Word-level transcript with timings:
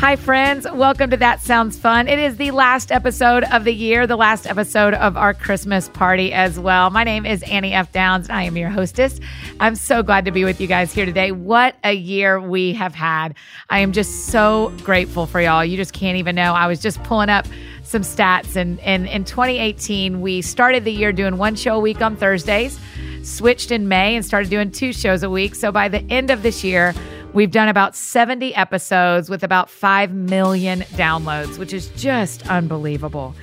Hi, 0.00 0.16
friends. 0.16 0.66
Welcome 0.72 1.10
to 1.10 1.18
That 1.18 1.42
Sounds 1.42 1.78
Fun. 1.78 2.08
It 2.08 2.18
is 2.18 2.38
the 2.38 2.52
last 2.52 2.90
episode 2.90 3.44
of 3.44 3.64
the 3.64 3.74
year, 3.74 4.06
the 4.06 4.16
last 4.16 4.46
episode 4.46 4.94
of 4.94 5.18
our 5.18 5.34
Christmas 5.34 5.90
party 5.90 6.32
as 6.32 6.58
well. 6.58 6.88
My 6.88 7.04
name 7.04 7.26
is 7.26 7.42
Annie 7.42 7.74
F. 7.74 7.92
Downs, 7.92 8.26
and 8.26 8.38
I 8.38 8.44
am 8.44 8.56
your 8.56 8.70
hostess. 8.70 9.20
I'm 9.60 9.74
so 9.74 10.02
glad 10.02 10.24
to 10.24 10.30
be 10.30 10.42
with 10.42 10.58
you 10.58 10.66
guys 10.66 10.90
here 10.90 11.04
today. 11.04 11.32
What 11.32 11.76
a 11.84 11.92
year 11.92 12.40
we 12.40 12.72
have 12.72 12.94
had. 12.94 13.34
I 13.68 13.80
am 13.80 13.92
just 13.92 14.28
so 14.28 14.72
grateful 14.84 15.26
for 15.26 15.38
y'all. 15.38 15.62
You 15.62 15.76
just 15.76 15.92
can't 15.92 16.16
even 16.16 16.34
know. 16.34 16.54
I 16.54 16.66
was 16.66 16.80
just 16.80 17.02
pulling 17.02 17.28
up 17.28 17.46
some 17.82 18.00
stats, 18.00 18.56
and, 18.56 18.80
and 18.80 19.06
in 19.06 19.26
2018, 19.26 20.22
we 20.22 20.40
started 20.40 20.86
the 20.86 20.92
year 20.92 21.12
doing 21.12 21.36
one 21.36 21.56
show 21.56 21.76
a 21.76 21.80
week 21.80 22.00
on 22.00 22.16
Thursdays, 22.16 22.80
switched 23.22 23.70
in 23.70 23.86
May, 23.86 24.16
and 24.16 24.24
started 24.24 24.48
doing 24.48 24.72
two 24.72 24.94
shows 24.94 25.22
a 25.22 25.28
week. 25.28 25.54
So 25.54 25.70
by 25.70 25.88
the 25.88 26.00
end 26.10 26.30
of 26.30 26.42
this 26.42 26.64
year, 26.64 26.94
We've 27.32 27.50
done 27.50 27.68
about 27.68 27.94
70 27.94 28.56
episodes 28.56 29.30
with 29.30 29.44
about 29.44 29.70
5 29.70 30.12
million 30.12 30.80
downloads, 30.80 31.58
which 31.58 31.72
is 31.72 31.86
just 31.90 32.48
unbelievable. 32.48 33.36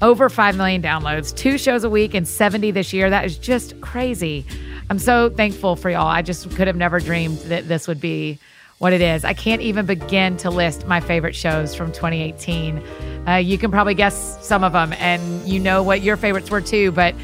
Over 0.00 0.30
5 0.30 0.56
million 0.56 0.80
downloads, 0.80 1.36
two 1.36 1.58
shows 1.58 1.84
a 1.84 1.90
week, 1.90 2.14
and 2.14 2.26
70 2.26 2.70
this 2.70 2.94
year. 2.94 3.10
That 3.10 3.26
is 3.26 3.36
just 3.36 3.78
crazy. 3.82 4.46
I'm 4.88 4.98
so 4.98 5.28
thankful 5.28 5.76
for 5.76 5.90
y'all. 5.90 6.06
I 6.06 6.22
just 6.22 6.50
could 6.56 6.66
have 6.66 6.76
never 6.76 6.98
dreamed 6.98 7.36
that 7.40 7.68
this 7.68 7.86
would 7.86 8.00
be 8.00 8.38
what 8.78 8.94
it 8.94 9.02
is. 9.02 9.22
I 9.22 9.34
can't 9.34 9.60
even 9.60 9.84
begin 9.84 10.38
to 10.38 10.48
list 10.48 10.86
my 10.86 11.00
favorite 11.00 11.34
shows 11.34 11.74
from 11.74 11.92
2018. 11.92 12.82
Uh, 13.28 13.34
you 13.34 13.58
can 13.58 13.70
probably 13.70 13.94
guess 13.94 14.38
some 14.46 14.64
of 14.64 14.72
them, 14.72 14.94
and 14.94 15.46
you 15.46 15.60
know 15.60 15.82
what 15.82 16.00
your 16.00 16.16
favorites 16.16 16.50
were 16.50 16.62
too. 16.62 16.90
But 16.90 17.14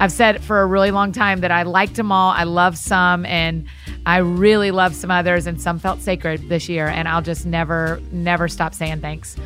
I've 0.00 0.12
said 0.12 0.42
for 0.42 0.60
a 0.60 0.66
really 0.66 0.90
long 0.90 1.12
time 1.12 1.40
that 1.40 1.50
I 1.50 1.62
liked 1.62 1.94
them 1.94 2.12
all. 2.12 2.32
I 2.32 2.44
love 2.44 2.76
some, 2.76 3.24
and 3.24 3.66
I 4.04 4.18
really 4.18 4.70
love 4.70 4.94
some 4.94 5.10
others, 5.10 5.46
and 5.46 5.60
some 5.60 5.78
felt 5.78 6.00
sacred 6.00 6.48
this 6.48 6.68
year. 6.68 6.86
And 6.88 7.08
I'll 7.08 7.22
just 7.22 7.46
never, 7.46 8.00
never 8.10 8.48
stop 8.48 8.74
saying 8.74 9.00
thanks 9.00 9.36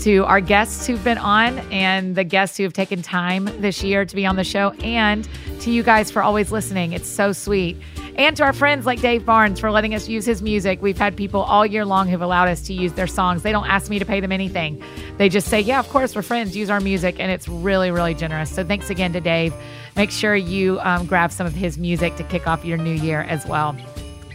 to 0.00 0.24
our 0.24 0.40
guests 0.40 0.86
who've 0.86 1.02
been 1.04 1.18
on 1.18 1.58
and 1.70 2.16
the 2.16 2.24
guests 2.24 2.56
who 2.56 2.64
have 2.64 2.72
taken 2.72 3.02
time 3.02 3.44
this 3.60 3.84
year 3.84 4.04
to 4.04 4.16
be 4.16 4.26
on 4.26 4.36
the 4.36 4.44
show, 4.44 4.70
and 4.82 5.28
to 5.60 5.70
you 5.70 5.82
guys 5.82 6.10
for 6.10 6.22
always 6.22 6.50
listening. 6.50 6.92
It's 6.92 7.08
so 7.08 7.32
sweet. 7.32 7.76
And 8.16 8.36
to 8.36 8.42
our 8.42 8.52
friends 8.52 8.84
like 8.84 9.00
Dave 9.00 9.24
Barnes 9.24 9.58
for 9.58 9.70
letting 9.70 9.94
us 9.94 10.06
use 10.06 10.26
his 10.26 10.42
music. 10.42 10.82
We've 10.82 10.98
had 10.98 11.16
people 11.16 11.42
all 11.42 11.64
year 11.64 11.86
long 11.86 12.08
who've 12.08 12.20
allowed 12.20 12.48
us 12.48 12.60
to 12.62 12.74
use 12.74 12.92
their 12.92 13.06
songs. 13.06 13.42
They 13.42 13.52
don't 13.52 13.66
ask 13.66 13.88
me 13.88 13.98
to 13.98 14.04
pay 14.04 14.20
them 14.20 14.32
anything. 14.32 14.82
They 15.16 15.30
just 15.30 15.48
say, 15.48 15.60
Yeah, 15.60 15.78
of 15.78 15.88
course, 15.88 16.14
we're 16.14 16.22
friends, 16.22 16.54
use 16.54 16.68
our 16.68 16.80
music. 16.80 17.18
And 17.18 17.30
it's 17.30 17.48
really, 17.48 17.90
really 17.90 18.14
generous. 18.14 18.50
So 18.50 18.64
thanks 18.64 18.90
again 18.90 19.14
to 19.14 19.20
Dave. 19.20 19.54
Make 19.96 20.10
sure 20.10 20.34
you 20.34 20.78
um, 20.80 21.06
grab 21.06 21.32
some 21.32 21.46
of 21.46 21.54
his 21.54 21.78
music 21.78 22.16
to 22.16 22.24
kick 22.24 22.46
off 22.46 22.64
your 22.64 22.76
new 22.76 22.94
year 22.94 23.22
as 23.22 23.46
well. 23.46 23.74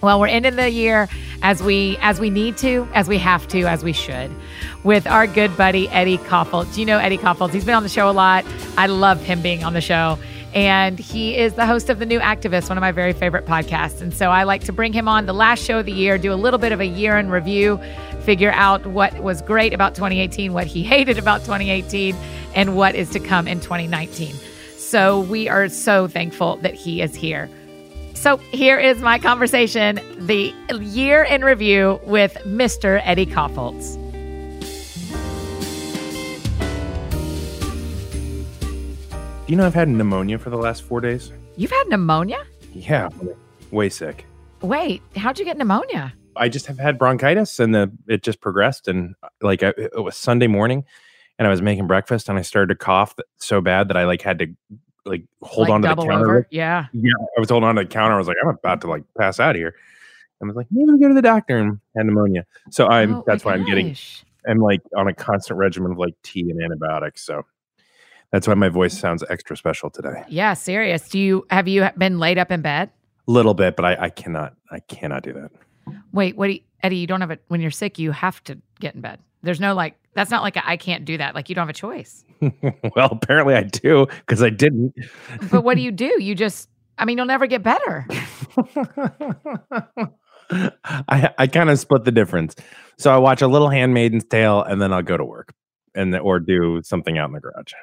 Well, 0.02 0.20
we're 0.20 0.28
ending 0.28 0.56
the 0.56 0.70
year 0.70 1.08
as 1.42 1.62
we 1.62 1.98
as 2.02 2.20
we 2.20 2.30
need 2.30 2.58
to, 2.58 2.88
as 2.94 3.08
we 3.08 3.18
have 3.18 3.48
to, 3.50 3.64
as 3.64 3.84
we 3.84 3.94
should, 3.94 4.32
with 4.84 5.08
our 5.08 5.28
good 5.28 5.56
buddy 5.58 5.90
Eddie 5.90 6.18
Kaufholz. 6.20 6.74
Do 6.74 6.80
you 6.80 6.86
know 6.86 6.98
Eddie 6.98 7.18
Kaufholz? 7.18 7.52
He's 7.52 7.66
been 7.66 7.76
on 7.76 7.84
the 7.84 7.90
show 7.90 8.10
a 8.10 8.12
lot. 8.12 8.46
I 8.78 8.88
love 8.88 9.22
him 9.22 9.42
being 9.42 9.64
on 9.64 9.74
the 9.74 9.82
show. 9.82 10.18
And 10.54 10.98
he 10.98 11.38
is 11.38 11.54
the 11.54 11.66
host 11.66 11.90
of 11.90 12.00
The 12.00 12.06
New 12.06 12.20
Activist, 12.20 12.70
one 12.70 12.78
of 12.78 12.82
my 12.82 12.92
very 12.92 13.14
favorite 13.14 13.46
podcasts. 13.46 14.02
And 14.02 14.14
so 14.14 14.32
I 14.32 14.44
like 14.44 14.64
to 14.64 14.72
bring 14.72 14.94
him 14.94 15.08
on 15.08 15.26
the 15.26 15.34
last 15.34 15.64
show 15.64 15.80
of 15.80 15.86
the 15.86 15.92
year, 15.92 16.18
do 16.18 16.34
a 16.34 16.36
little 16.36 16.58
bit 16.58 16.72
of 16.72 16.80
a 16.80 16.86
year 16.86 17.18
in 17.18 17.30
review, 17.30 17.80
figure 18.22 18.52
out 18.52 18.86
what 18.88 19.14
was 19.20 19.42
great 19.42 19.74
about 19.74 19.94
2018, 19.94 20.54
what 20.54 20.66
he 20.66 20.84
hated 20.96 21.18
about 21.18 21.42
2018, 21.42 22.16
and 22.56 22.76
what 22.76 22.96
is 22.96 23.10
to 23.12 23.20
come 23.20 23.48
in 23.48 23.60
2019. 23.60 24.34
So 24.78 25.20
we 25.20 25.50
are 25.50 25.70
so 25.70 26.08
thankful 26.08 26.58
that 26.58 26.74
he 26.74 27.02
is 27.02 27.14
here. 27.14 27.50
So 28.18 28.38
here 28.38 28.80
is 28.80 29.00
my 29.00 29.20
conversation, 29.20 30.02
the 30.18 30.52
year 30.82 31.24
in 31.24 31.46
review 31.46 32.02
with 32.04 32.34
Mr. 32.46 33.00
Eddie 33.06 33.28
Kaufholz. 33.28 33.96
Do 39.46 39.54
you 39.54 39.56
know 39.56 39.68
I've 39.68 39.76
had 39.76 39.88
pneumonia 39.88 40.40
for 40.40 40.50
the 40.50 40.58
last 40.58 40.82
four 40.82 41.00
days? 41.00 41.32
You've 41.58 41.70
had 41.70 41.90
pneumonia? 41.90 42.44
Yeah, 42.74 43.10
way 43.70 43.88
sick. 43.88 44.26
Wait, 44.62 45.04
how'd 45.16 45.38
you 45.38 45.46
get 45.46 45.58
pneumonia? 45.58 46.12
I 46.36 46.50
just 46.50 46.66
have 46.66 46.80
had 46.80 46.98
bronchitis, 46.98 47.60
and 47.60 47.74
the 47.74 47.92
it 48.08 48.24
just 48.24 48.42
progressed. 48.42 48.88
And 48.88 49.14
like 49.42 49.62
I, 49.62 49.74
it 49.78 50.04
was 50.04 50.18
Sunday 50.18 50.48
morning, 50.48 50.86
and 51.38 51.48
I 51.48 51.52
was 51.52 51.62
making 51.62 51.86
breakfast, 51.86 52.30
and 52.30 52.40
I 52.40 52.42
started 52.42 52.70
to 52.70 52.76
cough 52.76 53.16
so 53.38 53.62
bad 53.62 53.90
that 53.90 53.96
I 53.96 54.06
like 54.06 54.24
had 54.24 54.40
to 54.40 54.48
like 55.08 55.24
hold 55.42 55.70
like 55.70 55.74
on 55.74 55.82
to 55.82 55.88
the 55.90 55.96
counter. 55.96 56.26
Over? 56.26 56.48
Yeah. 56.52 56.88
Yeah, 56.94 57.14
I 57.36 57.40
was 57.40 57.50
holding 57.50 57.68
on 57.68 57.76
to 57.76 57.84
the 57.84 57.88
counter. 57.88 58.16
I 58.16 58.18
was 58.18 58.28
like, 58.28 58.38
I'm 58.44 58.50
about 58.50 58.82
to 58.82 58.88
like 58.88 59.04
pass 59.18 59.40
out 59.40 59.56
here. 59.56 59.76
I 60.42 60.46
was 60.46 60.56
like, 60.56 60.68
maybe 60.70 61.00
go 61.00 61.08
to 61.08 61.14
the 61.14 61.22
doctor 61.22 61.58
and 61.58 61.80
had 61.96 62.06
pneumonia. 62.06 62.46
So 62.70 62.88
I'm 62.88 63.16
oh, 63.16 63.24
that's 63.26 63.44
why 63.44 63.54
I'm 63.54 63.66
getting 63.66 63.96
I'm 64.48 64.60
like 64.60 64.82
on 64.96 65.08
a 65.08 65.14
constant 65.14 65.58
regimen 65.58 65.92
of 65.92 65.98
like 65.98 66.14
tea 66.24 66.50
and 66.50 66.62
antibiotics. 66.62 67.26
So 67.26 67.46
that's 68.32 68.48
why 68.48 68.54
my 68.54 68.70
voice 68.70 68.98
sounds 68.98 69.24
extra 69.30 69.58
special 69.58 69.90
today. 69.90 70.24
Yeah, 70.28 70.54
serious. 70.54 71.10
Do 71.10 71.20
you 71.20 71.46
have 71.50 71.68
you 71.68 71.90
been 71.98 72.20
laid 72.20 72.38
up 72.38 72.52
in 72.52 72.62
bed? 72.62 72.92
A 73.28 73.32
little 73.32 73.54
bit, 73.54 73.76
but 73.76 73.86
I, 73.86 74.06
I 74.06 74.10
cannot 74.10 74.56
I 74.72 74.80
cannot 74.82 75.24
do 75.24 75.34
that. 75.34 75.52
Wait, 76.12 76.38
what? 76.38 76.48
do 76.48 76.54
You, 76.54 76.60
Eddie, 76.84 76.98
you 76.98 77.08
don't 77.08 77.22
have 77.22 77.32
it 77.32 77.42
when 77.48 77.62
you're 77.62 77.72
sick. 77.72 77.98
You 77.98 78.12
have 78.12 78.44
to 78.44 78.58
get 78.80 78.96
in 78.96 79.02
bed. 79.02 79.20
There's 79.44 79.60
no 79.60 79.74
like. 79.74 79.96
That's 80.18 80.32
not 80.32 80.42
like 80.42 80.58
I 80.58 80.78
can't 80.78 81.06
do 81.06 81.16
that. 81.20 81.36
Like 81.36 81.48
you 81.48 81.54
don't 81.54 81.62
have 81.62 81.70
a 81.70 81.74
choice. 81.74 82.26
well, 82.42 83.10
apparently 83.12 83.54
I 83.54 83.62
do 83.62 84.08
because 84.08 84.42
I 84.42 84.50
didn't. 84.50 84.96
but 85.52 85.64
what 85.64 85.76
do 85.76 85.82
you 85.82 85.92
do? 85.92 86.12
You 86.20 86.34
just. 86.34 86.70
I 86.98 87.06
mean, 87.06 87.20
you'll 87.20 87.28
never 87.28 87.46
get 87.46 87.62
better. 87.62 88.08
I 90.50 91.30
I 91.38 91.46
kind 91.46 91.70
of 91.70 91.78
split 91.78 92.04
the 92.04 92.12
difference. 92.12 92.56
So 92.98 93.14
I 93.14 93.18
watch 93.18 93.44
a 93.44 93.48
little 93.48 93.70
Handmaid's 93.70 94.26
Tale 94.26 94.64
and 94.64 94.82
then 94.82 94.92
I'll 94.92 95.04
go 95.04 95.18
to 95.18 95.24
work 95.24 95.54
and 95.94 96.16
or 96.16 96.40
do 96.40 96.82
something 96.84 97.20
out 97.20 97.30
in 97.30 97.34
the 97.34 97.40
garage. 97.40 97.74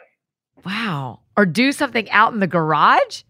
Wow. 0.67 1.21
Or 1.37 1.47
do 1.47 1.71
something 1.71 2.11
out 2.11 2.33
in 2.33 2.41
the 2.41 2.49
garage? 2.49 3.23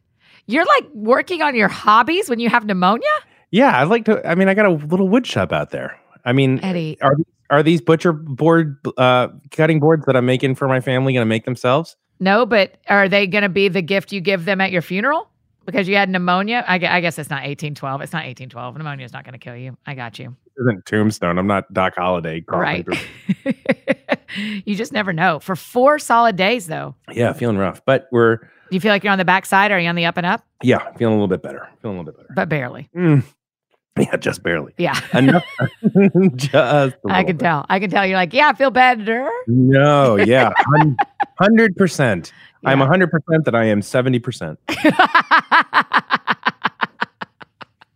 You're 0.47 0.65
like 0.65 0.89
working 0.95 1.43
on 1.43 1.55
your 1.55 1.69
hobbies 1.69 2.31
when 2.31 2.41
you 2.41 2.49
have 2.49 2.65
pneumonia? 2.65 3.07
Yeah, 3.51 3.79
I 3.79 3.83
like 3.83 4.07
to 4.07 4.27
I 4.27 4.35
mean, 4.35 4.49
I 4.49 4.55
got 4.55 4.65
a 4.65 4.71
little 4.71 5.11
wood 5.11 5.27
shop 5.27 5.53
out 5.53 5.73
there. 5.73 6.01
I 6.25 6.33
mean, 6.33 6.59
Eddie, 6.65 6.97
are 7.03 7.17
are 7.51 7.63
these 7.63 7.81
butcher 7.81 8.13
board 8.13 8.79
uh, 8.97 9.29
cutting 9.51 9.81
boards 9.81 10.07
that 10.07 10.17
I'm 10.17 10.27
making 10.27 10.55
for 10.55 10.69
my 10.69 10.81
family 10.81 11.13
going 11.13 11.23
to 11.23 11.29
make 11.29 11.45
themselves? 11.45 11.97
No, 12.21 12.47
but 12.47 12.79
are 12.89 13.09
they 13.09 13.27
going 13.27 13.43
to 13.43 13.49
be 13.49 13.69
the 13.69 13.83
gift 13.83 14.13
you 14.13 14.21
give 14.21 14.45
them 14.45 14.61
at 14.61 14.71
your 14.71 14.83
funeral? 14.83 15.29
Because 15.67 15.89
you 15.89 15.97
had 15.97 16.09
pneumonia? 16.11 16.65
I, 16.67 16.75
I 16.75 17.01
guess 17.01 17.19
it's 17.19 17.31
not 17.31 17.37
1812. 17.37 18.03
It's 18.03 18.13
not 18.13 18.19
1812. 18.19 18.77
Pneumonia 18.77 19.05
is 19.05 19.13
not 19.13 19.25
going 19.25 19.33
to 19.33 19.39
kill 19.39 19.57
you. 19.57 19.77
I 19.87 19.95
got 19.95 20.19
you. 20.19 20.37
This 20.45 20.63
isn't 20.63 20.87
Tombstone. 20.87 21.39
I'm 21.39 21.47
not 21.47 21.73
Doc 21.73 21.95
Holliday. 21.97 22.45
Right. 22.47 22.87
you 24.37 24.75
just 24.75 24.93
never 24.93 25.13
know. 25.13 25.39
For 25.39 25.57
four 25.57 25.99
solid 25.99 26.37
days, 26.37 26.67
though. 26.67 26.95
Yeah, 27.11 27.33
feeling 27.33 27.57
rough. 27.57 27.83
But 27.85 28.09
we're. 28.13 28.37
Do 28.37 28.77
you 28.77 28.81
feel 28.81 28.91
like 28.91 29.05
you're 29.05 29.13
on 29.13 29.19
the 29.19 29.25
backside? 29.25 29.71
Or 29.71 29.77
are 29.77 29.81
you 29.81 29.89
on 29.89 29.95
the 29.95 30.05
up 30.05 30.17
and 30.17 30.27
up? 30.27 30.45
Yeah, 30.63 30.93
feeling 30.97 31.15
a 31.15 31.17
little 31.17 31.29
bit 31.29 31.43
better. 31.43 31.69
Feeling 31.81 31.97
a 31.97 32.01
little 32.01 32.13
bit 32.13 32.19
better. 32.19 32.35
But 32.35 32.49
barely. 32.49 32.91
Mm. 32.95 33.25
Yeah, 34.01 34.17
just 34.17 34.43
barely. 34.43 34.75
Yeah. 34.77 34.99
Enough. 35.15 35.45
just. 36.35 36.97
I 37.09 37.23
can 37.23 37.37
bit. 37.37 37.39
tell. 37.39 37.65
I 37.69 37.79
can 37.79 37.91
tell. 37.91 38.05
You're 38.05 38.17
like, 38.17 38.33
yeah, 38.33 38.49
I 38.49 38.55
feel 38.55 38.73
better. 38.73 39.31
No, 39.47 40.17
yeah. 40.17 40.53
100%. 41.41 42.33
Yeah. 42.63 42.71
I'm 42.71 42.81
100% 42.81 43.45
that 43.45 43.55
I 43.55 43.65
am 43.67 43.83
70%. 43.83 44.57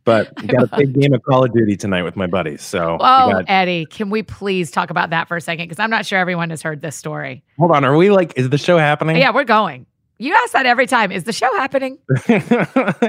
but 0.04 0.40
we 0.40 0.46
got 0.46 0.72
a 0.72 0.76
big 0.76 1.00
game 1.00 1.12
of 1.14 1.22
Call 1.24 1.44
of 1.44 1.52
Duty 1.52 1.76
tonight 1.76 2.04
with 2.04 2.14
my 2.14 2.28
buddies. 2.28 2.62
So, 2.62 2.94
oh, 3.00 3.32
got... 3.32 3.44
Eddie, 3.48 3.84
can 3.86 4.08
we 4.08 4.22
please 4.22 4.70
talk 4.70 4.90
about 4.90 5.10
that 5.10 5.26
for 5.26 5.36
a 5.36 5.40
second? 5.40 5.64
Because 5.64 5.80
I'm 5.80 5.90
not 5.90 6.06
sure 6.06 6.20
everyone 6.20 6.50
has 6.50 6.62
heard 6.62 6.80
this 6.80 6.94
story. 6.94 7.42
Hold 7.58 7.72
on, 7.72 7.84
are 7.84 7.96
we 7.96 8.10
like? 8.10 8.34
Is 8.36 8.50
the 8.50 8.58
show 8.58 8.78
happening? 8.78 9.16
Yeah, 9.16 9.32
we're 9.34 9.42
going. 9.42 9.84
You 10.18 10.34
ask 10.34 10.52
that 10.52 10.66
every 10.66 10.86
time. 10.86 11.10
Is 11.10 11.24
the 11.24 11.32
show 11.32 11.52
happening? 11.56 11.98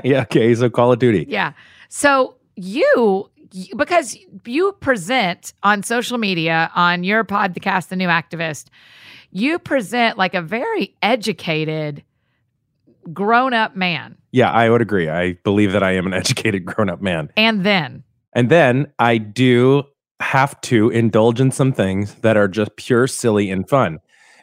yeah. 0.03 0.21
Okay. 0.21 0.55
So 0.55 0.69
Call 0.69 0.91
of 0.91 0.99
Duty. 0.99 1.25
Yeah. 1.27 1.53
So 1.89 2.35
you 2.59 3.29
because 3.75 4.17
you 4.45 4.73
present 4.73 5.53
on 5.63 5.81
social 5.81 6.17
media 6.17 6.69
on 6.75 7.03
your 7.03 7.23
podcast 7.23 7.87
the 7.87 7.95
new 7.95 8.07
activist 8.07 8.65
you 9.31 9.59
present 9.59 10.17
like 10.17 10.33
a 10.33 10.41
very 10.41 10.95
educated 11.01 12.03
grown 13.13 13.53
up 13.53 13.75
man. 13.75 14.17
Yeah 14.31 14.51
i 14.51 14.69
would 14.69 14.81
agree. 14.81 15.09
I 15.09 15.33
believe 15.43 15.71
that 15.71 15.83
i 15.83 15.91
am 15.93 16.05
an 16.05 16.13
educated 16.23 16.65
grown 16.65 16.89
up 16.89 17.01
man. 17.01 17.29
And 17.37 17.65
then? 17.65 18.03
And 18.33 18.49
then 18.49 18.91
i 18.99 19.17
do 19.17 19.83
have 20.19 20.59
to 20.61 20.89
indulge 20.89 21.39
in 21.39 21.49
some 21.49 21.71
things 21.71 22.15
that 22.15 22.35
are 22.35 22.47
just 22.47 22.75
pure 22.75 23.07
silly 23.07 23.49
and 23.49 23.67
fun 23.69 23.99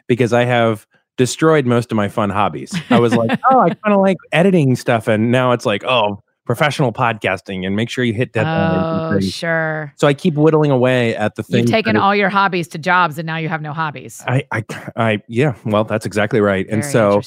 because 0.07 0.33
i 0.33 0.43
have 0.43 0.87
destroyed 1.17 1.65
most 1.65 1.91
of 1.91 1.95
my 1.95 2.07
fun 2.07 2.29
hobbies. 2.29 2.75
I 2.89 2.99
was 2.99 3.15
like 3.15 3.39
oh 3.51 3.59
i 3.59 3.69
kind 3.69 3.93
of 3.93 4.01
like 4.01 4.17
editing 4.31 4.75
stuff 4.75 5.07
and 5.07 5.31
now 5.31 5.51
it's 5.51 5.65
like 5.65 5.83
oh 5.85 6.21
professional 6.47 6.93
podcasting 6.93 7.67
and 7.67 7.75
make 7.75 7.89
sure 7.89 8.03
you 8.03 8.13
hit 8.13 8.33
that. 8.33 8.47
Oh, 8.47 9.19
sure. 9.19 9.93
So 9.97 10.07
I 10.07 10.13
keep 10.13 10.33
whittling 10.35 10.71
away 10.71 11.15
at 11.15 11.35
the 11.35 11.43
thing. 11.43 11.59
You've 11.59 11.69
taken 11.69 11.97
all 11.97 12.15
your 12.15 12.29
hobbies 12.29 12.69
to 12.69 12.77
jobs 12.77 13.19
and 13.19 13.27
now 13.27 13.35
you 13.37 13.49
have 13.49 13.61
no 13.61 13.73
hobbies. 13.73 14.23
I, 14.25 14.47
I, 14.51 14.63
I 14.95 15.21
yeah, 15.27 15.55
well, 15.65 15.83
that's 15.83 16.05
exactly 16.05 16.39
right. 16.41 16.65
Very 16.65 16.73
and 16.81 16.85
so 16.85 17.21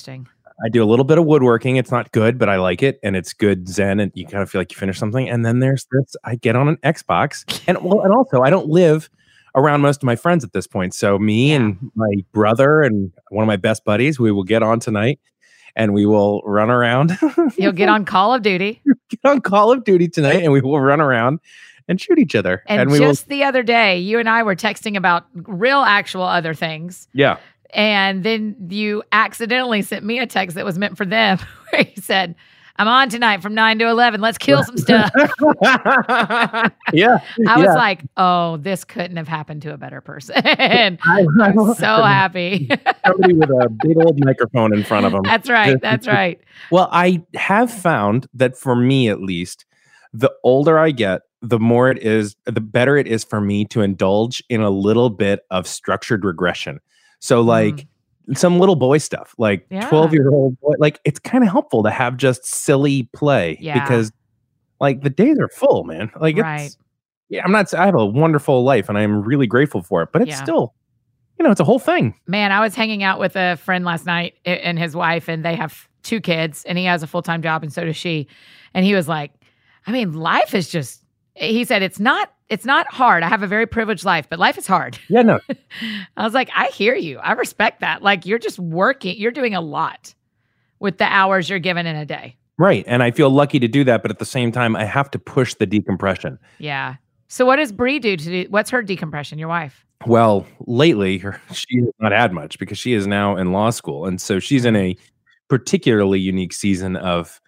I 0.64 0.68
do 0.70 0.82
a 0.82 0.86
little 0.88 1.04
bit 1.04 1.18
of 1.18 1.26
woodworking. 1.26 1.76
It's 1.76 1.90
not 1.90 2.10
good, 2.12 2.38
but 2.38 2.48
I 2.48 2.56
like 2.56 2.82
it 2.82 2.98
and 3.02 3.14
it's 3.14 3.32
good 3.34 3.68
zen 3.68 4.00
and 4.00 4.10
you 4.14 4.26
kind 4.26 4.42
of 4.42 4.50
feel 4.50 4.60
like 4.62 4.72
you 4.72 4.78
finish 4.78 4.98
something. 4.98 5.28
And 5.28 5.44
then 5.44 5.60
there's 5.60 5.86
this, 5.92 6.16
I 6.24 6.36
get 6.36 6.56
on 6.56 6.68
an 6.68 6.76
Xbox 6.78 7.62
and 7.68 7.78
well, 7.84 8.00
and 8.00 8.12
also 8.12 8.40
I 8.40 8.50
don't 8.50 8.68
live 8.68 9.10
around 9.54 9.82
most 9.82 9.98
of 9.98 10.04
my 10.04 10.16
friends 10.16 10.44
at 10.44 10.54
this 10.54 10.66
point. 10.66 10.94
So 10.94 11.18
me 11.18 11.50
Yeah. 11.50 11.56
and 11.56 11.90
my 11.94 12.10
brother 12.32 12.80
and 12.80 13.12
one 13.28 13.42
of 13.42 13.48
my 13.48 13.56
best 13.56 13.84
buddies, 13.84 14.18
we 14.18 14.32
will 14.32 14.44
get 14.44 14.62
on 14.62 14.80
tonight 14.80 15.20
and 15.76 15.94
we 15.94 16.06
will 16.06 16.42
run 16.44 16.70
around. 16.70 17.16
You'll 17.56 17.72
get 17.72 17.88
on 17.88 18.04
Call 18.04 18.34
of 18.34 18.42
Duty. 18.42 18.82
get 19.08 19.20
on 19.24 19.40
Call 19.40 19.72
of 19.72 19.84
Duty 19.84 20.08
tonight 20.08 20.42
and 20.42 20.52
we 20.52 20.60
will 20.60 20.80
run 20.80 21.00
around 21.00 21.40
and 21.88 22.00
shoot 22.00 22.18
each 22.18 22.34
other. 22.34 22.62
And, 22.66 22.90
we 22.90 22.98
just 22.98 23.28
the 23.28 23.44
other 23.44 23.62
day, 23.62 23.98
you 23.98 24.18
and 24.18 24.28
I 24.28 24.42
were 24.42 24.56
texting 24.56 24.96
about 24.96 25.26
real, 25.34 25.80
actual 25.80 26.22
other 26.22 26.54
things. 26.54 27.08
Yeah. 27.12 27.38
And 27.72 28.24
then 28.24 28.56
you 28.68 29.02
accidentally 29.12 29.82
sent 29.82 30.04
me 30.04 30.18
a 30.18 30.26
text 30.26 30.56
that 30.56 30.64
was 30.64 30.78
meant 30.78 30.96
for 30.96 31.04
them 31.04 31.38
where 31.70 31.82
you 31.82 32.02
said, 32.02 32.34
I'm 32.80 32.88
on 32.88 33.10
tonight 33.10 33.42
from 33.42 33.54
9 33.54 33.78
to 33.80 33.88
11. 33.88 34.22
Let's 34.22 34.38
kill 34.38 34.64
some 34.64 34.78
stuff. 34.78 35.10
yeah. 36.94 37.18
I 37.46 37.56
was 37.58 37.64
Yeah. 37.66 37.74
like, 37.74 38.02
oh, 38.16 38.56
this 38.56 38.84
couldn't 38.84 39.18
have 39.18 39.28
happened 39.28 39.60
to 39.62 39.74
a 39.74 39.76
better 39.76 40.00
person. 40.00 40.34
I'm 40.44 40.96
so 41.74 42.02
happy. 42.02 42.70
Somebody 43.06 43.34
with 43.34 43.50
a 43.50 43.68
big 43.82 43.98
old 43.98 44.18
microphone 44.24 44.72
in 44.72 44.82
front 44.82 45.04
of 45.04 45.12
them. 45.12 45.20
that's 45.24 45.50
right. 45.50 45.78
That's 45.78 46.06
right. 46.06 46.40
Well, 46.70 46.88
I 46.90 47.22
have 47.34 47.70
found 47.70 48.26
that 48.32 48.56
for 48.56 48.74
me 48.74 49.10
at 49.10 49.20
least, 49.20 49.66
the 50.14 50.32
older 50.42 50.78
I 50.78 50.92
get, 50.92 51.20
the 51.42 51.58
more 51.58 51.90
it 51.90 51.98
is, 52.02 52.34
the 52.46 52.62
better 52.62 52.96
it 52.96 53.06
is 53.06 53.24
for 53.24 53.42
me 53.42 53.66
to 53.66 53.82
indulge 53.82 54.42
in 54.48 54.62
a 54.62 54.70
little 54.70 55.10
bit 55.10 55.40
of 55.50 55.66
structured 55.66 56.24
regression. 56.24 56.80
So, 57.18 57.42
like 57.42 57.74
mm. 57.74 57.86
Some 58.34 58.58
little 58.58 58.76
boy 58.76 58.98
stuff, 58.98 59.34
like 59.38 59.62
Mm. 59.70 59.80
Yeah. 59.82 59.88
12 59.88 60.12
year 60.12 60.30
old 60.30 60.58
boy, 60.60 60.74
like 60.78 61.00
it's 61.04 61.18
kind 61.18 61.42
of 61.44 61.50
helpful 61.50 61.82
to 61.82 61.90
have 61.90 62.16
just 62.16 62.44
silly 62.46 63.04
play 63.14 63.56
Yeah. 63.60 63.80
because, 63.82 64.12
like, 64.80 65.02
the 65.02 65.10
days 65.10 65.38
are 65.38 65.48
full, 65.48 65.84
man. 65.84 66.10
Like, 66.20 66.36
it's, 66.38 66.76
yeah, 67.28 67.42
I'm 67.44 67.52
not, 67.52 67.72
I 67.74 67.86
have 67.86 67.94
a 67.94 68.06
wonderful 68.06 68.62
life 68.64 68.88
and 68.88 68.96
I'm 68.98 69.22
really 69.22 69.46
grateful 69.46 69.82
for 69.82 70.02
it, 70.02 70.10
but 70.12 70.22
it's 70.22 70.30
Yeah. 70.30 70.42
still, 70.42 70.74
you 71.38 71.44
know, 71.44 71.50
it's 71.50 71.60
a 71.60 71.64
whole 71.64 71.78
thing. 71.78 72.14
Man, 72.26 72.52
I 72.52 72.60
was 72.60 72.74
hanging 72.74 73.02
out 73.02 73.18
with 73.18 73.36
a 73.36 73.56
friend 73.56 73.84
last 73.84 74.06
night 74.06 74.34
and 74.44 74.78
his 74.78 74.94
wife, 74.94 75.28
and 75.28 75.44
they 75.44 75.54
have 75.56 75.88
two 76.02 76.20
kids, 76.20 76.64
and 76.64 76.76
he 76.78 76.84
has 76.84 77.02
a 77.02 77.06
full 77.06 77.22
time 77.22 77.42
job, 77.42 77.62
and 77.62 77.72
so 77.72 77.84
does 77.84 77.96
she. 77.96 78.26
And 78.74 78.84
he 78.86 78.94
was 78.94 79.08
like, 79.08 79.32
I 79.86 79.92
mean, 79.92 80.12
life 80.12 80.54
is 80.54 80.68
just, 80.68 81.04
he 81.40 81.64
said, 81.64 81.82
it's 81.82 82.00
not. 82.00 82.32
It's 82.48 82.64
not 82.64 82.88
hard. 82.88 83.22
I 83.22 83.28
have 83.28 83.44
a 83.44 83.46
very 83.46 83.66
privileged 83.66 84.04
life, 84.04 84.28
but 84.28 84.40
life 84.40 84.58
is 84.58 84.66
hard. 84.66 84.98
Yeah, 85.08 85.22
no, 85.22 85.38
I 86.16 86.24
was 86.24 86.34
like, 86.34 86.50
I 86.54 86.66
hear 86.66 86.96
you. 86.96 87.18
I 87.20 87.32
respect 87.32 87.80
that. 87.80 88.02
Like 88.02 88.26
you're 88.26 88.40
just 88.40 88.58
working, 88.58 89.16
you're 89.16 89.30
doing 89.30 89.54
a 89.54 89.60
lot 89.60 90.14
with 90.80 90.98
the 90.98 91.04
hours 91.04 91.48
you're 91.48 91.60
given 91.60 91.86
in 91.86 91.94
a 91.94 92.04
day. 92.04 92.36
right. 92.58 92.84
And 92.88 93.04
I 93.04 93.12
feel 93.12 93.30
lucky 93.30 93.60
to 93.60 93.68
do 93.68 93.84
that. 93.84 94.02
But 94.02 94.10
at 94.10 94.18
the 94.18 94.24
same 94.24 94.50
time, 94.50 94.74
I 94.74 94.84
have 94.84 95.10
to 95.12 95.18
push 95.18 95.54
the 95.54 95.66
decompression. 95.66 96.40
Yeah. 96.58 96.96
So 97.28 97.46
what 97.46 97.56
does 97.56 97.70
Bree 97.70 98.00
do 98.00 98.16
to 98.16 98.24
do? 98.24 98.46
What's 98.50 98.70
her 98.70 98.82
decompression? 98.82 99.38
Your 99.38 99.48
wife? 99.48 99.86
Well, 100.06 100.46
lately 100.66 101.18
her, 101.18 101.40
she 101.52 101.78
has 101.78 101.92
not 102.00 102.10
had 102.10 102.32
much 102.32 102.58
because 102.58 102.78
she 102.78 102.94
is 102.94 103.06
now 103.06 103.36
in 103.36 103.52
law 103.52 103.70
school, 103.70 104.06
and 104.06 104.20
so 104.20 104.40
she's 104.40 104.64
in 104.64 104.74
mm-hmm. 104.74 104.98
a 104.98 105.04
particularly 105.48 106.18
unique 106.18 106.52
season 106.52 106.96
of 106.96 107.40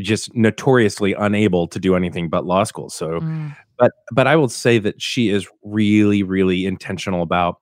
just 0.00 0.34
notoriously 0.34 1.14
unable 1.14 1.66
to 1.68 1.78
do 1.78 1.94
anything 1.96 2.28
but 2.28 2.44
law 2.44 2.64
school. 2.64 2.90
So, 2.90 3.20
Mm. 3.20 3.56
but 3.78 3.92
but 4.12 4.26
I 4.26 4.36
will 4.36 4.48
say 4.48 4.78
that 4.78 5.00
she 5.00 5.28
is 5.30 5.46
really 5.62 6.22
really 6.22 6.66
intentional 6.66 7.22
about 7.22 7.56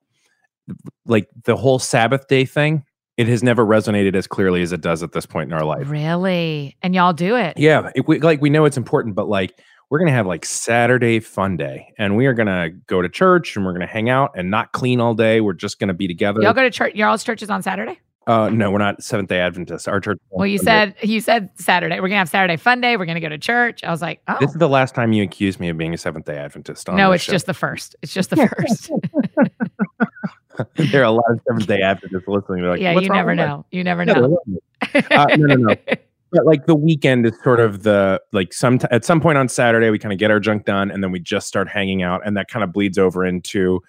like 1.07 1.29
the 1.45 1.57
whole 1.57 1.79
Sabbath 1.79 2.27
day 2.29 2.45
thing. 2.45 2.85
It 3.17 3.29
has 3.29 3.43
never 3.43 3.65
resonated 3.65 4.15
as 4.15 4.27
clearly 4.27 4.61
as 4.61 4.73
it 4.73 4.83
does 4.83 5.03
at 5.03 5.13
this 5.13 5.25
point 5.25 5.51
in 5.51 5.57
our 5.57 5.65
life. 5.65 5.89
Really? 5.89 6.77
And 6.83 6.95
y'all 6.95 7.15
do 7.15 7.35
it? 7.35 7.57
Yeah, 7.57 7.91
it, 7.95 8.07
we, 8.07 8.19
like 8.21 8.43
we 8.43 8.51
know 8.51 8.67
it's 8.67 8.77
important, 8.77 9.15
but 9.15 9.27
like 9.27 9.59
we're 9.89 9.99
gonna 10.01 10.11
have 10.13 10.27
like 10.27 10.45
Saturday 10.45 11.21
fun 11.21 11.57
day, 11.57 11.95
and 11.99 12.17
we 12.17 12.27
are 12.27 12.35
gonna 12.35 12.71
go 12.89 13.01
to 13.01 13.09
church, 13.09 13.57
and 13.57 13.65
we're 13.65 13.73
gonna 13.73 13.87
hang 13.87 14.11
out 14.11 14.33
and 14.37 14.51
not 14.51 14.73
clean 14.73 15.01
all 15.01 15.15
day. 15.15 15.41
We're 15.41 15.55
just 15.55 15.79
gonna 15.79 15.95
be 15.95 16.09
together. 16.09 16.43
Y'all 16.43 16.53
go 16.53 16.63
to 16.63 16.71
church? 16.71 16.95
Y'all's 16.95 17.25
churches 17.25 17.49
on 17.49 17.63
Saturday? 17.63 17.99
Uh, 18.27 18.49
no, 18.51 18.71
we're 18.71 18.79
not 18.79 19.03
Seventh 19.03 19.29
Day 19.29 19.39
Adventists. 19.39 19.87
Our 19.87 20.01
church. 20.01 20.19
Well, 20.31 20.47
you 20.47 20.59
said 20.59 20.95
you 21.03 21.21
said 21.21 21.51
Saturday. 21.57 21.97
We're 22.01 22.09
gonna 22.09 22.19
have 22.19 22.29
Saturday 22.29 22.57
fun 22.57 22.81
day. 22.81 22.97
We're 22.97 23.07
gonna 23.07 23.21
go 23.21 23.29
to 23.29 23.39
church. 23.39 23.85
I 23.85 23.91
was 23.91 24.03
like, 24.03 24.21
oh 24.29 24.37
this 24.41 24.51
is 24.51 24.57
the 24.57 24.69
last 24.69 24.95
time 24.95 25.13
you 25.13 25.23
accused 25.23 25.61
me 25.61 25.69
of 25.69 25.79
being 25.79 25.95
a 25.95 25.99
Seventh 25.99 26.27
Day 26.27 26.37
Adventist. 26.37 26.89
No, 26.89 27.13
it's 27.13 27.25
show. 27.25 27.33
just 27.33 27.47
the 27.47 27.55
first. 27.55 27.95
It's 28.03 28.13
just 28.13 28.31
the 28.31 28.37
first. 28.49 28.91
there 30.91 31.03
are 31.03 31.05
a 31.05 31.11
lot 31.11 31.25
of 31.31 31.41
Seventh 31.47 31.67
Day 31.67 31.83
Adventists 31.83 32.27
listening. 32.27 32.65
Like, 32.65 32.81
yeah, 32.81 32.99
you 32.99 33.09
never 33.09 33.31
with 33.31 33.39
that?" 33.39 33.47
know. 33.47 33.67
You 33.71 33.85
never 33.85 34.05
Yeah, 34.05 34.13
know. 34.15 34.39
Uh, 34.95 35.27
no, 35.37 35.47
no, 35.47 35.55
no. 35.57 35.75
but 36.33 36.45
like 36.45 36.67
the 36.67 36.75
weekend 36.75 37.27
is 37.27 37.33
sort 37.45 37.61
of 37.61 37.83
the 37.85 38.21
like 38.33 38.53
some 38.53 38.79
at 38.91 39.05
some 39.05 39.21
point 39.21 39.39
on 39.39 39.49
Saturday 39.49 39.91
we 39.91 39.99
kind 39.99 40.13
of 40.13 40.19
get 40.19 40.31
our 40.31 40.41
junk 40.41 40.65
done 40.65 40.91
and 40.91 41.03
then 41.03 41.13
we 41.13 41.21
just 41.21 41.47
start 41.47 41.69
hanging 41.69 42.03
out 42.03 42.21
and 42.25 42.37
that 42.37 42.49
kind 42.49 42.65
of 42.65 42.73
bleeds 42.73 42.99
over 42.99 43.25
into 43.25 43.81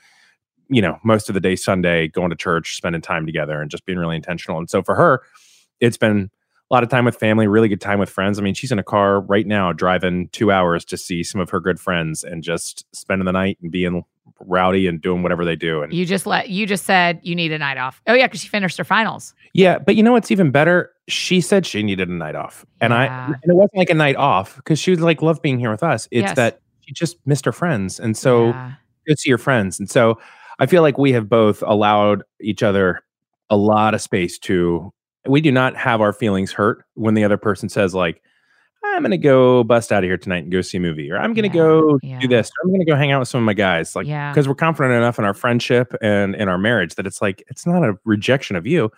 you 0.69 0.81
know 0.81 0.99
most 1.03 1.29
of 1.29 1.33
the 1.33 1.39
day 1.39 1.55
Sunday 1.55 2.07
going 2.07 2.29
to 2.29 2.35
church 2.35 2.75
spending 2.75 3.01
time 3.01 3.25
together 3.25 3.61
and 3.61 3.69
just 3.71 3.85
being 3.85 3.97
really 3.97 4.15
intentional 4.15 4.57
and 4.57 4.69
so 4.69 4.81
for 4.83 4.95
her 4.95 5.21
it's 5.79 5.97
been 5.97 6.29
a 6.69 6.73
lot 6.73 6.83
of 6.83 6.89
time 6.89 7.05
with 7.05 7.15
family 7.15 7.47
really 7.47 7.69
good 7.69 7.81
time 7.81 7.99
with 7.99 8.09
friends 8.09 8.37
I 8.39 8.41
mean 8.41 8.53
she's 8.53 8.71
in 8.71 8.79
a 8.79 8.83
car 8.83 9.21
right 9.21 9.47
now 9.47 9.71
driving 9.73 10.27
2 10.29 10.51
hours 10.51 10.83
to 10.85 10.97
see 10.97 11.23
some 11.23 11.39
of 11.41 11.49
her 11.49 11.59
good 11.59 11.79
friends 11.79 12.23
and 12.23 12.43
just 12.43 12.85
spending 12.95 13.25
the 13.25 13.31
night 13.31 13.57
and 13.61 13.71
being 13.71 14.03
rowdy 14.41 14.87
and 14.87 15.01
doing 15.01 15.23
whatever 15.23 15.45
they 15.45 15.55
do 15.55 15.81
and 15.81 15.93
You 15.93 16.05
just 16.05 16.25
let 16.27 16.49
you 16.49 16.65
just 16.67 16.85
said 16.85 17.19
you 17.23 17.33
need 17.33 17.51
a 17.53 17.57
night 17.57 17.77
off. 17.77 18.01
Oh 18.07 18.13
yeah, 18.13 18.27
because 18.27 18.41
she 18.41 18.49
finished 18.49 18.77
her 18.77 18.83
finals. 18.83 19.33
Yeah, 19.53 19.79
but 19.79 19.95
you 19.95 20.03
know 20.03 20.11
what's 20.11 20.29
even 20.31 20.51
better? 20.51 20.91
She 21.07 21.39
said 21.41 21.65
she 21.65 21.81
needed 21.81 22.09
a 22.09 22.13
night 22.13 22.35
off, 22.35 22.65
and 22.81 22.93
I 22.93 23.05
and 23.05 23.35
it 23.43 23.55
wasn't 23.55 23.77
like 23.77 23.89
a 23.89 23.93
night 23.95 24.17
off 24.17 24.57
because 24.57 24.77
she 24.79 24.91
was 24.91 24.99
like 24.99 25.21
love 25.21 25.41
being 25.41 25.57
here 25.57 25.71
with 25.71 25.81
us. 25.81 26.07
It's 26.11 26.23
Yes. 26.27 26.35
that 26.35 26.59
she 26.81 26.91
just 26.93 27.17
missed 27.25 27.45
her 27.45 27.53
friends, 27.53 27.99
and 27.99 28.15
so 28.17 28.49
Yeah. 28.49 28.71
go 29.07 29.13
see 29.15 29.29
your 29.29 29.37
friends. 29.37 29.79
And 29.79 29.89
so 29.89 30.19
I 30.59 30.65
feel 30.65 30.81
like 30.81 30.97
we 30.97 31.11
have 31.13 31.29
both 31.29 31.61
allowed 31.65 32.23
each 32.41 32.63
other 32.63 33.03
a 33.49 33.57
lot 33.57 33.93
of 33.93 34.01
space 34.01 34.37
to. 34.39 34.91
We 35.25 35.41
do 35.41 35.51
not 35.51 35.75
have 35.75 35.99
our 36.01 36.13
feelings 36.13 36.51
hurt 36.51 36.85
when 36.93 37.13
the 37.13 37.23
other 37.23 37.37
person 37.37 37.69
says 37.69 37.93
like, 37.93 38.21
"I'm 38.83 39.01
going 39.01 39.11
to 39.11 39.17
go 39.17 39.63
bust 39.63 39.91
out 39.91 40.03
of 40.03 40.07
here 40.07 40.17
tonight 40.17 40.43
and 40.43 40.51
go 40.51 40.61
see 40.61 40.77
a 40.77 40.81
movie," 40.81 41.11
or 41.11 41.17
"I'm 41.17 41.33
going 41.33 41.49
to 41.49 41.55
Yeah, 41.55 41.63
go 41.63 41.99
yeah. 42.01 42.19
do 42.19 42.27
this," 42.27 42.49
or 42.49 42.63
"I'm 42.63 42.69
going 42.69 42.79
to 42.79 42.89
go 42.89 42.95
hang 42.95 43.11
out 43.11 43.19
with 43.19 43.27
some 43.27 43.41
of 43.41 43.45
my 43.45 43.53
guys." 43.53 43.95
Like 43.95 44.07
yeah. 44.07 44.31
because 44.31 44.47
we're 44.47 44.55
confident 44.55 44.93
enough 44.95 45.19
in 45.19 45.25
our 45.25 45.33
friendship 45.33 45.93
and 46.01 46.33
in 46.35 46.47
our 46.47 46.57
marriage 46.57 46.95
that 46.95 47.05
it's 47.05 47.21
like 47.21 47.43
it's 47.49 47.65
not 47.65 47.83
a 47.83 47.97
rejection 48.05 48.55
of 48.55 48.65
you 48.65 48.91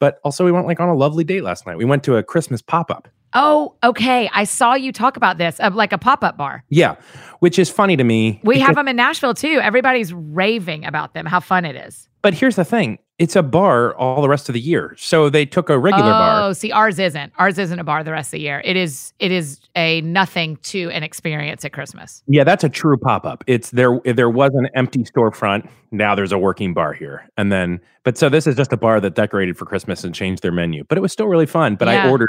but 0.00 0.18
also 0.24 0.44
we 0.46 0.50
went 0.50 0.66
like 0.66 0.80
on 0.80 0.88
a 0.88 0.94
lovely 0.94 1.22
date 1.24 1.44
last 1.44 1.66
night 1.66 1.76
we 1.76 1.84
went 1.84 2.02
to 2.02 2.16
a 2.16 2.22
christmas 2.22 2.62
pop-up 2.62 3.06
Oh, 3.34 3.74
okay. 3.84 4.28
I 4.32 4.44
saw 4.44 4.74
you 4.74 4.92
talk 4.92 5.16
about 5.16 5.38
this, 5.38 5.60
uh, 5.60 5.70
like 5.72 5.92
a 5.92 5.98
pop 5.98 6.24
up 6.24 6.36
bar. 6.36 6.64
yeah 6.68 6.96
which 7.40 7.58
is 7.58 7.70
funny 7.70 7.96
to 7.96 8.04
me 8.04 8.38
We 8.44 8.58
have 8.60 8.74
them 8.74 8.86
in 8.86 8.96
Nashville 8.96 9.32
too. 9.32 9.60
Everybody's 9.62 10.12
raving 10.12 10.84
about 10.84 11.14
them. 11.14 11.24
How 11.24 11.40
fun 11.40 11.64
it 11.64 11.74
is. 11.74 12.08
but 12.22 12.34
here's 12.34 12.56
the 12.56 12.64
thing 12.66 12.98
it's 13.18 13.36
a 13.36 13.42
bar 13.42 13.94
all 13.96 14.20
the 14.22 14.28
rest 14.30 14.48
of 14.48 14.54
the 14.54 14.60
year 14.60 14.94
so 14.98 15.28
they 15.30 15.44
took 15.46 15.68
a 15.70 15.78
regular 15.78 16.08
oh, 16.08 16.12
bar 16.12 16.42
Oh, 16.48 16.52
see, 16.52 16.70
ours 16.72 16.98
isn't. 16.98 17.32
Ours 17.38 17.56
isn't 17.58 17.78
a 17.78 17.84
bar 17.84 18.02
the 18.04 18.12
rest 18.12 18.28
of 18.28 18.32
the 18.32 18.40
year. 18.40 18.60
It 18.64 18.76
is. 18.76 19.12
It 19.18 19.30
is 19.30 19.60
a 19.76 20.00
nothing 20.02 20.56
to 20.64 20.90
an 20.90 21.02
experience 21.02 21.64
at 21.64 21.72
Christmas. 21.72 22.22
yeah 22.26 22.44
that's 22.44 22.64
a 22.64 22.68
true 22.68 22.96
pop-up 22.98 23.44
it's 23.46 23.70
there 23.70 24.00
there 24.04 24.28
was 24.30 24.50
an 24.54 24.68
empty 24.74 25.04
storefront 25.04 25.66
now 25.92 26.14
there's 26.14 26.32
a 26.32 26.38
working 26.38 26.74
bar 26.74 26.92
here 26.92 27.28
and 27.38 27.50
then 27.52 27.80
but 28.04 28.18
so 28.18 28.28
this 28.28 28.46
is 28.46 28.56
just 28.56 28.72
a 28.72 28.76
bar 28.76 29.00
that 29.00 29.14
decorated 29.14 29.56
for 29.56 29.64
christmas 29.64 30.02
and 30.04 30.14
changed 30.14 30.42
their 30.42 30.52
menu 30.52 30.82
but 30.88 30.98
it 30.98 31.00
was 31.00 31.12
still 31.12 31.26
really 31.28 31.46
fun 31.46 31.74
but 31.76 31.86
Yeah. 31.88 32.04
i 32.06 32.10
ordered 32.10 32.28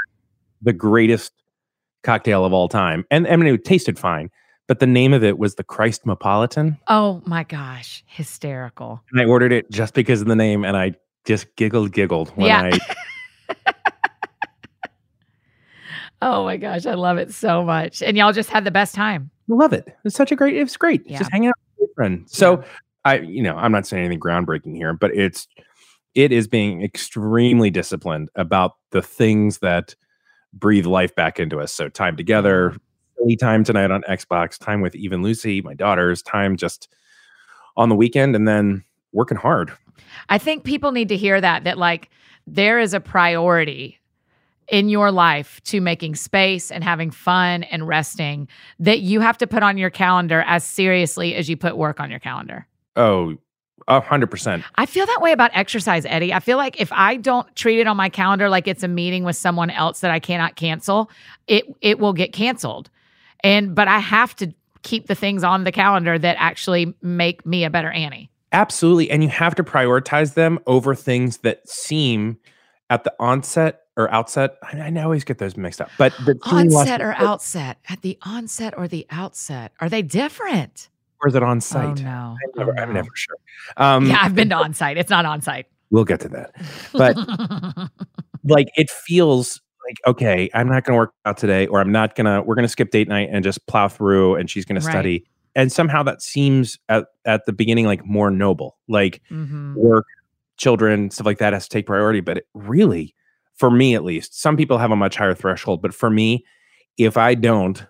the 0.62 0.72
greatest 0.72 1.32
cocktail 2.04 2.44
of 2.44 2.52
all 2.52 2.68
time 2.68 3.04
and 3.10 3.26
i 3.28 3.36
mean 3.36 3.52
it 3.54 3.64
tasted 3.64 3.98
fine 3.98 4.28
but 4.68 4.78
the 4.80 4.86
name 4.86 5.12
of 5.12 5.22
it 5.24 5.38
was 5.38 5.56
the 5.56 5.64
christ 5.64 6.06
Mopolitan. 6.06 6.78
Oh 6.86 7.20
my 7.26 7.42
gosh, 7.42 8.02
hysterical. 8.06 9.02
and 9.10 9.20
I 9.20 9.24
ordered 9.24 9.52
it 9.52 9.70
just 9.70 9.92
because 9.92 10.20
of 10.22 10.28
the 10.28 10.36
name, 10.36 10.64
and 10.64 10.76
I 10.76 10.94
just 11.26 11.54
giggled, 11.56 11.92
giggled 11.92 12.30
when 12.36 12.46
Yeah. 12.46 12.70
I. 12.72 12.78
Oh 16.24 16.44
my 16.44 16.56
gosh, 16.56 16.86
I 16.86 16.94
love 16.94 17.18
it 17.18 17.34
so 17.34 17.64
much. 17.64 18.00
And 18.00 18.16
y'all 18.16 18.32
just 18.32 18.48
had 18.48 18.64
the 18.64 18.70
best 18.70 18.94
time. 18.94 19.30
love 19.48 19.72
it. 19.72 19.88
It's 20.04 20.14
such 20.14 20.30
a 20.30 20.36
great. 20.36 20.56
It's 20.56 20.76
great. 20.76 21.02
Yeah. 21.04 21.18
Just 21.18 21.32
hanging 21.32 21.48
out 21.48 21.54
with 21.76 21.88
your 21.88 21.94
friend. 21.96 22.24
So 22.30 22.62
I, 23.04 23.18
you 23.18 23.42
know, 23.42 23.56
I'm 23.56 23.72
not 23.72 23.86
saying 23.88 24.04
anything 24.04 24.20
groundbreaking 24.20 24.76
here, 24.76 24.92
but 24.92 25.12
it's 25.14 25.48
it 26.14 26.30
is 26.30 26.46
being 26.46 26.82
extremely 26.82 27.70
disciplined 27.70 28.28
about 28.36 28.72
the 28.92 29.02
things 29.02 29.58
that 29.58 29.96
breathe 30.52 30.86
life 30.86 31.14
back 31.14 31.40
into 31.40 31.60
us. 31.60 31.72
So 31.72 31.88
time 31.88 32.16
together, 32.16 32.76
silly 33.16 33.36
time 33.36 33.64
tonight 33.64 33.90
on 33.90 34.02
Xbox, 34.02 34.58
time 34.58 34.80
with 34.80 34.94
even 34.94 35.22
Lucy, 35.22 35.62
my 35.62 35.74
daughters, 35.74 36.22
time 36.22 36.56
just 36.56 36.88
on 37.76 37.88
the 37.88 37.94
weekend, 37.94 38.36
and 38.36 38.46
then 38.46 38.84
working 39.12 39.38
hard. 39.38 39.72
I 40.28 40.38
think 40.38 40.64
people 40.64 40.92
need 40.92 41.08
to 41.08 41.16
hear 41.16 41.40
that 41.40 41.64
that 41.64 41.78
like 41.78 42.10
there 42.46 42.78
is 42.78 42.94
a 42.94 43.00
priority 43.00 43.98
in 44.68 44.88
your 44.88 45.10
life 45.10 45.60
to 45.64 45.80
making 45.80 46.14
space 46.14 46.70
and 46.70 46.82
having 46.82 47.10
fun 47.10 47.62
and 47.64 47.86
resting 47.86 48.48
that 48.78 49.00
you 49.00 49.20
have 49.20 49.36
to 49.38 49.46
put 49.46 49.62
on 49.62 49.76
your 49.76 49.90
calendar 49.90 50.42
as 50.46 50.64
seriously 50.64 51.34
as 51.34 51.48
you 51.48 51.56
put 51.56 51.76
work 51.76 52.00
on 52.00 52.10
your 52.10 52.20
calendar. 52.20 52.66
Oh, 52.96 53.36
a 53.88 54.00
hundred 54.00 54.30
percent. 54.30 54.64
I 54.76 54.86
feel 54.86 55.06
that 55.06 55.20
way 55.20 55.32
about 55.32 55.50
exercise, 55.54 56.04
Eddie. 56.06 56.32
I 56.32 56.40
feel 56.40 56.56
like 56.56 56.80
if 56.80 56.92
I 56.92 57.16
don't 57.16 57.54
treat 57.56 57.80
it 57.80 57.86
on 57.86 57.96
my 57.96 58.08
calendar 58.08 58.48
like 58.48 58.68
it's 58.68 58.82
a 58.82 58.88
meeting 58.88 59.24
with 59.24 59.36
someone 59.36 59.70
else 59.70 60.00
that 60.00 60.10
I 60.10 60.18
cannot 60.18 60.56
cancel, 60.56 61.10
it 61.46 61.64
it 61.80 61.98
will 61.98 62.12
get 62.12 62.32
canceled. 62.32 62.90
And 63.44 63.74
but 63.74 63.88
I 63.88 63.98
have 63.98 64.36
to 64.36 64.52
keep 64.82 65.06
the 65.06 65.14
things 65.14 65.44
on 65.44 65.64
the 65.64 65.72
calendar 65.72 66.18
that 66.18 66.36
actually 66.38 66.94
make 67.02 67.44
me 67.46 67.64
a 67.64 67.70
better 67.70 67.90
Annie. 67.90 68.30
Absolutely. 68.52 69.10
And 69.10 69.22
you 69.22 69.28
have 69.30 69.54
to 69.54 69.64
prioritize 69.64 70.34
them 70.34 70.58
over 70.66 70.94
things 70.94 71.38
that 71.38 71.66
seem 71.68 72.38
at 72.90 73.04
the 73.04 73.14
onset 73.18 73.82
or 73.96 74.10
outset. 74.12 74.58
I, 74.62 74.78
I 74.78 75.02
always 75.02 75.24
get 75.24 75.38
those 75.38 75.56
mixed 75.56 75.80
up. 75.80 75.90
But 75.96 76.12
the 76.24 76.38
onset 76.44 77.00
or 77.00 77.14
outset? 77.14 77.78
At 77.88 78.02
the 78.02 78.18
onset 78.22 78.74
or 78.76 78.88
the 78.88 79.06
outset? 79.10 79.72
Are 79.80 79.88
they 79.88 80.02
different? 80.02 80.88
Or 81.22 81.28
is 81.28 81.34
it 81.34 81.42
on 81.42 81.60
site? 81.60 82.00
Oh, 82.00 82.02
no. 82.04 82.36
I'm 82.42 82.50
never, 82.56 82.74
oh, 82.78 82.82
I'm 82.82 82.88
no. 82.88 82.94
never 82.96 83.08
sure. 83.14 83.36
Um, 83.76 84.06
yeah, 84.06 84.18
I've 84.20 84.34
been 84.34 84.48
to 84.50 84.56
on 84.56 84.74
site. 84.74 84.96
It's 84.98 85.10
not 85.10 85.24
on 85.24 85.40
site. 85.40 85.66
We'll 85.90 86.04
get 86.04 86.20
to 86.20 86.28
that. 86.30 86.50
But 86.92 87.16
like 88.44 88.68
it 88.76 88.90
feels 88.90 89.60
like, 89.86 89.96
okay, 90.06 90.50
I'm 90.54 90.68
not 90.68 90.84
going 90.84 90.94
to 90.94 90.98
work 90.98 91.12
out 91.24 91.36
today, 91.36 91.66
or 91.68 91.80
I'm 91.80 91.92
not 91.92 92.14
going 92.16 92.24
to, 92.26 92.42
we're 92.42 92.54
going 92.54 92.64
to 92.64 92.68
skip 92.68 92.90
date 92.90 93.08
night 93.08 93.28
and 93.30 93.44
just 93.44 93.64
plow 93.66 93.88
through 93.88 94.36
and 94.36 94.48
she's 94.50 94.64
going 94.64 94.76
Right. 94.76 94.84
to 94.84 94.90
study. 94.90 95.24
And 95.54 95.70
somehow 95.70 96.02
that 96.04 96.22
seems 96.22 96.78
at, 96.88 97.04
at 97.24 97.44
the 97.46 97.52
beginning 97.52 97.86
like 97.86 98.04
more 98.06 98.30
noble. 98.30 98.78
Like, 98.88 99.20
Mhm. 99.30 99.74
work, 99.76 100.06
children, 100.56 101.10
stuff 101.10 101.26
like 101.26 101.38
that 101.38 101.52
has 101.52 101.64
to 101.64 101.68
take 101.68 101.86
priority. 101.86 102.20
But 102.20 102.38
it 102.38 102.46
really, 102.54 103.14
for 103.56 103.70
me 103.70 103.94
at 103.94 104.02
least, 104.02 104.40
some 104.40 104.56
people 104.56 104.78
have 104.78 104.90
a 104.90 104.96
much 104.96 105.16
higher 105.16 105.34
threshold. 105.34 105.82
But 105.82 105.94
for 105.94 106.08
me, 106.10 106.44
if 106.96 107.16
I 107.16 107.34
don't 107.34 107.84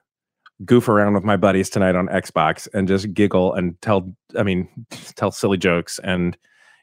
goof 0.64 0.88
around 0.88 1.14
with 1.14 1.24
my 1.24 1.36
buddies 1.36 1.70
tonight 1.70 1.94
on 1.94 2.08
Xbox 2.08 2.68
and 2.74 2.88
just 2.88 3.12
giggle 3.14 3.54
and 3.54 3.80
tell, 3.82 4.12
I 4.38 4.42
mean, 4.42 4.68
tell 4.90 5.30
silly 5.30 5.58
jokes 5.58 5.98
and, 6.02 6.36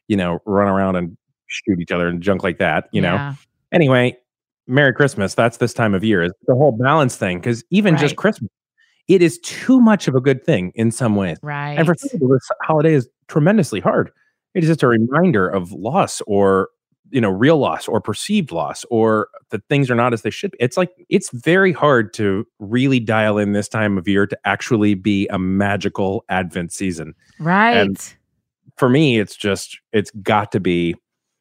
you 0.08 0.18
know, 0.18 0.40
run 0.46 0.68
around 0.68 0.96
and 0.96 1.18
shoot 1.48 1.80
each 1.80 1.92
other 1.92 2.08
and 2.08 2.22
junk 2.22 2.44
like 2.44 2.60
that, 2.60 2.90
you 2.92 3.02
know. 3.02 3.34
Anyway, 3.72 4.18
Merry 4.68 4.94
Christmas. 4.94 5.34
That's 5.34 5.58
this 5.58 5.74
time 5.74 5.94
of 5.94 6.04
year. 6.04 6.24
It's 6.24 6.38
the 6.48 6.56
whole 6.56 6.72
balance 6.72 7.16
thing. 7.16 7.42
Cause 7.42 7.64
even 7.72 7.98
just 7.98 8.16
Christmas, 8.16 8.50
it 9.08 9.22
is 9.22 9.40
too 9.40 9.82
much 9.82 10.08
of 10.08 10.16
a 10.16 10.22
good 10.22 10.44
thing 10.44 10.72
in 10.76 10.92
some 10.92 11.16
ways. 11.16 11.38
Right. 11.42 11.74
And 11.74 11.88
for 11.88 11.96
some 11.96 12.10
people, 12.10 12.30
this 12.30 12.48
holiday 12.62 12.94
is 12.94 13.10
tremendously 13.28 13.80
hard. 13.80 14.12
It 14.54 14.64
is 14.64 14.70
just 14.70 14.84
a 14.84 14.88
reminder 14.88 15.48
of 15.48 15.72
loss 15.72 16.22
or, 16.28 16.70
you 17.12 17.22
know, 17.22 17.30
real 17.30 17.58
loss 17.58 17.88
or 17.88 18.00
perceived 18.02 18.52
loss 18.52 18.86
or 18.90 19.30
that 19.50 19.64
things 19.70 19.90
are 19.90 19.96
not 19.96 20.14
as 20.14 20.22
they 20.22 20.30
should 20.30 20.52
be. 20.52 20.58
It's 20.60 20.78
like, 20.78 20.92
it's 21.10 21.30
very 21.32 21.72
hard 21.72 22.14
to 22.14 22.46
really 22.60 23.00
dial 23.00 23.38
in 23.38 23.54
this 23.54 23.68
time 23.68 23.98
of 23.98 24.08
year 24.08 24.28
to 24.28 24.38
actually 24.46 24.94
be 24.94 25.28
a 25.28 25.40
magical 25.40 26.24
Advent 26.30 26.72
season. 26.72 27.16
right. 27.40 27.78
and 27.78 28.14
For 28.78 28.90
me, 28.90 29.20
it's 29.20 29.36
just, 29.36 29.80
it's 29.92 30.12
got 30.22 30.52
to 30.52 30.60
be 30.60 30.96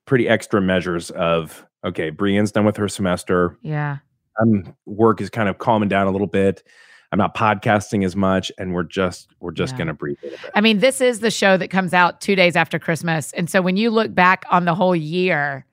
pretty 0.06 0.28
extra 0.28 0.60
measures 0.60 1.10
of, 1.12 1.64
okay, 1.84 2.10
Brienne's 2.10 2.52
done 2.52 2.64
with 2.64 2.76
her 2.76 2.88
semester. 2.88 3.58
yeah. 3.62 3.98
Um, 4.40 4.72
work 4.86 5.20
is 5.20 5.30
kind 5.30 5.48
of 5.48 5.58
calming 5.58 5.88
down 5.88 6.06
a 6.06 6.12
little 6.12 6.28
bit. 6.28 6.62
I'm 7.10 7.18
not 7.18 7.34
podcasting 7.34 8.04
as 8.04 8.14
much, 8.14 8.52
and 8.58 8.74
we're 8.74 8.82
just 8.82 9.28
we're 9.40 9.52
just 9.52 9.74
Yeah. 9.74 9.78
gonna 9.78 9.94
breathe 9.94 10.18
a 10.22 10.28
bit. 10.30 10.38
I 10.54 10.60
mean, 10.60 10.78
this 10.80 11.00
is 11.00 11.20
the 11.20 11.30
show 11.30 11.56
that 11.56 11.68
comes 11.68 11.94
out 11.94 12.20
two 12.20 12.36
days 12.36 12.54
after 12.56 12.78
Christmas. 12.78 13.32
And 13.32 13.48
so 13.48 13.62
when 13.62 13.76
you 13.76 13.90
look 13.90 14.14
back 14.14 14.44
on 14.50 14.64
the 14.66 14.74
whole 14.74 14.94
year, 14.96 15.64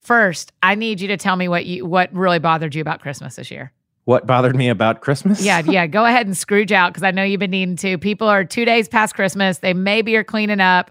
first, 0.00 0.52
I 0.62 0.74
need 0.74 1.00
you 1.00 1.08
to 1.08 1.16
tell 1.16 1.36
me 1.36 1.48
what 1.48 1.66
you 1.66 1.86
what 1.86 2.12
really 2.12 2.38
bothered 2.38 2.74
you 2.74 2.80
about 2.80 3.00
Christmas 3.00 3.36
this 3.36 3.50
year. 3.50 3.72
What 4.04 4.26
bothered 4.26 4.56
me 4.56 4.68
about 4.70 5.00
Christmas? 5.02 5.42
Yeah, 5.44 5.62
yeah. 5.66 5.86
Go 5.86 6.04
ahead 6.06 6.26
and 6.26 6.36
Scrooge 6.36 6.72
out 6.72 6.92
because 6.92 7.02
I 7.02 7.10
know 7.10 7.22
you've 7.22 7.40
been 7.40 7.50
needing 7.50 7.76
to. 7.76 7.98
People 7.98 8.26
are 8.26 8.44
two 8.44 8.64
days 8.64 8.88
past 8.88 9.14
Christmas. 9.14 9.58
They 9.58 9.74
maybe 9.74 10.16
are 10.16 10.24
cleaning 10.24 10.60
up. 10.60 10.90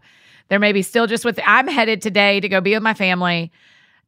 They're 0.49 0.59
maybe 0.59 0.81
still 0.81 1.07
just 1.07 1.25
with. 1.25 1.39
I'm 1.45 1.67
headed 1.67 2.01
today 2.01 2.39
to 2.39 2.47
go 2.47 2.61
be 2.61 2.73
with 2.73 2.83
my 2.83 2.93
family. 2.93 3.51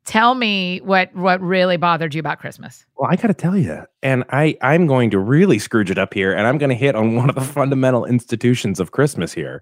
Tell 0.05 0.33
me 0.33 0.79
what 0.79 1.13
what 1.15 1.39
really 1.41 1.77
bothered 1.77 2.15
you 2.15 2.19
about 2.19 2.39
Christmas. 2.39 2.85
Well, 2.97 3.09
I 3.11 3.15
got 3.15 3.27
to 3.27 3.33
tell 3.33 3.55
you, 3.55 3.83
and 4.01 4.23
I 4.29 4.57
I'm 4.61 4.87
going 4.87 5.11
to 5.11 5.19
really 5.19 5.59
Scrooge 5.59 5.91
it 5.91 5.97
up 5.97 6.13
here, 6.13 6.33
and 6.33 6.47
I'm 6.47 6.57
going 6.57 6.69
to 6.69 6.75
hit 6.75 6.95
on 6.95 7.15
one 7.17 7.29
of 7.29 7.35
the 7.35 7.41
fundamental 7.41 8.05
institutions 8.05 8.79
of 8.79 8.91
Christmas 8.91 9.33
here. 9.33 9.61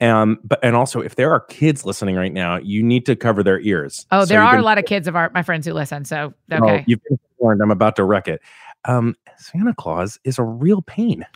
Um, 0.00 0.38
but 0.44 0.58
and 0.62 0.76
also, 0.76 1.00
if 1.00 1.16
there 1.16 1.30
are 1.32 1.40
kids 1.40 1.84
listening 1.84 2.14
right 2.16 2.32
now, 2.32 2.56
you 2.56 2.82
need 2.82 3.04
to 3.06 3.16
cover 3.16 3.42
their 3.42 3.60
ears. 3.60 4.06
Oh, 4.12 4.20
So 4.20 4.26
there 4.26 4.42
are 4.42 4.52
been- 4.52 4.60
a 4.60 4.64
lot 4.64 4.78
of 4.78 4.84
kids 4.84 5.08
of 5.08 5.16
our 5.16 5.30
my 5.34 5.42
friends 5.42 5.66
who 5.66 5.72
listen. 5.72 6.04
So 6.04 6.32
well, 6.48 6.64
okay. 6.64 6.84
you've 6.86 7.02
been 7.04 7.18
warned. 7.38 7.60
I'm 7.60 7.70
about 7.70 7.96
to 7.96 8.04
wreck 8.04 8.28
it. 8.28 8.40
Um, 8.86 9.14
Santa 9.36 9.74
Claus 9.74 10.18
is 10.24 10.38
a 10.38 10.42
real 10.42 10.82
pain. 10.82 11.26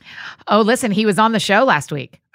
Oh, 0.49 0.61
listen, 0.61 0.91
he 0.93 1.05
was 1.05 1.19
on 1.19 1.33
the 1.33 1.41
show 1.41 1.65
last 1.65 1.93
week. 1.93 2.21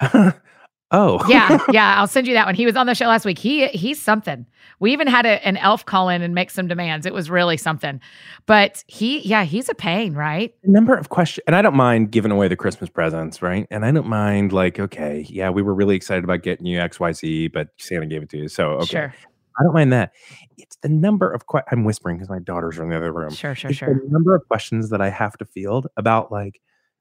oh, 0.90 1.24
Yeah, 1.28 1.58
yeah. 1.72 1.94
I'll 1.98 2.06
send 2.06 2.26
you 2.26 2.34
that 2.34 2.46
one. 2.46 2.54
He 2.54 2.66
was 2.66 2.76
on 2.76 2.86
the 2.86 2.94
show 2.94 3.06
last 3.06 3.24
week. 3.24 3.38
He 3.38 3.68
he's 3.68 4.00
something. 4.00 4.46
We 4.78 4.92
even 4.92 5.06
had 5.06 5.26
a, 5.26 5.46
an 5.46 5.56
elf 5.58 5.84
call 5.84 6.08
in 6.08 6.22
and 6.22 6.34
make 6.34 6.50
some 6.50 6.66
demands. 6.66 7.06
It 7.06 7.12
was 7.12 7.28
really 7.30 7.56
something. 7.56 8.00
But 8.46 8.82
he, 8.86 9.20
yeah, 9.20 9.44
he's 9.44 9.68
a 9.68 9.74
pain, 9.74 10.14
right? 10.14 10.54
the 10.62 10.70
number 10.70 10.94
of 10.94 11.08
questions 11.08 11.42
and 11.46 11.54
i 11.56 11.62
don't 11.62 11.74
mind 11.74 12.10
giving 12.10 12.30
away 12.30 12.48
the 12.48 12.56
christmas 12.56 12.88
presents 12.90 13.42
right 13.42 13.66
and 13.70 13.84
i 13.84 13.90
don't 13.90 14.06
mind 14.06 14.52
like 14.52 14.78
okay 14.78 15.24
yeah 15.28 15.50
we 15.50 15.62
were 15.62 15.74
really 15.74 15.96
excited 15.96 16.24
about 16.24 16.42
getting 16.42 16.66
you 16.66 16.78
xyz 16.78 17.52
but 17.52 17.68
santa 17.78 18.06
gave 18.06 18.22
it 18.22 18.28
to 18.28 18.38
you 18.38 18.48
so 18.48 18.70
okay 18.72 18.86
Sure, 18.86 19.14
i 19.58 19.62
don't 19.62 19.74
mind 19.74 19.92
that 19.92 20.12
it's 20.58 20.76
the 20.82 20.88
number 20.88 21.30
of 21.30 21.46
questions. 21.46 21.68
i'm 21.72 21.84
whispering 21.84 22.16
because 22.16 22.28
my 22.30 22.38
daughters 22.38 22.78
are 22.78 22.84
in 22.84 22.90
the 22.90 22.96
other 22.96 23.12
room 23.12 23.30
sure, 23.30 23.54
sure, 23.54 23.70
it's 23.70 23.78
sure. 23.78 23.94
the 23.94 24.10
number 24.10 24.34
of 24.34 24.46
questions 24.48 24.90
that 24.90 25.00
i 25.00 25.08
have 25.10 25.36
to 25.38 25.44
field 25.44 25.86
about 25.96 26.30
like 26.30 26.60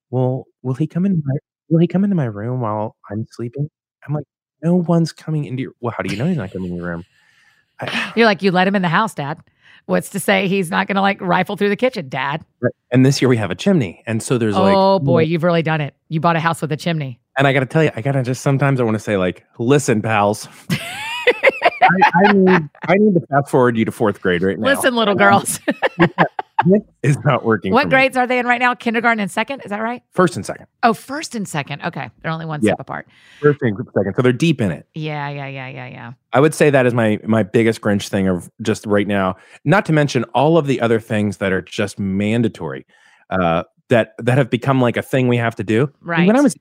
well 0.10 0.46
will 0.62 0.74
he 0.74 0.88
come 0.88 1.06
in? 1.06 1.22
my 1.26 1.36
will 1.70 1.80
he 1.80 1.88
come 1.88 2.04
into 2.04 2.16
my 2.16 2.26
room 2.26 2.62
while 2.62 2.96
i'm 3.10 3.26
sleeping 3.32 3.70
i'm 4.10 4.16
like 4.16 4.26
no 4.62 4.76
one's 4.76 5.14
coming 5.14 5.46
into 5.46 5.62
your 5.62 5.72
well 5.80 5.94
how 5.96 6.04
do 6.04 6.14
you 6.14 6.20
know 6.20 6.28
he's 6.28 6.38
not 6.38 6.52
coming 6.52 6.72
in 6.72 6.76
your 6.76 6.86
room 6.86 7.06
I, 7.80 8.12
You're 8.16 8.26
like, 8.26 8.42
you 8.42 8.52
let 8.52 8.68
him 8.68 8.76
in 8.76 8.82
the 8.82 8.90
house, 8.90 9.14
Dad. 9.14 9.40
What's 9.86 10.10
to 10.10 10.20
say 10.20 10.50
he's 10.50 10.70
not 10.70 10.88
going 10.88 10.98
to 10.98 11.02
like 11.02 11.22
rifle 11.22 11.56
through 11.56 11.70
the 11.70 11.78
kitchen, 11.78 12.10
Dad? 12.10 12.44
and 12.92 13.06
this 13.06 13.22
year 13.22 13.30
we 13.30 13.38
have 13.38 13.52
a 13.52 13.56
chimney 13.56 14.04
and 14.06 14.22
so 14.22 14.38
there's 14.38 14.56
like 14.56 14.76
oh 14.76 15.00
boy, 15.00 15.24
you've 15.24 15.44
really 15.44 15.62
done 15.64 15.80
it. 15.80 15.96
You 16.10 16.20
bought 16.20 16.36
a 16.36 16.42
house 16.42 16.62
with 16.62 16.74
a 16.74 16.78
chimney. 16.78 17.22
And 17.38 17.48
I 17.48 17.54
got 17.54 17.62
to 17.62 17.66
tell 17.66 17.84
you, 17.84 17.92
I 17.96 18.02
got 18.02 18.12
to 18.12 18.24
just 18.24 18.42
sometimes 18.42 18.82
I 18.82 18.84
want 18.84 18.96
to 18.96 19.00
say 19.00 19.16
like, 19.16 19.46
listen, 19.58 20.02
pals. 20.02 20.50
I, 20.72 22.12
I 22.28 22.34
need 22.34 22.70
I 22.88 22.96
need 22.96 23.14
to 23.14 23.26
fast 23.28 23.50
forward 23.50 23.78
you 23.78 23.86
to 23.86 23.92
fourth 23.92 24.22
grade 24.22 24.44
right 24.44 24.60
now. 24.60 24.68
Listen, 24.68 24.96
little 24.96 25.16
girls. 25.16 25.60
this 26.66 26.82
is 27.04 27.18
not 27.26 27.46
working. 27.46 27.72
what 27.74 27.84
for 27.84 27.88
me. 27.88 27.92
grades 27.92 28.18
are 28.18 28.28
they 28.28 28.40
in 28.40 28.46
right 28.46 28.60
now? 28.60 28.74
Kindergarten 28.76 29.20
and 29.20 29.32
second? 29.32 29.62
Is 29.62 29.70
that 29.70 29.82
right? 29.82 30.02
First 30.12 30.36
and 30.36 30.46
second. 30.46 30.68
Oh, 30.84 30.94
first 30.94 31.36
and 31.36 31.48
second. 31.48 31.82
Okay, 31.84 32.10
they're 32.22 32.32
only 32.32 32.46
one 32.46 32.60
Yeah. 32.62 32.72
step 32.72 32.80
apart. 32.82 33.08
First 33.42 33.60
and 33.62 33.78
second. 33.96 34.14
So 34.16 34.22
they're 34.22 34.34
deep 34.34 34.60
in 34.62 34.72
it. 34.72 34.88
Yeah, 34.94 35.30
yeah, 35.30 35.48
yeah, 35.48 35.68
yeah, 35.70 35.88
yeah. 35.88 36.14
I 36.34 36.40
would 36.40 36.54
say 36.54 36.70
that 36.70 36.86
is 36.86 36.94
my 36.94 37.20
my 37.26 37.44
biggest 37.44 37.82
Grinch 37.82 38.08
thing 38.10 38.28
of 38.28 38.50
just 38.62 38.86
right 38.86 39.08
now. 39.08 39.36
Not 39.66 39.86
to 39.88 39.94
mention 39.94 40.24
all 40.36 40.58
of 40.58 40.68
the 40.68 40.82
other 40.82 41.00
things 41.00 41.38
that 41.38 41.52
are 41.52 41.62
just 41.62 42.00
mandatory, 42.00 42.86
uh, 43.30 43.64
that 43.90 44.14
that 44.20 44.38
have 44.38 44.50
become 44.50 44.82
like 44.82 44.98
a 44.98 45.02
thing 45.02 45.28
we 45.28 45.38
have 45.38 45.56
to 45.56 45.64
do. 45.64 45.92
Right. 46.02 46.28
When 46.28 46.36
I 46.36 46.42
was 46.42 46.56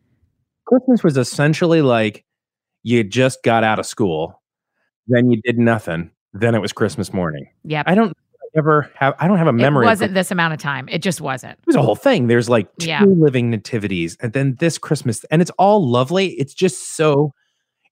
Christmas 0.67 1.02
was 1.02 1.17
essentially 1.17 1.83
like 1.83 2.25
you 2.83 3.02
just 3.05 3.43
got 3.43 3.64
out 3.64 3.78
of 3.78 3.87
school, 3.87 4.40
then 5.09 5.31
you 5.31 5.40
did 5.43 5.59
nothing, 5.59 6.11
then 6.33 6.55
it 6.55 6.61
was 6.61 6.73
Christmas 6.73 7.12
morning. 7.12 7.49
Yep. 7.64 7.85
I 7.88 7.95
don't 7.95 8.12
ever 8.59 8.91
have 8.95 9.15
I 9.19 9.27
don't 9.29 9.38
have 9.38 9.47
a 9.47 9.53
memory. 9.53 9.87
It 9.87 9.88
wasn't 9.88 10.15
this 10.15 10.31
amount 10.31 10.53
of 10.55 10.61
time. 10.61 10.88
It 10.91 11.03
just 11.03 11.21
wasn't. 11.21 11.53
it 11.53 11.67
was 11.67 11.77
a 11.77 11.83
whole 11.83 11.97
thing. 11.97 12.27
There's 12.27 12.49
like 12.49 12.69
two 12.79 12.88
Yeah. 12.88 13.05
living 13.05 13.50
nativities, 13.50 14.17
and 14.21 14.33
then 14.33 14.57
this 14.61 14.77
Christmas, 14.79 15.25
and 15.31 15.41
it's 15.41 15.50
all 15.59 15.87
lovely. 15.88 16.29
It's 16.33 16.53
just 16.55 16.97
so, 16.97 17.33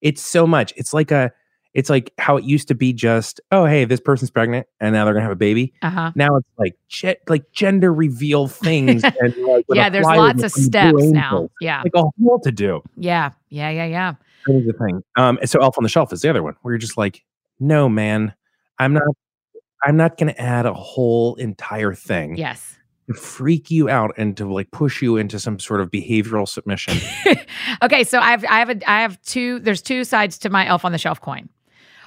it's 0.03 0.21
so 0.23 0.47
much. 0.47 0.73
It's 0.77 0.93
like 0.93 1.11
a, 1.11 1.33
it's 1.75 1.89
like 1.91 2.13
how 2.19 2.37
it 2.37 2.45
used 2.45 2.69
to 2.69 2.75
be. 2.75 2.93
Just 2.93 3.41
oh, 3.53 3.65
hey, 3.67 3.85
this 3.85 4.01
person's 4.01 4.31
pregnant, 4.31 4.67
and 4.81 4.93
now 4.95 5.05
they're 5.05 5.15
gonna 5.15 5.23
have 5.25 5.33
a 5.33 5.37
baby. 5.37 5.73
Uh 5.83 5.91
huh. 5.91 6.13
Now 6.15 6.37
it's 6.37 6.49
like 6.59 6.75
ge- 6.89 7.17
like 7.29 7.51
gender 7.53 7.93
reveal 7.95 8.49
things. 8.67 9.05
and 9.05 9.37
like 9.47 9.65
Yeah, 9.73 9.89
there's 9.89 10.05
lots 10.07 10.43
of 10.43 10.51
steps 10.53 11.03
now. 11.05 11.49
Yeah, 11.61 11.83
Like 11.83 11.93
a 11.95 12.03
whole 12.23 12.41
to 12.41 12.53
do. 12.53 12.83
yeah, 12.97 13.31
yeah, 13.51 13.71
yeah, 13.71 13.87
yeah. 13.87 14.15
That 14.47 14.55
is 14.57 14.67
the 14.67 14.73
thing. 14.75 15.03
Um, 15.17 15.39
so 15.45 15.61
Elf 15.61 15.77
on 15.79 15.83
the 15.83 15.89
Shelf 15.89 16.13
is 16.13 16.21
the 16.23 16.31
other 16.31 16.43
one 16.43 16.55
where 16.63 16.73
you're 16.73 16.79
just 16.79 16.97
like, 16.97 17.25
no, 17.59 17.89
man, 17.89 18.33
I'm 18.79 18.93
not. 18.95 19.03
I'm 19.85 19.97
not 19.97 20.17
going 20.17 20.33
to 20.33 20.41
add 20.41 20.67
a 20.67 20.73
whole 20.75 21.35
entire 21.37 21.95
thing 21.95 22.37
Yes. 22.37 22.79
to 23.09 23.15
freak 23.15 23.71
you 23.71 23.89
out 23.89 24.13
and 24.17 24.37
to 24.37 24.51
like 24.53 24.71
push 24.71 25.03
you 25.03 25.17
into 25.17 25.39
some 25.39 25.59
sort 25.59 25.81
of 25.81 25.91
behavioral 25.91 26.49
submission. 26.49 26.97
okay, 27.83 28.03
so 28.05 28.19
I 28.19 28.31
have 28.31 28.45
I 28.45 28.59
have 28.59 28.71
a 28.71 28.91
I 28.91 29.01
have 29.03 29.21
two. 29.23 29.61
There's 29.61 29.83
two 29.83 30.05
sides 30.05 30.39
to 30.39 30.51
my 30.51 30.67
Elf 30.67 30.85
on 30.85 30.93
the 30.93 30.99
Shelf 30.99 31.21
coin. 31.21 31.49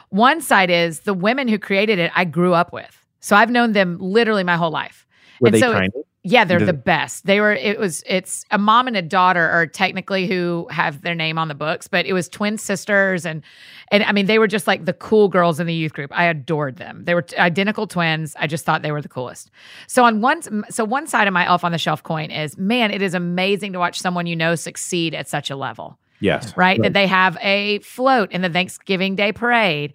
One 0.09 0.41
side 0.41 0.69
is 0.71 1.01
the 1.01 1.13
women 1.13 1.47
who 1.47 1.59
created 1.59 1.99
it. 1.99 2.11
I 2.15 2.25
grew 2.25 2.53
up 2.53 2.73
with, 2.73 3.05
so 3.19 3.35
I've 3.35 3.51
known 3.51 3.73
them 3.73 3.97
literally 3.99 4.43
my 4.43 4.55
whole 4.55 4.71
life. 4.71 5.05
Were 5.39 5.47
And 5.49 5.55
they 5.55 5.59
so- 5.59 5.71
tiny? 5.73 5.89
Yeah, 6.23 6.43
they're 6.43 6.59
Did- 6.59 6.67
the 6.67 6.73
best. 6.73 7.25
They 7.25 7.39
were. 7.39 7.53
It 7.53 7.79
was. 7.79 8.03
It's 8.05 8.43
a 8.51 8.57
mom 8.57 8.87
and 8.87 8.97
a 8.97 9.01
daughter 9.01 9.47
are 9.49 9.65
technically 9.65 10.27
who 10.27 10.67
have 10.69 11.01
their 11.01 11.15
name 11.15 11.37
on 11.37 11.47
the 11.47 11.55
books, 11.55 11.87
but 11.87 12.05
it 12.05 12.11
was 12.11 12.27
twin 12.27 12.57
sisters, 12.57 13.25
and 13.25 13.41
and 13.89 14.03
I 14.03 14.11
mean 14.11 14.25
they 14.25 14.37
were 14.37 14.47
just 14.47 14.67
like 14.67 14.83
the 14.83 14.91
cool 14.91 15.29
girls 15.29 15.61
in 15.61 15.67
the 15.67 15.73
youth 15.73 15.93
group. 15.93 16.11
I 16.13 16.25
adored 16.25 16.75
them. 16.75 17.05
They 17.05 17.13
were 17.15 17.21
t- 17.21 17.37
identical 17.37 17.87
twins. 17.87 18.35
I 18.37 18.47
just 18.47 18.65
thought 18.65 18.81
they 18.81 18.91
were 18.91 19.01
the 19.01 19.07
coolest. 19.07 19.49
So 19.87 20.03
on 20.03 20.19
one, 20.19 20.41
so 20.69 20.83
one 20.83 21.07
side 21.07 21.25
of 21.25 21.33
my 21.33 21.45
elf 21.45 21.63
on 21.63 21.71
the 21.71 21.77
shelf 21.77 22.03
coin 22.03 22.31
is, 22.31 22.57
man, 22.57 22.91
it 22.91 23.01
is 23.01 23.13
amazing 23.13 23.71
to 23.71 23.79
watch 23.79 23.97
someone 24.01 24.27
you 24.27 24.35
know 24.35 24.55
succeed 24.55 25.15
at 25.15 25.29
such 25.29 25.49
a 25.49 25.55
level 25.55 25.97
Yes. 26.19 26.53
right? 26.57 26.81
That 26.81 26.91
they 26.91 27.07
have 27.07 27.37
a 27.39 27.79
float 27.79 28.33
in 28.33 28.41
the 28.41 28.49
Thanksgiving 28.49 29.15
Day 29.15 29.31
parade. 29.31 29.93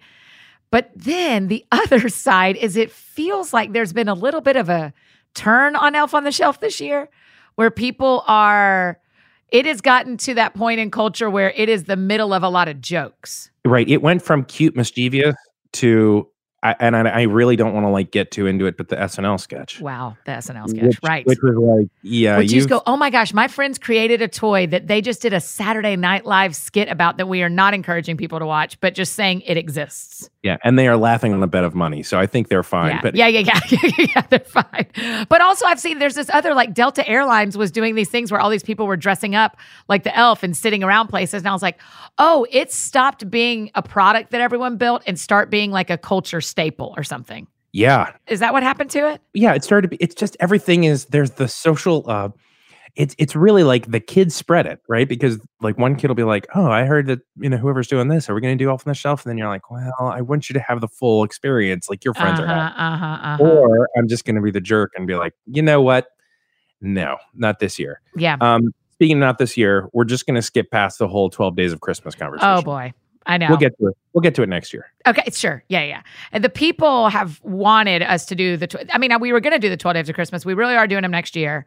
But 0.71 0.89
then 0.95 1.49
the 1.49 1.63
other 1.71 2.09
side 2.09 2.55
is 2.57 2.75
it 2.77 2.89
feels 2.91 3.53
like 3.53 3.73
there's 3.73 3.93
been 3.93 4.07
a 4.09 4.15
little 4.15 4.41
bit 4.41 4.55
of 4.55 4.69
a 4.69 4.91
turn 5.35 5.75
on 5.75 5.93
Elf 5.95 6.13
on 6.13 6.23
the 6.23 6.31
Shelf 6.31 6.59
this 6.59 6.81
year 6.81 7.09
where 7.55 7.69
people 7.71 8.23
are 8.27 8.99
it 9.49 9.65
has 9.65 9.79
gotten 9.79 10.17
to 10.17 10.33
that 10.33 10.53
point 10.53 10.79
in 10.79 10.89
culture 10.89 11.29
where 11.29 11.51
it 11.51 11.69
is 11.69 11.83
the 11.83 11.95
middle 11.95 12.33
of 12.33 12.43
a 12.43 12.49
lot 12.49 12.67
of 12.67 12.81
jokes. 12.81 13.51
Right. 13.63 13.87
It 13.87 14.01
went 14.01 14.21
from 14.21 14.43
cute, 14.45 14.75
mischievous 14.75 15.35
to, 15.73 16.27
I, 16.65 16.75
and 16.79 16.95
I, 16.95 17.01
I 17.01 17.21
really 17.23 17.55
don't 17.55 17.75
want 17.75 17.85
to 17.85 17.89
like 17.89 18.09
get 18.09 18.31
too 18.31 18.47
into 18.47 18.65
it, 18.65 18.75
but 18.75 18.89
the 18.89 18.95
SNL 18.95 19.39
sketch. 19.39 19.79
Wow, 19.79 20.17
the 20.25 20.31
SNL 20.31 20.67
sketch, 20.67 20.83
which, 20.83 20.99
right? 21.03 21.23
Which 21.27 21.37
was 21.43 21.55
like, 21.55 21.89
yeah, 22.01 22.37
Which 22.37 22.51
you 22.51 22.55
you 22.55 22.61
just 22.61 22.69
go, 22.69 22.81
oh 22.87 22.97
my 22.97 23.11
gosh, 23.11 23.33
my 23.35 23.47
friends 23.47 23.77
created 23.77 24.23
a 24.23 24.27
toy 24.27 24.65
that 24.67 24.87
they 24.87 24.99
just 24.99 25.21
did 25.21 25.31
a 25.31 25.39
Saturday 25.39 25.95
Night 25.95 26.25
Live 26.25 26.55
skit 26.55 26.89
about 26.89 27.17
that 27.17 27.27
we 27.27 27.43
are 27.43 27.49
not 27.49 27.75
encouraging 27.75 28.17
people 28.17 28.39
to 28.39 28.47
watch, 28.47 28.79
but 28.79 28.95
just 28.95 29.13
saying 29.13 29.41
it 29.41 29.57
exists. 29.57 30.27
yeah, 30.41 30.57
and 30.63 30.79
they 30.79 30.87
are 30.87 30.97
laughing 30.97 31.33
on 31.33 31.43
a 31.43 31.47
bet 31.47 31.63
of 31.63 31.75
money, 31.75 32.01
so 32.01 32.19
I 32.19 32.25
think 32.25 32.47
they're 32.47 32.63
fine. 32.63 32.95
Yeah, 32.95 33.01
But 33.03 33.15
yeah, 33.15 33.27
yeah, 33.27 33.39
yeah, 33.69 34.05
yeah, 34.15 34.21
they're 34.27 34.39
fine. 34.39 34.87
But 35.29 35.41
also, 35.41 35.67
I've 35.67 35.79
seen 35.79 35.99
there's 35.99 36.15
this 36.15 36.31
other 36.31 36.55
like 36.55 36.73
Delta 36.73 37.07
Airlines 37.07 37.55
was 37.55 37.69
doing 37.69 37.93
these 37.93 38.09
things 38.09 38.31
where 38.31 38.41
all 38.41 38.49
these 38.49 38.63
people 38.63 38.87
were 38.87 38.97
dressing 38.97 39.35
up 39.35 39.55
like 39.87 40.03
the 40.03 40.17
elf 40.17 40.41
and 40.41 40.57
sitting 40.57 40.83
around 40.83 41.09
places, 41.09 41.41
and 41.43 41.47
I 41.47 41.53
was 41.53 41.61
like, 41.61 41.79
oh, 42.17 42.47
it 42.49 42.71
stopped 42.71 43.29
being 43.29 43.69
a 43.75 43.83
product 43.83 44.31
that 44.31 44.41
everyone 44.41 44.77
built 44.77 45.03
and 45.05 45.19
start 45.19 45.51
being 45.51 45.69
like 45.69 45.91
a 45.91 45.97
culture 45.97 46.41
staple 46.55 46.93
or 46.97 47.03
something. 47.03 47.47
yeah, 47.73 48.13
Is 48.27 48.39
that 48.39 48.53
what 48.53 48.63
happened 48.63 48.89
to 48.91 49.09
it? 49.11 49.21
yeah, 49.33 49.53
it 49.53 49.63
started 49.63 49.89
to 49.89 49.97
be. 49.97 50.03
It's 50.03 50.15
just 50.15 50.37
everything 50.39 50.85
is 50.85 51.05
there's 51.05 51.31
the 51.31 51.47
social. 51.47 52.03
uh 52.09 52.29
It's 52.95 53.13
it's 53.17 53.35
really 53.35 53.63
like 53.63 53.91
the 53.91 53.99
kids 53.99 54.33
spread 54.33 54.65
it 54.65 54.79
right 54.87 55.07
because 55.09 55.37
like 55.59 55.77
one 55.77 55.97
kid 55.97 56.07
will 56.07 56.15
be 56.15 56.23
like, 56.23 56.47
oh, 56.55 56.67
I 56.67 56.85
heard 56.85 57.07
that 57.07 57.19
you 57.37 57.49
know 57.49 57.57
whoever's 57.57 57.87
doing 57.89 58.07
this, 58.07 58.29
are 58.29 58.33
we 58.33 58.39
going 58.39 58.57
to 58.57 58.63
do 58.63 58.69
off 58.69 58.87
on 58.87 58.91
the 58.91 58.95
shelf? 58.95 59.25
And 59.25 59.29
then 59.29 59.37
you're 59.37 59.49
like, 59.49 59.69
well, 59.69 59.91
I 59.99 60.21
want 60.21 60.49
you 60.49 60.53
to 60.53 60.61
have 60.61 60.79
the 60.79 60.87
full 60.87 61.25
experience, 61.25 61.89
like 61.89 62.05
your 62.05 62.13
friends 62.13 62.39
uh-huh, 62.39 62.53
are 62.53 62.73
uh-huh, 62.77 63.05
uh-huh. 63.05 63.43
Or 63.43 63.89
I'm 63.97 64.07
just 64.07 64.23
going 64.23 64.37
to 64.37 64.41
be 64.41 64.51
the 64.51 64.61
jerk 64.61 64.91
and 64.95 65.05
be 65.05 65.15
like, 65.15 65.33
you 65.45 65.61
know 65.61 65.81
what? 65.81 66.07
No, 66.79 67.17
not 67.33 67.59
this 67.59 67.77
year. 67.77 67.99
yeah. 68.15 68.37
Um, 68.39 68.73
speaking 68.93 69.17
of 69.17 69.21
not 69.21 69.37
this 69.39 69.57
year, 69.57 69.89
we're 69.91 70.05
just 70.05 70.25
going 70.25 70.35
to 70.35 70.41
skip 70.41 70.71
past 70.71 70.99
the 70.99 71.07
whole 71.09 71.29
12 71.29 71.55
days 71.57 71.73
of 71.73 71.81
Christmas 71.81 72.15
conversation. 72.15 72.57
Oh 72.57 72.61
boy, 72.61 72.93
I 73.25 73.37
know. 73.37 73.47
We'll 73.49 73.57
get 73.57 73.77
to 73.79 73.87
it. 73.87 73.97
We'll 74.13 74.21
get 74.21 74.35
to 74.35 74.43
it 74.43 74.49
next 74.49 74.73
year. 74.73 74.91
Okay, 75.07 75.29
sure. 75.31 75.63
Yeah, 75.67 75.83
yeah. 75.83 76.01
And 76.31 76.43
the 76.43 76.49
people 76.49 77.09
have 77.09 77.39
wanted 77.43 78.01
us 78.01 78.25
to 78.27 78.35
do 78.35 78.57
the. 78.57 78.67
Tw- 78.67 78.85
I 78.93 78.97
mean, 78.97 79.11
we 79.19 79.33
were 79.33 79.39
going 79.39 79.53
to 79.53 79.59
do 79.59 79.69
the 79.69 79.77
twelve 79.77 79.95
days 79.95 80.07
of 80.09 80.15
Christmas. 80.15 80.45
We 80.45 80.53
really 80.53 80.75
are 80.75 80.87
doing 80.87 81.01
them 81.01 81.11
next 81.11 81.35
year. 81.35 81.65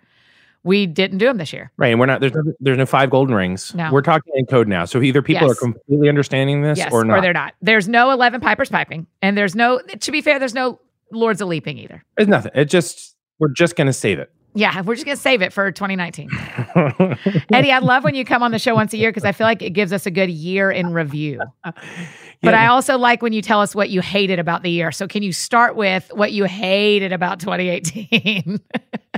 We 0.64 0.86
didn't 0.86 1.18
do 1.18 1.26
them 1.26 1.36
this 1.38 1.52
year. 1.52 1.70
Right. 1.76 1.92
And 1.92 2.00
we're 2.00 2.06
not, 2.06 2.20
there's 2.20 2.32
no, 2.34 2.42
there's 2.58 2.78
no 2.78 2.84
five 2.84 3.10
golden 3.10 3.34
rings. 3.34 3.74
No. 3.74 3.92
We're 3.92 4.02
talking 4.02 4.32
in 4.36 4.44
code 4.46 4.66
now. 4.66 4.86
So 4.86 5.00
either 5.00 5.22
people 5.22 5.46
Yes. 5.46 5.56
are 5.56 5.60
completely 5.60 6.08
understanding 6.08 6.62
this 6.62 6.78
yes, 6.78 6.92
or 6.92 7.04
not. 7.04 7.18
or 7.18 7.20
they're 7.20 7.32
not. 7.32 7.54
There's 7.62 7.88
no 7.88 8.10
eleven 8.10 8.40
pipers 8.40 8.68
piping, 8.68 9.06
and 9.22 9.38
there's 9.38 9.54
no. 9.54 9.80
To 9.80 10.10
be 10.10 10.20
fair, 10.20 10.38
there's 10.38 10.54
no 10.54 10.80
lords 11.12 11.40
of 11.40 11.48
leaping 11.48 11.78
either. 11.78 12.04
It's 12.16 12.28
nothing. 12.28 12.52
It 12.54 12.66
just, 12.66 13.16
we're 13.38 13.48
just 13.48 13.76
going 13.76 13.86
to 13.86 13.92
save 13.92 14.18
it. 14.18 14.30
Yeah, 14.54 14.80
we're 14.82 14.94
just 14.94 15.04
gonna 15.04 15.16
save 15.16 15.42
it 15.42 15.52
for 15.52 15.70
2019. 15.70 16.30
Eddie, 17.52 17.70
I 17.72 17.78
love 17.80 18.02
when 18.02 18.14
you 18.14 18.24
come 18.24 18.42
on 18.42 18.50
the 18.50 18.58
show 18.58 18.74
once 18.74 18.92
a 18.92 18.96
year 18.96 19.10
because 19.10 19.24
I 19.24 19.32
feel 19.32 19.46
like 19.46 19.62
it 19.62 19.70
gives 19.70 19.92
us 19.92 20.06
a 20.06 20.10
good 20.10 20.30
year 20.30 20.70
in 20.70 20.92
review. 20.92 21.40
But 22.40 22.54
I 22.54 22.68
also 22.68 22.96
like 22.98 23.20
when 23.20 23.32
you 23.32 23.42
tell 23.42 23.60
us 23.60 23.74
what 23.74 23.90
you 23.90 24.00
hated 24.00 24.38
about 24.38 24.62
the 24.62 24.70
year. 24.70 24.92
So 24.92 25.08
can 25.08 25.24
you 25.24 25.32
start 25.32 25.74
with 25.74 26.08
what 26.14 26.30
you 26.30 26.44
hated 26.44 27.12
about 27.12 27.40
2018? 27.40 28.60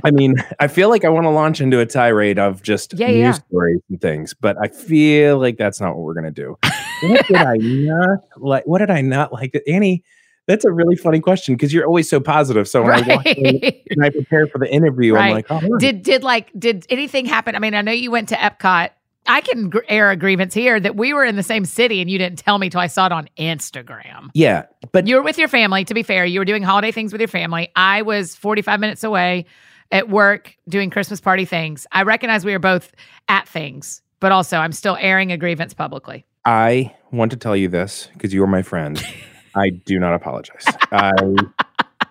I 0.03 0.09
mean, 0.09 0.33
I 0.59 0.67
feel 0.67 0.89
like 0.89 1.05
I 1.05 1.09
want 1.09 1.25
to 1.25 1.29
launch 1.29 1.61
into 1.61 1.79
a 1.79 1.85
tirade 1.85 2.39
of 2.39 2.63
just 2.63 2.93
Yeah, 2.97 3.09
news 3.09 3.17
yeah. 3.19 3.31
stories 3.33 3.79
and 3.91 4.01
things, 4.01 4.33
but 4.33 4.57
I 4.59 4.69
feel 4.69 5.37
like 5.37 5.57
that's 5.57 5.79
not 5.79 5.95
what 5.95 5.99
we're 6.03 6.15
gonna 6.15 6.31
do. 6.31 6.57
what 7.03 7.27
did 7.27 7.37
I 7.37 7.57
not 7.61 8.19
like? 8.37 8.63
What 8.65 8.79
did 8.79 8.89
I 8.89 9.01
not 9.01 9.31
like? 9.31 9.53
Annie, 9.67 10.03
that's 10.47 10.65
a 10.65 10.71
really 10.71 10.95
funny 10.95 11.19
question 11.19 11.55
because 11.55 11.73
you're 11.73 11.85
always 11.85 12.09
so 12.09 12.19
positive. 12.19 12.67
So 12.67 12.81
when 12.83 12.91
I 12.91 13.15
walk 13.15 13.25
and 13.25 14.03
I 14.03 14.09
prepare 14.09 14.47
for 14.47 14.57
the 14.57 14.69
interview, 14.71 15.15
I'm 15.15 15.33
like, 15.33 15.45
oh, 15.49 15.77
did 15.77 16.03
did 16.03 16.23
like 16.23 16.51
did 16.57 16.85
anything 16.89 17.25
happen? 17.25 17.55
I 17.55 17.59
mean, 17.59 17.73
I 17.73 17.81
know 17.81 17.91
you 17.91 18.11
went 18.11 18.29
to 18.29 18.35
Epcot. 18.35 18.89
I 19.27 19.41
can 19.41 19.69
gr- 19.69 19.79
air 19.87 20.09
a 20.09 20.15
grievance 20.15 20.53
here 20.53 20.79
that 20.79 20.95
we 20.95 21.13
were 21.13 21.23
in 21.23 21.35
the 21.35 21.43
same 21.43 21.63
city 21.63 22.01
and 22.01 22.09
you 22.09 22.17
didn't 22.17 22.39
tell 22.39 22.57
me 22.57 22.71
till 22.71 22.79
I 22.79 22.87
saw 22.87 23.05
it 23.05 23.11
on 23.11 23.29
Instagram. 23.37 24.29
yeah, 24.33 24.65
but 24.91 25.05
You 25.05 25.17
were 25.17 25.21
with 25.21 25.37
your 25.37 25.47
family. 25.47 25.85
To 25.85 25.93
be 25.93 26.01
fair, 26.01 26.25
you 26.25 26.39
were 26.39 26.45
doing 26.45 26.63
holiday 26.63 26.91
things 26.91 27.11
with 27.11 27.21
your 27.21 27.27
family. 27.27 27.69
I 27.75 28.01
was 28.01 28.35
45 28.35 28.79
minutes 28.79 29.03
away 29.03 29.45
at 29.91 30.09
work 30.09 30.55
doing 30.67 30.89
Christmas 30.89 31.21
party 31.21 31.45
things. 31.45 31.85
I 31.91 32.01
recognize 32.01 32.43
we 32.43 32.53
were 32.53 32.59
both 32.59 32.91
at 33.27 33.47
things, 33.47 34.01
but 34.19 34.31
also 34.31 34.57
I'm 34.57 34.71
still 34.71 34.97
airing 34.99 35.31
a 35.31 35.37
grievance 35.37 35.75
publicly. 35.75 36.25
I 36.43 36.95
want 37.11 37.29
to 37.31 37.37
tell 37.37 37.55
you 37.55 37.67
this 37.67 38.09
because 38.13 38.33
you 38.33 38.41
are 38.43 38.47
my 38.47 38.63
friend. 38.63 38.99
I 39.55 39.69
do 39.69 39.99
not 39.99 40.13
apologize. 40.13 40.65
I, 40.91 41.11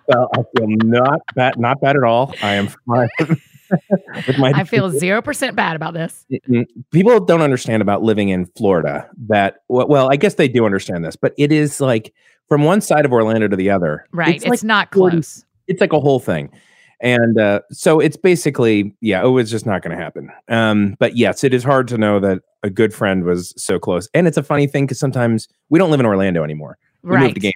well, 0.07 0.29
I 0.33 0.43
feel 0.57 0.67
not 0.67 1.21
bad, 1.35 1.59
not 1.59 1.81
bad 1.81 1.95
at 1.95 2.03
all. 2.03 2.33
I 2.41 2.55
am 2.55 2.67
fine 2.67 3.09
with 4.27 4.37
my. 4.37 4.51
I 4.55 4.63
feel 4.63 4.91
0% 4.91 5.55
bad 5.55 5.75
about 5.75 5.93
this. 5.93 6.25
People 6.91 7.19
don't 7.19 7.41
understand 7.41 7.81
about 7.81 8.03
living 8.03 8.29
in 8.29 8.45
Florida 8.57 9.09
that 9.27 9.57
well, 9.67 10.11
I 10.11 10.15
guess 10.15 10.35
they 10.35 10.47
do 10.47 10.65
understand 10.65 11.05
this, 11.05 11.15
but 11.15 11.33
it 11.37 11.51
is 11.51 11.81
like 11.81 12.13
from 12.47 12.63
one 12.63 12.81
side 12.81 13.05
of 13.05 13.13
Orlando 13.13 13.47
to 13.47 13.55
the 13.55 13.69
other. 13.69 14.05
Right. 14.11 14.35
It's, 14.35 14.45
like 14.45 14.63
not 14.63 14.93
40 14.93 15.15
close. 15.15 15.45
it's 15.67 15.81
like 15.81 15.93
a 15.93 15.99
whole 15.99 16.19
thing. 16.19 16.51
And 17.01 17.39
uh, 17.39 17.61
so 17.71 17.99
it's 17.99 18.15
basically, 18.15 18.95
yeah, 19.01 19.23
it 19.23 19.29
was 19.29 19.49
just 19.49 19.65
not 19.65 19.81
going 19.81 19.97
to 19.97 20.01
happen. 20.01 20.29
Um, 20.49 20.95
but 20.99 21.17
yes, 21.17 21.43
it 21.43 21.53
is 21.53 21.63
hard 21.63 21.87
to 21.87 21.97
know 21.97 22.19
that 22.19 22.43
a 22.61 22.69
good 22.69 22.93
friend 22.93 23.23
was 23.23 23.55
so 23.57 23.79
close. 23.79 24.07
And 24.13 24.27
it's 24.27 24.37
a 24.37 24.43
funny 24.43 24.67
thing 24.67 24.85
because 24.85 24.99
sometimes 24.99 25.47
we 25.69 25.79
don't 25.79 25.89
live 25.89 25.99
in 25.99 26.05
Orlando 26.05 26.43
anymore. 26.43 26.77
Right. 27.03 27.23
moved 27.23 27.37
again. 27.37 27.51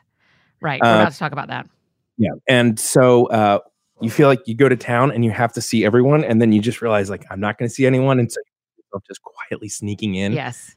Right. 0.61 0.81
We're 0.81 0.89
Uh, 0.89 1.01
about 1.01 1.11
to 1.13 1.19
talk 1.19 1.31
about 1.31 1.47
that. 1.49 1.67
Yeah. 2.17 2.29
And 2.47 2.79
so 2.79 3.25
uh, 3.27 3.59
you 4.01 4.09
feel 4.09 4.27
like 4.27 4.39
you 4.47 4.55
go 4.55 4.69
to 4.69 4.75
town 4.75 5.11
and 5.11 5.23
you 5.25 5.31
have 5.31 5.53
to 5.53 5.61
see 5.61 5.85
everyone. 5.85 6.23
And 6.23 6.41
then 6.41 6.51
you 6.51 6.61
just 6.61 6.81
realize, 6.81 7.09
like, 7.09 7.25
I'm 7.29 7.39
not 7.39 7.57
going 7.57 7.67
to 7.69 7.73
see 7.73 7.85
anyone. 7.85 8.19
And 8.19 8.31
so 8.31 8.39
yourself 8.77 9.03
just 9.07 9.21
quietly 9.21 9.69
sneaking 9.69 10.15
in, 10.15 10.33
Yes. 10.33 10.75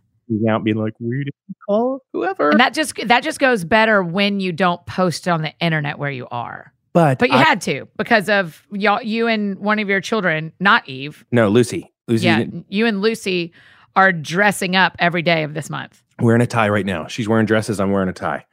out, 0.51 0.65
being 0.65 0.77
like, 0.77 0.95
we 1.01 1.19
didn't 1.19 1.35
call 1.67 2.01
whoever. 2.13 2.51
And 2.51 2.61
that 2.61 2.75
just 2.75 2.95
that 3.07 3.23
just 3.23 3.39
goes 3.39 3.65
better 3.65 4.03
when 4.03 4.41
you 4.41 4.53
don't 4.53 4.85
post 4.87 5.27
on 5.29 5.43
the 5.43 5.53
internet 5.61 5.99
where 5.99 6.11
you 6.11 6.27
are. 6.31 6.73
but 6.93 7.19
But 7.19 7.31
you 7.31 7.37
I- 7.37 7.43
had 7.45 7.61
to 7.63 7.87
because 7.97 8.29
of 8.29 8.67
y'all 8.73 9.01
you 9.03 9.27
and 9.29 9.59
one 9.59 9.79
of 9.79 9.89
your 9.89 10.01
children, 10.01 10.53
not 10.61 10.89
Eve. 10.89 11.25
no, 11.31 11.49
Lucy. 11.49 11.93
Lucy, 12.09 12.25
yeah, 12.27 12.45
you 12.69 12.87
and 12.87 13.01
Lucy 13.03 13.53
are 13.95 14.13
dressing 14.13 14.75
up 14.77 14.97
every 14.99 15.23
day 15.23 15.45
of 15.45 15.55
this 15.55 15.69
month. 15.71 16.03
wearing 16.21 16.41
a 16.43 16.47
tie 16.47 16.69
right 16.69 16.87
now. 16.87 17.07
She's 17.07 17.29
wearing 17.29 17.47
dresses. 17.47 17.79
I'm 17.81 17.91
wearing 17.93 18.09
a 18.09 18.13
tie 18.15 18.45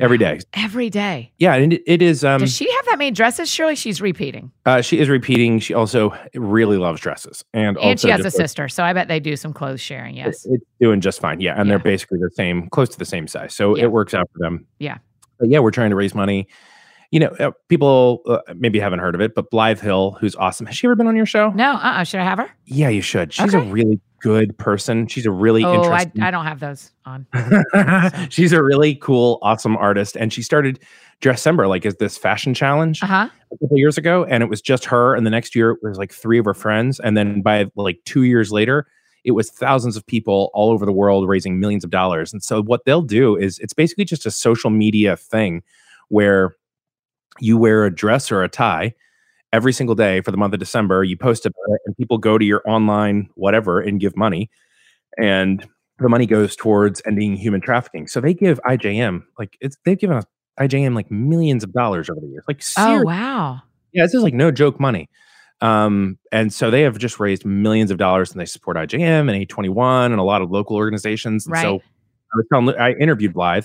every 0.00 0.18
day. 0.18 0.40
Every 0.54 0.90
day. 0.90 1.32
Yeah. 1.38 1.54
And 1.54 1.72
it, 1.72 1.82
it 1.86 2.02
is. 2.02 2.24
Um, 2.24 2.40
Does 2.40 2.54
she 2.56 2.70
have 2.70 2.84
that 2.86 2.98
many 2.98 3.10
dresses? 3.10 3.50
Surely 3.50 3.74
she's 3.76 4.00
repeating. 4.00 4.50
Uh, 4.64 4.80
she 4.80 4.98
is 4.98 5.08
repeating. 5.08 5.58
She 5.58 5.74
also 5.74 6.14
really 6.34 6.76
loves 6.76 7.00
dresses, 7.00 7.44
and, 7.54 7.76
And 7.76 7.78
also 7.78 8.08
she 8.08 8.10
has 8.10 8.24
a 8.24 8.30
sister, 8.30 8.68
so 8.68 8.82
I 8.84 8.92
bet 8.92 9.08
they 9.08 9.20
do 9.20 9.36
some 9.36 9.52
clothes 9.52 9.80
sharing. 9.80 10.16
Yes. 10.16 10.44
It's 10.46 10.64
doing 10.80 11.00
just 11.00 11.20
fine. 11.20 11.40
Yeah, 11.40 11.54
and 11.58 11.66
Yeah. 11.66 11.70
they're 11.72 11.78
basically 11.84 12.18
the 12.18 12.30
same, 12.34 12.68
close 12.70 12.88
to 12.90 12.98
the 12.98 13.04
same 13.04 13.26
size, 13.28 13.54
so 13.54 13.76
Yeah. 13.76 13.84
it 13.84 13.92
works 13.92 14.14
out 14.14 14.28
for 14.32 14.38
them. 14.40 14.66
Yeah. 14.78 14.98
but 15.38 15.48
yeah, 15.50 15.58
we're 15.58 15.70
trying 15.70 15.90
to 15.90 15.96
raise 15.96 16.14
money. 16.14 16.46
You 17.12 17.20
know, 17.20 17.28
uh, 17.38 17.50
people 17.68 18.22
uh, 18.26 18.38
maybe 18.56 18.80
haven't 18.80 18.98
heard 18.98 19.14
of 19.14 19.20
it, 19.20 19.34
but 19.34 19.50
Blythe 19.50 19.80
Hill, 19.80 20.16
who's 20.20 20.34
awesome. 20.34 20.66
Has 20.66 20.76
she 20.76 20.86
ever 20.86 20.96
been 20.96 21.06
on 21.06 21.14
your 21.14 21.26
show? 21.26 21.50
No, 21.50 21.72
uh 21.74 21.76
uh 22.00 22.04
Should 22.04 22.20
I 22.20 22.24
have 22.24 22.38
her? 22.38 22.50
Yeah, 22.64 22.88
you 22.88 23.00
should. 23.02 23.32
She's 23.32 23.54
a 23.54 23.60
really 23.60 24.00
good 24.20 24.56
person. 24.58 25.06
She's 25.06 25.26
a 25.26 25.30
really 25.30 25.64
Oh, 25.64 25.72
I, 25.72 25.76
interesting. 25.76 26.22
I 26.22 26.30
don't 26.30 26.44
have 26.44 26.60
those 26.60 26.90
on. 27.04 27.26
She's 28.30 28.52
a 28.52 28.62
really 28.62 28.94
cool, 28.96 29.38
awesome 29.42 29.76
artist, 29.76 30.16
and 30.16 30.32
she 30.32 30.42
started 30.42 30.80
Dressember 31.20 31.68
like 31.68 31.86
as 31.86 31.96
this 31.96 32.18
fashion 32.18 32.52
challenge. 32.54 33.02
Uh 33.02 33.06
huh. 33.06 33.28
a 33.52 33.58
couple 33.58 33.78
years 33.78 33.96
ago 33.96 34.24
and 34.24 34.42
it 34.42 34.50
was 34.50 34.60
just 34.60 34.84
her 34.84 35.14
and 35.14 35.24
the 35.26 35.30
next 35.30 35.54
year 35.54 35.70
it 35.70 35.78
was 35.82 35.96
like 35.98 36.12
three 36.12 36.38
of 36.38 36.44
her 36.44 36.52
friends 36.54 37.00
and 37.00 37.16
then 37.16 37.40
by 37.40 37.66
like 37.76 37.98
two 38.04 38.24
years 38.24 38.52
later 38.52 38.86
it 39.24 39.30
was 39.30 39.50
thousands 39.50 39.96
of 39.96 40.04
people 40.06 40.50
all 40.52 40.70
over 40.70 40.84
the 40.84 40.92
world 40.92 41.26
raising 41.26 41.58
millions 41.58 41.84
of 41.84 41.90
dollars 41.90 42.32
and 42.34 42.42
so 42.42 42.62
what 42.62 42.84
they'll 42.84 43.00
do 43.00 43.34
is 43.34 43.58
it's 43.60 43.72
basically 43.72 44.04
just 44.04 44.26
a 44.26 44.30
social 44.30 44.68
media 44.68 45.16
thing 45.16 45.62
where 46.08 46.54
you 47.40 47.56
wear 47.56 47.84
a 47.86 47.94
dress 47.94 48.30
or 48.30 48.42
a 48.42 48.48
tie 48.48 48.92
every 49.56 49.72
single 49.72 49.94
day 49.94 50.20
for 50.20 50.30
the 50.30 50.36
month 50.36 50.52
of 50.54 50.60
december 50.60 51.02
you 51.02 51.16
post 51.16 51.46
about 51.46 51.64
it 51.68 51.80
and 51.86 51.96
people 51.96 52.18
go 52.18 52.38
to 52.38 52.44
your 52.44 52.62
online 52.66 53.28
whatever 53.34 53.80
and 53.80 54.00
give 54.00 54.16
money 54.16 54.50
and 55.18 55.66
the 55.98 56.08
money 56.08 56.26
goes 56.26 56.54
towards 56.54 57.00
ending 57.06 57.36
human 57.36 57.60
trafficking 57.60 58.06
so 58.06 58.20
they 58.20 58.34
give 58.34 58.60
ijm 58.68 59.22
like 59.38 59.56
it's 59.60 59.76
they've 59.84 59.98
given 59.98 60.16
us 60.16 60.24
IJM 60.60 60.94
like 60.94 61.10
millions 61.10 61.64
of 61.64 61.72
dollars 61.72 62.08
over 62.08 62.20
the 62.20 62.28
years. 62.28 62.44
Like 62.48 62.62
Oh 62.78 63.02
wow. 63.02 63.60
Yeah, 63.92 64.04
this 64.04 64.14
is 64.14 64.22
like 64.22 64.34
no 64.34 64.50
joke 64.50 64.80
money. 64.80 65.08
Um, 65.60 66.18
and 66.32 66.52
so 66.52 66.70
they 66.70 66.82
have 66.82 66.98
just 66.98 67.18
raised 67.18 67.44
millions 67.46 67.90
of 67.90 67.96
dollars 67.98 68.30
and 68.30 68.40
they 68.40 68.46
support 68.46 68.76
IJM 68.76 69.32
and 69.32 69.48
A21 69.48 70.06
and 70.06 70.18
a 70.18 70.22
lot 70.22 70.42
of 70.42 70.50
local 70.50 70.76
organizations. 70.76 71.46
And 71.46 71.56
So 71.56 71.76
I 71.76 72.36
was 72.36 72.46
telling, 72.52 72.78
I 72.78 72.92
interviewed 72.92 73.32
Blythe 73.32 73.64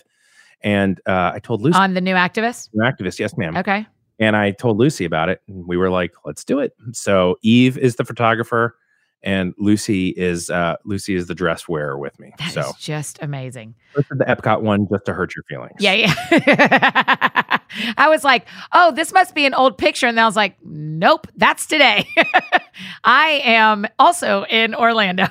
and 0.62 1.02
uh, 1.06 1.32
I 1.34 1.40
told 1.40 1.62
Lucy, 1.62 1.78
On 1.78 1.94
the 1.94 2.02
new 2.02 2.16
activist. 2.16 2.70
an 2.74 2.82
activist, 2.82 3.20
yes, 3.20 3.36
ma'am. 3.38 3.58
Okay. 3.58 3.86
And 4.22 4.38
I 4.38 4.52
told 4.52 4.78
Lucy 4.78 5.04
about 5.04 5.28
it. 5.30 5.42
And 5.48 5.68
we 5.68 5.76
were 5.76 5.90
like, 5.90 6.14
let's 6.24 6.46
do 6.46 6.60
it. 6.60 6.74
So 6.94 7.38
Eve 7.42 7.78
is 7.78 7.96
the 7.96 8.06
photographer 8.06 8.78
and 9.24 9.54
Lucy 9.58 10.10
is 10.10 10.50
uh, 10.50 10.76
Lucy 10.86 11.16
is 11.16 11.28
the 11.28 11.36
dress 11.36 11.68
wearer 11.68 11.98
with 11.98 12.20
me. 12.20 12.34
That 12.38 12.48
is 12.50 12.54
so 12.54 12.72
just 12.80 13.20
amazing. 13.22 13.76
this 13.96 14.06
is 14.12 14.18
the 14.18 14.26
Epcot 14.26 14.62
one 14.62 14.88
just 14.92 15.06
to 15.06 15.14
hurt 15.14 15.34
your 15.36 15.44
feelings. 15.44 15.76
Yeah, 15.80 15.94
yeah. 15.94 17.58
I 17.98 18.10
was 18.10 18.24
like, 18.24 18.48
oh, 18.74 18.92
this 18.92 19.14
must 19.14 19.36
be 19.36 19.46
an 19.46 19.54
old 19.54 19.78
picture. 19.78 20.08
And 20.08 20.18
then 20.18 20.24
I 20.24 20.28
was 20.28 20.36
like, 20.36 20.58
nope, 20.64 21.28
that's 21.36 21.66
today. 21.66 22.08
I 23.04 23.42
am 23.44 23.88
also 24.00 24.46
in 24.46 24.76
Orlando. 24.76 25.28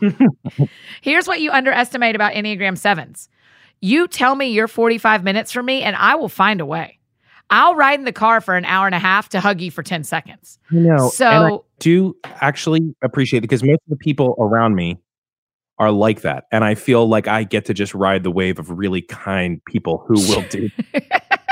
Here's 1.02 1.28
what 1.28 1.40
you 1.40 1.50
underestimate 1.50 2.14
about 2.14 2.32
Enneagram 2.32 2.78
7s. 2.78 3.28
You 3.80 4.08
tell 4.08 4.34
me 4.34 4.46
you're 4.46 4.68
45 4.68 5.24
minutes 5.24 5.52
from 5.52 5.66
me, 5.66 5.82
and 5.82 5.94
I 5.94 6.14
will 6.14 6.30
find 6.30 6.60
a 6.60 6.66
way. 6.66 6.98
I'll 7.50 7.74
ride 7.74 7.98
in 7.98 8.04
the 8.04 8.12
car 8.12 8.40
for 8.40 8.56
an 8.56 8.64
hour 8.64 8.86
and 8.86 8.94
a 8.94 8.98
half 8.98 9.28
to 9.30 9.40
hug 9.40 9.60
you 9.60 9.70
for 9.70 9.82
10 9.82 10.04
seconds. 10.04 10.58
I 10.70 10.76
know. 10.76 11.08
So- 11.10 11.26
I 11.26 11.58
do 11.78 12.16
actually 12.40 12.94
appreciate 13.02 13.38
it 13.38 13.42
because 13.42 13.62
most 13.62 13.80
of 13.86 13.90
the 13.90 13.96
people 13.96 14.34
around 14.38 14.74
me 14.74 14.98
are 15.78 15.90
like 15.90 16.22
that. 16.22 16.44
And 16.52 16.64
I 16.64 16.74
feel 16.74 17.06
like 17.08 17.26
I 17.28 17.44
get 17.44 17.64
to 17.66 17.74
just 17.74 17.94
ride 17.94 18.22
the 18.22 18.30
wave 18.30 18.58
of 18.58 18.70
really 18.70 19.02
kind 19.02 19.60
people 19.66 20.04
who 20.06 20.14
will 20.14 20.42
do. 20.48 20.70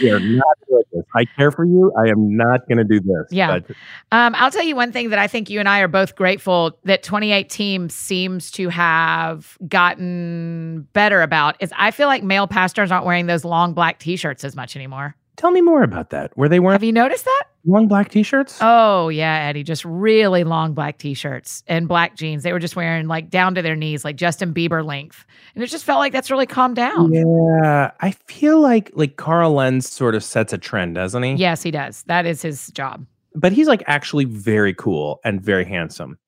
we 0.00 0.10
are 0.10 0.20
not 0.20 0.56
doing 0.68 0.82
this. 0.92 1.04
I 1.14 1.24
care 1.24 1.50
for 1.50 1.64
you. 1.64 1.92
I 1.98 2.08
am 2.08 2.36
not 2.36 2.66
going 2.68 2.78
to 2.78 2.84
do 2.84 3.00
this. 3.00 3.26
Yeah. 3.30 3.58
But 3.60 3.76
Um, 4.10 4.34
I'll 4.36 4.50
tell 4.50 4.62
you 4.64 4.76
one 4.76 4.92
thing 4.92 5.10
that 5.10 5.18
I 5.18 5.26
think 5.26 5.50
you 5.50 5.60
and 5.60 5.68
I 5.68 5.80
are 5.80 5.88
both 5.88 6.16
grateful 6.16 6.78
that 6.84 7.02
2018 7.02 7.88
seems 7.90 8.50
to 8.52 8.68
have 8.68 9.56
gotten 9.68 10.88
better 10.92 11.22
about 11.22 11.56
is 11.60 11.72
I 11.76 11.90
feel 11.90 12.08
like 12.08 12.22
male 12.22 12.46
pastors 12.46 12.90
aren't 12.90 13.06
wearing 13.06 13.26
those 13.26 13.44
long 13.44 13.74
black 13.74 13.98
t-shirts 13.98 14.44
as 14.44 14.56
much 14.56 14.76
anymore. 14.76 15.14
tell 15.36 15.50
me 15.50 15.60
more 15.60 15.82
about 15.82 16.10
that. 16.10 16.36
Were 16.36 16.48
they 16.48 16.60
wearing 16.60 16.74
Have 16.74 16.84
you 16.84 16.92
noticed 16.92 17.24
that? 17.24 17.44
Long 17.64 17.86
black 17.86 18.08
t-shirts? 18.08 18.58
Oh 18.60 19.08
yeah, 19.08 19.44
Eddie, 19.44 19.62
just 19.62 19.84
really 19.84 20.42
long 20.42 20.74
black 20.74 20.98
t-shirts 20.98 21.62
and 21.68 21.86
black 21.86 22.16
jeans. 22.16 22.42
They 22.42 22.52
were 22.52 22.58
just 22.58 22.74
wearing 22.74 23.06
like 23.06 23.30
down 23.30 23.54
to 23.54 23.62
their 23.62 23.76
knees, 23.76 24.04
like 24.04 24.16
Justin 24.16 24.52
Bieber 24.52 24.84
length, 24.84 25.24
and 25.54 25.62
it 25.62 25.68
just 25.68 25.84
felt 25.84 26.00
like 26.00 26.12
that's 26.12 26.30
really 26.30 26.46
calmed 26.46 26.76
down. 26.76 27.12
Yeah, 27.12 27.92
I 28.00 28.10
feel 28.26 28.60
like 28.60 28.90
like 28.94 29.16
Carl 29.16 29.52
Lentz 29.52 29.88
sort 29.88 30.14
of 30.14 30.24
sets 30.24 30.52
a 30.52 30.58
trend, 30.58 30.96
doesn't 30.96 31.22
he? 31.22 31.34
Yes, 31.34 31.62
he 31.62 31.70
does. 31.70 32.02
That 32.04 32.26
is 32.26 32.42
his 32.42 32.68
job. 32.72 33.06
But 33.34 33.52
he's 33.52 33.68
like 33.68 33.82
actually 33.86 34.24
very 34.24 34.74
cool 34.74 35.20
and 35.24 35.40
very 35.40 35.64
handsome. 35.64 36.18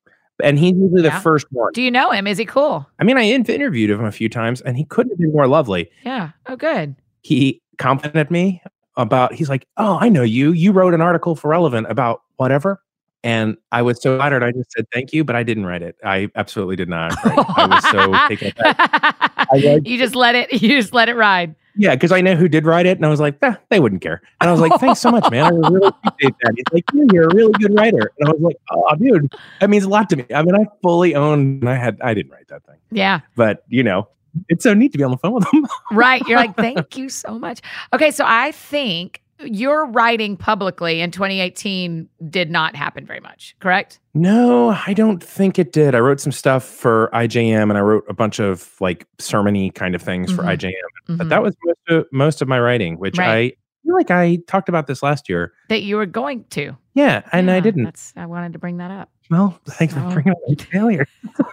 And 0.43 0.59
he's 0.59 0.75
usually 0.75 1.03
the 1.03 1.13
first 1.13 1.47
one. 1.51 1.71
Do 1.75 1.83
you 1.83 1.91
know 1.91 2.11
him? 2.11 2.27
Is 2.27 2.39
he 2.39 2.45
cool? 2.45 2.89
I 2.99 3.05
mean, 3.05 3.17
I 3.17 3.25
interviewed 3.29 3.91
him 3.91 4.05
a 4.05 4.11
few 4.11 4.29
times 4.29 4.61
and 4.63 4.77
he 4.77 4.85
couldn't 4.85 5.13
have 5.13 5.19
been 5.19 5.33
more 5.33 5.47
lovely. 5.47 5.91
Yeah. 6.05 6.31
Oh, 6.47 6.57
good. 6.57 6.97
He 7.23 7.61
complimented 7.79 8.31
me 8.31 8.61
about, 8.97 9.35
he's 9.35 9.49
like, 9.49 9.67
Oh, 9.77 9.99
I 10.01 10.09
know 10.09 10.23
you. 10.23 10.53
You 10.53 10.73
wrote 10.73 10.95
an 10.95 11.01
article 11.01 11.35
for 11.37 11.49
Relevant 11.49 11.91
about 11.91 12.23
whatever. 12.37 12.81
And 13.23 13.57
I 13.73 13.81
was 13.81 14.03
so 14.03 14.19
flattered. 14.19 14.43
I 14.43 14.53
just 14.53 14.71
said, 14.73 14.87
Thank 14.93 15.13
you, 15.13 15.25
but 15.25 15.35
I 15.35 15.43
didn't 15.43 15.67
write 15.67 15.83
it. 15.83 15.97
I 16.05 16.29
absolutely 16.35 16.77
did 16.77 16.89
not. 16.89 17.13
write 17.25 17.39
it. 17.39 17.47
I 17.57 17.67
was 17.67 17.91
so 17.91 18.29
taken 18.29 18.53
aback. 18.59 19.81
you 19.87 19.99
just 19.99 20.15
let 20.15 20.35
it. 20.35 20.53
You 20.53 20.69
just 20.81 20.93
let 20.93 21.09
it 21.09 21.15
ride. 21.17 21.55
Yeah, 21.77 21.97
because 21.97 22.13
I 22.13 22.21
know 22.21 22.37
who 22.37 22.49
did 22.49 22.67
write 22.67 22.87
it. 22.87 22.99
And 22.99 23.05
I 23.05 23.09
was 23.09 23.19
like, 23.21 23.37
eh, 23.43 23.55
They 23.71 23.81
wouldn't 23.81 24.01
care. 24.03 24.23
And 24.41 24.49
I 24.49 24.53
was 24.53 24.61
like, 24.61 24.79
Thanks 24.79 25.01
so 25.01 25.11
much, 25.11 25.29
man. 25.31 25.45
I 25.45 25.49
really 25.49 25.89
appreciate 26.05 26.35
that. 26.43 26.55
He's 26.55 26.65
like, 26.73 26.85
"Yeah, 26.93 27.05
You're 27.13 27.29
a 27.29 27.35
really 27.35 27.53
good 27.55 27.75
writer. 27.75 28.13
And 28.19 28.29
I 28.29 28.33
was 28.33 28.41
like, 28.43 28.57
Oh, 28.71 28.95
dude, 28.97 29.35
that 29.61 29.71
means 29.71 29.85
a 29.85 29.89
lot 29.89 30.09
to 30.11 30.17
me. 30.17 30.25
I 30.35 30.43
mean, 30.43 30.55
I 30.55 30.67
fully 30.83 31.15
own, 31.15 31.67
I 31.67 31.75
had, 31.75 31.99
I 32.01 32.15
didn't 32.15 32.31
write 32.31 32.49
that 32.49 32.65
thing. 32.65 32.77
Yeah. 32.91 33.21
But, 33.35 33.65
you 33.69 33.83
know, 33.83 34.07
it's 34.49 34.65
so 34.65 34.75
neat 34.75 34.93
to 34.93 34.99
be 34.99 35.05
on 35.05 35.11
the 35.11 35.17
phone 35.19 35.35
with 35.35 35.51
them. 35.51 35.67
Right. 35.93 36.23
You're 36.27 36.39
like, 36.39 36.57
thank 36.57 36.97
you 36.97 37.09
so 37.09 37.39
much. 37.39 37.61
Okay. 37.93 38.11
So 38.11 38.25
I 38.27 38.53
think 38.53 39.21
your 39.41 39.87
writing 39.87 40.37
publicly 40.37 41.01
in 41.01 41.11
2018 41.11 42.09
did 42.31 42.51
not 42.51 42.77
happen 42.77 43.05
very 43.05 43.19
much, 43.21 43.57
correct? 43.59 43.99
No, 44.15 44.77
I 44.87 44.93
don't 44.95 45.23
think 45.23 45.59
it 45.59 45.73
did. 45.73 45.95
I 45.95 45.99
wrote 45.99 46.21
some 46.21 46.31
stuff 46.33 46.63
for 46.65 47.11
IJM 47.13 47.65
and 47.69 47.77
I 47.77 47.81
wrote 47.81 48.05
a 48.09 48.15
bunch 48.15 48.39
of 48.39 48.75
like 48.81 49.07
sermony 49.19 49.75
kind 49.75 49.95
of 49.95 50.03
things 50.03 50.33
for 50.33 50.43
Mhm. 50.43 50.57
IJM. 50.57 50.73
But 51.09 51.27
Mhm. 51.27 51.29
that 51.31 51.43
was 51.43 51.57
most 51.65 51.79
of, 51.89 52.07
most 52.13 52.43
of 52.43 52.49
my 52.49 52.61
writing, 52.61 52.99
which 52.99 53.19
Right. 53.19 53.53
I 53.55 53.87
feel 53.87 53.95
like 53.95 54.11
I 54.13 54.39
talked 54.47 54.69
about 54.69 54.87
this 54.87 55.03
last 55.03 55.29
year. 55.29 55.53
that 55.69 55.83
you 55.83 55.97
were 55.97 56.07
going 56.07 56.45
to. 56.51 56.77
Yeah, 56.95 57.23
and 57.33 57.51
I 57.51 57.59
didn't. 57.61 57.83
That's, 57.85 58.13
I 58.17 58.27
wanted 58.27 58.53
to 58.53 58.59
bring 58.61 58.77
that 58.77 58.91
up. 58.93 59.11
Well, 59.31 59.59
thanks 59.65 59.95
So- 59.95 60.01
for 60.01 60.07
oh. 60.07 60.13
bringing 60.13 60.33
up 60.33 60.39
my 60.47 60.55
failure. 60.55 61.07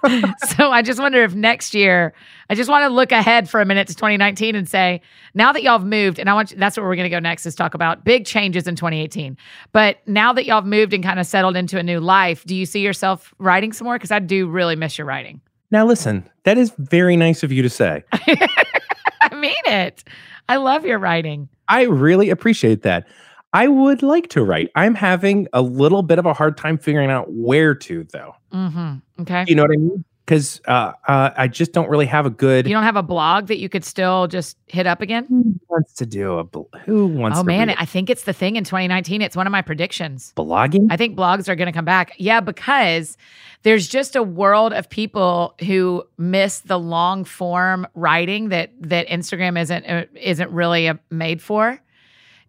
so 0.57 0.71
I 0.71 0.81
just 0.81 0.99
wonder 0.99 1.23
if 1.23 1.33
next 1.33 1.73
year, 1.73 2.13
I 2.49 2.55
just 2.55 2.69
want 2.69 2.83
to 2.83 2.89
look 2.89 3.11
ahead 3.11 3.49
for 3.49 3.61
a 3.61 3.65
minute 3.65 3.87
to 3.87 3.95
2019 3.95 4.55
and 4.55 4.67
say, 4.67 5.01
now 5.33 5.53
that 5.53 5.63
y'all 5.63 5.79
have 5.79 5.87
moved, 5.87 6.19
and 6.19 6.29
I 6.29 6.33
want 6.33 6.51
you, 6.51 6.57
that's 6.57 6.75
what 6.75 6.83
we're 6.83 6.95
going 6.95 7.09
to 7.09 7.09
go 7.09 7.19
next 7.19 7.45
is 7.45 7.55
talk 7.55 7.73
about 7.73 8.03
big 8.03 8.25
changes 8.25 8.67
in 8.67 8.75
2018. 8.75 9.37
But 9.71 9.99
now 10.05 10.33
that 10.33 10.45
y'all 10.45 10.57
have 10.57 10.65
moved 10.65 10.93
and 10.93 11.03
kind 11.03 11.19
of 11.19 11.25
settled 11.25 11.55
into 11.55 11.77
a 11.77 11.83
new 11.83 11.99
life, 11.99 12.43
do 12.43 12.55
you 12.55 12.65
see 12.65 12.81
yourself 12.81 13.33
writing 13.37 13.71
some 13.71 13.85
more? 13.85 13.95
Because 13.95 14.11
I 14.11 14.19
do 14.19 14.47
really 14.47 14.75
miss 14.75 14.97
your 14.97 15.07
writing. 15.07 15.39
Now, 15.71 15.85
listen, 15.85 16.29
that 16.43 16.57
is 16.57 16.73
very 16.77 17.15
nice 17.15 17.43
of 17.43 17.51
you 17.53 17.61
to 17.61 17.69
say. 17.69 18.03
I 18.11 19.33
mean 19.35 19.53
it. 19.65 20.03
I 20.49 20.57
love 20.57 20.85
your 20.85 20.99
writing. 20.99 21.47
I 21.69 21.83
really 21.83 22.29
appreciate 22.29 22.81
that. 22.81 23.07
I 23.53 23.67
would 23.67 24.01
like 24.01 24.29
to 24.29 24.43
write. 24.43 24.71
I'm 24.75 24.95
having 24.95 25.47
a 25.53 25.61
little 25.61 26.03
bit 26.03 26.19
of 26.19 26.25
a 26.25 26.33
hard 26.33 26.57
time 26.57 26.77
figuring 26.77 27.09
out 27.09 27.31
where 27.31 27.75
to, 27.75 28.05
though. 28.05 28.35
Mm-hmm. 28.53 29.21
Okay. 29.21 29.45
You 29.47 29.55
know 29.55 29.63
what 29.63 29.71
I 29.71 29.77
mean? 29.77 30.05
Because 30.25 30.61
uh, 30.65 30.93
uh, 31.07 31.31
I 31.35 31.49
just 31.49 31.73
don't 31.73 31.89
really 31.89 32.05
have 32.05 32.25
a 32.25 32.29
good. 32.29 32.65
You 32.65 32.73
don't 32.73 32.83
have 32.83 32.95
a 32.95 33.03
blog 33.03 33.47
that 33.47 33.57
you 33.57 33.67
could 33.67 33.83
still 33.83 34.27
just 34.27 34.55
hit 34.67 34.87
up 34.87 35.01
again? 35.01 35.25
who 35.27 35.59
wants 35.67 35.93
to 35.95 36.05
do 36.05 36.37
a 36.37 36.45
bl- 36.45 36.61
who 36.85 37.07
wants 37.07 37.39
Oh 37.39 37.43
man, 37.43 37.71
I 37.71 37.83
think 37.83 38.09
it's 38.09 38.23
the 38.23 38.31
thing 38.31 38.55
in 38.55 38.63
2019. 38.63 39.21
It's 39.21 39.35
one 39.35 39.45
of 39.45 39.51
my 39.51 39.61
predictions. 39.61 40.31
blogging 40.37 40.87
I 40.89 40.95
think 40.95 41.17
blogs 41.17 41.49
are 41.49 41.55
going 41.55 41.65
to 41.65 41.73
come 41.73 41.83
back. 41.83 42.13
Yeah, 42.17 42.39
because 42.39 43.17
there's 43.63 43.89
just 43.89 44.15
a 44.15 44.23
world 44.23 44.71
of 44.71 44.89
people 44.89 45.55
who 45.59 46.03
miss 46.17 46.59
the 46.59 46.79
long 46.79 47.25
form 47.25 47.85
writing 47.95 48.49
that 48.49 48.71
that 48.79 49.09
Instagram 49.09 49.59
isn't 49.59 49.85
uh, 49.85 50.05
isn't 50.15 50.51
really 50.51 50.87
uh, 50.87 50.93
made 51.09 51.41
for. 51.41 51.81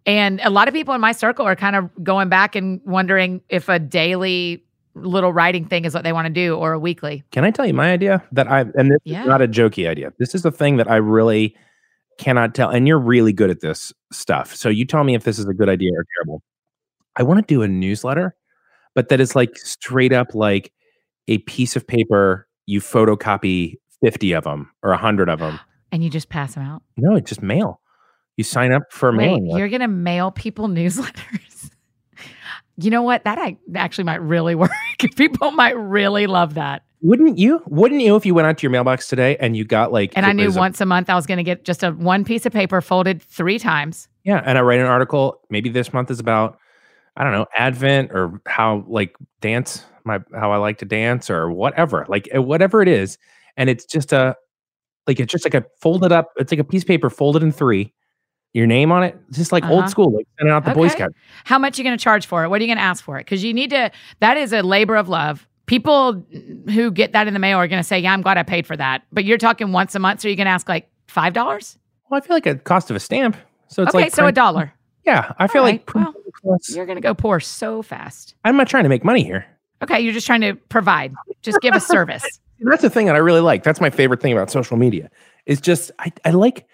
And 0.05 0.41
a 0.43 0.49
lot 0.49 0.67
of 0.67 0.73
people 0.73 0.93
in 0.93 1.01
my 1.01 1.11
circle 1.13 1.45
are 1.45 1.55
kind 1.55 1.75
of 1.75 1.89
going 2.03 2.29
back 2.29 2.55
and 2.55 2.81
wondering 2.85 3.41
if 3.49 3.69
a 3.69 3.79
daily 3.79 4.63
little 4.95 5.31
writing 5.33 5.65
thing 5.65 5.85
is 5.85 5.93
what 5.93 6.03
they 6.03 6.13
want 6.13 6.27
to 6.27 6.33
do 6.33 6.55
or 6.55 6.73
a 6.73 6.77
weekly. 6.79 7.23
can 7.31 7.43
i 7.43 7.49
tell 7.49 7.65
you 7.65 7.73
my 7.73 7.91
idea 7.91 8.23
that 8.31 8.47
i 8.47 8.59
and 8.75 8.91
this 8.91 8.99
Yeah. 9.05 9.21
is 9.21 9.27
not 9.27 9.41
a 9.41 9.47
jokey 9.47 9.87
idea 9.89 10.13
this 10.19 10.35
is 10.35 10.43
the 10.43 10.51
thing 10.51 10.77
that 10.77 10.87
i 10.87 10.97
really 10.97 11.55
cannot 12.19 12.53
tell 12.53 12.69
and 12.69 12.87
you're 12.87 12.99
really 12.99 13.33
good 13.33 13.49
at 13.49 13.61
this 13.61 13.91
stuff 14.11 14.53
so 14.55 14.69
you 14.69 14.85
tell 14.85 15.03
me 15.03 15.15
if 15.15 15.23
this 15.23 15.39
is 15.39 15.47
a 15.47 15.53
good 15.55 15.67
idea 15.67 15.89
or 15.95 16.05
terrible 16.15 16.43
i 17.15 17.23
want 17.23 17.39
to 17.39 17.51
do 17.51 17.63
a 17.63 17.67
newsletter 17.67 18.35
but 18.93 19.09
that 19.09 19.19
is 19.19 19.35
like 19.35 19.57
straight 19.57 20.13
up 20.13 20.35
like 20.35 20.71
a 21.27 21.39
piece 21.39 21.75
of 21.75 21.87
paper 21.87 22.47
you 22.67 22.79
photocopy 22.79 23.77
50 24.03 24.33
of 24.33 24.43
them 24.43 24.69
or 24.83 24.91
100 24.91 25.27
of 25.27 25.39
them 25.39 25.59
And 25.91 26.03
you 26.03 26.11
just 26.11 26.29
pass 26.29 26.53
them 26.53 26.63
out. 26.63 26.83
no 26.97 27.15
it's 27.15 27.29
just 27.29 27.41
mail 27.41 27.81
you 28.37 28.43
sign 28.43 28.71
up 28.71 28.83
for 28.91 29.09
a 29.09 29.11
Wait, 29.11 29.25
mailing 29.25 29.47
list. 29.47 29.57
you're 29.59 29.69
going 29.69 29.81
to 29.81 29.87
mail 29.87 30.31
people 30.31 30.67
newsletters? 30.69 31.71
you 32.77 32.89
know 32.89 33.01
what? 33.03 33.23
That 33.23 33.37
I, 33.37 33.57
actually 33.75 34.05
might 34.05 34.21
really 34.21 34.55
work. 34.63 34.71
people 35.15 35.51
might 35.51 35.77
really 35.77 36.27
love 36.27 36.55
that. 36.55 36.83
wouldn't 37.01 37.37
you 37.37 37.61
wouldn't 37.67 38.01
you 38.01 38.15
if 38.15 38.25
you 38.25 38.33
went 38.33 38.47
out 38.47 38.57
to 38.57 38.63
your 38.63 38.71
mailbox 38.71 39.07
today 39.07 39.35
and 39.37 39.55
you 39.57 39.65
got 39.65 39.91
like 39.91 40.13
And 40.15 40.25
I 40.25 40.31
knew 40.31 40.45
was 40.45 40.55
a 40.55 40.59
once 40.59 40.81
a 40.81 40.85
month 40.85 41.09
I 41.09 41.15
was 41.15 41.25
going 41.25 41.37
to 41.37 41.43
get 41.43 41.65
just 41.65 41.83
a 41.83 41.91
one 41.91 42.23
piece 42.23 42.45
of 42.45 42.53
paper 42.53 42.81
folded 42.81 43.21
three 43.21 43.59
times. 43.59 44.07
Yeah, 44.23 44.41
and 44.45 44.57
I 44.57 44.61
write 44.61 44.79
an 44.79 44.85
article. 44.85 45.41
Maybe 45.49 45.69
this 45.69 45.91
month 45.93 46.09
is 46.09 46.19
about 46.19 46.57
I 47.17 47.23
don't 47.23 47.33
know 47.33 47.45
Advent 47.55 48.11
or 48.11 48.41
how 48.47 48.85
like 48.87 49.15
dance 49.41 49.83
my 50.05 50.19
how 50.33 50.51
I 50.51 50.57
like 50.57 50.77
to 50.79 50.85
dance 50.85 51.29
or 51.29 51.51
whatever, 51.51 52.05
like 52.09 52.27
uh, 52.35 52.41
whatever 52.41 52.81
it 52.81 52.87
is, 52.87 53.17
and 53.57 53.69
it's 53.69 53.85
just 53.85 54.11
a 54.13 54.35
like 55.07 55.19
it's 55.19 55.31
just 55.31 55.45
like 55.45 55.53
a 55.53 55.65
folded 55.81 56.11
up. 56.11 56.31
It's 56.37 56.51
like 56.51 56.59
a 56.59 56.63
piece 56.63 56.83
of 56.83 56.87
paper 56.87 57.09
folded 57.09 57.43
in 57.43 57.51
three. 57.51 57.93
Your 58.53 58.67
name 58.67 58.91
on 58.91 59.03
it, 59.03 59.17
just 59.31 59.51
like 59.51 59.63
Uh-huh. 59.63 59.73
old 59.73 59.89
school, 59.89 60.11
like 60.13 60.27
sending 60.37 60.53
out 60.53 60.63
the 60.63 60.71
Boy 60.71 60.85
Okay. 60.85 60.95
Scout. 60.95 61.13
How 61.43 61.57
much 61.57 61.77
you 61.77 61.83
going 61.83 61.97
to 61.97 62.03
charge 62.03 62.25
for 62.27 62.43
it? 62.43 62.49
What 62.49 62.61
are 62.61 62.63
you 62.63 62.67
going 62.69 62.77
to 62.77 62.83
ask 62.83 63.03
for 63.03 63.17
it? 63.17 63.21
Because 63.25 63.43
you 63.43 63.53
need 63.53 63.71
to. 63.71 63.91
That 64.19 64.37
is 64.37 64.53
a 64.53 64.61
labor 64.61 64.95
of 64.95 65.09
love. 65.09 65.47
People 65.65 66.23
who 66.71 66.91
get 66.91 67.13
that 67.13 67.27
in 67.27 67.33
the 67.33 67.39
mail 67.39 67.57
are 67.57 67.67
going 67.67 67.79
to 67.81 67.87
say, 67.87 67.97
"Yeah, 67.97 68.13
I'm 68.13 68.21
glad 68.21 68.37
I 68.37 68.43
paid 68.43 68.67
for 68.67 68.77
that." 68.77 69.03
But 69.11 69.25
you're 69.25 69.37
talking 69.39 69.71
once 69.71 69.95
a 69.95 69.99
month, 69.99 70.21
so 70.21 70.27
you're 70.27 70.35
going 70.35 70.45
to 70.45 70.51
ask 70.51 70.69
like 70.69 70.87
five 71.07 71.33
dollars. 71.33 71.79
Well, 72.09 72.21
I 72.21 72.25
feel 72.25 72.35
like 72.35 72.45
a 72.45 72.55
cost 72.55 72.89
of 72.91 72.95
a 72.95 72.99
stamp. 72.99 73.37
So 73.69 73.81
it's 73.83 73.95
Okay, 73.95 74.03
like 74.05 74.13
so 74.13 74.27
a 74.27 74.31
dollar. 74.31 74.71
Yeah, 75.03 75.31
I 75.39 75.47
feel 75.47 75.61
All 75.61 75.67
like 75.67 75.75
right, 75.79 75.85
print 75.85 76.07
well, 76.43 76.57
You're 76.67 76.85
going 76.85 76.97
to 76.97 77.01
go 77.01 77.13
poor 77.13 77.39
so 77.39 77.81
fast. 77.81 78.35
I'm 78.45 78.55
not 78.55 78.67
trying 78.67 78.83
to 78.83 78.89
make 78.89 79.03
money 79.03 79.23
here. 79.23 79.45
Okay, 79.81 79.99
you're 79.99 80.13
just 80.13 80.27
trying 80.27 80.41
to 80.41 80.53
provide. 80.69 81.13
Just 81.41 81.59
give 81.61 81.73
a 81.75 81.79
service. 81.95 82.39
that's 82.59 82.81
the 82.83 82.89
thing 82.89 83.07
that 83.07 83.15
I 83.15 83.19
really 83.19 83.41
like. 83.41 83.63
That's 83.63 83.81
my 83.81 83.89
favorite 83.89 84.21
thing 84.21 84.31
about 84.31 84.51
social 84.51 84.77
media. 84.77 85.09
Is 85.45 85.59
just 85.59 85.91
I, 85.99 86.11
I 86.23 86.31
like 86.31 86.67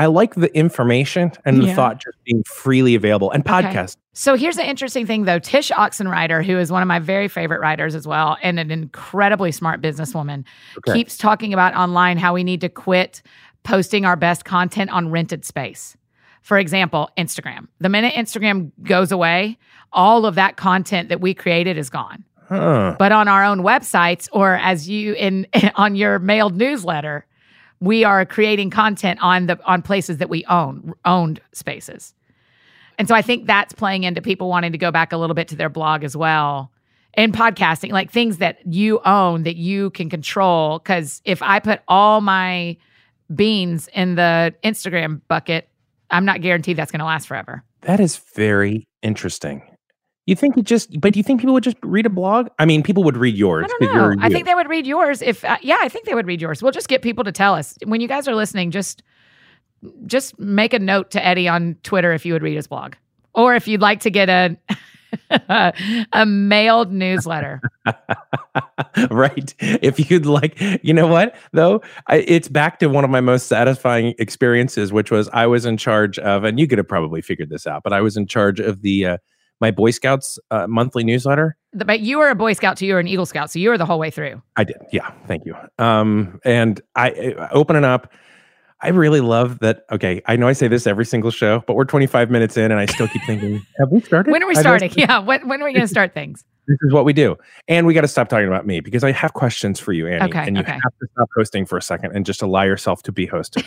I 0.00 0.06
like 0.06 0.34
the 0.34 0.52
information 0.56 1.30
and 1.44 1.58
the 1.58 1.66
Yeah. 1.66 1.74
thought 1.74 2.00
just 2.02 2.16
being 2.24 2.42
freely 2.44 2.94
available 2.94 3.30
and 3.30 3.46
Okay. 3.46 3.68
podcast. 3.68 3.96
So 4.14 4.34
here's 4.34 4.56
an 4.56 4.64
interesting 4.64 5.04
thing, 5.06 5.24
though. 5.26 5.38
Tsh 5.38 5.70
Oxenreider, 5.72 6.42
who 6.44 6.58
is 6.58 6.72
one 6.72 6.80
of 6.80 6.88
my 6.88 6.98
very 6.98 7.28
favorite 7.28 7.60
writers 7.60 7.94
as 7.94 8.06
well, 8.06 8.38
and 8.42 8.58
an 8.58 8.70
incredibly 8.70 9.52
smart 9.52 9.82
businesswoman, 9.82 10.44
Okay. 10.78 10.94
keeps 10.98 11.18
talking 11.18 11.52
about 11.52 11.74
online 11.76 12.16
how 12.16 12.32
we 12.32 12.42
need 12.44 12.62
to 12.62 12.70
quit 12.70 13.20
posting 13.62 14.06
our 14.06 14.16
best 14.16 14.46
content 14.46 14.90
on 14.90 15.10
rented 15.10 15.44
space. 15.44 15.98
For 16.40 16.56
example, 16.58 17.10
Instagram. 17.18 17.66
The 17.80 17.90
minute 17.90 18.14
Instagram 18.14 18.70
goes 18.84 19.12
away, 19.12 19.58
all 19.92 20.24
of 20.24 20.34
that 20.36 20.56
content 20.56 21.10
that 21.10 21.20
we 21.20 21.34
created 21.34 21.76
is 21.76 21.90
gone. 21.90 22.24
Huh. 22.48 22.96
But 22.98 23.12
on 23.12 23.28
our 23.28 23.44
own 23.44 23.60
websites, 23.60 24.28
or 24.32 24.54
as 24.56 24.88
you 24.88 25.12
in 25.12 25.46
on 25.76 25.94
your 25.94 26.18
mailed 26.18 26.56
newsletter, 26.56 27.26
we 27.80 28.04
are 28.04 28.24
creating 28.26 28.70
content 28.70 29.20
on 29.22 29.46
the 29.46 29.58
on 29.64 29.82
places 29.82 30.18
that 30.18 30.28
we 30.28 30.44
own 30.46 30.92
owned 31.04 31.40
spaces. 31.52 32.14
And 32.98 33.08
so 33.08 33.14
I 33.14 33.22
think 33.22 33.46
that's 33.46 33.72
playing 33.72 34.04
into 34.04 34.20
people 34.20 34.48
wanting 34.48 34.72
to 34.72 34.78
go 34.78 34.90
back 34.90 35.12
a 35.12 35.16
little 35.16 35.34
bit 35.34 35.48
to 35.48 35.56
their 35.56 35.70
blog 35.70 36.04
as 36.04 36.16
well. 36.16 36.70
And 37.14 37.32
podcasting, 37.32 37.92
like 37.92 38.10
things 38.10 38.38
that 38.38 38.58
you 38.66 39.00
own 39.04 39.42
that 39.44 39.56
you 39.56 39.90
can 39.90 40.10
control. 40.10 40.78
Cause 40.80 41.22
if 41.24 41.42
I 41.42 41.58
put 41.58 41.80
all 41.88 42.20
my 42.20 42.76
beans 43.34 43.88
in 43.94 44.16
the 44.16 44.54
Instagram 44.62 45.22
bucket, 45.28 45.68
I'm 46.10 46.24
not 46.24 46.40
guaranteed 46.40 46.76
that's 46.76 46.90
going 46.90 47.00
to 47.00 47.06
last 47.06 47.26
forever. 47.26 47.64
That 47.82 48.00
is 48.00 48.16
very 48.34 48.86
interesting. 49.02 49.62
You 50.30 50.36
think 50.36 50.56
it 50.56 50.64
just, 50.64 51.00
but 51.00 51.12
do 51.12 51.18
you 51.18 51.24
think 51.24 51.40
people 51.40 51.54
would 51.54 51.64
just 51.64 51.76
read 51.82 52.06
a 52.06 52.08
blog? 52.08 52.50
I 52.60 52.64
mean, 52.64 52.84
people 52.84 53.02
would 53.02 53.16
read 53.16 53.36
yours. 53.36 53.64
I 53.64 53.84
don't 53.84 53.96
know. 53.96 54.24
I 54.24 54.28
think 54.28 54.46
they 54.46 54.54
would 54.54 54.68
read 54.68 54.86
yours 54.86 55.22
if, 55.22 55.44
uh, 55.44 55.56
yeah, 55.60 55.78
I 55.80 55.88
think 55.88 56.06
they 56.06 56.14
would 56.14 56.28
read 56.28 56.40
yours. 56.40 56.62
We'll 56.62 56.70
just 56.70 56.86
get 56.86 57.02
people 57.02 57.24
to 57.24 57.32
tell 57.32 57.56
us 57.56 57.76
when 57.84 58.00
you 58.00 58.06
guys 58.06 58.28
are 58.28 58.36
listening. 58.36 58.70
Just, 58.70 59.02
just 60.06 60.38
make 60.38 60.72
a 60.72 60.78
note 60.78 61.10
to 61.10 61.26
Eddie 61.26 61.48
on 61.48 61.78
Twitter 61.82 62.12
if 62.12 62.24
you 62.24 62.32
would 62.32 62.44
read 62.44 62.54
his 62.54 62.68
blog, 62.68 62.94
or 63.34 63.56
if 63.56 63.66
you'd 63.66 63.80
like 63.80 63.98
to 64.02 64.10
get 64.10 64.28
a 64.28 64.56
a 66.12 66.24
mailed 66.24 66.92
newsletter. 66.92 67.60
right. 69.10 69.52
If 69.58 70.10
you'd 70.10 70.26
like, 70.26 70.60
you 70.84 70.94
know 70.94 71.08
what, 71.08 71.34
though? 71.52 71.82
I, 72.06 72.18
it's 72.18 72.46
back 72.46 72.78
to 72.78 72.86
one 72.88 73.02
of 73.02 73.10
my 73.10 73.20
most 73.20 73.48
satisfying 73.48 74.14
experiences, 74.20 74.92
which 74.92 75.10
was 75.10 75.28
I 75.32 75.46
was 75.46 75.66
in 75.66 75.76
charge 75.76 76.20
of, 76.20 76.44
and 76.44 76.60
you 76.60 76.68
could 76.68 76.78
have 76.78 76.88
probably 76.88 77.20
figured 77.20 77.50
this 77.50 77.66
out, 77.66 77.82
but 77.82 77.92
I 77.92 78.00
was 78.00 78.16
in 78.16 78.28
charge 78.28 78.60
of 78.60 78.82
the, 78.82 79.06
uh, 79.06 79.16
my 79.60 79.70
Boy 79.70 79.90
Scouts 79.90 80.38
uh, 80.50 80.66
monthly 80.66 81.04
newsletter. 81.04 81.56
But 81.72 82.00
you 82.00 82.18
were 82.18 82.28
a 82.28 82.34
Boy 82.34 82.52
Scout, 82.54 82.78
so 82.78 82.84
you 82.84 82.94
were 82.94 83.00
an 83.00 83.08
Eagle 83.08 83.26
Scout, 83.26 83.50
so 83.50 83.58
you 83.58 83.70
were 83.70 83.78
the 83.78 83.86
whole 83.86 83.98
way 83.98 84.10
through. 84.10 84.42
I 84.56 84.64
did, 84.64 84.78
yeah. 84.92 85.12
Thank 85.26 85.44
you. 85.46 85.54
Um, 85.78 86.40
and 86.44 86.80
I, 86.96 87.34
I 87.38 87.48
open 87.50 87.76
it 87.76 87.84
up, 87.84 88.12
I 88.82 88.88
really 88.88 89.20
love 89.20 89.58
that. 89.58 89.84
Okay, 89.92 90.22
I 90.26 90.36
know 90.36 90.48
I 90.48 90.54
say 90.54 90.66
this 90.66 90.86
every 90.86 91.04
single 91.04 91.30
show, 91.30 91.62
but 91.66 91.74
we're 91.74 91.84
25 91.84 92.30
minutes 92.30 92.56
in, 92.56 92.70
and 92.70 92.80
I 92.80 92.86
still 92.86 93.08
keep 93.08 93.22
thinking, 93.24 93.60
have 93.78 93.90
we 93.90 94.00
started? 94.00 94.30
When 94.30 94.42
are 94.42 94.48
we 94.48 94.54
starting? 94.54 94.90
Yeah, 94.96 95.18
when, 95.18 95.46
when 95.48 95.62
are 95.62 95.66
we 95.66 95.72
going 95.72 95.82
to 95.82 95.88
start 95.88 96.14
things? 96.14 96.44
This 96.70 96.78
is 96.82 96.92
what 96.92 97.04
we 97.04 97.12
do, 97.12 97.36
and 97.66 97.84
we 97.84 97.94
got 97.94 98.02
to 98.02 98.08
stop 98.08 98.28
talking 98.28 98.46
about 98.46 98.64
me 98.64 98.78
because 98.78 99.02
I 99.02 99.10
have 99.10 99.32
questions 99.32 99.80
for 99.80 99.92
you, 99.92 100.06
Annie. 100.06 100.30
Okay, 100.30 100.46
and 100.46 100.56
you 100.56 100.62
okay. 100.62 100.70
have 100.70 100.98
to 101.00 101.08
stop 101.14 101.28
hosting 101.36 101.66
for 101.66 101.76
a 101.76 101.82
second 101.82 102.12
and 102.14 102.24
just 102.24 102.42
allow 102.42 102.62
yourself 102.62 103.02
to 103.04 103.10
be 103.12 103.26
hosted. 103.26 103.64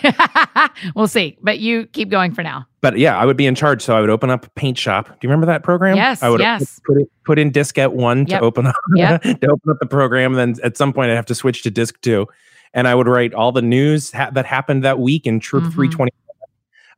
we'll 0.96 1.10
see, 1.10 1.38
but 1.42 1.60
you 1.60 1.86
keep 1.88 2.08
going 2.10 2.34
for 2.34 2.44
now. 2.44 2.66
But 2.80 2.98
yeah, 2.98 3.18
I 3.18 3.26
would 3.26 3.36
be 3.36 3.46
in 3.46 3.56
charge, 3.56 3.82
so 3.82 3.98
I 3.98 4.00
would 4.00 4.10
open 4.10 4.30
up 4.30 4.56
Paint 4.56 4.78
Shop. 4.78 5.08
Do 5.08 5.16
you 5.22 5.28
remember 5.28 5.48
that 5.48 5.64
program? 5.64 5.98
Yes, 5.98 6.24
I 6.24 6.30
would 6.30 6.40
yes. 6.40 6.80
put 6.86 6.98
it, 6.98 7.10
put 7.26 7.38
in 7.40 7.52
Diskette 7.52 7.92
one 7.92 8.20
Yep. 8.26 8.40
to 8.40 8.46
open 8.46 8.68
up 8.68 8.76
Yep. 8.96 9.22
to 9.24 9.48
open 9.48 9.72
up 9.72 9.80
the 9.82 9.86
program. 9.86 10.32
Then 10.36 10.56
at 10.64 10.78
some 10.78 10.94
point, 10.94 11.12
I'd 11.12 11.16
have 11.16 11.26
to 11.26 11.36
switch 11.36 11.62
to 11.64 11.72
Disk 11.72 12.00
two, 12.00 12.26
and 12.74 12.88
I 12.88 12.96
would 12.96 13.10
write 13.10 13.34
all 13.34 13.52
the 13.52 13.62
news 13.62 14.14
ha- 14.14 14.30
that 14.32 14.46
happened 14.46 14.86
that 14.86 14.98
week 15.00 15.28
in 15.28 15.42
Troop 15.42 15.66
Mhm. 15.66 15.74
three 15.74 15.90
twenty. 15.90 16.14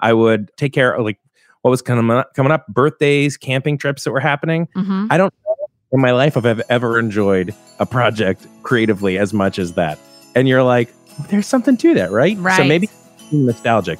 I 0.02 0.14
would 0.14 0.56
take 0.56 0.72
care 0.72 0.94
of 0.94 1.04
like 1.04 1.18
what 1.64 1.72
was 1.72 1.82
coming 1.82 2.16
up, 2.16 2.32
coming 2.36 2.52
up, 2.52 2.68
birthdays, 2.68 3.38
camping 3.38 3.80
trips 3.80 4.04
that 4.04 4.12
were 4.12 4.20
happening. 4.20 4.68
hmm 4.76 5.08
I 5.10 5.18
don't 5.18 5.34
know 5.44 5.65
in 5.92 6.02
my 6.02 6.12
life 6.12 6.36
if 6.36 6.46
I've 6.46 6.62
ever 6.70 7.00
enjoyed 7.00 7.54
a 7.80 7.86
project 7.86 8.48
creatively 8.64 9.18
as 9.18 9.34
much 9.34 9.60
as 9.60 9.74
that. 9.74 10.00
And 10.36 10.48
you're 10.48 10.64
like, 10.64 10.94
there's 11.30 11.48
something 11.48 11.78
to 11.78 11.94
that, 11.96 12.12
right? 12.12 12.38
So 12.58 12.64
maybe 12.64 12.90
nostalgic. 13.32 14.00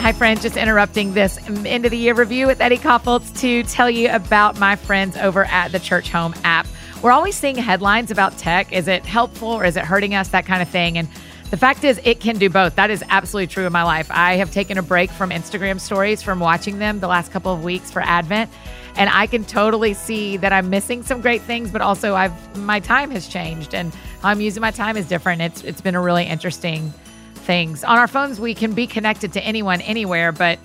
Hi, 0.00 0.12
friends. 0.12 0.42
Just 0.42 0.56
interrupting 0.56 1.14
this 1.14 1.38
end 1.48 1.84
of 1.84 1.92
the 1.92 1.96
year 1.96 2.14
review 2.14 2.48
with 2.48 2.60
Eddie 2.60 2.78
Kaufholz 2.78 3.38
to 3.40 3.62
tell 3.64 3.88
you 3.88 4.10
about 4.10 4.58
my 4.58 4.74
friends 4.74 5.16
over 5.16 5.44
at 5.44 5.70
the 5.70 5.78
Churchome 5.78 6.36
app. 6.42 6.66
We're 7.02 7.12
always 7.12 7.36
seeing 7.36 7.56
headlines 7.56 8.10
about 8.10 8.36
tech. 8.36 8.72
Is 8.72 8.88
it 8.88 9.04
helpful 9.06 9.48
or 9.48 9.64
is 9.64 9.76
it 9.76 9.84
hurting 9.84 10.14
us? 10.14 10.28
That 10.28 10.44
kind 10.44 10.60
of 10.60 10.68
thing. 10.68 10.98
And 10.98 11.08
the 11.52 11.58
fact 11.58 11.84
is, 11.84 12.00
it 12.02 12.18
can 12.18 12.38
do 12.38 12.48
both. 12.48 12.76
That 12.76 12.90
is 12.90 13.04
absolutely 13.10 13.48
true 13.48 13.66
in 13.66 13.72
my 13.74 13.82
life. 13.82 14.10
I 14.10 14.36
have 14.36 14.50
taken 14.50 14.78
a 14.78 14.82
break 14.82 15.10
from 15.10 15.28
Instagram 15.28 15.78
stories 15.80 16.22
from 16.22 16.40
watching 16.40 16.78
them 16.78 17.00
the 17.00 17.08
last 17.08 17.30
couple 17.30 17.52
of 17.52 17.62
weeks 17.62 17.90
for 17.90 18.00
Advent. 18.00 18.50
And 18.96 19.10
I 19.10 19.26
can 19.26 19.44
totally 19.44 19.92
see 19.92 20.38
that 20.38 20.54
I'm 20.54 20.70
missing 20.70 21.02
some 21.02 21.20
great 21.20 21.42
things, 21.42 21.70
but 21.70 21.82
also 21.82 22.14
I've 22.14 22.56
my 22.56 22.80
time 22.80 23.10
has 23.10 23.28
changed 23.28 23.74
and 23.74 23.92
how 24.22 24.30
I'm 24.30 24.40
using 24.40 24.62
my 24.62 24.70
time 24.70 24.96
is 24.96 25.06
different. 25.06 25.42
It's 25.42 25.62
it's 25.62 25.82
been 25.82 25.94
a 25.94 26.00
really 26.00 26.24
interesting 26.24 26.90
things. 27.34 27.84
On 27.84 27.98
our 27.98 28.08
phones, 28.08 28.40
we 28.40 28.54
can 28.54 28.72
be 28.72 28.86
connected 28.86 29.34
to 29.34 29.40
anyone, 29.42 29.82
anywhere, 29.82 30.32
but 30.32 30.58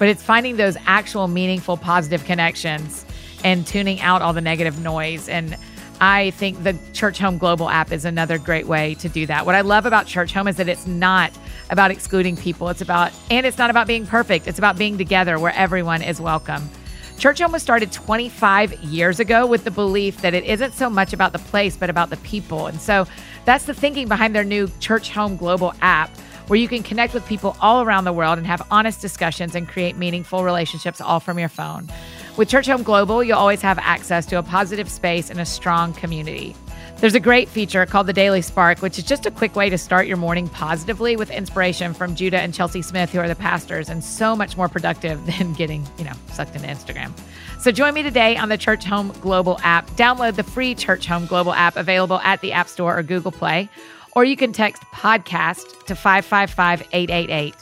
but 0.00 0.08
it's 0.08 0.22
finding 0.24 0.56
those 0.56 0.76
actual 0.84 1.28
meaningful, 1.28 1.76
positive 1.76 2.24
connections 2.24 3.06
and 3.44 3.64
tuning 3.64 4.00
out 4.00 4.20
all 4.20 4.32
the 4.32 4.40
negative 4.40 4.80
noise. 4.80 5.28
And 5.28 5.56
I 6.06 6.32
think 6.32 6.62
the 6.62 6.74
Churchome 6.92 7.38
Global 7.38 7.70
app 7.70 7.90
is 7.90 8.04
another 8.04 8.36
great 8.36 8.66
way 8.66 8.94
to 8.96 9.08
do 9.08 9.24
that. 9.24 9.46
What 9.46 9.54
I 9.54 9.62
love 9.62 9.86
about 9.86 10.04
Churchome 10.04 10.50
is 10.50 10.56
that 10.56 10.68
it's 10.68 10.86
not 10.86 11.32
about 11.70 11.90
excluding 11.90 12.36
people. 12.36 12.68
It's 12.68 12.82
about 12.82 13.10
and 13.30 13.46
it's 13.46 13.56
not 13.56 13.70
about 13.70 13.86
being 13.86 14.06
perfect. 14.06 14.46
It's 14.46 14.58
about 14.58 14.76
being 14.76 14.98
together 14.98 15.38
where 15.38 15.54
everyone 15.54 16.02
is 16.02 16.20
welcome. 16.20 16.68
Churchome 17.16 17.52
was 17.52 17.62
started 17.62 17.90
25 17.90 18.74
years 18.82 19.18
ago 19.18 19.46
with 19.46 19.64
the 19.64 19.70
belief 19.70 20.20
that 20.20 20.34
it 20.34 20.44
isn't 20.44 20.74
so 20.74 20.90
much 20.90 21.14
about 21.14 21.32
the 21.32 21.38
place, 21.38 21.74
but 21.74 21.88
about 21.88 22.10
the 22.10 22.18
people. 22.18 22.66
And 22.66 22.78
so 22.78 23.06
that's 23.46 23.64
the 23.64 23.72
thinking 23.72 24.06
behind 24.06 24.34
their 24.34 24.44
new 24.44 24.66
Churchome 24.66 25.38
Global 25.38 25.72
app, 25.80 26.10
where 26.48 26.58
you 26.58 26.68
can 26.68 26.82
connect 26.82 27.14
with 27.14 27.24
people 27.26 27.56
all 27.62 27.80
around 27.82 28.04
the 28.04 28.12
world 28.12 28.36
and 28.36 28.46
have 28.46 28.60
honest 28.70 29.00
discussions 29.00 29.54
and 29.54 29.66
create 29.66 29.96
meaningful 29.96 30.44
relationships 30.44 31.00
all 31.00 31.18
from 31.18 31.38
your 31.38 31.48
phone. 31.48 31.88
With 32.36 32.50
Churchome 32.50 32.82
Global, 32.82 33.22
you'll 33.22 33.38
always 33.38 33.62
have 33.62 33.78
access 33.78 34.26
to 34.26 34.38
a 34.38 34.42
positive 34.42 34.90
space 34.90 35.30
and 35.30 35.38
a 35.38 35.44
strong 35.44 35.92
community. 35.92 36.56
There's 36.96 37.14
a 37.14 37.20
great 37.20 37.48
feature 37.48 37.86
called 37.86 38.08
the 38.08 38.12
Daily 38.12 38.42
Spark, 38.42 38.82
which 38.82 38.98
is 38.98 39.04
just 39.04 39.24
a 39.24 39.30
quick 39.30 39.54
way 39.54 39.70
to 39.70 39.78
start 39.78 40.08
your 40.08 40.16
morning 40.16 40.48
positively 40.48 41.14
with 41.14 41.30
inspiration 41.30 41.94
from 41.94 42.16
Judah 42.16 42.40
and 42.40 42.52
Chelsea 42.52 42.82
Smith, 42.82 43.10
who 43.10 43.20
are 43.20 43.28
the 43.28 43.36
pastors, 43.36 43.88
and 43.88 44.02
so 44.02 44.34
much 44.34 44.56
more 44.56 44.68
productive 44.68 45.24
than 45.38 45.52
getting, 45.52 45.86
you 45.96 46.04
know, 46.04 46.12
sucked 46.32 46.56
into 46.56 46.66
Instagram. 46.66 47.12
So 47.60 47.70
join 47.70 47.94
me 47.94 48.02
today 48.02 48.36
on 48.36 48.48
the 48.48 48.58
Churchome 48.58 49.20
Global 49.20 49.60
app. 49.62 49.88
Download 49.92 50.34
the 50.34 50.42
free 50.42 50.74
Churchome 50.74 51.28
Global 51.28 51.52
app 51.52 51.76
available 51.76 52.18
at 52.18 52.40
the 52.40 52.50
App 52.50 52.66
Store 52.66 52.98
or 52.98 53.04
Google 53.04 53.30
Play, 53.30 53.68
or 54.16 54.24
you 54.24 54.36
can 54.36 54.52
text 54.52 54.82
podcast 54.92 55.84
to 55.84 55.94
555 55.94 56.88
888. 56.92 57.54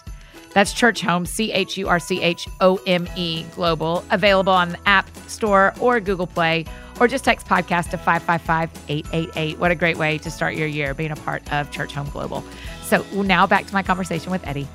That's 0.54 0.74
Churchome, 0.74 1.26
C 1.26 1.52
H 1.52 1.76
U 1.76 1.88
R 1.88 1.98
C 1.98 2.20
H 2.20 2.48
O 2.60 2.78
M 2.86 3.08
E 3.16 3.44
Global, 3.54 4.04
available 4.10 4.52
on 4.52 4.70
the 4.70 4.78
App 4.88 5.08
Store 5.28 5.74
or 5.80 5.98
Google 6.00 6.26
Play, 6.26 6.66
or 7.00 7.08
just 7.08 7.24
text 7.24 7.46
podcast 7.46 7.90
to 7.90 7.98
555 7.98 8.70
888. 8.88 9.58
What 9.58 9.70
a 9.70 9.74
great 9.74 9.96
way 9.96 10.18
to 10.18 10.30
start 10.30 10.54
your 10.54 10.68
year 10.68 10.94
being 10.94 11.10
a 11.10 11.16
part 11.16 11.42
of 11.52 11.70
Churchome 11.70 12.12
Global. 12.12 12.44
So 12.82 13.04
now 13.12 13.46
back 13.46 13.66
to 13.66 13.72
my 13.72 13.82
conversation 13.82 14.30
with 14.30 14.46
Eddie. 14.46 14.68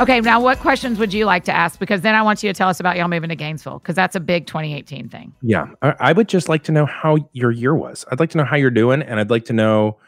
Okay, 0.00 0.18
now 0.22 0.40
what 0.40 0.58
questions 0.60 0.98
would 0.98 1.12
you 1.12 1.26
like 1.26 1.44
to 1.44 1.52
ask? 1.52 1.78
Because 1.78 2.00
then 2.00 2.14
I 2.14 2.22
want 2.22 2.42
you 2.42 2.48
to 2.48 2.56
tell 2.56 2.70
us 2.70 2.80
about 2.80 2.96
y'all 2.96 3.08
moving 3.08 3.28
to 3.28 3.36
Gainesville, 3.36 3.80
because 3.80 3.94
that's 3.94 4.16
a 4.16 4.20
big 4.20 4.46
2018 4.46 5.10
thing. 5.10 5.34
Yeah. 5.42 5.66
I, 5.82 5.94
I 6.00 6.12
would 6.14 6.26
just 6.26 6.48
like 6.48 6.64
to 6.64 6.72
know 6.72 6.86
how 6.86 7.18
your 7.32 7.50
year 7.50 7.74
was. 7.74 8.06
I'd 8.10 8.18
like 8.18 8.30
to 8.30 8.38
know 8.38 8.44
how 8.44 8.56
you're 8.56 8.70
doing. 8.70 9.02
And 9.02 9.20
I'd 9.20 9.28
like 9.28 9.44
to 9.46 9.52
know, 9.52 9.98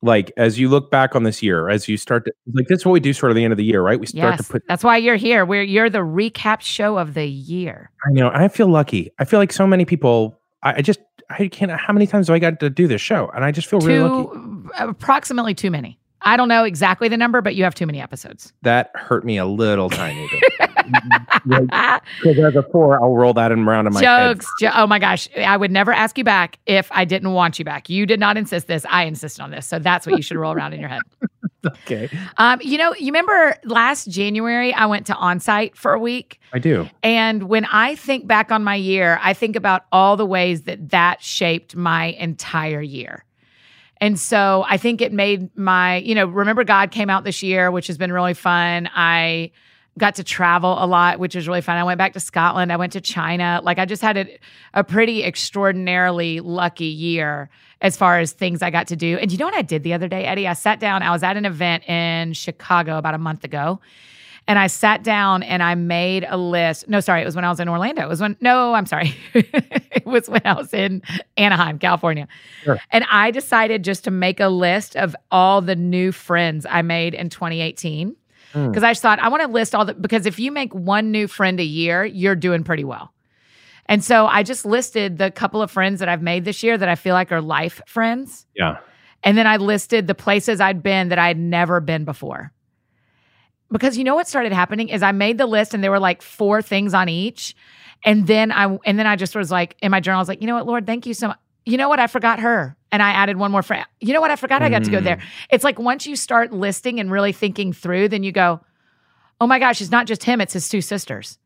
like, 0.00 0.30
as 0.36 0.60
you 0.60 0.68
look 0.68 0.92
back 0.92 1.16
on 1.16 1.24
this 1.24 1.42
year, 1.42 1.68
as 1.68 1.88
you 1.88 1.96
start 1.96 2.24
to, 2.26 2.32
like, 2.52 2.68
this 2.68 2.80
is 2.80 2.86
what 2.86 2.92
we 2.92 3.00
do 3.00 3.12
sort 3.12 3.32
of 3.32 3.36
the 3.36 3.42
end 3.42 3.52
of 3.52 3.56
the 3.56 3.64
year, 3.64 3.82
right? 3.82 3.98
We 3.98 4.06
start 4.06 4.34
Yes, 4.34 4.46
to 4.46 4.52
put, 4.52 4.62
that's 4.68 4.84
why 4.84 4.96
you're 4.96 5.16
here. 5.16 5.44
We're 5.44 5.62
you're 5.62 5.90
the 5.90 5.98
recap 5.98 6.60
show 6.60 6.96
of 6.96 7.14
the 7.14 7.26
year. 7.26 7.90
I 8.08 8.12
know, 8.12 8.30
I 8.32 8.46
feel 8.46 8.68
lucky. 8.68 9.10
I 9.18 9.24
feel 9.24 9.40
like 9.40 9.52
so 9.52 9.66
many 9.66 9.84
people, 9.84 10.38
I, 10.62 10.74
I 10.74 10.82
just, 10.82 11.00
I 11.30 11.48
can't, 11.48 11.72
how 11.72 11.92
many 11.92 12.06
times 12.06 12.28
do 12.28 12.34
I 12.34 12.38
got 12.38 12.60
to 12.60 12.70
do 12.70 12.86
this 12.86 13.00
show? 13.00 13.28
And 13.34 13.44
I 13.44 13.50
just 13.50 13.66
feel 13.66 13.80
really 13.80 13.98
lucky. 13.98 14.38
Uh, 14.78 14.88
approximately 14.88 15.54
too 15.54 15.72
many. 15.72 15.98
I 16.26 16.36
don't 16.36 16.48
know 16.48 16.64
exactly 16.64 17.08
the 17.08 17.16
number, 17.16 17.40
but 17.40 17.54
you 17.54 17.62
have 17.62 17.74
too 17.74 17.86
many 17.86 18.00
episodes. 18.00 18.52
That 18.62 18.90
hurt 18.94 19.24
me 19.24 19.38
a 19.38 19.46
little 19.46 19.88
tiny 19.88 20.28
bit. 20.28 20.42
Because 21.46 22.38
as 22.38 22.54
a 22.56 22.62
four, 22.70 23.02
I'll 23.02 23.16
roll 23.16 23.34
that 23.34 23.50
in 23.50 23.66
around 23.66 23.86
in 23.88 23.92
my 23.92 24.00
head. 24.00 24.36
Jokes. 24.36 24.46
Jo- 24.60 24.70
oh 24.74 24.86
my 24.86 24.98
gosh. 24.98 25.28
I 25.36 25.56
would 25.56 25.70
never 25.70 25.92
ask 25.92 26.16
you 26.16 26.24
back 26.24 26.58
if 26.66 26.88
I 26.92 27.04
didn't 27.04 27.32
want 27.32 27.58
you 27.58 27.64
back. 27.64 27.88
You 27.88 28.06
did 28.06 28.20
not 28.20 28.36
insist 28.36 28.66
this. 28.68 28.84
I 28.88 29.04
insisted 29.04 29.42
on 29.42 29.50
this. 29.50 29.66
So 29.66 29.78
that's 29.78 30.06
what 30.06 30.16
you 30.16 30.22
should 30.22 30.36
roll 30.36 30.52
around 30.52 30.72
in 30.74 30.80
your 30.80 30.88
head. 30.88 31.02
Okay. 31.66 32.08
Um, 32.36 32.60
you 32.62 32.78
know, 32.78 32.94
you 32.94 33.06
remember 33.06 33.56
last 33.64 34.08
January 34.08 34.72
I 34.72 34.86
went 34.86 35.06
to 35.06 35.14
onsite 35.14 35.74
for 35.74 35.92
a 35.92 35.98
week. 35.98 36.38
I 36.52 36.60
do. 36.60 36.88
And 37.02 37.44
when 37.44 37.64
I 37.64 37.96
think 37.96 38.28
back 38.28 38.52
on 38.52 38.62
my 38.62 38.76
year, 38.76 39.18
I 39.20 39.34
think 39.34 39.56
about 39.56 39.84
all 39.90 40.16
the 40.16 40.26
ways 40.26 40.62
that 40.62 40.90
that 40.90 41.22
shaped 41.22 41.74
my 41.74 42.06
entire 42.20 42.80
year. 42.82 43.24
And 44.00 44.18
so 44.18 44.64
I 44.68 44.76
think 44.76 45.00
it 45.00 45.12
made 45.12 45.56
my, 45.56 45.96
you 45.96 46.14
know, 46.14 46.26
Remember 46.26 46.64
God 46.64 46.90
came 46.90 47.08
out 47.08 47.24
this 47.24 47.42
year, 47.42 47.70
which 47.70 47.86
has 47.86 47.96
been 47.96 48.12
really 48.12 48.34
fun. 48.34 48.88
I 48.94 49.52
got 49.98 50.16
to 50.16 50.24
travel 50.24 50.76
a 50.78 50.86
lot, 50.86 51.18
which 51.18 51.34
was 51.34 51.48
really 51.48 51.62
fun. 51.62 51.76
I 51.76 51.84
went 51.84 51.98
back 51.98 52.12
to 52.12 52.20
Scotland. 52.20 52.70
I 52.70 52.76
went 52.76 52.92
to 52.92 53.00
China. 53.00 53.60
Like 53.62 53.78
I 53.78 53.86
just 53.86 54.02
had 54.02 54.16
a, 54.18 54.38
a 54.74 54.84
pretty 54.84 55.24
extraordinarily 55.24 56.40
lucky 56.40 56.86
year 56.86 57.48
as 57.80 57.96
far 57.96 58.18
as 58.18 58.32
things 58.32 58.62
I 58.62 58.70
got 58.70 58.88
to 58.88 58.96
do. 58.96 59.16
And 59.16 59.32
you 59.32 59.38
know 59.38 59.46
what 59.46 59.54
I 59.54 59.62
did 59.62 59.82
the 59.82 59.94
other 59.94 60.08
day, 60.08 60.24
Eddie? 60.24 60.46
I 60.46 60.52
sat 60.52 60.80
down, 60.80 61.02
I 61.02 61.10
was 61.10 61.22
at 61.22 61.36
an 61.36 61.46
event 61.46 61.88
in 61.88 62.34
Chicago 62.34 62.98
about 62.98 63.14
a 63.14 63.18
month 63.18 63.44
ago. 63.44 63.80
And 64.48 64.58
I 64.58 64.68
sat 64.68 65.02
down 65.02 65.42
and 65.42 65.62
I 65.62 65.74
made 65.74 66.24
a 66.28 66.36
list. 66.36 66.88
No, 66.88 67.00
sorry, 67.00 67.22
it 67.22 67.24
was 67.24 67.34
when 67.34 67.44
I 67.44 67.48
was 67.48 67.58
in 67.58 67.68
Orlando. 67.68 68.02
It 68.02 68.08
was 68.08 68.20
when, 68.20 68.36
no, 68.40 68.74
I'm 68.74 68.86
sorry. 68.86 69.14
it 69.34 70.06
was 70.06 70.28
when 70.28 70.42
I 70.44 70.54
was 70.54 70.72
in 70.72 71.02
Anaheim, 71.36 71.78
California. 71.80 72.28
Sure. 72.62 72.78
And 72.90 73.04
I 73.10 73.32
decided 73.32 73.82
just 73.82 74.04
to 74.04 74.12
make 74.12 74.38
a 74.38 74.48
list 74.48 74.96
of 74.96 75.16
all 75.32 75.60
the 75.60 75.74
new 75.74 76.12
friends 76.12 76.64
I 76.68 76.82
made 76.82 77.14
in 77.14 77.28
2018. 77.28 78.14
Hmm. 78.52 78.68
Because 78.68 78.84
I 78.84 78.90
just 78.90 79.02
thought, 79.02 79.18
I 79.18 79.28
want 79.28 79.42
to 79.42 79.48
list 79.48 79.74
all 79.74 79.84
the, 79.84 79.94
because 79.94 80.26
if 80.26 80.38
you 80.38 80.52
make 80.52 80.72
one 80.72 81.10
new 81.10 81.26
friend 81.26 81.58
a 81.58 81.64
year, 81.64 82.04
you're 82.04 82.36
doing 82.36 82.62
pretty 82.62 82.84
well. 82.84 83.12
And 83.86 84.04
so 84.04 84.26
I 84.26 84.42
just 84.42 84.64
listed 84.64 85.18
the 85.18 85.30
couple 85.30 85.62
of 85.62 85.70
friends 85.70 86.00
that 86.00 86.08
I've 86.08 86.22
made 86.22 86.44
this 86.44 86.62
year 86.62 86.76
that 86.78 86.88
I 86.88 86.94
feel 86.94 87.14
like 87.14 87.32
are 87.32 87.40
life 87.40 87.80
friends. 87.86 88.46
Yeah. 88.54 88.78
And 89.22 89.36
then 89.36 89.46
I 89.46 89.56
listed 89.56 90.06
the 90.06 90.14
places 90.14 90.60
I'd 90.60 90.82
been 90.82 91.08
that 91.08 91.18
I'd 91.18 91.38
never 91.38 91.80
been 91.80 92.04
before. 92.04 92.52
Because 93.70 93.98
you 93.98 94.04
know 94.04 94.14
what 94.14 94.28
started 94.28 94.52
happening 94.52 94.88
is 94.88 95.02
I 95.02 95.12
made 95.12 95.38
the 95.38 95.46
list 95.46 95.74
and 95.74 95.82
there 95.82 95.90
were 95.90 95.98
like 95.98 96.22
four 96.22 96.62
things 96.62 96.94
on 96.94 97.08
each. 97.08 97.56
And 98.04 98.26
then 98.26 98.52
I 98.52 98.78
and 98.84 98.98
then 98.98 99.06
I 99.06 99.16
just 99.16 99.34
was 99.34 99.50
like 99.50 99.76
in 99.82 99.90
my 99.90 100.00
journal, 100.00 100.18
I 100.18 100.22
was 100.22 100.28
like, 100.28 100.40
you 100.40 100.46
know 100.46 100.54
what, 100.54 100.66
Lord, 100.66 100.86
thank 100.86 101.06
you 101.06 101.14
so 101.14 101.28
much. 101.28 101.38
You 101.64 101.76
know 101.76 101.88
what? 101.88 101.98
I 101.98 102.06
forgot 102.06 102.38
her. 102.38 102.76
And 102.92 103.02
I 103.02 103.10
added 103.10 103.36
one 103.36 103.50
more 103.50 103.62
friend. 103.62 103.84
You 104.00 104.14
know 104.14 104.20
what? 104.20 104.30
I 104.30 104.36
forgot 104.36 104.62
I 104.62 104.68
got 104.68 104.84
to 104.84 104.90
go 104.90 105.00
there. 105.00 105.16
Mm. 105.16 105.22
It's 105.50 105.64
like 105.64 105.80
once 105.80 106.06
you 106.06 106.14
start 106.14 106.52
listing 106.52 107.00
and 107.00 107.10
really 107.10 107.32
thinking 107.32 107.72
through, 107.72 108.08
then 108.08 108.22
you 108.22 108.30
go, 108.30 108.60
oh 109.40 109.46
my 109.46 109.58
gosh, 109.58 109.80
it's 109.80 109.90
not 109.90 110.06
just 110.06 110.22
him, 110.22 110.40
it's 110.40 110.52
his 110.52 110.68
two 110.68 110.80
sisters. 110.80 111.38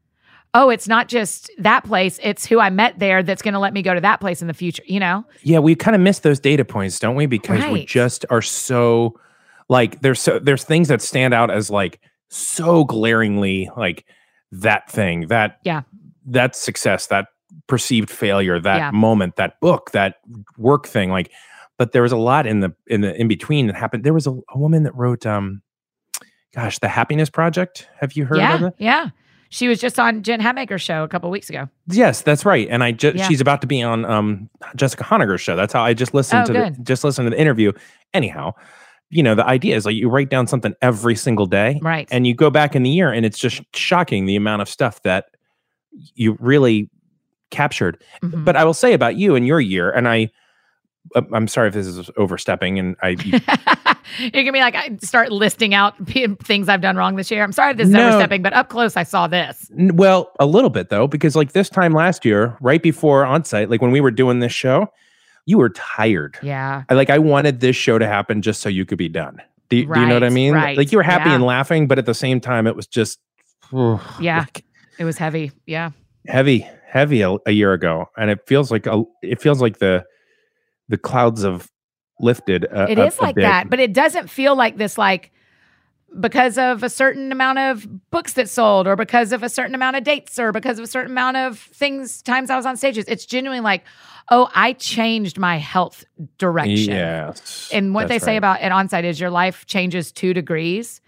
Oh, 0.53 0.69
it's 0.69 0.89
not 0.89 1.09
just 1.09 1.51
that 1.59 1.85
place, 1.85 2.19
it's 2.23 2.45
who 2.45 2.59
I 2.59 2.71
met 2.71 2.99
there 2.99 3.23
that's 3.23 3.41
going 3.41 3.55
to 3.55 3.61
let 3.61 3.73
me 3.73 3.83
go 3.83 3.95
to 3.95 4.01
that 4.01 4.21
place 4.21 4.43
in 4.43 4.49
the 4.49 4.55
future, 4.55 4.83
you 4.85 4.99
know? 4.99 5.25
Yeah, 5.43 5.61
we 5.61 5.77
kind 5.77 5.95
of 5.95 6.01
miss 6.01 6.19
those 6.21 6.41
data 6.41 6.65
points, 6.65 6.99
don't 6.99 7.15
we? 7.15 7.27
Because 7.27 7.65
we 7.71 7.85
just 7.87 8.27
are 8.31 8.43
so 8.43 9.19
like 9.69 10.01
there's 10.01 10.21
so 10.21 10.41
there's 10.41 10.65
things 10.65 10.89
that 10.89 11.01
stand 11.01 11.33
out 11.33 11.51
as 11.51 11.71
like 11.71 12.01
so 12.31 12.85
glaringly 12.85 13.69
like 13.77 14.07
that 14.53 14.91
thing, 14.91 15.27
that 15.29 15.59
Yeah. 15.65 15.83
that 16.27 16.57
success, 16.57 17.07
that 17.09 17.27
perceived 17.67 18.11
failure, 18.11 18.61
that 18.61 18.79
Yeah. 18.79 18.91
moment, 18.93 19.37
that 19.37 19.61
book, 19.61 19.91
that 19.93 20.17
work 20.57 20.87
thing. 20.87 21.11
Like, 21.11 21.31
but 21.79 21.93
there 21.93 22.03
was 22.03 22.13
a 22.13 22.17
lot 22.17 22.47
in 22.47 22.61
the 22.61 22.73
in 22.87 23.01
the 23.01 23.19
in 23.21 23.29
between 23.29 23.67
that 23.67 23.77
happened. 23.77 24.05
There 24.05 24.15
was 24.15 24.27
a, 24.27 24.33
a 24.51 24.59
woman 24.59 24.83
that 24.85 24.95
wrote 24.95 25.27
um 25.27 25.63
gosh, 26.55 26.79
the 26.81 26.89
happiness 26.89 27.31
project. 27.31 27.89
Have 28.01 28.15
you 28.15 28.25
heard 28.25 28.39
of 28.39 28.61
yeah. 28.61 28.67
it? 28.69 28.75
Yeah. 28.79 29.09
She 29.51 29.67
was 29.69 29.81
just 29.81 29.99
on 29.99 30.23
Jen 30.23 30.41
Hatmaker's 30.41 30.83
show 30.83 31.03
a 31.05 31.09
couple 31.09 31.29
weeks 31.31 31.49
ago. 31.51 31.69
Yes, 31.89 32.23
that's 32.23 32.45
right. 32.45 32.69
And 32.71 32.85
I 32.85 32.93
just 32.93 33.17
Yeah. 33.17 33.27
she's 33.29 33.41
about 33.41 33.61
to 33.63 33.67
be 33.67 33.83
on 33.83 34.05
um 34.05 34.49
Jessica 34.77 35.05
Honegger's 35.05 35.41
show. 35.41 35.57
That's 35.57 35.73
how 35.73 35.83
I 35.83 35.95
just 35.95 36.15
listened 36.15 36.43
Oh, 36.43 36.47
to 36.47 36.53
the, 36.53 36.83
just 36.83 37.03
listened 37.03 37.27
to 37.27 37.31
the 37.31 37.41
interview. 37.41 37.73
Anyhow, 38.15 38.53
you 39.11 39.23
know, 39.23 39.35
the 39.35 39.45
idea 39.47 39.77
is 39.77 39.85
like 39.85 39.97
you 39.97 40.09
write 40.09 40.31
down 40.31 40.47
something 40.47 40.75
every 40.83 41.17
single 41.17 41.47
day 41.47 41.79
Right. 41.83 42.09
and 42.13 42.27
you 42.27 42.35
go 42.35 42.49
back 42.51 42.75
in 42.77 42.83
the 42.85 42.91
year 42.91 43.11
and 43.13 43.27
it's 43.27 43.39
just 43.39 43.61
shocking 43.75 44.27
the 44.27 44.37
amount 44.37 44.63
of 44.63 44.69
stuff 44.69 45.03
that 45.03 45.27
you 46.15 46.37
really 46.41 46.89
captured. 47.51 48.01
Mhm. 48.23 48.45
But 48.45 48.55
I 48.57 48.65
will 48.65 48.75
say 48.75 48.93
about 48.93 49.17
you 49.17 49.35
and 49.35 49.47
your 49.47 49.61
year 49.61 49.91
and 49.91 50.07
I 50.09 50.31
uh, 51.17 51.23
I'm 51.33 51.49
sorry 51.49 51.67
if 51.69 51.75
this 51.75 51.87
is 51.87 52.11
overstepping 52.19 52.79
and 52.79 52.95
I 53.03 53.09
you- 53.25 53.41
You're 54.19 54.31
gonna 54.45 54.53
be 54.53 54.61
like, 54.61 54.75
I 54.75 54.97
start 55.03 55.31
listing 55.33 55.73
out 55.73 55.95
p- 56.07 56.27
things 56.45 56.69
I've 56.69 56.81
done 56.83 56.97
wrong 56.97 57.17
this 57.17 57.31
year. 57.31 57.43
I'm 57.43 57.53
sorry 57.53 57.71
if 57.73 57.77
this 57.79 57.87
is 57.89 57.95
No. 57.95 58.09
overstepping, 58.09 58.43
but 58.43 58.53
up 58.53 58.69
close, 58.69 58.97
I 58.97 59.03
saw 59.05 59.27
this. 59.27 59.71
Well, 59.75 60.31
a 60.41 60.47
little 60.47 60.69
bit 60.71 60.89
though, 60.91 61.07
because 61.07 61.35
like 61.37 61.53
this 61.53 61.69
time 61.71 61.93
last 61.95 62.25
year, 62.25 62.57
right 62.61 62.83
before 62.83 63.25
on 63.25 63.45
site, 63.45 63.71
like 63.71 63.81
when 63.81 63.93
we 63.93 64.01
were 64.01 64.11
doing 64.11 64.41
this 64.41 64.53
show, 64.53 64.89
you 65.47 65.59
were 65.59 65.71
tired. 65.71 66.39
Yeah, 66.43 66.85
I 66.89 66.95
like 66.95 67.11
I 67.11 67.19
wanted 67.19 67.61
this 67.61 67.77
show 67.77 67.99
to 67.99 68.07
happen 68.07 68.43
just 68.43 68.61
so 68.61 68.69
you 68.69 68.85
could 68.85 68.99
be 68.99 69.09
done. 69.09 69.41
Do, 69.69 69.77
you- 69.77 69.87
do 69.93 70.01
you 70.01 70.07
know 70.07 70.15
what 70.15 70.25
I 70.25 70.31
mean? 70.31 70.53
right, 70.55 70.77
Like 70.77 70.91
you 70.93 70.99
were 70.99 71.03
happy 71.05 71.29
yeah. 71.31 71.37
and 71.37 71.45
laughing, 71.45 71.87
but 71.87 71.99
at 71.99 72.07
the 72.07 72.15
same 72.15 72.41
time, 72.41 72.67
it 72.67 72.75
was 72.75 72.87
just 72.89 73.19
Yeah. 73.73 74.39
like, 74.41 74.65
it 74.99 75.05
was 75.05 75.17
heavy. 75.19 75.53
Yeah, 75.67 75.91
heavy, 76.27 76.69
heavy 76.89 77.23
a, 77.23 77.37
a 77.47 77.53
year 77.53 77.73
ago, 77.73 78.07
and 78.17 78.31
it 78.31 78.41
feels 78.47 78.71
like 78.71 78.87
a, 78.87 79.03
it 79.23 79.41
feels 79.41 79.61
like 79.63 79.79
the 79.79 80.05
the 80.89 80.99
clouds 80.99 81.45
have 81.45 81.71
lifted. 82.19 82.65
A, 82.65 82.91
it 82.91 82.99
a 82.99 83.13
like 83.23 83.37
bit. 83.37 83.43
that, 83.43 83.71
but 83.71 83.79
it 83.81 83.93
doesn't 83.93 84.29
feel 84.29 84.57
like 84.57 84.77
this. 84.77 84.99
Like 84.99 85.31
because 86.19 86.59
of 86.59 86.83
a 86.83 86.91
certain 86.91 87.31
amount 87.31 87.59
of 87.59 88.11
books 88.11 88.33
that 88.33 88.49
sold, 88.49 88.87
or 88.87 88.97
because 88.97 89.33
of 89.33 89.43
a 89.43 89.49
certain 89.49 89.75
amount 89.75 89.97
of 89.97 90.05
dates, 90.05 90.39
or 90.39 90.51
because 90.53 90.79
of 90.79 90.85
a 90.85 90.89
certain 90.89 91.13
amount 91.13 91.37
of 91.37 91.59
things, 91.59 92.23
times 92.23 92.51
I 92.51 92.57
was 92.57 92.67
on 92.67 92.77
stages. 92.77 93.05
It's 93.07 93.27
genuinely 93.27 93.61
like, 93.61 93.85
oh, 94.31 94.51
I 94.55 94.73
changed 94.75 95.39
my 95.39 95.57
health 95.57 96.05
direction. 96.39 96.95
Yes, 96.95 97.71
And 97.73 97.95
what 97.95 98.09
they 98.09 98.19
say 98.19 98.33
right. 98.33 98.37
about 98.37 98.61
at 98.61 98.73
onsite 98.73 99.05
is 99.05 99.21
your 99.21 99.31
life 99.31 99.67
changes 99.67 100.11
two 100.13 100.35
degrees 100.35 101.01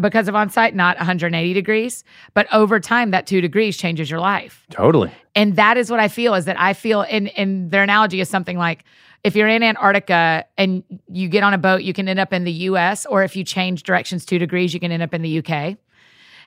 because 0.00 0.28
of 0.28 0.34
onsite, 0.34 0.74
not 0.74 0.96
180 0.96 1.52
degrees. 1.52 2.04
But 2.34 2.46
over 2.52 2.80
time, 2.80 3.10
that 3.12 3.26
two 3.26 3.40
degrees 3.40 3.76
changes 3.76 4.10
your 4.10 4.20
life. 4.20 4.66
totally. 4.70 5.10
And 5.36 5.56
that 5.56 5.76
is 5.76 5.90
what 5.90 6.00
I 6.00 6.08
feel 6.08 6.34
is 6.34 6.44
that 6.44 6.60
I 6.60 6.74
feel, 6.74 7.02
and, 7.02 7.28
and 7.36 7.70
their 7.70 7.82
analogy 7.82 8.20
is 8.20 8.28
something 8.28 8.56
like 8.56 8.84
if 9.24 9.34
you're 9.34 9.48
in 9.48 9.62
Antarctica 9.62 10.44
and 10.58 10.84
you 11.08 11.28
get 11.28 11.42
on 11.42 11.54
a 11.54 11.58
boat, 11.58 11.82
you 11.82 11.92
can 11.94 12.08
end 12.08 12.20
up 12.20 12.32
in 12.32 12.44
the 12.44 12.52
US, 12.52 13.06
or 13.06 13.24
if 13.24 13.34
you 13.36 13.42
change 13.42 13.82
directions 13.82 14.24
two 14.24 14.38
degrees, 14.38 14.72
you 14.74 14.80
can 14.80 14.92
end 14.92 15.02
up 15.02 15.14
in 15.14 15.22
the 15.22 15.38
UK. 15.38 15.76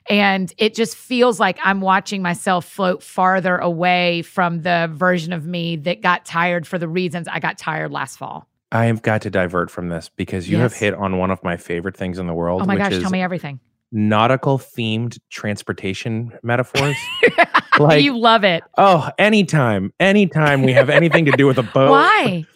And 0.08 0.50
it 0.56 0.74
just 0.74 0.96
feels 0.96 1.38
like 1.38 1.58
I'm 1.62 1.80
watching 1.82 2.22
myself 2.22 2.64
float 2.64 3.02
farther 3.02 3.58
away 3.58 4.22
from 4.22 4.62
the 4.62 4.88
version 4.94 5.32
of 5.34 5.44
me 5.44 5.76
that 5.76 6.00
got 6.00 6.24
tired 6.24 6.66
for 6.66 6.78
the 6.78 6.88
reasons 6.88 7.28
I 7.28 7.40
got 7.40 7.58
tired 7.58 7.90
last 7.92 8.16
fall. 8.16 8.48
I 8.72 8.86
have 8.86 9.02
got 9.02 9.22
to 9.22 9.30
divert 9.30 9.70
from 9.70 9.88
this 9.88 10.08
because 10.14 10.48
you 10.48 10.58
have 10.58 10.72
hit 10.72 10.94
on 10.94 11.18
one 11.18 11.30
of 11.30 11.42
my 11.42 11.56
favorite 11.56 11.96
things 11.96 12.18
in 12.18 12.26
the 12.26 12.34
world, 12.34 12.62
Oh 12.62 12.66
my 12.66 12.76
gosh, 12.76 12.98
tell 13.00 13.10
me 13.10 13.22
everything. 13.22 13.60
nautical 13.92 14.58
themed 14.58 15.18
transportation 15.30 16.32
metaphors. 16.42 16.96
like, 17.78 18.02
you 18.02 18.16
love 18.16 18.44
it. 18.44 18.62
oh, 18.78 19.10
anytime, 19.18 19.92
anytime 19.98 20.62
we 20.62 20.72
have 20.74 20.90
anything 20.90 21.24
to 21.26 21.32
do 21.32 21.46
with 21.46 21.58
a 21.58 21.62
boat. 21.74 21.90
Why? 21.90 22.46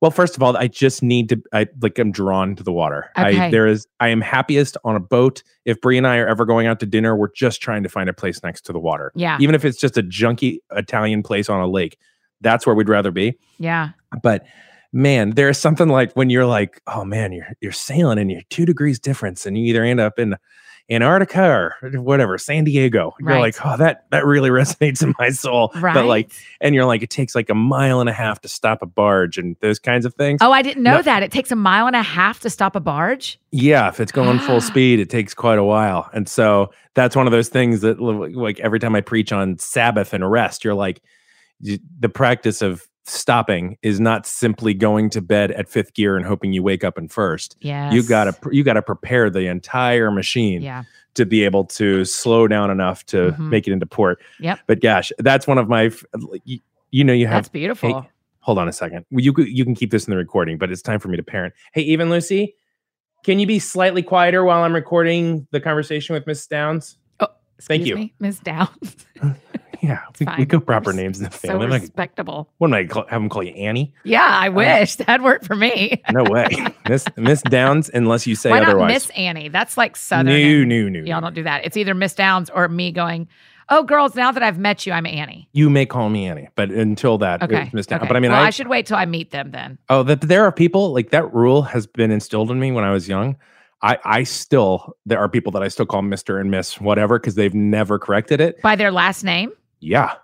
Well, 0.00 0.10
first 0.12 0.36
of 0.36 0.42
all, 0.42 0.56
I 0.56 0.68
just 0.68 1.02
need 1.02 1.28
to. 1.30 1.42
I 1.52 1.66
like. 1.82 1.98
I'm 1.98 2.12
drawn 2.12 2.54
to 2.56 2.62
the 2.62 2.72
water. 2.72 3.10
I 3.16 3.30
Okay. 3.30 3.50
there 3.50 3.66
is. 3.66 3.86
I 3.98 4.08
am 4.08 4.20
happiest 4.20 4.76
on 4.84 4.94
a 4.94 5.00
boat. 5.00 5.42
If 5.64 5.80
Bree 5.80 5.98
and 5.98 6.06
I 6.06 6.18
are 6.18 6.28
ever 6.28 6.44
going 6.44 6.66
out 6.68 6.78
to 6.80 6.86
dinner, 6.86 7.16
we're 7.16 7.32
just 7.32 7.60
trying 7.60 7.82
to 7.82 7.88
find 7.88 8.08
a 8.08 8.12
place 8.12 8.42
next 8.44 8.62
to 8.66 8.72
the 8.72 8.78
water. 8.78 9.10
Yeah. 9.16 9.38
Even 9.40 9.54
if 9.56 9.64
it's 9.64 9.78
just 9.78 9.98
a 9.98 10.02
junky 10.02 10.58
Italian 10.70 11.22
place 11.24 11.48
on 11.48 11.60
a 11.60 11.66
lake, 11.66 11.98
that's 12.40 12.64
where 12.64 12.76
we'd 12.76 12.88
rather 12.88 13.10
be. 13.10 13.36
Yeah. 13.58 13.90
But 14.22 14.46
man, 14.92 15.30
there 15.30 15.48
is 15.48 15.58
something 15.58 15.88
like 15.88 16.12
when 16.12 16.30
you're 16.30 16.46
like, 16.46 16.80
oh 16.86 17.04
man, 17.04 17.32
you're 17.32 17.48
you're 17.60 17.72
sailing 17.72 18.18
and 18.18 18.30
you're 18.30 18.42
two 18.50 18.66
degrees 18.66 19.00
difference, 19.00 19.46
and 19.46 19.58
you 19.58 19.64
either 19.64 19.82
end 19.82 19.98
up 19.98 20.18
in 20.20 20.36
Antarctica 20.90 21.42
or 21.42 21.74
whatever, 22.00 22.38
San 22.38 22.64
Diego. 22.64 23.14
You're 23.20 23.28
Right. 23.28 23.40
like, 23.40 23.56
oh, 23.64 23.76
that 23.76 24.06
that 24.10 24.24
really 24.24 24.48
resonates 24.60 25.02
in 25.02 25.14
my 25.18 25.30
soul. 25.30 25.70
Right. 25.76 25.92
But 25.94 26.06
like, 26.06 26.32
and 26.60 26.74
you're 26.74 26.86
like, 26.86 27.02
it 27.02 27.10
takes 27.10 27.34
like 27.34 27.50
a 27.50 27.54
mile 27.54 28.00
and 28.00 28.08
a 28.08 28.12
half 28.12 28.40
to 28.40 28.48
stop 28.48 28.80
a 28.82 28.86
barge 28.86 29.36
and 29.38 29.56
those 29.60 29.78
kinds 29.78 30.06
of 30.06 30.14
things. 30.14 30.38
Oh, 30.42 30.50
I 30.52 30.62
didn't 30.62 30.82
know 30.82 30.96
No. 30.96 31.02
that. 31.02 31.22
It 31.22 31.30
takes 31.32 31.50
a 31.50 31.56
mile 31.56 31.86
and 31.86 31.96
a 31.96 32.02
half 32.02 32.40
to 32.40 32.50
stop 32.50 32.74
a 32.76 32.80
barge. 32.80 33.38
Yeah, 33.50 33.88
if 33.88 34.00
it's 34.00 34.12
going 34.12 34.38
full 34.38 34.60
speed, 34.72 34.98
it 35.00 35.10
takes 35.10 35.34
quite 35.34 35.58
a 35.58 35.64
while. 35.64 36.08
And 36.14 36.28
so 36.28 36.70
that's 36.94 37.14
one 37.14 37.26
of 37.26 37.32
those 37.32 37.48
things 37.48 37.82
that, 37.82 38.00
like, 38.00 38.58
every 38.60 38.78
time 38.80 38.94
I 38.94 39.00
preach 39.02 39.30
on 39.32 39.58
Sabbath 39.58 40.12
and 40.14 40.28
rest, 40.30 40.64
you're 40.64 40.74
like, 40.74 41.02
the 41.60 42.08
practice 42.08 42.62
of 42.62 42.86
stopping 43.08 43.76
is 43.82 44.00
not 44.00 44.26
simply 44.26 44.74
going 44.74 45.10
to 45.10 45.20
bed 45.20 45.50
at 45.52 45.68
fifth 45.68 45.94
gear 45.94 46.16
and 46.16 46.24
hoping 46.26 46.52
you 46.52 46.62
wake 46.62 46.84
up 46.84 46.98
in 46.98 47.08
first. 47.08 47.56
Yes. 47.60 47.92
You 47.92 48.02
gotta 48.02 48.34
you 48.52 48.62
gotta 48.64 48.82
prepare 48.82 49.30
the 49.30 49.46
entire 49.46 50.10
machine 50.10 50.62
Yeah. 50.62 50.84
to 51.14 51.24
be 51.26 51.44
able 51.44 51.64
to 51.64 52.04
slow 52.04 52.46
down 52.48 52.70
enough 52.70 53.04
to 53.06 53.32
Mhm. 53.32 53.48
make 53.50 53.66
it 53.66 53.72
into 53.72 53.86
port. 53.86 54.20
Yep. 54.40 54.60
But 54.66 54.80
gosh, 54.80 55.10
that's 55.18 55.46
one 55.46 55.58
of 55.58 55.68
my. 55.68 55.90
You, 56.44 56.60
you 56.90 57.04
know, 57.04 57.12
you 57.12 57.26
have 57.26 57.36
That's 57.44 57.48
beautiful. 57.48 58.06
hold 58.40 58.58
on 58.58 58.68
a 58.68 58.72
second. 58.72 59.04
You 59.10 59.34
you 59.38 59.64
can 59.64 59.74
keep 59.74 59.90
this 59.90 60.06
in 60.06 60.10
the 60.10 60.16
recording, 60.16 60.56
but 60.58 60.70
it's 60.70 60.82
time 60.82 61.00
for 61.00 61.08
me 61.08 61.16
to 61.16 61.22
parent. 61.22 61.54
Hey, 61.72 61.82
even 61.82 62.08
Lucy, 62.10 62.54
can 63.24 63.38
you 63.38 63.46
be 63.46 63.58
slightly 63.58 64.02
quieter 64.02 64.44
while 64.44 64.62
I'm 64.62 64.74
recording 64.74 65.46
the 65.50 65.60
conversation 65.60 66.14
with 66.14 66.26
Miss 66.26 66.46
Downs? 66.46 66.96
Oh, 67.20 67.26
thank 67.60 67.84
you. 67.84 67.94
me, 67.96 68.14
Ms. 68.20 68.38
Downs. 68.40 68.96
Yeah, 69.80 70.00
we, 70.18 70.26
we 70.38 70.44
go 70.44 70.60
proper 70.60 70.90
You're 70.90 71.00
names 71.02 71.18
in 71.18 71.24
the 71.24 71.30
so 71.30 71.48
family. 71.48 71.66
I'm 71.66 71.72
respectable. 71.72 72.50
what 72.58 72.68
am 72.68 72.74
I 72.74 72.84
call, 72.84 73.04
have 73.08 73.20
them 73.20 73.28
call 73.28 73.42
you 73.42 73.52
Annie? 73.52 73.94
Yeah, 74.04 74.26
I 74.26 74.48
wish 74.48 74.96
that 75.06 75.22
worked 75.22 75.46
for 75.46 75.54
me. 75.56 76.02
No 76.12 76.24
way, 76.24 76.48
Miss 76.88 77.04
Miss 77.16 77.42
Downs, 77.42 77.90
unless 77.94 78.26
you 78.26 78.34
say 78.34 78.50
Why 78.50 78.60
not 78.60 78.68
otherwise. 78.70 78.92
Miss 78.92 79.10
Annie? 79.10 79.48
That's 79.48 79.76
like 79.76 79.96
Southern. 79.96 80.26
no, 80.26 80.32
and- 80.32 80.68
no, 80.68 80.88
no. 80.88 81.00
Y'all 81.00 81.20
don't 81.20 81.34
do 81.34 81.42
that. 81.44 81.64
It's 81.64 81.76
either 81.76 81.94
Miss 81.94 82.14
Downs 82.14 82.50
or 82.50 82.68
me 82.68 82.90
going, 82.92 83.28
"Oh, 83.68 83.82
girls, 83.82 84.14
now 84.14 84.32
that 84.32 84.42
I've 84.42 84.58
met 84.58 84.84
you, 84.86 84.92
I'm 84.92 85.06
Annie." 85.06 85.48
You 85.52 85.70
may 85.70 85.86
call 85.86 86.08
me 86.08 86.26
Annie, 86.26 86.48
but 86.56 86.70
until 86.70 87.18
that, 87.18 87.42
Okay. 87.42 87.70
Miss 87.72 87.86
Downs. 87.86 88.00
okay. 88.02 88.08
But 88.08 88.16
I 88.16 88.20
mean, 88.20 88.32
well, 88.32 88.42
I, 88.42 88.46
I 88.46 88.50
should 88.50 88.68
wait 88.68 88.86
till 88.86 88.96
I 88.96 89.06
meet 89.06 89.30
them 89.30 89.50
then. 89.52 89.78
oh, 89.88 90.02
that 90.02 90.22
there 90.22 90.44
are 90.44 90.52
people 90.52 90.92
like 90.92 91.10
that 91.10 91.32
rule 91.32 91.62
has 91.62 91.86
been 91.86 92.10
instilled 92.10 92.50
in 92.50 92.58
me 92.58 92.72
when 92.72 92.84
I 92.84 92.90
was 92.92 93.08
young. 93.08 93.36
I, 93.80 93.96
I 94.04 94.22
still 94.24 94.96
there 95.06 95.20
are 95.20 95.28
people 95.28 95.52
that 95.52 95.62
I 95.62 95.68
still 95.68 95.86
call 95.86 96.02
Mister 96.02 96.38
and 96.40 96.50
Miss 96.50 96.80
whatever 96.80 97.16
because 97.20 97.36
they've 97.36 97.54
never 97.54 97.96
corrected 98.00 98.40
it. 98.40 98.60
By 98.60 98.74
their 98.74 98.90
last 98.90 99.22
name. 99.22 99.52
Yeah, 99.80 100.14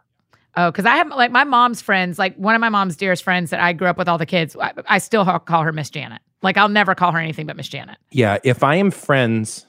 Oh, 0.57 0.71
because 0.71 0.87
I 0.87 0.97
have 0.97 1.09
like 1.09 1.33
my 1.33 1.45
mom's 1.45 1.81
friends, 1.81 2.19
like 2.19 2.37
one 2.37 2.55
of 2.55 2.61
my 2.61 2.69
mom's 2.69 2.97
dearest 2.97 3.25
friends 3.25 3.51
that 3.51 3.61
I 3.61 3.73
grew 3.73 3.89
up 3.89 3.99
with 3.99 4.09
all 4.09 4.19
the 4.19 4.27
kids. 4.27 4.57
I, 4.57 4.73
I 4.87 4.99
still 4.99 5.25
call 5.41 5.63
her 5.63 5.73
Miss 5.73 5.91
Janet. 5.91 6.23
Like 6.43 6.57
I'll 6.57 6.69
never 6.69 6.95
call 6.95 7.13
her 7.13 7.19
anything 7.19 7.47
but 7.47 7.57
Miss 7.57 7.69
Janet. 7.69 7.99
Yeah, 8.11 8.39
if 8.45 8.63
I 8.63 8.77
am 8.77 8.91
friends 8.91 9.67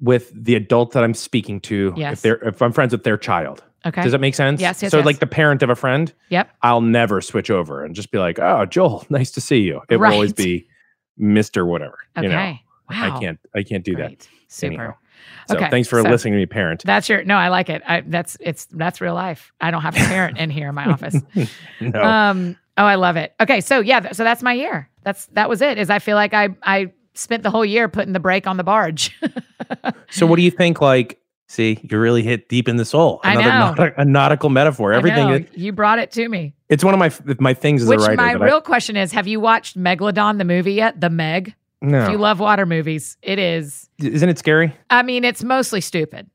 with 0.00 0.30
the 0.34 0.54
adult 0.54 0.92
that 0.92 1.02
I'm 1.02 1.14
speaking 1.14 1.60
to. 1.62 1.92
Yes. 1.96 2.14
If 2.14 2.22
they're 2.22 2.48
if 2.48 2.62
I'm 2.62 2.72
friends 2.72 2.92
with 2.92 3.02
their 3.02 3.16
child. 3.16 3.64
Okay. 3.86 4.02
Does 4.02 4.12
that 4.12 4.20
make 4.20 4.34
sense? 4.34 4.60
Yes, 4.60 4.82
yes, 4.82 4.90
So 4.90 4.98
yes. 4.98 5.06
like 5.06 5.18
the 5.20 5.26
parent 5.26 5.62
of 5.62 5.70
a 5.70 5.76
friend, 5.76 6.12
yep. 6.30 6.50
I'll 6.62 6.80
never 6.80 7.20
switch 7.20 7.48
over 7.50 7.84
and 7.84 7.94
just 7.94 8.10
be 8.10 8.18
like, 8.18 8.38
"Oh, 8.38 8.66
Joel, 8.66 9.04
nice 9.10 9.30
to 9.32 9.40
see 9.40 9.60
you." 9.60 9.80
It 9.88 9.96
will 9.96 10.12
always 10.12 10.32
be 10.32 10.68
Mister 11.16 11.64
whatever. 11.64 11.98
Okay. 12.16 12.26
You 12.26 12.32
know, 12.32 12.36
wow. 12.90 13.16
I 13.16 13.20
can't. 13.20 13.40
I 13.54 13.62
can't 13.64 13.84
do 13.84 13.96
that. 13.96 14.28
Super. 14.48 14.72
anyhow. 14.72 14.94
So 15.48 15.56
Okay, 15.56 15.70
thanks 15.70 15.88
for 15.88 16.02
so- 16.02 16.08
listening 16.08 16.34
to 16.34 16.38
me, 16.38 16.46
parent. 16.46 16.82
That's 16.84 17.08
your 17.08 17.24
no. 17.24 17.36
I 17.36 17.48
like 17.48 17.68
it. 17.70 17.82
I, 17.86 18.02
that's 18.06 18.36
it's 18.40 18.66
that's 18.66 19.00
real 19.00 19.14
life. 19.14 19.52
I 19.60 19.70
don't 19.70 19.82
have 19.82 19.94
a 19.96 20.00
parent 20.00 20.38
in 20.38 20.50
here 20.50 20.68
in 20.68 20.74
my 20.74 20.84
office. 20.86 21.16
no. 21.80 22.02
Um. 22.02 22.56
Oh, 22.76 22.84
I 22.84 22.94
love 22.94 23.16
it. 23.16 23.34
Okay. 23.40 23.60
So 23.60 23.80
yeah. 23.80 24.12
So 24.12 24.24
that's 24.24 24.42
my 24.42 24.52
year. 24.52 24.88
That's 25.02 25.26
that 25.32 25.48
was 25.48 25.62
it. 25.62 25.78
Is 25.78 25.90
I 25.90 25.98
feel 25.98 26.16
like 26.16 26.34
I 26.34 26.50
I 26.62 26.92
spent 27.14 27.42
the 27.42 27.50
whole 27.50 27.64
year 27.64 27.88
putting 27.88 28.12
the 28.12 28.20
brake 28.20 28.46
on 28.46 28.56
the 28.56 28.64
barge. 28.64 29.18
so 30.10 30.26
what 30.26 30.36
do 30.36 30.42
you 30.42 30.50
think? 30.50 30.80
Like, 30.80 31.20
see, 31.48 31.80
you 31.82 31.98
really 31.98 32.22
hit 32.22 32.48
deep 32.48 32.68
in 32.68 32.76
the 32.76 32.84
soul. 32.84 33.20
I 33.24 33.34
know. 33.34 33.74
naut- 33.74 33.94
a 33.96 34.04
nautical 34.04 34.50
metaphor. 34.50 34.92
Everything. 34.92 35.30
is- 35.30 35.46
you 35.56 35.72
brought 35.72 35.98
it 35.98 36.10
to 36.12 36.28
me. 36.28 36.54
it's 36.68 36.84
one 36.84 36.94
of 36.94 37.00
my 37.00 37.10
my 37.40 37.54
things 37.54 37.82
as 37.82 37.88
Which 37.88 37.98
a 38.00 38.02
writer. 38.02 38.16
my 38.16 38.32
that 38.34 38.42
I- 38.42 38.44
real 38.46 38.60
question 38.60 38.96
is: 38.96 39.12
Have 39.12 39.26
you 39.26 39.40
watched 39.40 39.76
Megalodon 39.78 40.38
the 40.38 40.44
movie 40.44 40.74
yet? 40.74 41.00
The 41.00 41.10
Meg. 41.10 41.54
No. 41.80 42.04
If 42.04 42.10
you 42.10 42.18
love 42.18 42.40
water 42.40 42.66
movies, 42.66 43.16
it 43.22 43.38
is. 43.38 43.88
Isn't 43.98 44.28
it 44.28 44.38
scary? 44.38 44.74
I 44.90 45.02
mean, 45.02 45.24
it's 45.24 45.44
mostly 45.44 45.80
stupid, 45.80 46.28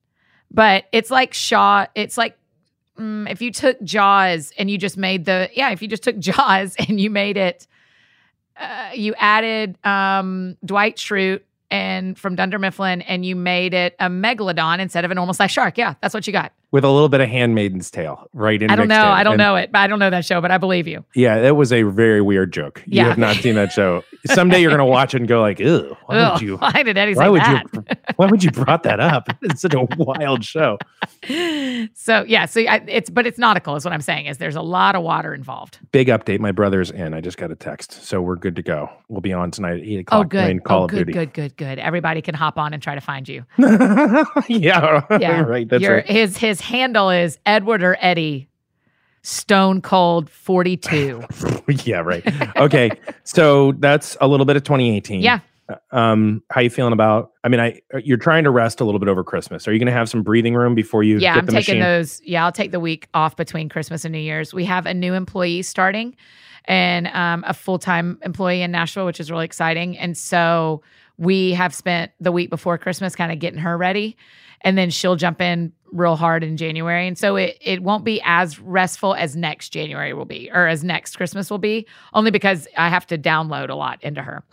but 0.52 0.86
it's 0.92 1.12
like 1.12 1.34
Shaw. 1.34 1.86
It's 1.96 2.18
like 2.18 2.38
mm, 2.98 3.30
if 3.30 3.42
you 3.42 3.52
took 3.52 3.82
Jaws 3.84 4.54
and 4.58 4.70
you 4.70 4.78
just 4.78 4.98
made 4.98 5.26
the 5.26 5.50
yeah, 5.54 5.72
if 5.72 5.82
you 5.82 5.88
just 5.88 6.04
took 6.04 6.18
Jaws 6.20 6.76
and 6.78 7.00
you 7.00 7.10
made 7.10 7.38
it, 7.38 7.68
uh, 8.58 8.92
you 8.94 9.14
added 9.18 9.78
um, 9.86 10.58
Dwight 10.64 10.98
Schrute 10.98 11.42
and 11.70 12.18
from 12.18 12.36
Dunder 12.36 12.60
Mifflin 12.60 13.02
and 13.02 13.26
you 13.26 13.36
made 13.36 13.74
it 13.74 13.96
a 14.00 14.08
megalodon 14.08 14.80
instead 14.80 15.06
of 15.06 15.12
a 15.12 15.16
normal 15.16 15.34
size 15.34 15.52
shark. 15.52 15.78
Yeah, 15.78 15.96
that's 16.02 16.14
what 16.14 16.28
you 16.28 16.34
got. 16.34 16.54
With 16.74 16.84
a 16.84 16.90
little 16.90 17.08
bit 17.08 17.22
of 17.22 17.30
Handmaiden's 17.30 17.90
Tale, 17.92 18.28
right? 18.34 18.62
In 18.62 18.70
I 18.72 18.76
don't 18.76 18.88
know. 18.88 18.96
in. 18.96 19.08
I 19.08 19.24
don't 19.24 19.34
And- 19.34 19.38
know 19.38 19.56
it. 19.56 19.72
but 19.72 19.78
I 19.80 19.88
don't 19.88 20.00
know 20.00 20.10
that 20.10 20.26
show, 20.26 20.42
but 20.42 20.50
I 20.52 20.58
believe 20.58 20.88
you. 20.88 21.06
Yeah, 21.16 21.40
that 21.40 21.56
was 21.56 21.72
a 21.72 21.84
very 21.84 22.20
weird 22.20 22.52
joke. 22.52 22.82
You 22.88 22.98
Yeah. 22.98 23.10
have 23.10 23.18
not 23.20 23.36
seen 23.38 23.54
that 23.56 23.72
show. 23.72 24.04
Someday 24.26 24.60
you're 24.62 24.72
gonna 24.72 24.86
watch 24.86 25.14
it 25.14 25.18
and 25.18 25.28
go 25.28 25.40
like, 25.40 25.60
"Ew, 25.60 25.96
why 26.08 26.18
Ugh, 26.18 26.34
would 26.34 26.42
you? 26.42 26.58
why 26.58 26.82
did 26.84 26.98
Eddie 26.98 27.14
Why 27.14 27.30
would 27.30 27.42
that? 27.42 27.66
you? 27.74 27.84
Why 28.16 28.26
would 28.26 28.44
you 28.44 28.50
brought 28.52 28.84
that 28.84 29.00
up? 29.00 29.30
It's 29.44 29.62
such 29.62 29.74
a 29.76 29.84
wild 29.98 30.44
show." 30.44 30.80
so 31.94 32.24
yeah, 32.28 32.46
so 32.46 32.62
I, 32.62 32.82
it's 32.88 33.10
but 33.10 33.28
it's 33.28 33.38
nautical 33.38 33.76
is 33.76 33.86
what 33.86 33.94
I'm 33.94 34.02
saying. 34.02 34.26
Is 34.26 34.38
there's 34.40 34.56
a 34.56 34.62
lot 34.62 34.96
of 34.96 35.04
water 35.04 35.34
involved. 35.34 35.78
Big 35.92 36.08
update. 36.08 36.40
My 36.40 36.52
brother's 36.52 36.90
in. 36.90 37.14
I 37.14 37.22
just 37.22 37.38
got 37.38 37.52
a 37.52 37.56
text, 37.56 38.04
so 38.04 38.22
we're 38.22 38.36
good 38.36 38.56
to 38.56 38.64
go. 38.64 38.90
We'll 39.10 39.22
be 39.22 39.34
on 39.34 39.52
tonight 39.52 39.74
at 39.80 39.82
eight 39.86 39.98
Oh, 39.98 40.22
o'clock 40.22 40.30
good. 40.30 40.40
playing 40.44 40.60
oh, 40.66 40.68
Call 40.68 40.82
oh, 40.82 40.86
of 40.86 40.90
good, 40.92 41.14
good, 41.14 41.34
good, 41.34 41.56
good. 41.58 41.78
Everybody 41.80 42.22
can 42.24 42.34
hop 42.36 42.58
on 42.58 42.74
and 42.74 42.82
try 42.82 42.96
to 42.96 43.02
find 43.02 43.28
you. 43.30 43.46
yeah, 43.58 45.02
Yeah, 45.20 45.42
right. 45.42 45.68
That's 45.70 45.84
Your, 45.84 45.96
right. 45.98 46.06
His 46.10 46.38
his 46.38 46.62
handle 46.64 47.10
is 47.10 47.38
Edward 47.46 47.84
or 47.84 47.98
Eddie, 48.00 48.50
Stone 49.22 49.82
Cold 49.82 50.30
Forty 50.30 50.76
Two. 50.78 51.24
yeah, 51.68 52.00
right. 52.00 52.24
Okay, 52.58 52.92
so 53.24 53.74
that's 53.74 54.18
a 54.20 54.28
little 54.28 54.46
bit 54.46 54.56
of 54.56 54.64
2018. 54.64 55.22
yeah, 55.22 55.40
Um, 55.92 56.44
how 56.50 56.62
you 56.62 56.70
feeling 56.70 56.94
about? 56.94 57.32
I 57.44 57.50
mean, 57.50 57.60
I 57.60 57.82
you're 58.04 58.18
trying 58.18 58.44
to 58.44 58.50
rest 58.50 58.82
a 58.82 58.86
little 58.86 59.00
bit 59.00 59.10
over 59.10 59.24
Christmas. 59.24 59.68
Are 59.68 59.74
you 59.74 59.80
going 59.80 59.88
to 59.88 59.94
have 59.94 60.10
some 60.10 60.24
breathing 60.24 60.56
room 60.56 60.76
before 60.76 61.04
you 61.04 61.20
yeah. 61.20 61.36
get 61.36 61.40
I'm 61.40 61.46
the 61.46 61.52
taking 61.54 61.80
machine? 61.80 61.82
those. 61.82 62.22
Yeah, 62.26 62.44
I'll 62.46 62.52
take 62.52 62.72
the 62.72 62.80
week 62.80 63.08
off 63.14 63.36
between 63.38 63.70
Christmas 63.70 64.04
and 64.04 64.12
New 64.12 64.20
Year's. 64.20 64.54
We 64.54 64.66
have 64.66 64.86
a 64.86 64.94
new 64.94 65.14
employee 65.14 65.62
starting, 65.62 66.16
and 66.66 67.08
um, 67.08 67.44
a 67.48 67.54
full 67.54 67.80
time 67.80 68.20
employee 68.24 68.62
in 68.62 68.72
Nashville, 68.72 69.06
which 69.06 69.20
is 69.20 69.32
really 69.32 69.46
exciting. 69.46 69.98
And 69.98 70.18
so 70.18 70.82
we 71.18 71.54
have 71.54 71.74
spent 71.74 72.12
the 72.20 72.32
week 72.32 72.50
before 72.50 72.78
Christmas 72.78 73.16
kind 73.16 73.32
of 73.32 73.40
getting 73.40 73.60
her 73.60 73.78
ready, 73.78 74.18
and 74.64 74.78
then 74.78 74.90
she'll 74.90 75.16
jump 75.16 75.42
in 75.42 75.74
real 75.92 76.16
hard 76.16 76.44
in 76.44 76.58
January. 76.58 77.08
And 77.08 77.18
so 77.18 77.36
it 77.36 77.58
it 77.62 77.84
won't 77.84 78.04
be 78.04 78.22
as 78.24 78.60
restful 78.60 79.14
as 79.16 79.36
next 79.36 79.70
January 79.70 80.14
will 80.14 80.26
be, 80.26 80.50
or 80.52 80.68
as 80.68 80.84
next 80.84 81.16
Christmas 81.16 81.50
will 81.50 81.60
be, 81.60 81.88
only 82.14 82.32
because 82.32 82.68
I 82.78 82.90
have 82.90 83.06
to 83.08 83.18
download 83.18 83.70
a 83.70 83.76
lot 83.76 84.04
into 84.04 84.22
her. 84.22 84.44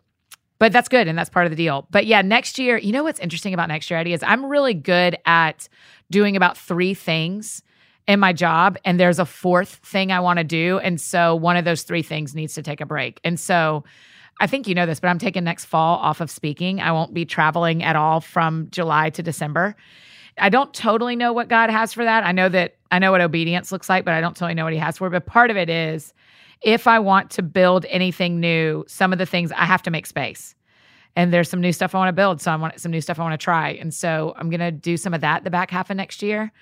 But 0.59 0.73
that's 0.73 0.89
good, 0.89 1.09
and 1.09 1.17
that's 1.17 1.31
part 1.31 1.47
of 1.47 1.51
the 1.51 1.57
deal. 1.57 1.89
But 1.91 2.05
yeah, 2.05 2.21
next 2.21 2.59
year, 2.59 2.77
you 2.77 2.93
know 2.93 3.03
what's 3.03 3.19
interesting 3.19 3.55
about 3.55 3.69
next 3.69 3.91
year, 3.91 3.99
Eddie, 3.99 4.13
is 4.13 4.23
I'm 4.23 4.45
really 4.45 4.75
good 4.75 5.17
at 5.25 5.69
doing 6.11 6.37
about 6.37 6.59
three 6.59 6.93
things 6.93 7.63
in 8.07 8.21
my 8.21 8.35
job, 8.35 8.77
and 8.85 9.01
there's 9.01 9.19
a 9.19 9.25
fourth 9.25 9.77
thing 9.77 10.13
I 10.13 10.21
want 10.21 10.39
to 10.39 10.45
do. 10.45 10.79
And 10.81 11.01
so 11.01 11.35
one 11.35 11.57
of 11.57 11.65
those 11.65 11.85
three 11.85 12.03
things 12.03 12.35
needs 12.35 12.55
to 12.55 12.63
take 12.63 12.83
a 12.83 12.87
break. 12.87 13.21
And 13.25 13.41
so 13.41 13.85
I 14.41 14.47
think 14.47 14.66
you 14.66 14.74
know 14.74 14.86
this, 14.86 14.99
but 14.99 15.09
I'm 15.09 15.18
taking 15.18 15.45
next 15.45 15.66
fall 15.66 15.99
off 15.99 16.20
of 16.20 16.30
speaking. 16.30 16.80
I 16.80 16.93
won't 16.93 17.12
be 17.12 17.26
traveling 17.26 17.82
at 17.82 17.95
all 17.95 18.20
from 18.20 18.68
July 18.70 19.11
to 19.11 19.22
December. 19.22 19.76
I 20.38 20.49
don't 20.49 20.72
totally 20.72 21.14
know 21.14 21.32
what 21.34 21.49
God 21.49 21.68
has 21.68 21.93
for 21.93 22.05
that. 22.05 22.24
I 22.24 22.32
know 22.32 22.49
that 22.49 22.76
I 22.91 22.99
know 22.99 23.12
what 23.12 23.20
obedience 23.20 23.70
looks 23.70 23.88
like, 23.88 24.05
but 24.05 24.14
I 24.14 24.20
don't 24.20 24.34
totally 24.34 24.55
know 24.55 24.64
what 24.64 24.72
He 24.72 24.78
has 24.78 24.99
for 24.99 25.07
it. 25.07 25.11
But 25.11 25.26
part 25.26 25.51
of 25.51 25.59
it 25.59 25.68
is 25.68 26.14
if 26.62 26.86
I 26.86 26.99
want 26.99 27.30
to 27.32 27.43
build 27.43 27.84
anything 27.88 28.41
new, 28.41 28.84
some 28.88 29.12
of 29.12 29.18
the 29.18 29.26
things 29.26 29.53
I 29.53 29.66
have 29.66 29.82
to 29.82 29.91
make 29.91 30.07
space. 30.07 30.55
And 31.16 31.32
there's 31.32 31.51
some 31.51 31.61
new 31.61 31.72
stuff 31.72 31.95
I 31.95 31.99
want 31.99 32.09
to 32.09 32.12
build. 32.14 32.41
So 32.41 32.51
I 32.51 32.57
want 32.57 32.80
some 32.80 32.93
new 32.93 33.01
stuff 33.01 33.18
I 33.18 33.22
want 33.22 33.38
to 33.38 33.45
try. 33.45 33.70
And 33.70 33.93
so 33.93 34.32
I'm 34.36 34.49
going 34.49 34.61
to 34.61 34.70
do 34.70 34.97
some 34.97 35.12
of 35.12 35.20
that 35.20 35.45
the 35.45 35.51
back 35.51 35.70
half 35.70 35.91
of 35.91 35.97
next 35.97 36.22
year. 36.22 36.53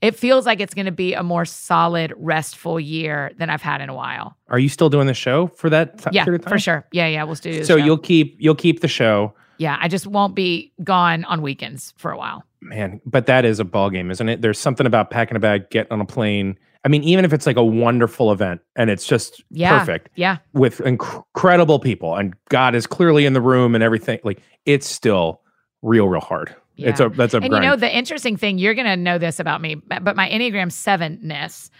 It 0.00 0.14
feels 0.16 0.46
like 0.46 0.60
it's 0.60 0.74
going 0.74 0.86
to 0.86 0.92
be 0.92 1.14
a 1.14 1.22
more 1.22 1.44
solid, 1.44 2.12
restful 2.16 2.78
year 2.78 3.32
than 3.38 3.50
I've 3.50 3.62
had 3.62 3.80
in 3.80 3.88
a 3.88 3.94
while. 3.94 4.36
Are 4.48 4.58
you 4.58 4.68
still 4.68 4.88
doing 4.90 5.06
the 5.08 5.14
show 5.14 5.48
for 5.48 5.68
that 5.70 5.98
t- 5.98 6.10
Yeah, 6.12 6.24
period 6.24 6.42
of 6.42 6.44
time? 6.46 6.52
for 6.52 6.58
sure. 6.58 6.86
Yeah, 6.92 7.06
yeah, 7.08 7.24
we'll 7.24 7.34
do. 7.34 7.64
So 7.64 7.76
show. 7.78 7.84
you'll 7.84 7.98
keep 7.98 8.36
you'll 8.38 8.54
keep 8.54 8.80
the 8.80 8.88
show, 8.88 9.34
yeah, 9.58 9.76
I 9.80 9.88
just 9.88 10.06
won't 10.06 10.34
be 10.36 10.72
gone 10.84 11.24
on 11.24 11.42
weekends 11.42 11.92
for 11.96 12.12
a 12.12 12.16
while. 12.16 12.44
man. 12.60 13.00
But 13.04 13.26
that 13.26 13.44
is 13.44 13.58
a 13.58 13.64
ball 13.64 13.90
game, 13.90 14.10
isn't 14.10 14.28
it? 14.28 14.40
There's 14.40 14.58
something 14.58 14.86
about 14.86 15.10
packing 15.10 15.36
a 15.36 15.40
bag, 15.40 15.68
getting 15.70 15.90
on 15.92 16.00
a 16.00 16.04
plane. 16.06 16.56
I 16.84 16.88
mean, 16.88 17.02
even 17.02 17.24
if 17.24 17.32
it's 17.32 17.44
like 17.44 17.56
a 17.56 17.64
wonderful 17.64 18.30
event 18.30 18.60
and 18.76 18.88
it's 18.90 19.04
just 19.04 19.42
Yeah, 19.50 19.76
perfect 19.80 20.10
Yeah, 20.14 20.38
with 20.52 20.78
inc- 20.78 21.24
incredible 21.34 21.80
people 21.80 22.14
and 22.14 22.34
God 22.50 22.76
is 22.76 22.86
clearly 22.86 23.26
in 23.26 23.32
the 23.32 23.40
room 23.40 23.74
and 23.74 23.82
everything, 23.82 24.20
like 24.22 24.40
it's 24.64 24.86
still 24.86 25.40
real, 25.82 26.08
real 26.08 26.20
hard. 26.20 26.54
It's 26.78 27.00
a 27.00 27.08
that's 27.08 27.34
a 27.34 27.38
and 27.38 27.48
grind. 27.48 27.64
you 27.64 27.70
know 27.70 27.76
the 27.76 27.94
interesting 27.94 28.36
thing 28.36 28.58
you're 28.58 28.74
going 28.74 28.86
to 28.86 28.96
know 28.96 29.18
this 29.18 29.40
about 29.40 29.60
me 29.60 29.74
but 29.74 30.16
my 30.16 30.28
enneagram 30.28 30.70
7ness 30.70 31.70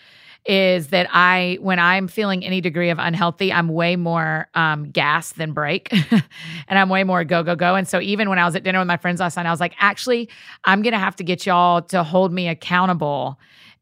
is 0.44 0.88
that 0.88 1.09
i 1.12 1.59
when 1.61 1.78
i'm 1.78 2.09
feeling 2.09 2.44
any 2.44 2.61
degree 2.61 2.90
of 2.90 2.99
unhealthy 2.99 3.53
i'm 3.53 3.68
way 3.68 3.96
more 3.96 4.49
um, 4.55 4.90
gas 4.90 5.32
than 5.32 5.53
brake 5.53 5.88
and 6.68 6.78
i'm 6.78 6.88
way 6.88 7.05
more 7.05 7.24
go 7.24 7.42
go 7.42 7.55
go. 7.55 7.74
And 7.74 7.86
so 7.86 8.01
even 8.01 8.28
when 8.28 8.38
i 8.38 8.44
was 8.44 8.57
at 8.57 8.62
dinner 8.64 8.78
with 8.78 8.88
my 8.88 8.96
friends 8.96 9.20
last 9.20 9.36
night 9.36 9.46
i 9.46 9.51
was 9.51 9.61
like 9.61 9.74
actually 9.78 10.28
i'm 10.64 10.82
going 10.82 10.92
to 10.92 10.99
have 10.99 11.16
to 11.16 11.24
get 11.24 11.46
y'all 11.46 11.82
to 11.82 12.03
hold 12.03 12.32
me 12.32 12.49
accountable 12.49 13.38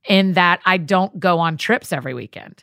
in 0.09 0.35
that 0.35 0.61
i 0.67 0.77
don't 0.77 1.19
go 1.19 1.39
on 1.39 1.57
trips 1.57 1.93
every 1.93 2.14
weekend 2.14 2.62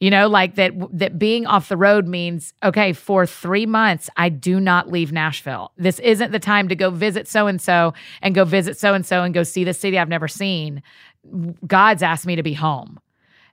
you 0.00 0.10
know 0.10 0.28
like 0.28 0.54
that 0.54 0.72
that 0.92 1.18
being 1.18 1.46
off 1.46 1.68
the 1.68 1.76
road 1.76 2.06
means 2.06 2.54
okay 2.62 2.92
for 2.92 3.26
3 3.26 3.66
months 3.66 4.08
I 4.16 4.28
do 4.28 4.60
not 4.60 4.90
leave 4.90 5.12
Nashville. 5.12 5.72
This 5.76 5.98
isn't 6.00 6.30
the 6.32 6.38
time 6.38 6.68
to 6.68 6.74
go 6.74 6.90
visit 6.90 7.26
so 7.26 7.46
and 7.46 7.60
so 7.60 7.94
and 8.22 8.34
go 8.34 8.44
visit 8.44 8.78
so 8.78 8.94
and 8.94 9.04
so 9.04 9.22
and 9.22 9.34
go 9.34 9.42
see 9.42 9.64
the 9.64 9.74
city 9.74 9.98
I've 9.98 10.08
never 10.08 10.28
seen. 10.28 10.82
God's 11.66 12.02
asked 12.02 12.26
me 12.26 12.36
to 12.36 12.42
be 12.42 12.54
home 12.54 13.00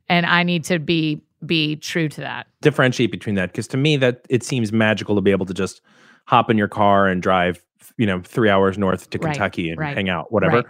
and 0.08 0.26
I 0.26 0.44
need 0.44 0.64
to 0.66 0.80
be 0.80 1.22
be 1.46 1.76
true 1.76 2.10
to 2.10 2.22
that. 2.22 2.48
differentiate 2.62 3.12
between 3.12 3.36
that 3.36 3.52
because 3.52 3.68
to 3.68 3.78
me 3.78 3.98
that 3.98 4.26
it 4.30 4.44
seems 4.44 4.72
magical 4.72 5.16
to 5.16 5.22
be 5.22 5.32
able 5.32 5.46
to 5.46 5.54
just 5.54 5.82
hop 6.26 6.50
in 6.50 6.58
your 6.58 6.68
car 6.68 7.08
and 7.08 7.22
drive 7.22 7.64
you 7.98 8.06
know 8.06 8.22
three 8.24 8.50
hours 8.50 8.78
north 8.78 9.10
to 9.12 9.20
Right, 9.20 9.34
kentucky 9.34 9.70
and 9.70 9.80
right, 9.80 9.96
hang 9.96 10.10
out 10.10 10.32
whatever 10.32 10.58
right. 10.58 10.66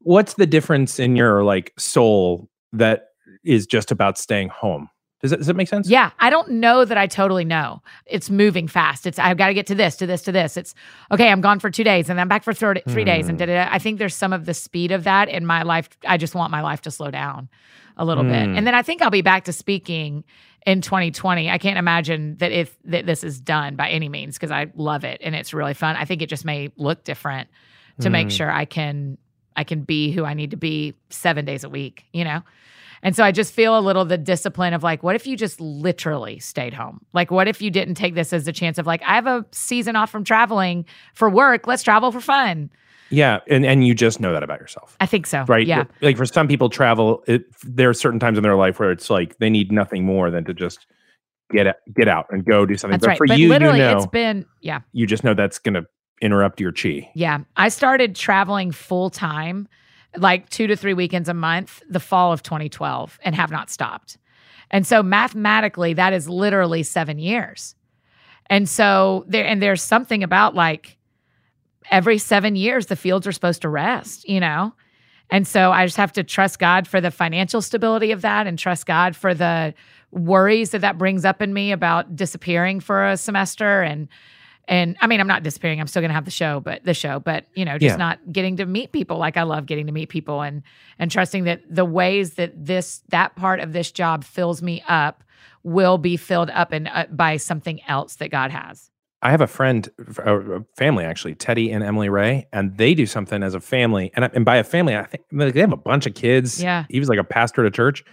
what's 0.00 0.34
the 0.34 0.46
difference 0.46 0.98
in 1.00 1.16
your 1.16 1.42
like 1.42 1.72
soul 1.78 2.48
that 2.72 3.08
is 3.44 3.66
just 3.66 3.90
about 3.90 4.18
staying 4.18 4.48
home 4.50 4.88
does 5.24 5.30
that, 5.30 5.38
does 5.38 5.46
that 5.46 5.56
make 5.56 5.68
sense 5.68 5.88
Yeah, 5.88 6.10
I 6.20 6.28
don't 6.28 6.50
know 6.50 6.84
that 6.84 6.98
I 6.98 7.06
totally 7.06 7.44
know. 7.46 7.82
It's 8.04 8.28
moving 8.28 8.68
fast. 8.68 9.06
It's 9.06 9.18
I've 9.18 9.38
got 9.38 9.46
to 9.48 9.54
get 9.54 9.66
to 9.68 9.74
this, 9.74 9.96
to 9.96 10.06
this, 10.06 10.20
to 10.22 10.32
this. 10.32 10.56
It's 10.58 10.74
okay. 11.10 11.30
I'm 11.30 11.40
gone 11.40 11.60
for 11.60 11.70
two 11.70 11.82
days, 11.84 12.10
and 12.10 12.18
then 12.18 12.22
I'm 12.24 12.28
back 12.28 12.44
for 12.44 12.52
thir- 12.52 12.74
three 12.88 13.04
days, 13.04 13.28
and 13.28 13.38
Hmm. 13.40 13.46
da, 13.46 13.64
da. 13.64 13.68
I 13.72 13.78
think 13.78 13.98
there's 13.98 14.14
some 14.14 14.32
of 14.34 14.44
the 14.44 14.52
speed 14.52 14.92
of 14.92 15.04
that 15.04 15.28
in 15.30 15.46
my 15.46 15.62
life. 15.62 15.88
I 16.06 16.18
just 16.18 16.34
want 16.34 16.50
my 16.50 16.60
life 16.60 16.82
to 16.82 16.90
slow 16.90 17.10
down 17.10 17.48
a 17.96 18.04
little 18.04 18.24
bit, 18.24 18.44
Hmm. 18.48 18.56
and 18.58 18.66
then 18.66 18.74
I 18.74 18.82
think 18.82 19.00
I'll 19.00 19.10
be 19.10 19.22
back 19.22 19.44
to 19.44 19.52
speaking 19.52 20.24
in 20.66 20.80
2020. 20.82 21.50
I 21.50 21.58
can't 21.58 21.78
imagine 21.78 22.36
that 22.38 22.52
if 22.52 22.76
that 22.84 23.06
this 23.06 23.24
is 23.24 23.40
done 23.40 23.76
by 23.76 23.88
any 23.88 24.08
means 24.08 24.36
because 24.36 24.50
I 24.50 24.66
love 24.76 25.04
it 25.04 25.20
and 25.24 25.34
it's 25.34 25.54
really 25.54 25.74
fun. 25.74 25.96
I 25.96 26.04
think 26.04 26.20
it 26.22 26.28
just 26.28 26.44
may 26.44 26.70
look 26.76 27.04
different 27.04 27.48
to 28.00 28.10
make 28.10 28.26
Hmm. 28.26 28.30
sure 28.30 28.50
I 28.50 28.64
can 28.64 29.16
I 29.56 29.62
can 29.62 29.82
be 29.82 30.10
who 30.10 30.24
I 30.24 30.34
need 30.34 30.50
to 30.50 30.56
be 30.56 30.94
seven 31.10 31.44
days 31.44 31.62
a 31.64 31.68
week. 31.68 32.04
You 32.12 32.24
know. 32.24 32.42
And 33.02 33.14
so 33.16 33.24
I 33.24 33.32
just 33.32 33.52
feel 33.52 33.78
a 33.78 33.80
little 33.80 34.04
the 34.04 34.18
discipline 34.18 34.72
of 34.74 34.82
like, 34.82 35.02
what 35.02 35.14
if 35.16 35.26
you 35.26 35.36
just 35.36 35.60
literally 35.60 36.38
stayed 36.38 36.74
home? 36.74 37.00
Like, 37.12 37.30
what 37.30 37.48
if 37.48 37.60
you 37.60 37.70
didn't 37.70 37.94
take 37.94 38.14
this 38.14 38.32
as 38.32 38.46
a 38.48 38.52
chance 38.52 38.78
of 38.78 38.86
like, 38.86 39.02
I 39.02 39.14
have 39.14 39.26
a 39.26 39.44
season 39.52 39.96
off 39.96 40.10
from 40.10 40.24
traveling 40.24 40.84
for 41.14 41.28
work. 41.28 41.66
Let's 41.66 41.82
travel 41.82 42.12
for 42.12 42.20
fun. 42.20 42.70
yeah 43.10 43.40
and 43.48 43.66
and 43.66 43.86
you 43.86 43.94
just 43.94 44.18
know 44.18 44.32
that 44.32 44.42
about 44.42 44.58
yourself 44.58 44.96
I 44.98 45.06
think 45.06 45.26
so. 45.26 45.44
right 45.46 45.66
Yeah. 45.66 45.84
like 46.00 46.16
for 46.16 46.24
some 46.24 46.48
people 46.48 46.70
travel 46.70 47.22
it, 47.26 47.44
there 47.62 47.90
are 47.90 47.94
certain 47.94 48.18
times 48.18 48.38
in 48.38 48.42
their 48.42 48.56
life 48.56 48.80
where 48.80 48.90
it's 48.90 49.10
like 49.10 49.36
they 49.38 49.50
need 49.50 49.70
nothing 49.70 50.04
more 50.04 50.30
than 50.30 50.44
to 50.46 50.54
just 50.54 50.86
get 51.52 51.66
out, 51.66 51.76
get 51.94 52.08
out 52.08 52.26
and 52.30 52.44
go 52.46 52.64
do 52.64 52.76
something 52.76 52.98
That's 52.98 53.02
but 53.02 53.08
right. 53.08 53.18
for 53.18 53.26
but 53.26 53.38
you 53.38 53.44
you 53.44 53.48
literally, 53.50 53.78
know 53.80 53.96
it's 53.98 54.06
been, 54.06 54.46
yeah. 54.62 54.80
you 54.92 55.06
just 55.06 55.22
know 55.22 55.34
that's 55.34 55.58
gonna 55.58 55.82
interrupt 56.22 56.60
your 56.60 56.72
chi. 56.72 57.10
Yeah. 57.14 57.40
I 57.56 57.68
started 57.68 58.16
traveling 58.16 58.72
full 58.72 59.10
time, 59.10 59.68
like 60.16 60.48
two 60.48 60.66
to 60.66 60.76
three 60.76 60.94
weekends 60.94 61.28
a 61.28 61.34
month, 61.34 61.82
the 61.88 62.00
fall 62.00 62.32
of 62.32 62.42
2012, 62.42 63.18
and 63.22 63.34
have 63.34 63.50
not 63.50 63.70
stopped. 63.70 64.18
And 64.70 64.86
so 64.86 65.02
mathematically, 65.02 65.94
that 65.94 66.12
is 66.12 66.28
literally 66.28 66.82
seven 66.82 67.18
years. 67.18 67.74
And 68.50 68.68
so 68.68 69.24
there, 69.28 69.46
and 69.46 69.62
there's 69.62 69.82
something 69.82 70.22
about 70.22 70.54
like 70.54 70.98
every 71.90 72.18
seven 72.18 72.56
years, 72.56 72.86
the 72.86 72.96
fields 72.96 73.26
are 73.26 73.32
supposed 73.32 73.62
to 73.62 73.68
rest, 73.68 74.28
you 74.28 74.40
know? 74.40 74.74
And 75.30 75.46
so 75.46 75.72
I 75.72 75.86
just 75.86 75.96
have 75.96 76.12
to 76.12 76.22
trust 76.22 76.58
God 76.58 76.86
for 76.86 77.00
the 77.00 77.10
financial 77.10 77.62
stability 77.62 78.12
of 78.12 78.22
that 78.22 78.46
and 78.46 78.58
trust 78.58 78.86
God 78.86 79.16
for 79.16 79.34
the 79.34 79.74
worries 80.10 80.70
that 80.70 80.82
that 80.82 80.98
brings 80.98 81.24
up 81.24 81.42
in 81.42 81.52
me 81.52 81.72
about 81.72 82.14
disappearing 82.14 82.80
for 82.80 83.06
a 83.06 83.16
semester 83.16 83.82
and 83.82 84.08
and 84.68 84.96
I 85.00 85.06
mean 85.06 85.20
I'm 85.20 85.26
not 85.26 85.42
disappearing 85.42 85.80
I'm 85.80 85.86
still 85.86 86.02
going 86.02 86.10
to 86.10 86.14
have 86.14 86.24
the 86.24 86.30
show 86.30 86.60
but 86.60 86.84
the 86.84 86.94
show 86.94 87.20
but 87.20 87.46
you 87.54 87.64
know 87.64 87.78
just 87.78 87.94
Yeah. 87.94 87.96
not 87.96 88.18
getting 88.32 88.56
to 88.58 88.66
meet 88.66 88.92
people 88.92 89.18
like 89.18 89.36
I 89.36 89.42
love 89.42 89.66
getting 89.66 89.86
to 89.86 89.92
meet 89.92 90.08
people 90.08 90.40
and 90.42 90.62
and 90.98 91.10
trusting 91.10 91.44
that 91.44 91.62
the 91.68 91.84
ways 91.84 92.34
that 92.34 92.52
this 92.66 93.02
that 93.08 93.36
part 93.36 93.60
of 93.60 93.72
this 93.72 93.92
job 93.92 94.24
fills 94.24 94.62
me 94.62 94.82
up 94.88 95.22
will 95.62 95.98
be 95.98 96.16
filled 96.16 96.50
up 96.50 96.72
and 96.72 96.88
uh, 96.88 97.06
by 97.10 97.36
something 97.38 97.80
else 97.88 98.16
that 98.16 98.30
God 98.30 98.50
has. 98.50 98.90
I 99.22 99.30
have 99.30 99.40
a 99.40 99.46
friend, 99.46 99.88
a 100.18 100.36
a 100.58 100.64
family 100.76 101.04
actually, 101.04 101.34
Teddy 101.34 101.72
and 101.72 101.82
Emily 101.82 102.10
Ray, 102.10 102.46
and 102.52 102.76
they 102.76 102.92
do 102.94 103.06
something 103.06 103.42
as 103.42 103.54
a 103.54 103.60
family. 103.60 104.12
And, 104.14 104.28
and 104.34 104.44
by 104.44 104.56
a 104.56 104.64
family, 104.64 104.94
I 104.94 105.04
think 105.04 105.24
like, 105.32 105.54
they 105.54 105.60
have 105.60 105.72
a 105.72 105.78
bunch 105.78 106.04
of 106.04 106.12
kids. 106.12 106.62
Yeah. 106.62 106.84
He 106.90 107.00
was 107.00 107.08
like 107.08 107.18
a 107.18 107.24
pastor 107.24 107.62
at 107.62 107.68
a 107.68 107.70
church. 107.70 108.04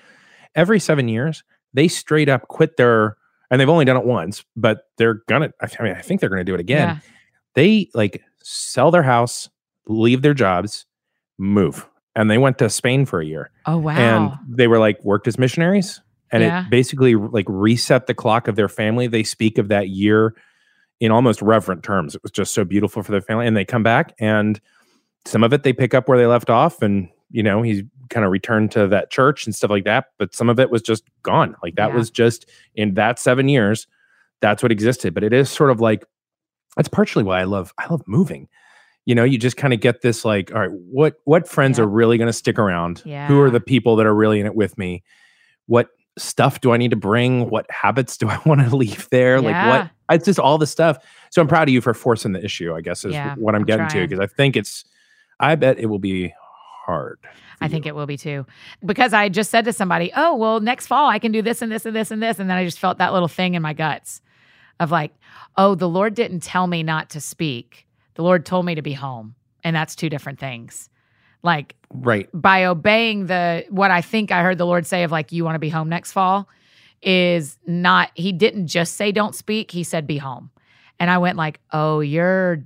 Every 0.55 0.79
seven 0.79 1.09
years, 1.09 1.43
they 1.73 1.89
straight 1.89 2.29
up 2.29 2.47
quit 2.47 2.77
their, 2.77 3.17
and 3.51 3.61
they've 3.61 3.69
only 3.69 3.85
done 3.85 3.97
it 3.97 4.05
once, 4.05 4.43
but 4.55 4.85
they're 4.97 5.21
gonna, 5.27 5.51
I 5.61 5.83
mean, 5.83 5.93
I 5.93 6.01
think 6.01 6.19
they're 6.21 6.29
gonna 6.29 6.43
do 6.43 6.55
it 6.55 6.59
again. 6.59 6.87
Yeah. 6.87 6.97
They 7.53 7.89
like 7.93 8.23
sell 8.41 8.89
their 8.89 9.03
house, 9.03 9.49
leave 9.87 10.23
their 10.23 10.33
jobs, 10.33 10.85
move. 11.37 11.87
And 12.15 12.29
they 12.31 12.37
went 12.37 12.57
to 12.57 12.69
Spain 12.69 13.05
for 13.05 13.21
a 13.21 13.25
year. 13.25 13.51
Oh 13.65 13.77
wow. 13.77 13.91
And 13.95 14.31
they 14.57 14.67
were 14.67 14.79
like 14.79 15.03
worked 15.03 15.27
as 15.27 15.37
missionaries. 15.37 16.01
And 16.31 16.41
Yeah. 16.43 16.65
it 16.65 16.69
basically 16.69 17.15
like 17.15 17.45
reset 17.47 18.07
the 18.07 18.13
clock 18.13 18.47
of 18.47 18.55
their 18.55 18.69
family. 18.69 19.07
They 19.07 19.23
speak 19.23 19.57
of 19.57 19.67
that 19.67 19.89
year 19.89 20.33
in 21.01 21.11
almost 21.11 21.41
reverent 21.41 21.83
terms. 21.83 22.15
It 22.15 22.23
was 22.23 22.31
just 22.31 22.53
so 22.53 22.63
beautiful 22.63 23.03
for 23.03 23.11
their 23.11 23.21
family. 23.21 23.47
And 23.47 23.55
they 23.57 23.65
come 23.65 23.83
back 23.83 24.13
and 24.19 24.59
some 25.25 25.43
of 25.43 25.51
it 25.53 25.63
they 25.63 25.73
pick 25.73 25.93
up 25.93 26.07
where 26.07 26.17
they 26.17 26.25
left 26.25 26.49
off. 26.49 26.81
And, 26.81 27.09
you 27.31 27.43
know, 27.43 27.61
he's 27.61 27.83
kind 28.11 28.23
of 28.25 28.31
returned 28.31 28.71
to 28.73 28.87
that 28.89 29.09
church 29.09 29.45
and 29.47 29.55
stuff 29.55 29.71
like 29.71 29.85
that. 29.85 30.05
But 30.19 30.35
some 30.35 30.49
of 30.49 30.59
it 30.59 30.69
was 30.69 30.83
just 30.83 31.03
gone. 31.23 31.55
Like 31.63 31.75
that 31.77 31.89
Yeah. 31.89 31.95
was 31.95 32.11
just 32.11 32.47
in 32.75 32.93
that 32.93 33.17
seven 33.17 33.49
years, 33.49 33.87
that's 34.41 34.61
what 34.61 34.71
existed. 34.71 35.13
But 35.15 35.23
it 35.23 35.33
is 35.33 35.49
sort 35.49 35.71
of 35.71 35.81
like 35.81 36.05
that's 36.77 36.87
partially 36.89 37.23
why 37.23 37.39
I 37.41 37.45
love 37.45 37.73
I 37.79 37.87
love 37.89 38.01
moving. 38.07 38.47
You 39.05 39.15
know, 39.15 39.23
you 39.23 39.39
just 39.39 39.57
kind 39.57 39.73
of 39.73 39.79
get 39.79 40.01
this 40.03 40.23
like, 40.23 40.53
all 40.53 40.59
right, 40.61 40.71
what 40.71 41.15
what 41.23 41.47
friends 41.47 41.79
Yeah. 41.79 41.85
are 41.85 41.87
really 41.87 42.17
going 42.19 42.27
to 42.27 42.33
stick 42.33 42.59
around? 42.59 42.99
Who 43.27 43.41
are 43.41 43.49
the 43.49 43.59
people 43.59 43.95
that 43.95 44.05
are 44.05 44.13
really 44.13 44.39
in 44.39 44.45
it 44.45 44.53
with 44.55 44.77
me? 44.77 45.01
What 45.65 45.87
stuff 46.19 46.61
do 46.61 46.71
I 46.71 46.77
need 46.77 46.91
to 46.91 46.97
bring? 46.97 47.49
What 47.49 47.65
habits 47.71 48.15
do 48.17 48.27
I 48.29 48.39
want 48.45 48.61
to 48.61 48.75
leave 48.75 49.09
there? 49.09 49.41
Like 49.41 49.55
what? 49.67 49.89
It's 50.11 50.25
just 50.25 50.39
all 50.39 50.57
the 50.57 50.67
stuff. 50.67 50.97
So 51.31 51.41
I'm 51.41 51.47
proud 51.47 51.69
of 51.69 51.73
you 51.73 51.79
for 51.81 51.93
forcing 51.93 52.33
the 52.33 52.43
issue. 52.43 52.75
I 52.75 52.81
guess 52.81 53.05
is 53.05 53.13
Yeah, 53.13 53.35
what 53.35 53.55
I'm, 53.55 53.61
I'm 53.61 53.65
getting 53.65 53.87
trying. 53.87 54.03
to 54.03 54.07
because 54.07 54.19
I 54.19 54.27
think 54.27 54.55
it's. 54.55 54.83
I 55.39 55.55
bet 55.55 55.79
it 55.79 55.87
will 55.87 55.97
be 55.99 56.33
hard. 56.85 57.17
I 57.61 57.67
think 57.67 57.85
it 57.85 57.95
will 57.95 58.07
be 58.07 58.17
too. 58.17 58.45
Because 58.83 59.13
I 59.13 59.29
just 59.29 59.51
said 59.51 59.65
to 59.65 59.73
somebody, 59.73 60.11
oh, 60.15 60.35
well, 60.35 60.59
next 60.59 60.87
fall 60.87 61.07
I 61.07 61.19
can 61.19 61.31
do 61.31 61.41
this 61.41 61.61
and 61.61 61.71
this 61.71 61.85
and 61.85 61.95
this 61.95 62.11
and 62.11 62.21
this. 62.21 62.39
And 62.39 62.49
then 62.49 62.57
I 62.57 62.65
just 62.65 62.79
felt 62.79 62.97
that 62.97 63.13
little 63.13 63.27
thing 63.27 63.53
in 63.53 63.61
my 63.61 63.73
guts 63.73 64.21
of 64.79 64.91
like, 64.91 65.13
oh, 65.57 65.75
the 65.75 65.87
Lord 65.87 66.15
didn't 66.15 66.41
tell 66.41 66.65
me 66.65 66.81
not 66.81 67.11
to 67.11 67.21
speak. 67.21 67.87
The 68.15 68.23
Lord 68.23 68.45
told 68.45 68.65
me 68.65 68.75
to 68.75 68.81
be 68.81 68.93
home. 68.93 69.35
And 69.63 69.75
that's 69.75 69.95
two 69.95 70.09
different 70.09 70.39
things. 70.39 70.89
Like 71.43 71.75
right. 71.91 72.27
by 72.33 72.65
obeying 72.65 73.27
the 73.27 73.65
what 73.69 73.91
I 73.91 74.01
think 74.01 74.31
I 74.31 74.41
heard 74.41 74.57
the 74.57 74.65
Lord 74.65 74.85
say 74.85 75.03
of 75.03 75.11
like, 75.11 75.31
you 75.31 75.43
want 75.43 75.55
to 75.55 75.59
be 75.59 75.69
home 75.69 75.89
next 75.89 76.11
fall 76.11 76.49
is 77.01 77.57
not, 77.65 78.11
he 78.15 78.31
didn't 78.31 78.67
just 78.67 78.95
say 78.95 79.11
don't 79.11 79.35
speak, 79.35 79.71
he 79.71 79.83
said 79.83 80.05
be 80.05 80.17
home. 80.17 80.49
And 80.99 81.09
I 81.09 81.17
went 81.17 81.37
like, 81.37 81.59
oh, 81.71 81.99
you're 81.99 82.63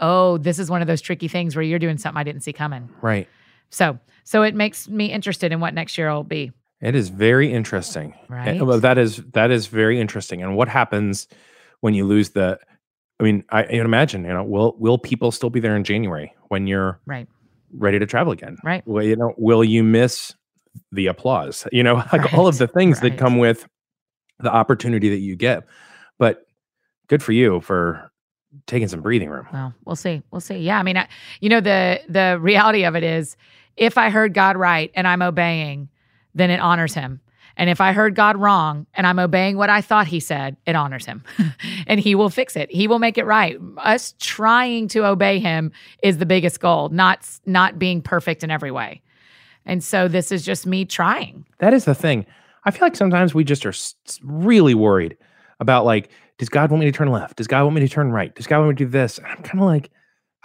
oh, 0.00 0.38
this 0.38 0.58
is 0.58 0.70
one 0.70 0.82
of 0.82 0.86
those 0.86 1.00
tricky 1.00 1.28
things 1.28 1.56
where 1.56 1.62
you're 1.62 1.78
doing 1.78 1.98
something 1.98 2.18
I 2.18 2.24
didn't 2.24 2.42
see 2.42 2.52
coming. 2.52 2.88
Right. 3.00 3.28
So, 3.70 3.98
so 4.24 4.42
it 4.42 4.54
makes 4.54 4.88
me 4.88 5.06
interested 5.06 5.52
in 5.52 5.60
what 5.60 5.74
next 5.74 5.96
year 5.98 6.12
will 6.12 6.24
be. 6.24 6.52
It 6.80 6.94
is 6.94 7.08
very 7.08 7.52
interesting. 7.52 8.14
Right. 8.28 8.60
Well, 8.60 8.80
that 8.80 8.98
is 8.98 9.16
that 9.32 9.50
is 9.50 9.66
very 9.66 10.00
interesting. 10.00 10.42
And 10.42 10.56
what 10.56 10.68
happens 10.68 11.26
when 11.80 11.94
you 11.94 12.04
lose 12.06 12.30
the? 12.30 12.58
I 13.18 13.22
mean, 13.22 13.44
I, 13.50 13.60
I 13.60 13.66
can 13.66 13.80
imagine. 13.80 14.24
You 14.24 14.34
know, 14.34 14.44
will 14.44 14.76
will 14.78 14.98
people 14.98 15.32
still 15.32 15.48
be 15.48 15.60
there 15.60 15.74
in 15.74 15.84
January 15.84 16.34
when 16.48 16.66
you're 16.66 17.00
Right. 17.06 17.26
ready 17.72 17.98
to 17.98 18.04
travel 18.06 18.32
again? 18.32 18.58
Right. 18.62 18.86
Well, 18.86 19.02
you 19.02 19.16
know, 19.16 19.32
will 19.38 19.64
you 19.64 19.82
miss 19.82 20.34
the 20.92 21.06
applause? 21.06 21.66
You 21.72 21.82
know, 21.82 21.94
like 22.12 22.34
all 22.34 22.46
of 22.46 22.58
the 22.58 22.66
things 22.68 23.00
right. 23.00 23.10
that 23.12 23.18
come 23.18 23.38
with 23.38 23.66
the 24.40 24.52
opportunity 24.52 25.08
that 25.08 25.20
you 25.20 25.34
get. 25.34 25.64
But 26.18 26.46
good 27.08 27.22
for 27.22 27.32
you 27.32 27.60
for 27.62 28.10
taking 28.66 28.88
some 28.88 29.00
breathing 29.00 29.30
room. 29.30 29.46
Well, 29.50 29.74
we'll 29.86 29.96
see. 29.96 30.22
We'll 30.30 30.40
see. 30.40 30.58
Yeah. 30.58 30.78
I 30.78 30.82
mean, 30.82 30.98
I, 30.98 31.08
you 31.40 31.48
know, 31.48 31.60
the 31.60 32.02
the 32.06 32.38
reality 32.38 32.84
of 32.84 32.94
it 32.96 33.02
is 33.02 33.36
if 33.76 33.98
I 33.98 34.10
heard 34.10 34.34
God 34.34 34.56
right 34.56 34.90
and 34.94 35.06
I'm 35.06 35.22
obeying, 35.22 35.88
then 36.34 36.50
it 36.50 36.60
honors 36.60 36.94
him. 36.94 37.20
And 37.56 37.70
if 37.70 37.80
I 37.80 37.92
heard 37.92 38.14
God 38.14 38.36
wrong 38.36 38.86
and 38.94 39.06
I'm 39.06 39.18
obeying 39.18 39.56
what 39.56 39.70
I 39.70 39.80
thought 39.80 40.06
he 40.06 40.20
said, 40.20 40.56
it 40.66 40.76
honors 40.76 41.06
him. 41.06 41.24
and 41.86 41.98
he 41.98 42.14
will 42.14 42.28
fix 42.28 42.54
it. 42.54 42.70
He 42.70 42.86
will 42.86 42.98
make 42.98 43.16
it 43.16 43.24
right. 43.24 43.58
Us 43.78 44.14
trying 44.18 44.88
to 44.88 45.06
obey 45.06 45.38
him 45.38 45.72
is 46.02 46.18
the 46.18 46.26
biggest 46.26 46.60
goal, 46.60 46.90
not 46.90 47.26
not 47.46 47.78
being 47.78 48.02
perfect 48.02 48.44
in 48.44 48.50
every 48.50 48.70
way. 48.70 49.00
And 49.64 49.82
so 49.82 50.06
this 50.06 50.30
is 50.30 50.44
just 50.44 50.66
me 50.66 50.84
trying. 50.84 51.46
That 51.58 51.72
is 51.72 51.86
the 51.86 51.94
thing. 51.94 52.26
I 52.64 52.70
feel 52.70 52.82
like 52.82 52.96
sometimes 52.96 53.34
we 53.34 53.42
just 53.42 53.64
are 53.64 53.74
really 54.22 54.74
worried 54.74 55.16
about 55.58 55.84
like, 55.84 56.10
does 56.38 56.48
God 56.48 56.70
want 56.70 56.80
me 56.80 56.90
to 56.90 56.96
turn 56.96 57.10
left? 57.10 57.36
Does 57.36 57.46
God 57.46 57.62
want 57.62 57.74
me 57.74 57.80
to 57.80 57.88
turn 57.88 58.12
right? 58.12 58.34
Does 58.34 58.46
God 58.46 58.58
want 58.58 58.70
me 58.70 58.74
to 58.74 58.84
do 58.84 58.90
this? 58.90 59.18
And 59.18 59.26
I'm 59.26 59.42
kind 59.42 59.60
of 59.60 59.66
like, 59.66 59.90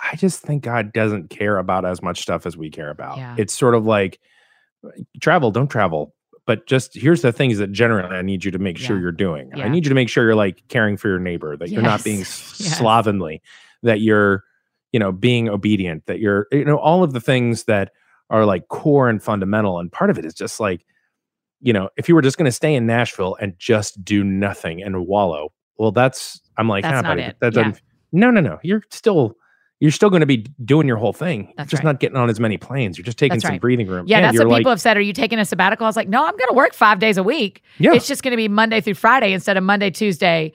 I 0.02 0.16
just 0.16 0.42
think 0.42 0.64
God 0.64 0.94
doesn't 0.94 1.30
care 1.30 1.58
about 1.58 1.86
as 1.86 2.02
much 2.02 2.22
stuff 2.22 2.46
as 2.46 2.58
we 2.58 2.70
care 2.70 2.90
about. 2.90 3.18
Yeah. 3.18 3.36
It's 3.38 3.54
sort 3.54 3.76
of 3.76 3.86
like 3.86 4.20
travel, 5.20 5.52
don't 5.52 5.68
travel. 5.70 6.14
But 6.48 6.66
just 6.66 6.96
here's 6.96 7.22
the 7.22 7.32
things 7.32 7.60
that 7.60 7.72
generally 7.72 8.16
I 8.16 8.24
need 8.24 8.44
you 8.44 8.52
to 8.52 8.60
make 8.60 8.78
sure 8.78 9.00
you're 9.00 9.12
doing. 9.12 9.52
Yeah. 9.56 9.66
I 9.66 9.70
need 9.70 9.86
you 9.86 9.90
to 9.90 9.96
make 9.96 10.10
sure 10.10 10.24
you're 10.24 10.36
like 10.36 10.64
caring 10.70 10.98
for 10.98 11.08
your 11.08 11.20
neighbor, 11.20 11.56
that 11.56 11.70
you're 11.70 11.84
not 11.84 12.04
being 12.04 12.20
Yes. 12.20 12.30
slovenly, 12.30 13.42
that 13.84 14.02
you're, 14.02 14.44
you 14.92 15.00
know, 15.00 15.12
being 15.12 15.50
obedient, 15.50 16.08
that 16.08 16.20
you're, 16.20 16.48
you 16.52 16.66
know, 16.66 16.78
all 16.78 17.04
of 17.04 17.14
the 17.14 17.22
things 17.22 17.66
that 17.66 17.92
are 18.32 18.46
like 18.46 18.68
core 18.70 19.08
and 19.08 19.22
fundamental. 19.22 19.80
And 19.80 19.92
part 19.92 20.10
of 20.10 20.18
it 20.18 20.26
is 20.26 20.34
just 20.34 20.60
like, 20.60 20.84
you 21.62 21.74
know, 21.74 21.90
if 21.96 22.10
you 22.10 22.16
were 22.16 22.24
just 22.24 22.38
going 22.40 22.48
to 22.48 22.52
stay 22.52 22.74
in 22.74 22.88
Nashville 22.88 23.38
and 23.40 23.54
just 23.60 24.04
do 24.04 24.24
nothing 24.24 24.82
and 24.82 25.06
wallow, 25.06 25.54
well, 25.78 25.92
that's 25.92 26.42
I'm 26.58 26.68
like, 26.68 26.84
That's 26.84 26.96
ah, 26.96 27.02
not 27.02 27.10
buddy, 27.12 27.22
it. 27.22 27.38
that 27.40 27.54
doesn't. 27.54 27.82
No, 28.12 28.32
no, 28.32 28.42
no. 28.42 28.60
You're 28.64 28.84
still 28.90 29.36
you're 29.82 29.92
still 29.92 30.12
going 30.12 30.20
to 30.20 30.28
be 30.28 30.38
doing 30.64 30.88
your 30.88 30.98
whole 30.98 31.12
thing. 31.12 31.52
That's 31.58 31.72
just 31.72 31.84
right. 31.84 31.90
not 31.90 32.00
getting 32.00 32.16
on 32.16 32.30
as 32.30 32.40
many 32.40 32.56
planes. 32.56 33.00
You're 33.00 33.04
just 33.04 33.18
taking 33.18 33.40
some 33.40 33.58
breathing 33.58 33.88
room. 33.88 34.06
Yeah, 34.08 34.18
And 34.18 34.26
that's 34.28 34.38
what 34.38 34.48
like, 34.48 34.60
people 34.60 34.70
have 34.70 34.80
said. 34.80 34.96
Are 34.96 35.02
you 35.02 35.12
taking 35.12 35.40
a 35.40 35.44
sabbatical? 35.44 35.86
I 35.86 35.90
was 35.90 35.96
like, 35.96 36.08
no, 36.08 36.24
I'm 36.24 36.38
going 36.38 36.50
to 36.50 36.54
work 36.54 36.76
five 36.76 37.00
days 37.00 37.18
a 37.18 37.24
week. 37.24 37.64
Yeah, 37.80 37.94
It's 37.96 38.08
just 38.08 38.22
going 38.22 38.32
to 38.32 38.38
be 38.38 38.48
Monday 38.48 38.80
through 38.80 38.94
Friday 38.94 39.34
instead 39.34 39.58
of 39.58 39.64
Monday, 39.64 39.90
Tuesday, 39.90 40.54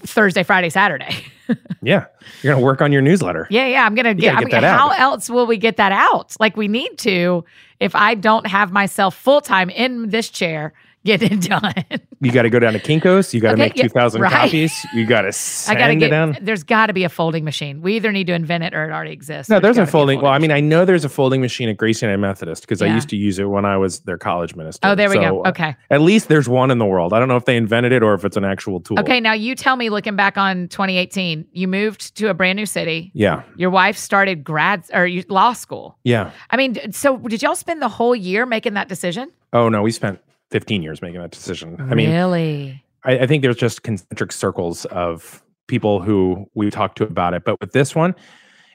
Thursday, 0.00 0.42
Friday, 0.42 0.68
Saturday. 0.68 1.24
yeah. 1.82 2.04
You're 2.42 2.52
going 2.52 2.60
to 2.60 2.64
work 2.64 2.82
on 2.82 2.92
your 2.92 3.00
newsletter. 3.00 3.46
yeah, 3.48 3.66
yeah. 3.66 3.86
I'm 3.86 3.94
going 3.94 4.04
to 4.04 4.12
get, 4.14 4.34
gotta 4.34 4.44
I'm, 4.44 4.50
get 4.50 4.60
that 4.60 4.78
how 4.78 4.90
else 4.90 5.30
will 5.30 5.46
we 5.46 5.56
get 5.56 5.78
that 5.78 5.92
out? 5.92 6.36
Like 6.38 6.58
we 6.58 6.68
need 6.68 6.98
to 6.98 7.46
if 7.80 7.94
I 7.94 8.14
don't 8.14 8.46
have 8.46 8.72
myself 8.72 9.16
full 9.16 9.40
time 9.40 9.70
in 9.70 10.10
this 10.10 10.28
chair 10.28 10.74
get 11.06 11.22
it 11.22 11.40
done. 11.42 11.72
You 12.22 12.32
got 12.32 12.42
to 12.42 12.50
go 12.50 12.58
down 12.58 12.72
to 12.72 12.78
Kinkos. 12.78 13.34
You 13.34 13.42
got 13.42 13.48
to 13.48 13.54
Okay, 13.56 13.62
make 13.64 13.76
yeah, 13.76 13.82
2,000 13.82 14.22
right. 14.22 14.32
copies. 14.32 14.72
You 14.94 15.04
got 15.04 15.20
to 15.22 15.28
I 15.28 15.30
send 15.32 15.78
got 15.78 15.86
to 15.88 15.92
it 15.92 15.96
get 15.96 16.08
down. 16.08 16.38
there's 16.40 16.62
got 16.64 16.86
to 16.86 16.94
be 16.94 17.04
a 17.04 17.10
folding 17.10 17.44
machine. 17.44 17.82
We 17.82 17.94
either 17.96 18.10
need 18.10 18.26
to 18.28 18.32
invent 18.32 18.64
it 18.64 18.72
or 18.74 18.88
it 18.88 18.90
already 18.92 19.12
exists. 19.12 19.50
No, 19.50 19.60
there's 19.60 19.76
a 19.76 19.80
gotta 19.80 19.86
be 19.86 19.92
folding. 19.92 20.20
Well, 20.22 20.32
I 20.32 20.38
mean. 20.38 20.50
I 20.50 20.60
know 20.60 20.86
there's 20.86 21.04
a 21.04 21.10
folding 21.10 21.42
machine 21.42 21.68
at 21.68 21.76
Gracie 21.76 22.06
United 22.06 22.22
Methodist 22.22 22.62
because 22.62 22.80
I 22.80 22.86
used 22.86 23.10
to 23.10 23.16
use 23.16 23.38
it 23.38 23.44
when 23.50 23.66
I 23.66 23.76
was 23.76 24.00
their 24.00 24.16
college 24.16 24.56
minister. 24.56 24.88
Oh, 24.88 24.94
there 24.94 25.10
we 25.10 25.16
So, 25.16 25.20
go. 25.20 25.44
uh, 25.44 25.48
Okay. 25.50 25.76
At 25.90 26.00
least 26.00 26.28
there's 26.28 26.48
one 26.48 26.70
in 26.70 26.78
the 26.78 26.86
world. 26.86 27.12
I 27.12 27.18
don't 27.18 27.28
know 27.28 27.36
if 27.36 27.44
they 27.44 27.56
invented 27.58 27.92
it 27.92 28.02
or 28.02 28.14
if 28.14 28.24
it's 28.24 28.38
an 28.38 28.44
actual 28.46 28.80
tool. 28.80 28.98
Okay, 29.00 29.20
now 29.20 29.34
you 29.34 29.54
tell 29.54 29.76
me 29.76 29.90
looking 29.90 30.16
back 30.16 30.38
on 30.38 30.68
2018, 30.68 31.46
you 31.52 31.68
moved 31.68 32.16
to 32.16 32.30
a 32.30 32.34
brand 32.34 32.56
new 32.56 32.66
city. 32.66 33.10
Yeah. 33.14 33.42
Your 33.56 33.68
wife 33.68 33.98
started 33.98 34.42
grad 34.42 34.84
or 34.94 35.06
law 35.28 35.52
school. 35.52 35.98
Yeah. 36.02 36.30
I 36.50 36.56
mean, 36.56 36.90
so 36.92 37.18
did 37.18 37.42
y'all 37.42 37.54
spend 37.56 37.82
the 37.82 37.88
whole 37.88 38.16
year 38.16 38.46
making 38.46 38.72
that 38.74 38.88
decision? 38.88 39.30
Oh 39.52 39.68
no, 39.68 39.82
we 39.82 39.90
spent 39.90 40.18
15 40.50 40.82
years 40.82 41.02
making 41.02 41.20
that 41.20 41.30
decision. 41.30 41.76
I 41.90 41.94
mean, 41.94 42.10
really? 42.10 42.82
I, 43.04 43.18
I 43.20 43.26
think 43.26 43.42
there's 43.42 43.56
just 43.56 43.82
concentric 43.82 44.32
circles 44.32 44.84
of 44.86 45.42
people 45.66 46.00
who 46.00 46.48
we 46.54 46.70
talked 46.70 46.98
to 46.98 47.04
about 47.04 47.34
it. 47.34 47.44
But 47.44 47.60
with 47.60 47.72
this 47.72 47.94
one, 47.94 48.14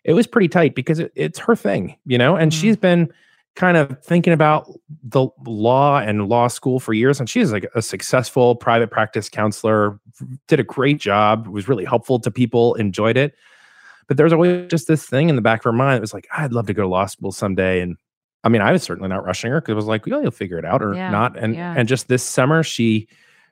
it 0.03 0.13
was 0.13 0.28
pretty 0.28 0.47
tight 0.49 0.76
because 0.76 0.99
it, 0.99 1.11
it's 1.15 1.39
her 1.39 1.55
thing, 1.55 1.95
you 2.05 2.17
know, 2.17 2.36
and 2.36 2.51
Mhm. 2.51 2.59
she's 2.59 2.76
been 2.78 3.11
kind 3.55 3.76
of 3.78 4.01
thinking 4.03 4.32
about 4.34 4.69
the 5.03 5.28
law 5.45 5.99
and 5.99 6.28
law 6.30 6.47
school 6.47 6.80
for 6.80 6.93
years. 6.93 7.19
And 7.19 7.30
she's 7.30 7.51
like 7.51 7.69
a 7.76 7.82
successful 7.82 8.55
private 8.55 8.89
practice 8.91 9.28
counselor, 9.30 9.99
did 10.47 10.59
a 10.59 10.63
great 10.63 10.99
job, 10.99 11.47
was 11.47 11.67
really 11.67 11.84
helpful 11.86 12.19
to 12.19 12.32
people, 12.32 12.76
enjoyed 12.76 13.17
it. 13.17 13.36
but 14.07 14.17
there's 14.17 14.34
always 14.34 14.69
just 14.69 14.88
this 14.88 15.05
thing 15.05 15.30
in 15.30 15.36
the 15.38 15.41
back 15.41 15.61
of 15.61 15.63
her 15.65 15.72
mind. 15.72 15.97
It 15.97 16.01
was 16.01 16.13
like, 16.13 16.28
I'd 16.36 16.51
love 16.51 16.67
to 16.67 16.74
go 16.74 16.82
to 16.82 16.88
law 16.88 17.05
school 17.05 17.32
someday. 17.32 17.80
And 17.82 17.95
I 18.44 18.50
mean, 18.50 18.62
I 18.62 18.72
was 18.72 18.84
certainly 18.84 19.10
not 19.10 19.24
rushing 19.24 19.52
her 19.52 19.62
because 19.62 19.74
it 19.74 19.76
was 19.76 19.86
like, 19.86 20.06
well, 20.06 20.22
you'll 20.22 20.32
figure 20.32 20.58
it 20.58 20.66
out 20.66 20.82
or 20.82 20.94
Yeah, 20.94 21.12
not. 21.12 21.38
And 21.38 21.56
yeah. 21.56 21.76
and 21.78 21.88
just 21.88 22.08
this 22.08 22.24
summer, 22.24 22.64
she 22.64 23.08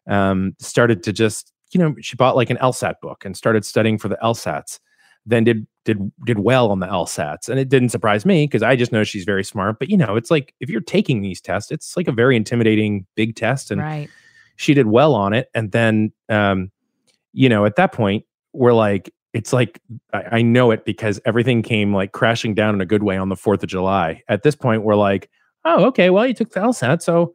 um, 0.07 0.55
started 0.59 1.03
to 1.03 1.13
just, 1.13 1.53
you 1.71 1.79
know, 1.79 1.95
she 2.01 2.15
bought 2.15 2.35
like 2.35 2.49
an 2.49 2.57
LSAT 2.57 2.95
book 3.01 3.23
and 3.25 3.37
started 3.37 3.65
studying 3.65 3.97
for 3.97 4.07
the 4.07 4.17
LSATs. 4.23 4.79
Then 5.25 5.43
did 5.43 5.67
did 5.85 6.11
did 6.25 6.39
well 6.39 6.71
on 6.71 6.79
the 6.79 6.87
LSATs, 6.87 7.49
and 7.49 7.59
it 7.59 7.69
didn't 7.69 7.89
surprise 7.89 8.25
me 8.25 8.45
because 8.45 8.63
I 8.63 8.75
just 8.75 8.91
know 8.91 9.03
she's 9.03 9.25
very 9.25 9.43
smart. 9.43 9.77
But 9.77 9.89
you 9.89 9.97
know, 9.97 10.15
it's 10.15 10.31
like 10.31 10.55
if 10.59 10.69
you're 10.69 10.81
taking 10.81 11.21
these 11.21 11.41
tests, 11.41 11.71
it's 11.71 11.95
like 11.95 12.07
a 12.07 12.11
very 12.11 12.35
intimidating 12.35 13.05
big 13.15 13.35
test, 13.35 13.69
and 13.69 13.81
right. 13.81 14.09
she 14.55 14.73
did 14.73 14.87
well 14.87 15.13
on 15.13 15.33
it. 15.33 15.49
And 15.53 15.71
then, 15.71 16.11
um, 16.29 16.71
you 17.33 17.49
know, 17.49 17.65
at 17.65 17.75
that 17.75 17.91
point, 17.91 18.25
we're 18.53 18.73
like, 18.73 19.13
it's 19.33 19.53
like 19.53 19.79
I, 20.13 20.23
I 20.37 20.41
know 20.41 20.71
it 20.71 20.85
because 20.85 21.19
everything 21.25 21.61
came 21.61 21.93
like 21.93 22.11
crashing 22.11 22.53
down 22.55 22.73
in 22.75 22.81
a 22.81 22.85
good 22.85 23.03
way 23.03 23.17
on 23.17 23.29
the 23.29 23.35
Fourth 23.35 23.61
of 23.63 23.69
July. 23.69 24.23
At 24.27 24.43
this 24.43 24.55
point, 24.55 24.83
we're 24.83 24.95
like, 24.95 25.29
oh, 25.65 25.85
okay, 25.85 26.09
well, 26.09 26.25
you 26.25 26.33
took 26.33 26.51
the 26.51 26.59
LSAT, 26.59 27.01
so 27.01 27.33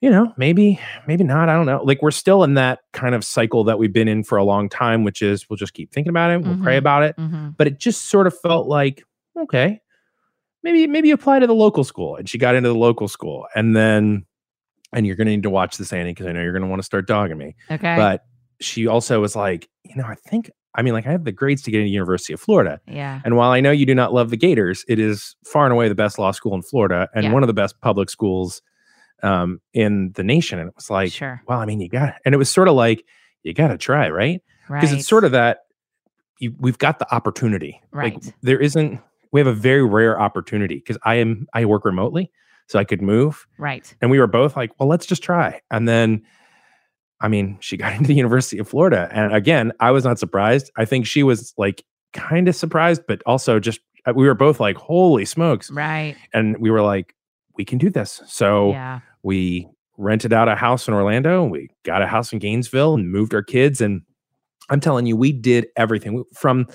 you 0.00 0.08
know, 0.08 0.32
maybe, 0.38 0.80
maybe 1.06 1.24
not. 1.24 1.50
I 1.50 1.52
don't 1.54 1.66
know. 1.66 1.82
Like 1.84 2.00
we're 2.00 2.10
still 2.10 2.42
in 2.42 2.54
that 2.54 2.78
kind 2.94 3.14
of 3.14 3.22
cycle 3.22 3.64
that 3.64 3.78
we've 3.78 3.92
been 3.92 4.08
in 4.08 4.24
for 4.24 4.38
a 4.38 4.44
long 4.44 4.70
time, 4.70 5.04
which 5.04 5.20
is 5.20 5.50
we'll 5.50 5.58
just 5.58 5.74
keep 5.74 5.92
thinking 5.92 6.08
about 6.08 6.30
it, 6.30 6.40
we'll 6.40 6.56
pray 6.62 6.76
Mhm. 6.76 6.78
about 6.78 7.02
it. 7.02 7.16
Mhm. 7.18 7.54
But 7.58 7.66
it 7.66 7.78
just 7.78 8.06
sort 8.06 8.26
of 8.26 8.34
felt 8.40 8.66
like, 8.66 9.02
okay, 9.38 9.78
maybe, 10.62 10.86
maybe 10.86 11.10
apply 11.10 11.40
to 11.40 11.46
the 11.46 11.54
local 11.54 11.84
school. 11.84 12.16
And 12.16 12.26
she 12.26 12.38
got 12.38 12.54
into 12.54 12.70
the 12.70 12.74
local 12.74 13.08
school, 13.08 13.46
and 13.54 13.76
then, 13.76 14.24
and 14.94 15.06
you're 15.06 15.16
going 15.16 15.26
to 15.26 15.32
need 15.32 15.42
to 15.42 15.50
watch 15.50 15.76
this, 15.76 15.92
Annie, 15.92 16.12
because 16.12 16.26
I 16.26 16.32
know 16.32 16.40
you're 16.40 16.52
going 16.52 16.62
to 16.62 16.68
want 16.68 16.80
to 16.80 16.86
start 16.86 17.06
dogging 17.06 17.36
me 17.36 17.54
Okay. 17.70 17.94
but 17.96 18.24
she 18.58 18.86
also 18.86 19.20
was 19.20 19.36
like, 19.36 19.68
you 19.84 19.96
know, 19.96 20.04
I 20.06 20.14
think, 20.14 20.50
I 20.74 20.82
mean, 20.82 20.92
like 20.92 21.06
I 21.06 21.10
have 21.12 21.24
the 21.24 21.32
grades 21.32 21.62
to 21.62 21.70
get 21.70 21.80
into 21.80 21.90
University 21.92 22.32
of 22.32 22.40
Florida. 22.40 22.80
yeah. 22.86 23.20
And 23.24 23.36
while 23.36 23.50
I 23.50 23.60
know 23.60 23.70
you 23.72 23.86
do 23.86 23.94
not 23.94 24.12
love 24.12 24.30
the 24.30 24.36
Gators, 24.36 24.84
it 24.88 24.98
is 25.00 25.34
far 25.44 25.64
and 25.64 25.72
away 25.72 25.88
the 25.88 25.94
best 25.96 26.18
law 26.18 26.30
school 26.30 26.54
in 26.54 26.62
Florida 26.62 27.08
and 27.14 27.24
Yeah. 27.24 27.32
one 27.32 27.42
of 27.42 27.48
the 27.48 27.52
best 27.54 27.80
public 27.80 28.08
schools 28.10 28.62
um, 29.22 29.60
in 29.74 30.12
the 30.14 30.22
nation. 30.22 30.58
And 30.58 30.68
it 30.68 30.74
was 30.76 30.88
like, 30.88 31.12
sure. 31.12 31.42
well, 31.46 31.58
I 31.58 31.66
mean, 31.66 31.80
you 31.80 31.88
got, 31.88 32.14
and 32.24 32.34
it 32.34 32.38
was 32.38 32.48
sort 32.50 32.68
of 32.68 32.74
like, 32.74 33.04
you 33.42 33.52
got 33.52 33.68
to 33.68 33.78
try, 33.78 34.08
right? 34.10 34.40
Right. 34.68 34.80
Because 34.80 34.92
it's 34.96 35.08
sort 35.08 35.24
of 35.24 35.32
that 35.32 35.58
you, 36.38 36.54
we've 36.58 36.78
got 36.78 36.98
the 37.00 37.14
opportunity. 37.14 37.80
Like 37.92 38.14
Right. 38.14 38.34
there 38.42 38.58
isn't, 38.60 39.00
we 39.32 39.40
have 39.40 39.46
a 39.46 39.52
very 39.52 39.84
rare 39.84 40.20
opportunity 40.20 40.76
because 40.76 40.96
I 41.04 41.16
am, 41.16 41.46
I 41.52 41.64
work 41.64 41.84
remotely, 41.84 42.30
so 42.68 42.78
I 42.78 42.84
could 42.84 43.02
move. 43.02 43.46
right. 43.58 43.92
And 44.00 44.10
we 44.10 44.18
were 44.20 44.26
both 44.28 44.56
like, 44.56 44.70
well, 44.78 44.88
let's 44.88 45.04
just 45.06 45.22
try. 45.22 45.60
And 45.70 45.88
then, 45.88 46.22
I 47.20 47.28
mean, 47.28 47.58
she 47.60 47.76
got 47.76 47.92
into 47.96 48.08
the 48.08 48.14
University 48.14 48.58
of 48.58 48.68
Florida. 48.68 49.08
And 49.12 49.34
again, 49.34 49.72
I 49.80 49.90
was 49.90 50.04
not 50.04 50.18
surprised. 50.18 50.70
I 50.76 50.84
think 50.84 51.06
she 51.06 51.22
was 51.22 51.54
like 51.56 51.84
kind 52.12 52.48
of 52.48 52.56
surprised, 52.56 53.02
but 53.06 53.22
also 53.26 53.60
just, 53.60 53.80
uh, 54.06 54.12
we 54.14 54.26
were 54.26 54.34
both 54.34 54.60
like, 54.60 54.76
holy 54.76 55.24
smokes. 55.24 55.70
Right. 55.70 56.16
And 56.32 56.56
we 56.58 56.70
were 56.70 56.82
like, 56.82 57.14
we 57.56 57.64
can 57.64 57.78
do 57.78 57.90
this. 57.90 58.22
So 58.26 58.70
yeah. 58.70 59.00
we 59.22 59.68
rented 59.98 60.32
out 60.32 60.48
a 60.48 60.56
house 60.56 60.88
in 60.88 60.94
Orlando. 60.94 61.44
We 61.44 61.68
got 61.84 62.02
a 62.02 62.06
house 62.06 62.32
in 62.32 62.38
Gainesville 62.38 62.94
and 62.94 63.12
moved 63.12 63.34
our 63.34 63.42
kids. 63.42 63.80
And 63.80 64.02
I'm 64.70 64.80
telling 64.80 65.06
you, 65.06 65.16
we 65.16 65.32
did 65.32 65.66
everything 65.76 66.24
from 66.34 66.66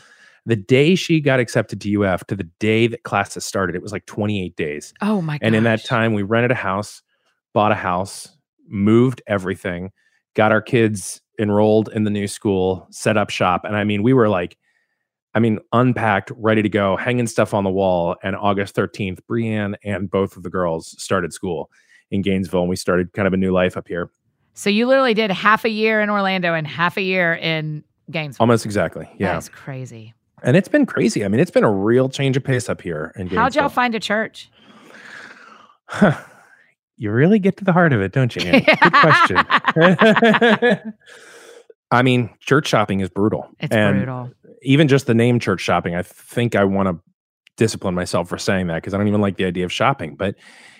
the 0.45 0.55
day 0.55 0.93
she 0.93 1.19
got 1.19 1.39
accepted 1.39 1.81
to 1.81 2.03
UF 2.03 2.25
to 2.27 2.35
the 2.35 2.47
day 2.59 2.87
that 2.87 3.03
classes 3.03 3.43
started. 3.45 3.75
It 3.75 3.81
was 3.81 3.91
like 3.91 4.05
28 4.05 4.55
days. 4.55 4.93
Oh 5.01 5.21
my 5.21 5.39
god. 5.39 5.45
And 5.45 5.55
in 5.55 5.63
that 5.63 5.83
time, 5.83 6.13
we 6.13 6.21
rented 6.21 6.51
a 6.51 6.55
house, 6.55 7.01
bought 7.53 7.71
a 7.71 7.75
house, 7.75 8.29
moved 8.67 9.23
everything, 9.25 9.91
got 10.35 10.51
our 10.51 10.61
kids 10.61 11.21
enrolled 11.39 11.89
in 11.93 12.03
the 12.03 12.11
new 12.11 12.27
school, 12.27 12.87
set 12.91 13.17
up 13.17 13.29
shop. 13.29 13.65
And 13.65 13.75
I 13.75 13.83
mean, 13.83 14.03
we 14.03 14.13
were 14.13 14.29
like, 14.29 14.57
I 15.33 15.39
mean, 15.39 15.59
unpacked, 15.73 16.31
ready 16.37 16.61
to 16.61 16.69
go, 16.69 16.95
hanging 16.95 17.27
stuff 17.27 17.53
on 17.53 17.63
the 17.63 17.69
wall. 17.69 18.15
And 18.23 18.35
August 18.35 18.75
13th, 18.75 19.19
Brienne 19.27 19.75
and 19.83 20.09
both 20.09 20.37
of 20.37 20.43
the 20.43 20.49
girls 20.49 20.95
started 21.01 21.33
school 21.33 21.69
in 22.11 22.21
Gainesville. 22.21 22.61
And 22.61 22.69
we 22.69 22.75
started 22.75 23.11
kind 23.13 23.27
of 23.27 23.33
a 23.33 23.37
new 23.37 23.51
life 23.51 23.75
up 23.75 23.87
here. 23.87 24.09
So 24.53 24.69
you 24.69 24.87
literally 24.87 25.13
did 25.13 25.31
half 25.31 25.65
a 25.65 25.69
year 25.69 26.01
in 26.01 26.09
Orlando 26.09 26.53
and 26.53 26.65
half 26.65 26.95
a 26.95 27.01
year 27.01 27.33
in 27.33 27.83
Gainesville. 28.09 28.43
Almost 28.43 28.65
exactly. 28.65 29.09
Yeah. 29.17 29.33
That's 29.33 29.49
crazy. 29.49 30.13
And 30.43 30.55
it's 30.55 30.69
been 30.69 30.85
crazy. 30.85 31.25
I 31.25 31.27
mean, 31.27 31.41
it's 31.41 31.51
been 31.51 31.63
a 31.63 31.71
real 31.71 32.07
change 32.07 32.37
of 32.37 32.43
pace 32.43 32.69
up 32.69 32.81
here 32.81 33.11
in 33.15 33.23
Gainesville. 33.23 33.39
How'd 33.39 33.55
y'all 33.55 33.69
find 33.69 33.95
a 33.95 33.99
church? 33.99 34.49
you 36.97 37.11
really 37.11 37.39
get 37.39 37.57
to 37.57 37.63
the 37.63 37.73
heart 37.73 37.93
of 37.93 38.01
it, 38.01 38.11
don't 38.11 38.35
you? 38.35 38.41
Good 38.51 38.93
question. 38.93 39.37
I 41.91 42.01
mean, 42.01 42.29
church 42.39 42.67
shopping 42.67 42.99
is 43.01 43.09
brutal. 43.09 43.47
It's 43.59 43.73
and 43.73 43.97
brutal. 43.97 44.31
Even 44.61 44.87
just 44.87 45.05
the 45.05 45.13
name 45.13 45.39
church 45.39 45.61
shopping, 45.61 45.95
I 45.95 46.01
think 46.01 46.55
I 46.55 46.63
want 46.63 46.89
to 46.89 46.99
discipline 47.57 47.95
myself 47.95 48.27
for 48.27 48.37
saying 48.37 48.67
that 48.67 48.75
because 48.75 48.93
I 48.93 48.97
don't 48.97 49.07
even 49.07 49.21
like 49.21 49.37
the 49.37 49.45
idea 49.45 49.65
of 49.65 49.71
shopping. 49.71 50.15
But 50.15 50.35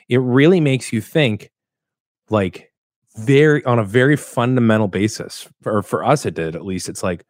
it 0.09 0.18
really 0.18 0.59
makes 0.59 0.91
you 0.91 1.01
think, 1.01 1.51
like, 2.30 2.72
very 3.18 3.63
on 3.66 3.80
a 3.80 3.84
very 3.84 4.16
fundamental 4.16 4.88
basis. 4.88 5.47
Or 5.66 5.84
for 5.84 6.03
us, 6.03 6.26
it 6.26 6.34
did 6.34 6.55
at 6.55 6.66
least. 6.66 6.89
It's 6.89 7.03
like, 7.03 7.26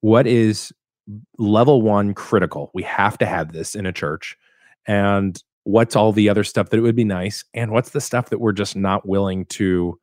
what 0.00 0.26
is 0.26 0.72
level 1.38 1.82
one 1.82 2.14
critical? 2.14 2.70
We 2.74 2.82
have 2.82 3.18
to 3.18 3.26
have 3.26 3.52
this 3.52 3.74
in 3.74 3.86
a 3.86 3.92
church, 3.92 4.36
and 4.86 5.42
what's 5.64 5.96
all 5.96 6.12
the 6.12 6.28
other 6.28 6.44
stuff 6.44 6.70
that 6.70 6.76
it 6.78 6.82
would 6.82 6.96
be 6.96 7.04
nice, 7.04 7.44
and 7.52 7.72
what's 7.72 7.90
the 7.90 8.00
stuff 8.00 8.30
that 8.30 8.38
we're 8.40 8.52
just 8.52 8.76
not 8.76 9.06
willing 9.08 9.44
to 9.46 9.98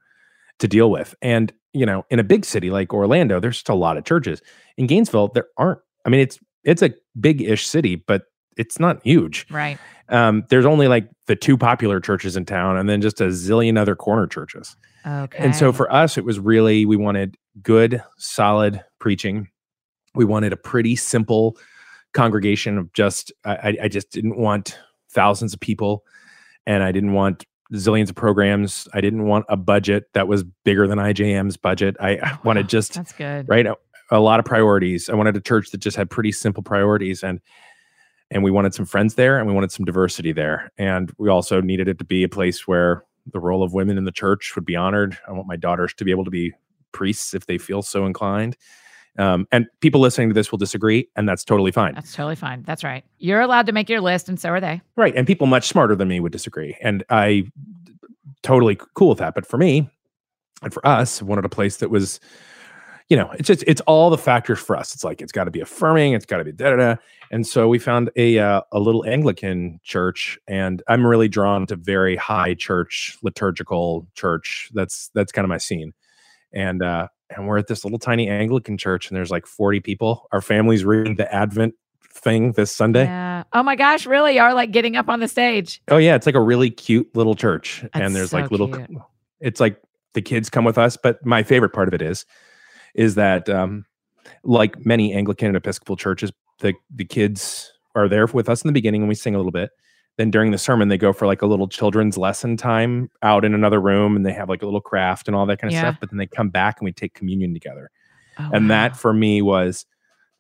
to 0.60 0.68
deal 0.68 0.92
with. 0.92 1.16
And 1.22 1.52
you 1.74 1.86
know, 1.86 2.06
in 2.10 2.20
a 2.20 2.24
big 2.24 2.44
city 2.46 2.70
like 2.70 2.94
Orlando, 2.94 3.40
there's 3.40 3.58
just 3.58 3.70
a 3.70 3.74
lot 3.74 3.98
of 3.98 4.04
churches. 4.04 4.42
In 4.78 4.88
Gainesville, 4.88 5.30
there 5.30 5.48
aren't. 5.58 5.80
I 6.06 6.10
mean, 6.10 6.20
it's 6.20 6.38
it's 6.64 6.82
a 6.82 6.92
big-ish 7.20 7.66
city, 7.66 7.96
but 7.96 8.24
it's 8.58 8.80
not 8.80 9.02
huge. 9.04 9.48
Right. 9.50 9.78
Um, 10.10 10.44
there's 10.50 10.66
only 10.66 10.88
like 10.90 11.10
the 11.28 11.36
two 11.38 11.58
popular 11.58 12.00
churches 12.00 12.36
in 12.36 12.46
town, 12.46 12.78
and 12.78 12.90
then 12.90 13.02
just 13.02 13.22
a 13.22 13.26
zillion 13.28 13.78
other 13.80 13.96
corner 13.96 14.28
churches. 14.28 14.76
Okay. 15.08 15.38
And 15.40 15.56
so 15.56 15.72
for 15.72 15.92
us, 15.92 16.18
it 16.18 16.26
was 16.26 16.38
really 16.40 16.86
we 16.86 16.98
wanted 16.98 17.38
good, 17.64 18.04
solid 18.18 18.84
preaching. 19.00 19.48
We 20.14 20.26
wanted 20.26 20.52
a 20.54 20.58
pretty 20.58 20.96
simple 20.98 21.58
congregation 22.14 22.78
of 22.78 22.92
just 22.94 23.32
I, 23.46 23.56
I- 23.56 23.78
I 23.84 23.88
just 23.88 24.12
didn't 24.12 24.38
want 24.38 24.78
thousands 25.12 25.54
of 25.54 25.60
people, 25.60 26.04
and 26.66 26.84
I 26.84 26.92
didn't 26.92 27.14
want 27.14 27.46
zillions 27.74 28.10
of 28.10 28.16
programs. 28.16 28.88
I 28.94 29.02
didn't 29.02 29.26
want 29.26 29.46
a 29.50 29.58
budget 29.58 30.06
that 30.14 30.28
was 30.28 30.44
bigger 30.44 30.88
than 30.88 30.98
IJM's 30.98 31.58
budget. 31.58 31.96
I, 32.00 32.18
I 32.18 32.38
wanted 32.44 32.68
just 32.68 32.94
that's 32.94 33.14
good. 33.14 33.48
right 33.48 33.66
a, 33.66 33.78
a 34.12 34.20
lot 34.20 34.40
of 34.40 34.46
priorities. 34.46 35.10
I 35.10 35.14
wanted 35.14 35.36
a 35.38 35.42
church 35.42 35.72
that 35.72 35.78
just 35.78 35.96
had 35.96 36.10
pretty 36.10 36.32
simple 36.32 36.64
priorities 36.64 37.24
and 37.24 37.40
and 38.30 38.44
we 38.44 38.52
wanted 38.52 38.74
some 38.74 38.86
friends 38.86 39.16
there 39.16 39.38
and 39.38 39.48
we 39.48 39.54
wanted 39.54 39.72
some 39.72 39.86
diversity 39.86 40.32
there. 40.32 40.72
And 40.78 41.12
we 41.18 41.30
also 41.30 41.60
needed 41.60 41.90
it 41.90 42.00
to 42.00 42.06
be 42.06 42.24
a 42.24 42.30
place 42.30 42.66
where 42.66 43.04
the 43.32 43.40
role 43.40 43.62
of 43.62 43.74
women 43.74 43.98
in 43.98 44.06
the 44.06 44.12
church 44.12 44.54
would 44.56 44.66
be 44.66 44.76
honored. 44.76 45.18
I 45.28 45.34
want 45.34 45.48
my 45.48 45.58
daughters 45.58 45.94
to 45.96 46.06
be 46.06 46.12
able 46.12 46.24
to 46.24 46.32
be 46.32 46.54
priests 46.94 47.34
if 47.34 47.46
they 47.46 47.58
feel 47.58 47.82
so 47.82 48.06
inclined. 48.06 48.56
Um, 49.20 49.48
and 49.52 49.68
people 49.82 50.00
listening 50.00 50.30
to 50.30 50.34
this 50.34 50.52
will 50.52 50.58
disagree, 50.58 51.10
and 51.16 51.28
that's 51.28 51.44
totally 51.44 51.72
fine. 51.72 51.96
That's 51.96 52.16
totally 52.16 52.36
fine. 52.36 52.64
That's 52.64 52.84
right. 52.84 53.04
You're 53.18 53.42
allowed 53.42 53.66
to 53.66 53.72
make 53.72 53.90
your 53.90 54.02
list, 54.02 54.30
and 54.30 54.40
so 54.40 54.50
are 54.50 54.62
they. 54.62 54.82
Right. 54.96 55.14
And 55.16 55.28
people 55.28 55.48
much 55.48 55.68
smarter 55.68 55.96
than 55.96 56.08
me 56.08 56.20
would 56.20 56.32
disagree. 56.32 56.78
And 56.82 57.04
I 57.10 57.44
totally 58.42 58.80
cool 58.96 59.10
with 59.10 59.20
that. 59.20 59.36
But 59.36 59.46
for 59.46 59.58
me 59.58 59.90
and 60.64 60.74
for 60.74 60.86
us, 60.88 61.22
wanted 61.22 61.46
a 61.46 61.50
place 61.50 61.78
that 61.78 61.90
was, 61.90 62.20
you 63.10 63.18
know, 63.18 63.30
it's 63.32 63.48
just 63.48 63.64
it's 63.68 63.82
all 63.82 64.10
the 64.10 64.18
factors 64.18 64.60
for 64.60 64.78
us. 64.78 64.94
It's 64.94 65.04
like 65.04 65.22
it's 65.22 65.34
got 65.34 65.44
to 65.44 65.52
be 65.52 65.60
affirming, 65.60 66.14
it's 66.14 66.26
got 66.26 66.38
to 66.38 66.46
be 66.46 66.54
da 66.54 66.70
da 66.70 66.76
da. 66.78 66.96
And 67.32 67.46
so 67.46 67.68
we 67.68 67.80
found 67.80 68.10
a 68.16 68.40
uh, 68.40 68.62
a 68.72 68.80
little 68.80 69.06
Anglican 69.06 69.80
church, 69.84 70.40
and 70.48 70.82
I'm 70.88 71.06
really 71.06 71.28
drawn 71.28 71.66
to 71.68 71.76
very 71.76 72.16
high 72.16 72.54
church 72.54 73.18
liturgical 73.24 74.08
church. 74.16 74.70
That's 74.74 75.10
that's 75.14 75.34
kind 75.34 75.44
of 75.44 75.50
my 75.50 75.58
scene. 75.58 75.94
And 76.54 76.82
uh 76.82 77.08
and 77.36 77.48
we're 77.48 77.58
at 77.58 77.68
this 77.68 77.84
little 77.84 78.00
tiny 78.00 78.30
Anglican 78.30 78.78
church, 78.78 79.10
and 79.10 79.16
there's 79.16 79.32
like 79.32 79.46
40 79.46 79.80
people. 79.80 80.28
Our 80.32 80.42
family's 80.42 80.86
reading 80.86 81.16
the 81.16 81.34
Advent 81.34 81.76
thing 82.14 82.52
this 82.54 82.72
Sunday. 82.72 83.06
Yeah. 83.06 83.44
Oh 83.54 83.64
my 83.64 83.76
gosh, 83.76 84.06
really? 84.06 84.40
Are 84.40 84.54
like 84.54 84.72
getting 84.72 84.96
up 84.96 85.10
on 85.10 85.20
the 85.20 85.28
stage. 85.28 85.82
Oh 85.90 85.98
yeah, 85.98 86.16
it's 86.16 86.26
like 86.26 86.36
a 86.36 86.42
really 86.42 86.70
cute 86.70 87.10
little 87.16 87.36
church, 87.36 87.82
That's 87.82 87.96
and 87.96 88.16
there's 88.16 88.32
so 88.32 88.38
like 88.40 88.52
little. 88.52 88.68
cute. 88.68 88.90
It's 89.40 89.60
like 89.60 89.82
the 90.14 90.22
kids 90.22 90.50
come 90.50 90.66
with 90.66 90.78
us, 90.78 90.98
but 91.02 91.26
my 91.26 91.44
favorite 91.44 91.72
part 91.72 91.88
of 91.88 91.94
it 91.94 92.02
is, 92.02 92.26
is 92.94 93.16
that 93.16 93.50
um, 93.50 93.86
like 94.44 94.86
many 94.86 95.14
Anglican 95.14 95.48
and 95.48 95.58
Episcopal 95.58 95.96
churches, 95.96 96.32
the 96.60 96.74
the 96.94 97.06
kids 97.06 97.72
are 97.96 98.08
there 98.08 98.26
with 98.28 98.50
us 98.50 98.62
in 98.62 98.68
the 98.68 98.74
beginning, 98.74 99.02
and 99.02 99.10
we 99.10 99.16
sing 99.16 99.36
a 99.36 99.38
little 99.38 99.52
bit. 99.52 99.72
Then 100.22 100.30
during 100.30 100.52
the 100.52 100.60
sermon, 100.60 100.88
they 100.88 101.00
go 101.00 101.14
for 101.14 101.26
like 101.26 101.42
a 101.42 101.48
little 101.48 101.68
children's 101.68 102.16
lesson 102.16 102.56
time 102.56 103.10
out 103.24 103.44
in 103.44 103.56
another 103.56 103.82
room, 103.82 104.16
and 104.16 104.24
they 104.24 104.32
have 104.34 104.50
like 104.50 104.62
a 104.62 104.66
little 104.66 104.80
craft 104.80 105.28
and 105.28 105.36
all 105.36 105.48
that 105.48 105.58
kind 105.60 105.70
of 105.70 105.74
Yeah. 105.74 105.80
stuff. 105.80 105.96
But 106.00 106.12
then 106.12 106.20
they 106.20 106.28
come 106.28 106.50
back 106.50 106.80
and 106.80 106.86
we 106.86 106.92
take 106.92 107.16
communion 107.16 107.56
together 107.56 107.90
Oh, 108.38 108.50
and 108.54 108.66
wow. 108.66 108.76
that 108.76 108.96
for 108.96 109.14
me 109.14 109.42
was 109.42 109.88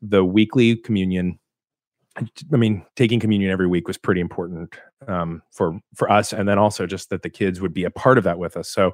the 0.03 0.23
weekly 0.23 0.75
communion 0.75 1.39
i 2.53 2.57
mean 2.57 2.85
taking 2.95 3.19
communion 3.19 3.49
every 3.51 3.67
week 3.67 3.87
was 3.87 3.97
pretty 3.97 4.21
important 4.21 4.75
um, 5.07 5.41
for 5.51 5.79
for 5.95 6.11
us 6.11 6.31
and 6.31 6.47
then 6.47 6.59
also 6.59 6.85
just 6.85 7.09
that 7.09 7.23
the 7.23 7.29
kids 7.29 7.59
would 7.59 7.73
be 7.73 7.83
a 7.85 7.89
part 7.91 8.17
of 8.19 8.23
that 8.23 8.37
with 8.37 8.55
us 8.55 8.69
so 8.69 8.91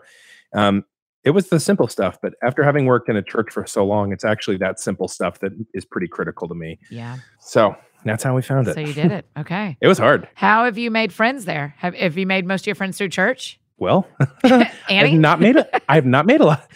um, 0.53 0.85
it 1.23 1.31
was 1.31 1.49
the 1.49 1.59
simple 1.59 1.89
stuff. 1.89 2.17
But 2.21 2.35
after 2.41 2.63
having 2.63 2.85
worked 2.85 3.09
in 3.09 3.17
a 3.17 3.21
church 3.21 3.51
for 3.51 3.65
so 3.65 3.85
long, 3.85 4.13
it's 4.13 4.23
actually 4.23 4.55
that 4.57 4.79
simple 4.79 5.09
stuff 5.09 5.39
that 5.39 5.51
is 5.73 5.83
pretty 5.83 6.07
critical 6.07 6.47
to 6.47 6.55
me. 6.55 6.79
Yeah. 6.89 7.17
So 7.41 7.75
that's 8.09 8.23
how 8.23 8.35
we 8.35 8.41
found 8.41 8.67
it. 8.67 8.73
So 8.75 8.79
you 8.79 8.93
did 8.93 9.11
it. 9.11 9.25
Okay. 9.37 9.77
it 9.81 9.87
was 9.87 9.97
hard. 9.97 10.27
How 10.35 10.65
have 10.65 10.77
you 10.77 10.89
made 10.91 11.11
friends 11.13 11.45
there? 11.45 11.75
Have 11.77 11.93
have 11.95 12.17
you 12.17 12.25
made 12.27 12.45
most 12.45 12.61
of 12.63 12.67
your 12.67 12.75
friends 12.75 12.97
through 12.97 13.09
church? 13.09 13.59
Well, 13.77 14.07
and 14.43 14.63
I've 14.89 15.13
not 15.13 15.39
made 15.39 15.55
a, 15.57 15.91
I 15.91 15.95
have 15.95 16.05
not 16.05 16.25
made 16.25 16.41
a 16.41 16.45
lot. 16.45 16.69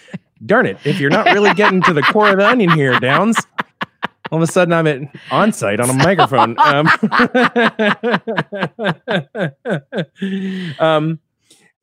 Darn 0.45 0.65
it! 0.65 0.77
If 0.85 0.99
you're 0.99 1.09
not 1.11 1.25
really 1.27 1.53
getting 1.53 1.81
to 1.83 1.93
the 1.93 2.01
core 2.01 2.29
of 2.29 2.37
the 2.37 2.47
onion 2.47 2.71
here, 2.71 2.99
Downs, 2.99 3.37
all 4.31 4.41
of 4.41 4.47
a 4.47 4.51
sudden 4.51 4.73
I'm 4.73 4.87
at 4.87 5.01
on 5.31 5.51
site 5.53 5.79
on 5.79 5.89
a 5.89 5.93
microphone. 5.93 6.55
Um, 6.59 6.87
um, 10.79 11.19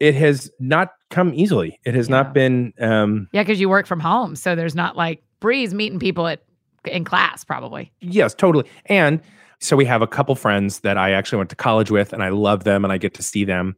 it 0.00 0.14
has 0.14 0.50
not 0.60 0.92
come 1.10 1.32
easily. 1.34 1.78
It 1.84 1.94
has 1.94 2.08
Yeah. 2.08 2.16
not 2.16 2.34
been. 2.34 2.72
Um, 2.80 3.28
Yeah, 3.32 3.42
because 3.42 3.60
you 3.60 3.68
work 3.68 3.86
from 3.86 4.00
home, 4.00 4.36
so 4.36 4.54
there's 4.54 4.74
not 4.74 4.96
like 4.96 5.22
Bree's 5.40 5.74
meeting 5.74 5.98
people 5.98 6.26
at 6.26 6.42
in 6.84 7.04
class 7.04 7.44
probably. 7.44 7.92
yes, 8.00 8.34
totally. 8.34 8.64
And 8.86 9.20
so 9.60 9.76
we 9.76 9.84
have 9.84 10.02
a 10.02 10.06
couple 10.06 10.34
friends 10.34 10.80
that 10.80 10.96
I 10.96 11.12
actually 11.12 11.38
went 11.38 11.50
to 11.50 11.56
college 11.56 11.90
with, 11.90 12.12
and 12.12 12.22
I 12.22 12.28
love 12.28 12.64
them, 12.64 12.84
and 12.84 12.92
I 12.92 12.98
get 12.98 13.14
to 13.14 13.22
see 13.22 13.44
them. 13.44 13.76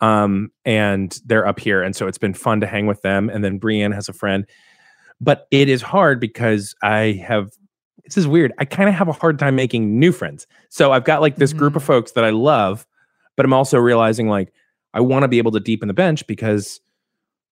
Um, 0.00 0.52
and 0.64 1.18
they're 1.26 1.46
up 1.46 1.58
here, 1.58 1.82
and 1.82 1.96
so 1.96 2.06
it's 2.06 2.18
been 2.18 2.34
fun 2.34 2.60
to 2.60 2.66
hang 2.66 2.86
with 2.86 3.02
them. 3.02 3.28
And 3.28 3.42
then 3.42 3.58
Brienne 3.58 3.92
has 3.92 4.08
a 4.08 4.12
friend, 4.12 4.46
but 5.20 5.48
it 5.50 5.68
is 5.68 5.82
hard 5.82 6.20
because 6.20 6.74
I 6.82 7.22
have. 7.26 7.50
This 8.04 8.16
is 8.16 8.26
weird. 8.26 8.54
I 8.58 8.64
kind 8.64 8.88
of 8.88 8.94
have 8.94 9.08
a 9.08 9.12
hard 9.12 9.38
time 9.38 9.54
making 9.54 9.98
new 9.98 10.12
friends. 10.12 10.46
So 10.70 10.92
I've 10.92 11.04
got 11.04 11.20
like 11.20 11.36
this 11.36 11.52
group 11.52 11.76
of 11.76 11.84
folks 11.84 12.12
that 12.12 12.24
I 12.24 12.30
love, 12.30 12.86
but 13.36 13.44
I'm 13.44 13.52
also 13.52 13.76
realizing 13.76 14.28
like 14.28 14.50
I 14.94 15.00
want 15.00 15.24
to 15.24 15.28
be 15.28 15.38
able 15.38 15.52
to 15.52 15.60
deepen 15.60 15.88
the 15.88 15.94
bench 15.94 16.26
because, 16.26 16.80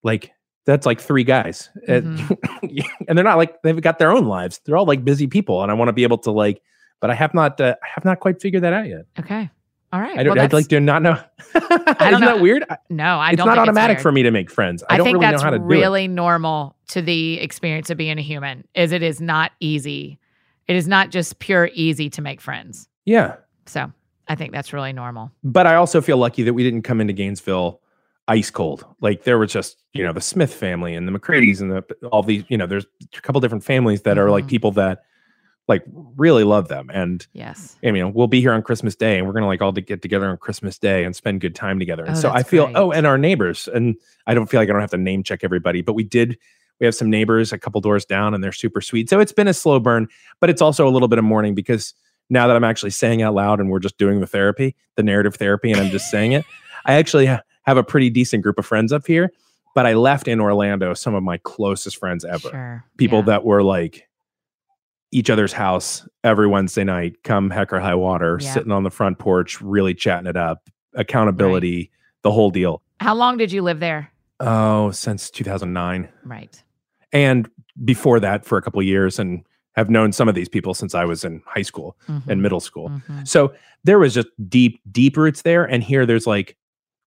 like, 0.02 0.32
that's 0.64 0.86
like 0.86 1.00
three 1.00 1.24
guys, 1.24 1.68
and, 1.86 2.18
and 3.08 3.18
they're 3.18 3.24
not 3.24 3.36
like 3.36 3.60
they've 3.62 3.80
got 3.80 3.98
their 3.98 4.10
own 4.10 4.26
lives. 4.26 4.60
They're 4.64 4.76
all 4.76 4.86
like 4.86 5.04
busy 5.04 5.26
people, 5.26 5.62
and 5.62 5.70
I 5.70 5.74
want 5.74 5.88
to 5.88 5.92
be 5.92 6.04
able 6.04 6.18
to 6.18 6.30
like. 6.30 6.62
But 7.00 7.10
I 7.10 7.14
have 7.14 7.34
not. 7.34 7.60
Uh, 7.60 7.74
I 7.82 7.86
have 7.94 8.04
not 8.04 8.20
quite 8.20 8.40
figured 8.40 8.62
that 8.62 8.72
out 8.72 8.86
yet. 8.88 9.06
Okay. 9.18 9.50
All 9.92 10.00
right. 10.00 10.18
I 10.18 10.22
don't. 10.22 10.34
Well, 10.36 10.44
I'd 10.44 10.52
like 10.52 10.68
to 10.68 10.80
not 10.80 11.02
know. 11.02 11.12
i 11.54 11.96
Isn't 12.08 12.20
know. 12.20 12.26
that 12.26 12.40
weird? 12.40 12.64
I- 12.68 12.78
no, 12.90 13.18
I 13.18 13.30
it's 13.30 13.36
don't 13.38 13.48
It's 13.48 13.56
not 13.56 13.58
automatic 13.58 13.96
it's 13.96 14.02
for 14.02 14.12
me 14.12 14.22
to 14.22 14.30
make 14.30 14.50
friends. 14.50 14.82
I, 14.88 14.94
I, 14.94 14.96
don't 14.96 15.04
think 15.04 15.14
really 15.18 15.26
that's 15.30 15.42
know 15.42 15.44
how 15.44 15.50
to 15.50 15.58
do 15.58 15.64
it. 15.64 15.66
really 15.68 16.08
normal 16.08 16.76
to 16.88 17.02
the 17.02 17.40
experience 17.40 17.90
of 17.90 17.96
being 17.98 18.18
a 18.18 18.22
human. 18.22 18.66
Is 18.74 18.92
it 18.92 19.02
is 19.02 19.20
not 19.20 19.52
easy. 19.60 20.18
It 20.66 20.74
is 20.76 20.88
not 20.88 21.10
just 21.10 21.38
pure 21.38 21.70
easy 21.74 22.10
to 22.10 22.20
make 22.22 22.40
friends. 22.40 22.88
Yeah, 23.04 23.36
So 23.66 23.92
I 24.26 24.34
think 24.34 24.52
that's 24.52 24.72
really 24.72 24.92
normal. 24.92 25.30
but 25.44 25.66
I 25.68 25.76
also 25.76 26.00
feel 26.00 26.16
lucky 26.16 26.42
that 26.42 26.54
we 26.54 26.64
didn't 26.64 26.82
come 26.82 27.00
into 27.00 27.12
Gainesville 27.12 27.80
ice 28.26 28.50
cold. 28.50 28.84
Like 29.00 29.22
there 29.22 29.38
was 29.38 29.52
just 29.52 29.84
you 29.92 30.02
know 30.02 30.12
the 30.12 30.20
Smith 30.20 30.52
family 30.52 30.94
and 30.96 31.06
the 31.06 31.12
McCrady's 31.16 31.60
and 31.60 31.70
the 31.70 31.84
all 32.10 32.24
these 32.24 32.42
you 32.48 32.56
know 32.58 32.66
there's 32.66 32.86
a 33.16 33.20
couple 33.20 33.40
different 33.40 33.62
families 33.62 34.02
that 34.02 34.18
are 34.18 34.30
like 34.30 34.46
Mhm. 34.46 34.48
people 34.48 34.72
that 34.72 35.02
like 35.68 35.82
really 36.16 36.44
love 36.44 36.68
them 36.68 36.90
and 36.94 37.26
Yes. 37.32 37.76
I 37.84 37.90
mean, 37.90 38.12
we'll 38.14 38.28
be 38.28 38.40
here 38.40 38.52
on 38.52 38.62
Christmas 38.62 38.94
Day, 38.94 39.18
and 39.18 39.26
we're 39.26 39.32
gonna 39.32 39.46
like 39.48 39.60
all 39.62 39.72
to 39.72 39.80
get 39.80 40.00
together 40.02 40.26
on 40.28 40.36
Christmas 40.36 40.78
Day 40.78 41.04
and 41.04 41.14
spend 41.16 41.40
good 41.40 41.54
time 41.54 41.78
together. 41.78 42.04
Oh, 42.04 42.08
and 42.08 42.16
Oh, 42.16 42.20
so 42.20 42.30
I 42.30 42.42
feel, 42.42 42.66
great. 42.66 42.76
oh, 42.76 42.92
and 42.92 43.06
our 43.06 43.18
neighbors, 43.18 43.68
and 43.72 43.96
I 44.26 44.34
don't 44.34 44.46
feel 44.46 44.60
like 44.60 44.68
I 44.68 44.72
don't 44.72 44.80
have 44.80 44.90
to 44.92 44.96
name 44.96 45.22
check 45.22 45.40
everybody, 45.42 45.82
but 45.82 45.94
we 45.94 46.04
did. 46.04 46.38
We 46.78 46.84
have 46.86 46.94
some 46.94 47.08
neighbors 47.10 47.52
a 47.52 47.58
couple 47.58 47.80
doors 47.80 48.04
down, 48.04 48.34
and 48.34 48.44
they're 48.44 48.52
super 48.52 48.80
sweet. 48.80 49.08
So 49.10 49.18
it's 49.18 49.32
been 49.32 49.48
a 49.48 49.54
slow 49.54 49.80
burn, 49.80 50.08
but 50.40 50.50
it's 50.50 50.60
also 50.62 50.86
a 50.86 50.90
little 50.90 51.08
bit 51.08 51.18
of 51.18 51.24
mourning 51.24 51.54
because 51.54 51.94
now 52.28 52.46
that 52.46 52.54
I'm 52.54 52.64
actually 52.64 52.90
saying 52.90 53.22
out 53.22 53.34
loud, 53.34 53.60
and 53.60 53.70
we're 53.70 53.78
just 53.80 53.96
doing 53.98 54.20
the 54.20 54.26
therapy, 54.26 54.76
the 54.96 55.02
narrative 55.02 55.34
therapy, 55.36 55.72
and 55.72 55.80
I'm 55.80 55.90
just 55.90 56.10
saying 56.10 56.32
it, 56.32 56.44
I 56.84 56.94
actually 56.94 57.26
ha- 57.26 57.40
have 57.62 57.76
a 57.76 57.82
pretty 57.82 58.10
decent 58.10 58.42
group 58.42 58.58
of 58.58 58.66
friends 58.66 58.92
up 58.92 59.06
here. 59.06 59.32
But 59.74 59.86
I 59.86 59.94
left 59.94 60.26
in 60.28 60.40
Orlando 60.40 60.92
some 60.94 61.14
of 61.14 61.22
my 61.22 61.38
closest 61.38 61.96
friends 61.98 62.24
ever 62.24 62.48
Sure. 62.50 62.84
people 62.98 63.18
Yeah. 63.20 63.24
that 63.26 63.44
were 63.44 63.62
like 63.62 64.08
each 65.16 65.30
other's 65.30 65.52
house 65.54 66.06
every 66.24 66.46
Wednesday 66.46 66.84
night, 66.84 67.22
come 67.24 67.48
heck 67.48 67.72
or 67.72 67.80
high 67.80 67.94
water, 67.94 68.38
Yeah. 68.38 68.52
sitting 68.52 68.70
on 68.70 68.82
the 68.82 68.90
front 68.90 69.18
porch, 69.18 69.62
really 69.62 69.94
chatting 69.94 70.26
it 70.26 70.36
up, 70.36 70.68
accountability, 70.94 71.90
the 72.22 72.30
whole 72.30 72.50
deal. 72.50 72.82
How 73.00 73.14
long 73.14 73.38
did 73.38 73.50
you 73.50 73.62
live 73.62 73.80
there? 73.80 74.10
Oh, 74.40 74.90
since 74.90 75.30
2009. 75.30 76.08
Right. 76.22 76.62
And 77.12 77.48
before 77.82 78.20
that, 78.20 78.44
for 78.44 78.58
a 78.58 78.62
couple 78.62 78.78
of 78.80 78.86
years, 78.86 79.18
and 79.18 79.42
have 79.74 79.88
known 79.88 80.12
some 80.12 80.28
of 80.28 80.34
these 80.34 80.50
people 80.50 80.74
since 80.74 80.94
I 80.94 81.04
was 81.06 81.24
in 81.24 81.42
high 81.46 81.62
school 81.62 81.96
and 82.08 82.22
Mhm. 82.24 82.40
middle 82.40 82.60
school. 82.60 82.90
Mhm. 82.90 83.26
So 83.26 83.54
there 83.84 83.98
was 83.98 84.12
just 84.12 84.28
deep, 84.48 84.80
deep 84.90 85.16
roots 85.16 85.42
there. 85.42 85.64
And 85.64 85.82
here 85.82 86.04
there's 86.04 86.26
like 86.26 86.56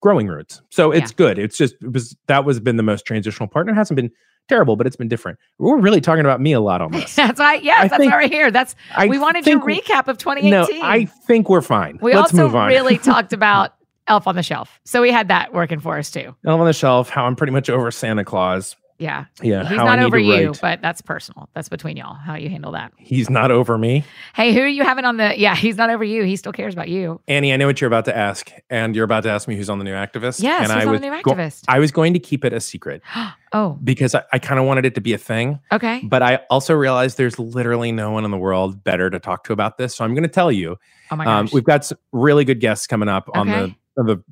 growing 0.02 0.28
roots. 0.28 0.62
So 0.70 0.92
it's 0.92 1.12
good. 1.12 1.38
It's 1.40 1.58
just, 1.58 1.76
it 1.82 1.92
was, 1.94 2.16
that 2.28 2.46
was 2.46 2.60
been 2.60 2.78
the 2.78 2.84
most 2.84 3.06
transitional 3.06 3.50
part. 3.50 3.68
And 3.68 3.76
it 3.76 3.78
hasn't 3.80 3.96
been 3.96 4.12
terrible, 4.50 4.76
but 4.76 4.86
it's 4.88 4.96
been 4.98 5.08
different. 5.08 5.40
We're 5.60 5.78
really 5.80 6.02
talking 6.02 6.22
about 6.26 6.42
me 6.42 6.52
a 6.52 6.60
lot 6.60 6.82
on 6.82 6.92
this. 6.94 7.16
that's 7.16 7.40
why. 7.40 7.56
Yes, 7.56 7.78
I 7.80 7.88
that's 7.88 7.98
think- 8.00 8.12
why 8.12 8.24
we're 8.24 8.28
here. 8.30 8.52
That's 8.52 8.76
I 8.96 9.08
we 9.08 9.18
wanted 9.20 9.46
your 9.48 9.66
think- 9.66 9.86
recap 9.86 10.08
of 10.10 10.18
2018. 10.18 10.52
No, 10.52 10.86
I 10.86 11.06
think 11.06 11.50
we're 11.50 11.62
fine. 11.62 12.00
we 12.02 12.14
Let's 12.14 12.34
also 12.34 12.44
move 12.44 12.56
on. 12.56 12.68
really 12.68 12.98
talked 12.98 13.32
about 13.32 13.74
Elf 14.08 14.28
on 14.28 14.36
the 14.36 14.44
Shelf, 14.44 14.80
so 14.86 15.02
we 15.02 15.12
had 15.12 15.28
that 15.28 15.54
working 15.54 15.80
for 15.80 15.98
us 15.98 16.10
too. 16.12 16.36
Elf 16.46 16.60
on 16.60 16.66
the 16.66 16.74
Shelf, 16.74 17.10
how 17.10 17.26
I'm 17.26 17.36
pretty 17.36 17.54
much 17.54 17.70
over 17.70 17.92
Santa 17.92 18.26
Claus. 18.26 18.76
Yeah, 19.00 19.26
Yeah, 19.42 19.68
he's 19.68 19.78
not 19.78 20.00
over 20.00 20.20
you, 20.20 20.48
right. 20.50 20.60
but 20.62 20.82
that's 20.82 21.02
personal. 21.02 21.48
That's 21.54 21.70
between 21.70 21.96
y'all. 21.98 22.14
How 22.14 22.36
you 22.36 22.50
handle 22.50 22.74
that. 22.74 22.92
He's 22.98 23.30
not 23.30 23.50
over 23.50 23.78
me. 23.78 24.04
Hey, 24.36 24.54
who 24.54 24.60
are 24.60 24.68
you 24.68 24.84
having 24.84 25.06
on 25.06 25.16
the? 25.18 25.40
Yeah, 25.40 25.56
he's 25.56 25.78
not 25.78 25.90
over 25.90 26.04
you. 26.04 26.24
He 26.26 26.36
still 26.36 26.52
cares 26.52 26.74
about 26.74 26.90
you. 26.90 27.22
Annie, 27.28 27.54
I 27.54 27.58
know 27.58 27.66
what 27.66 27.80
you're 27.80 27.88
about 27.88 28.06
to 28.06 28.16
ask, 28.18 28.52
and 28.70 28.96
you're 28.96 29.06
about 29.06 29.24
to 29.24 29.30
ask 29.30 29.48
me 29.48 29.56
who's 29.56 29.70
on 29.70 29.78
the 29.78 29.86
new 29.86 29.94
activist. 29.94 30.44
Yes, 30.44 30.64
and 30.64 30.72
who's 30.74 30.84
I 30.84 30.86
on 30.86 30.92
was 30.92 31.02
the 31.02 31.10
new 31.10 31.22
go- 31.24 31.32
activist? 31.32 31.64
I 31.70 31.80
was 31.80 31.92
going 31.92 32.14
to 32.14 32.20
keep 32.20 32.44
it 32.44 32.52
a 32.52 32.60
secret 32.60 33.02
oh, 33.54 33.80
because 33.84 34.14
I, 34.16 34.24
I 34.34 34.40
kind 34.40 34.60
of 34.60 34.66
wanted 34.66 34.86
it 34.86 34.96
to 34.96 35.02
be 35.02 35.14
a 35.14 35.18
thing, 35.18 35.60
okay. 35.72 36.02
but 36.04 36.22
I 36.22 36.42
also 36.50 36.74
realized 36.74 37.18
there's 37.18 37.40
literally 37.40 37.92
no 37.94 38.12
one 38.12 38.26
in 38.26 38.32
the 38.32 38.38
world 38.38 38.84
better 38.84 39.10
to 39.10 39.20
talk 39.20 39.46
to 39.46 39.54
about 39.54 39.78
this. 39.78 39.96
So 39.96 40.04
I'm 40.04 40.14
going 40.14 40.24
to 40.24 40.30
tell 40.30 40.52
you. 40.52 40.76
Oh 41.12 41.16
my 41.16 41.26
Um, 41.26 41.46
gosh. 41.46 41.54
we've 41.54 41.64
got 41.64 41.86
some 41.86 41.98
really 42.12 42.46
good 42.46 42.60
guests 42.60 42.86
coming 42.86 43.10
up 43.10 43.30
Okay. 43.30 43.40
on 43.40 43.48
the 43.48 43.76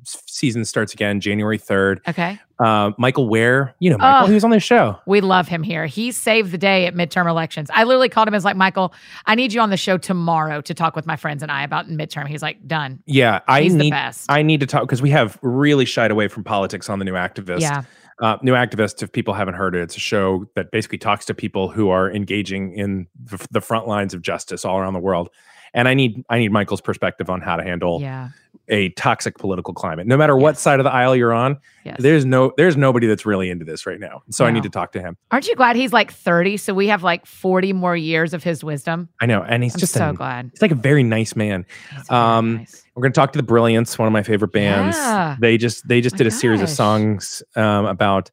season 0.04 0.64
starts 0.64 0.92
again 0.94 1.20
January 1.20 1.58
3rd. 1.58 1.98
okay. 2.08 2.38
Uh, 2.60 2.90
Michael 2.98 3.28
Wear, 3.28 3.74
you 3.78 3.88
know 3.88 3.98
Michael, 3.98 4.24
Oh. 4.24 4.26
he 4.26 4.34
was 4.34 4.42
on 4.42 4.50
the 4.50 4.58
show. 4.58 4.98
We 5.06 5.20
love 5.20 5.46
him 5.46 5.62
here. 5.62 5.86
He 5.86 6.10
saved 6.10 6.50
the 6.50 6.58
day 6.58 6.86
at 6.86 6.94
midterm 6.94 7.28
elections. 7.28 7.70
I 7.72 7.84
literally 7.84 8.08
called 8.08 8.26
him 8.26 8.34
as 8.34 8.44
like, 8.44 8.56
Michael, 8.56 8.92
I 9.26 9.36
need 9.36 9.52
you 9.52 9.60
on 9.60 9.70
the 9.70 9.76
show 9.76 9.96
tomorrow 9.96 10.60
to 10.62 10.74
talk 10.74 10.96
with 10.96 11.06
my 11.06 11.14
friends 11.14 11.42
and 11.44 11.52
I 11.52 11.62
about 11.62 11.86
midterm. 11.88 12.26
He's 12.26 12.42
like, 12.42 12.66
done. 12.66 13.00
Yeah, 13.06 13.40
I 13.46 13.62
He's 13.62 13.74
the 13.74 13.78
need 13.78 13.90
best. 13.90 14.26
I 14.28 14.42
need 14.42 14.58
to 14.60 14.66
talk 14.66 14.82
because 14.82 15.00
we 15.00 15.10
have 15.10 15.38
really 15.42 15.84
shied 15.84 16.10
away 16.10 16.26
from 16.26 16.42
politics 16.42 16.90
on 16.90 16.98
the 16.98 17.04
new 17.04 17.12
activist. 17.14 17.60
Yeah. 17.60 17.84
Uh, 18.20 18.36
new 18.42 18.54
activist. 18.54 19.04
If 19.04 19.12
people 19.12 19.34
haven't 19.34 19.54
heard 19.54 19.76
it, 19.76 19.82
it's 19.82 19.96
a 19.96 20.00
show 20.00 20.46
that 20.56 20.72
basically 20.72 20.98
talks 20.98 21.24
to 21.26 21.34
people 21.34 21.68
who 21.68 21.90
are 21.90 22.10
engaging 22.10 22.72
in 22.76 23.06
the, 23.24 23.46
the 23.52 23.60
front 23.60 23.86
lines 23.86 24.14
of 24.14 24.22
justice 24.22 24.64
all 24.64 24.78
around 24.78 24.94
the 24.94 24.98
world. 24.98 25.28
And 25.74 25.88
I 25.88 25.94
need 25.94 26.24
I 26.28 26.38
need 26.38 26.52
Michael's 26.52 26.80
perspective 26.80 27.28
on 27.30 27.40
how 27.40 27.56
to 27.56 27.62
handle 27.62 28.00
Yeah. 28.00 28.28
a 28.68 28.90
toxic 28.90 29.38
political 29.38 29.72
climate. 29.74 30.06
No 30.06 30.16
matter 30.16 30.36
what 30.36 30.58
side 30.58 30.80
of 30.80 30.84
the 30.84 30.92
aisle 30.92 31.14
you're 31.16 31.32
on, 31.32 31.58
Yes. 31.84 31.96
there's 32.00 32.24
no 32.24 32.52
there's 32.56 32.76
nobody 32.76 33.06
that's 33.06 33.24
really 33.26 33.50
into 33.50 33.64
this 33.64 33.86
right 33.86 34.00
now. 34.00 34.22
So 34.30 34.44
I 34.44 34.50
need 34.50 34.62
to 34.64 34.68
talk 34.70 34.92
to 34.92 35.00
him. 35.00 35.16
Aren't 35.30 35.46
you 35.48 35.54
glad 35.54 35.76
he's 35.76 35.92
like 35.92 36.10
30? 36.12 36.56
So 36.56 36.74
we 36.74 36.88
have 36.88 37.02
like 37.02 37.26
40 37.26 37.72
more 37.72 37.96
years 37.96 38.34
of 38.34 38.42
his 38.42 38.62
wisdom. 38.64 39.08
I 39.20 39.26
know, 39.26 39.42
and 39.42 39.62
he's 39.62 39.74
I'm 39.74 39.80
just 39.80 39.92
so 39.94 40.10
a, 40.10 40.12
glad. 40.14 40.50
he's 40.52 40.62
like 40.62 40.70
a 40.72 40.74
very 40.76 41.02
nice 41.02 41.36
man. 41.36 41.64
Um, 42.10 42.56
nice. 42.58 42.84
We're 42.94 43.02
going 43.02 43.12
to 43.12 43.20
talk 43.20 43.32
to 43.32 43.38
the 43.38 43.42
Brilliance, 43.44 43.98
one 43.98 44.06
of 44.08 44.12
my 44.12 44.22
favorite 44.22 44.52
bands. 44.52 44.96
Yeah. 44.96 45.36
They 45.40 45.56
just 45.56 45.86
they 45.86 46.00
just 46.00 46.14
My 46.14 46.18
did 46.18 46.26
a 46.26 46.30
series 46.30 46.60
of 46.60 46.68
songs 46.68 47.42
um, 47.56 47.86
about. 47.86 48.30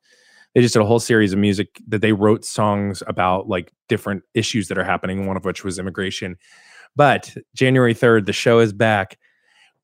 They 0.56 0.62
just 0.62 0.74
did 0.74 0.82
a 0.82 0.86
whole 0.86 1.00
series 1.02 1.34
of 1.34 1.40
music 1.40 1.82
that 1.90 2.00
they 2.02 2.14
wrote 2.14 2.46
songs 2.46 3.04
about 3.08 3.50
like 3.50 3.74
different 3.90 4.24
issues 4.34 4.70
that 4.70 4.78
are 4.78 4.86
happening. 4.86 5.26
One 5.28 5.36
of 5.36 5.44
which 5.44 5.64
was 5.66 5.78
immigration. 5.78 6.38
But 6.96 7.36
January 7.54 7.94
third, 7.94 8.26
the 8.26 8.34
show 8.34 8.60
is 8.60 8.74
back 8.74 9.18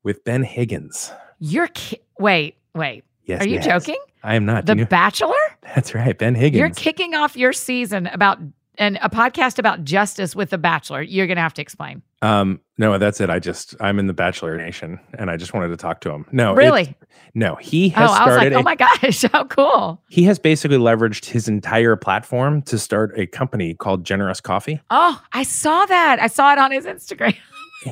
with 0.02 0.24
Ben 0.24 0.42
Higgins. 0.42 1.12
You're 1.38 1.68
ki- 1.68 2.00
wait, 2.18 2.56
wait. 2.74 3.04
Yes, 3.24 3.42
Are 3.42 3.46
you 3.48 3.54
yes. 3.56 3.64
joking? 3.64 4.00
I 4.24 4.34
am 4.34 4.44
not. 4.44 4.66
The 4.66 4.74
Bachelor? 4.86 5.34
that's 5.74 5.94
right, 5.94 6.16
Ben 6.16 6.34
Higgins. 6.34 6.58
You're 6.58 6.70
kicking 6.70 7.14
off 7.14 7.36
your 7.36 7.52
season 7.52 8.06
about 8.08 8.38
and 8.78 8.98
a 9.02 9.10
podcast 9.10 9.58
about 9.58 9.84
justice 9.84 10.34
with 10.34 10.50
the 10.50 10.58
Bachelor. 10.58 11.02
You're 11.02 11.26
gonna 11.26 11.40
have 11.40 11.54
to 11.54 11.62
explain. 11.62 12.02
um, 12.22 12.60
no, 12.78 12.98
that's 12.98 13.20
it. 13.20 13.30
I 13.30 13.38
just 13.38 13.74
I'm 13.80 13.98
in 13.98 14.06
the 14.06 14.12
Bachelor 14.12 14.56
Nation, 14.56 14.98
and 15.18 15.30
I 15.30 15.36
just 15.36 15.54
wanted 15.54 15.68
to 15.68 15.76
talk 15.76 16.00
to 16.02 16.10
him. 16.10 16.26
No, 16.32 16.54
Really? 16.54 16.96
no. 17.34 17.54
He 17.56 17.90
has. 17.90 18.10
Oh, 18.10 18.12
has 18.12 18.20
I 18.20 18.24
was 18.26 18.36
like, 18.36 18.40
started. 18.52 18.54
oh 18.56 18.62
my 18.62 18.74
gosh, 18.74 19.22
how 19.32 19.44
cool. 19.44 20.02
he 20.08 20.24
has 20.24 20.38
basically 20.38 20.78
leveraged 20.78 21.26
his 21.26 21.46
entire 21.48 21.94
platform 21.96 22.62
to 22.62 22.78
start 22.78 23.12
a 23.18 23.26
company 23.26 23.74
called 23.74 24.04
Generous 24.04 24.40
Coffee. 24.40 24.80
Oh, 24.90 25.20
I 25.32 25.42
saw 25.44 25.84
that. 25.86 26.18
I 26.20 26.26
saw 26.26 26.52
it 26.52 26.58
on 26.58 26.72
his 26.72 26.86
Instagram. 26.86 27.36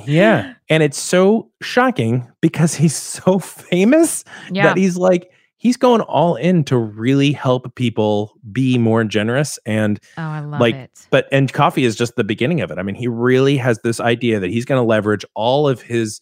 Yeah. 0.07 0.55
And 0.69 0.85
it's 0.85 0.97
so 1.01 1.51
shocking 1.63 2.31
because 2.41 2.77
he's 2.77 2.95
so 2.95 3.39
famous 3.41 4.23
Yeah. 4.53 4.69
that 4.69 4.77
he's 4.77 4.97
like, 4.97 5.33
he's 5.63 5.77
going 5.77 6.01
all 6.01 6.37
in 6.37 6.65
to 6.65 6.77
really 6.77 7.33
help 7.33 7.75
people 7.75 8.33
be 8.51 8.79
more 8.79 9.05
generous. 9.05 9.59
And, 9.67 10.01
oh, 10.17 10.23
I 10.23 10.41
love 10.41 10.61
like, 10.61 10.75
it. 10.75 11.07
but, 11.11 11.29
and 11.31 11.53
coffee 11.53 11.85
is 11.85 11.95
just 11.97 12.17
the 12.17 12.25
beginning 12.25 12.61
of 12.63 12.71
it. 12.71 12.79
I 12.79 12.83
mean, 12.83 12.95
he 12.95 13.07
really 13.09 13.57
has 13.59 13.79
this 13.85 14.01
idea 14.01 14.41
that 14.41 14.49
he's 14.51 14.65
going 14.65 14.81
to 14.81 14.87
leverage 14.87 15.25
all 15.35 15.69
of 15.69 15.83
his 15.83 16.21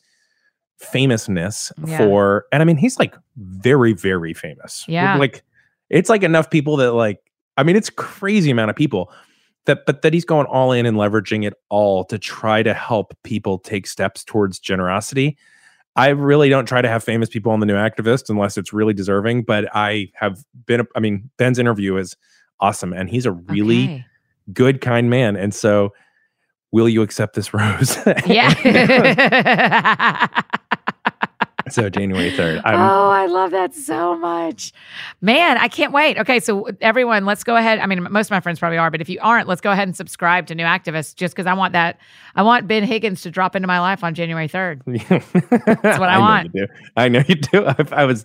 famousness 0.79 1.73
Yeah. 1.87 1.99
for, 1.99 2.47
and 2.53 2.63
I 2.63 2.65
mean, 2.65 2.77
he's 2.77 2.99
like 2.99 3.17
very, 3.37 3.93
very 3.93 4.35
famous. 4.35 4.85
Yeah. 4.89 5.17
Like, 5.17 5.43
It's 5.91 6.09
like 6.11 6.23
enough 6.23 6.51
people 6.51 6.77
that 6.79 6.93
like 6.93 7.19
I 7.57 7.63
mean 7.63 7.77
it's 7.77 7.91
crazy 7.91 8.51
amount 8.51 8.71
of 8.71 8.77
people 8.77 9.11
that 9.65 9.87
but 9.87 10.03
that 10.03 10.13
he's 10.13 10.25
going 10.25 10.47
all 10.47 10.71
in 10.71 10.85
and 10.87 10.97
leveraging 10.97 11.47
it 11.47 11.55
all 11.71 12.05
to 12.05 12.19
try 12.19 12.63
to 12.63 12.75
help 12.75 13.15
people 13.25 13.59
take 13.59 13.87
steps 13.87 14.23
towards 14.23 14.59
generosity. 14.59 15.37
I 15.99 16.09
really 16.09 16.49
don't 16.49 16.65
try 16.67 16.81
to 16.81 16.89
have 16.89 17.03
famous 17.05 17.29
people 17.29 17.53
on 17.53 17.61
the 17.61 17.67
new 17.67 17.75
activist 17.75 18.31
unless 18.31 18.57
it's 18.57 18.73
really 18.73 18.95
deserving, 18.95 19.43
but 19.43 19.69
I 19.75 20.11
have 20.15 20.43
been 20.67 20.87
I 20.97 21.01
mean 21.01 21.29
Ben's 21.37 21.59
interview 21.59 21.97
is 21.97 22.17
awesome 22.61 22.93
and 22.93 23.11
he's 23.11 23.27
a 23.27 23.33
really 23.33 23.85
Okay. 23.85 24.07
good 24.53 24.81
kind 24.81 25.11
man 25.11 25.37
and 25.37 25.55
so 25.55 25.93
will 26.73 26.89
you 26.89 27.03
accept 27.03 27.35
this 27.35 27.53
rose? 27.53 27.97
Yeah. 28.27 28.55
Um, 30.31 30.43
so 31.73 31.89
January 31.89 32.31
3rd. 32.31 32.63
I'm 32.65 32.75
oh, 32.81 33.09
I 33.11 33.27
love 33.27 33.51
that 33.53 33.75
so 33.75 34.17
much. 34.17 34.73
Man, 35.21 35.59
I 35.59 35.69
can't 35.69 35.93
wait. 35.93 36.19
Okay, 36.19 36.41
so 36.41 36.69
everyone, 36.81 37.25
let's 37.25 37.45
go 37.45 37.57
ahead. 37.57 37.79
I 37.79 37.87
mean, 37.87 38.07
most 38.11 38.27
of 38.29 38.31
my 38.31 38.41
friends 38.41 38.59
probably 38.59 38.79
are, 38.79 38.91
but 38.91 39.01
if 39.01 39.09
you 39.09 39.19
aren't, 39.21 39.49
let's 39.49 39.61
go 39.61 39.71
ahead 39.71 39.89
and 39.89 39.97
subscribe 39.97 40.47
to 40.49 40.55
New 40.55 40.65
Activists 40.65 41.15
just 41.15 41.35
because 41.35 41.47
I 41.47 41.55
want 41.55 41.73
that. 41.73 41.99
I 42.35 42.43
want 42.43 42.67
Ben 42.67 42.85
Higgins 42.85 43.23
to 43.23 43.31
drop 43.31 43.57
into 43.57 43.67
my 43.69 43.81
life 43.81 44.05
on 44.05 44.15
January 44.15 44.49
3rd. 44.49 44.83
That's 45.83 45.99
what 45.99 46.09
I 46.09 46.15
know 46.15 46.21
want. 46.21 46.53
Do. 46.53 46.67
I 46.97 47.09
know 47.09 47.23
you 47.27 47.35
do. 47.37 47.65
I, 47.67 47.75
I 47.93 48.05
was. 48.05 48.25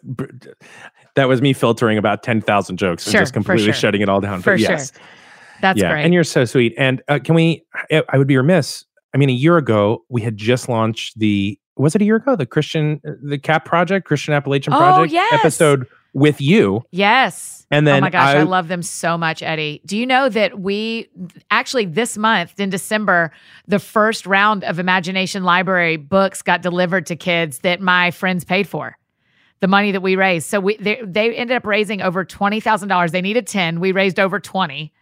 That 1.15 1.27
was 1.27 1.41
me 1.41 1.53
filtering 1.53 1.97
about 1.97 2.23
ten 2.23 2.41
thousand 2.41 2.77
jokes 2.77 3.03
Sure, 3.03 3.19
and 3.19 3.21
just 3.21 3.33
completely 3.33 3.65
sure. 3.65 3.73
shutting 3.73 4.01
it 4.01 4.09
all 4.09 4.19
down. 4.19 4.41
For 4.41 4.53
but 4.53 4.59
sure. 4.59 4.69
yes, 4.71 4.91
That's 5.61 5.79
yeah, 5.79 5.91
great. 5.91 6.05
and 6.05 6.13
you're 6.13 6.23
so 6.23 6.45
sweet. 6.45 6.73
And 6.77 7.01
uh, 7.07 7.19
can 7.23 7.35
we? 7.35 7.63
I, 7.91 8.03
I 8.09 8.17
would 8.17 8.27
be 8.27 8.37
remiss. 8.37 8.85
I 9.13 9.17
mean, 9.19 9.29
a 9.29 9.33
year 9.33 9.57
ago 9.57 10.03
we 10.09 10.21
had 10.21 10.37
just 10.37 10.67
launched 10.69 11.19
the. 11.19 11.59
Was 11.75 11.95
it 11.95 12.01
a 12.01 12.05
year 12.05 12.17
ago? 12.17 12.35
The 12.35 12.45
Christian, 12.45 13.01
uh, 13.07 13.11
the 13.23 13.37
CAP 13.37 13.65
project, 13.65 14.05
Christian 14.05 14.33
Appalachian 14.33 14.73
Oh, 14.73 14.77
Project 14.77 15.13
yes. 15.13 15.33
episode 15.33 15.87
with 16.13 16.39
you, 16.39 16.83
yes. 16.91 17.65
and 17.71 17.87
then 17.87 17.97
oh 17.97 18.01
my 18.01 18.11
gosh, 18.11 18.35
I, 18.35 18.39
I 18.39 18.43
love 18.43 18.67
them 18.67 18.83
so 18.83 19.17
much, 19.17 19.41
Eddie. 19.41 19.81
Do 19.83 19.97
you 19.97 20.05
know 20.05 20.29
that 20.29 20.59
we 20.59 21.09
actually 21.49 21.85
this 21.85 22.17
month 22.19 22.59
in 22.59 22.69
December, 22.69 23.31
the 23.67 23.79
first 23.79 24.27
round 24.27 24.63
of 24.63 24.77
Imagination 24.77 25.43
Library 25.43 25.97
books 25.97 26.43
got 26.43 26.61
delivered 26.61 27.07
to 27.07 27.15
kids 27.15 27.59
that 27.59 27.81
my 27.81 28.11
friends 28.11 28.43
paid 28.43 28.67
for. 28.67 28.95
The 29.61 29.67
money 29.67 29.91
that 29.93 30.01
we 30.01 30.15
raised. 30.17 30.47
So 30.49 30.59
we 30.59 30.75
they, 30.77 31.01
they 31.03 31.33
ended 31.33 31.55
up 31.55 31.65
raising 31.65 32.01
over 32.01 32.23
twenty 32.25 32.59
thousand 32.59 32.89
dollars. 32.89 33.11
They 33.11 33.21
needed 33.21 33.47
ten. 33.47 33.79
We 33.79 33.91
raised 33.93 34.19
over 34.19 34.39
twenty. 34.39 34.93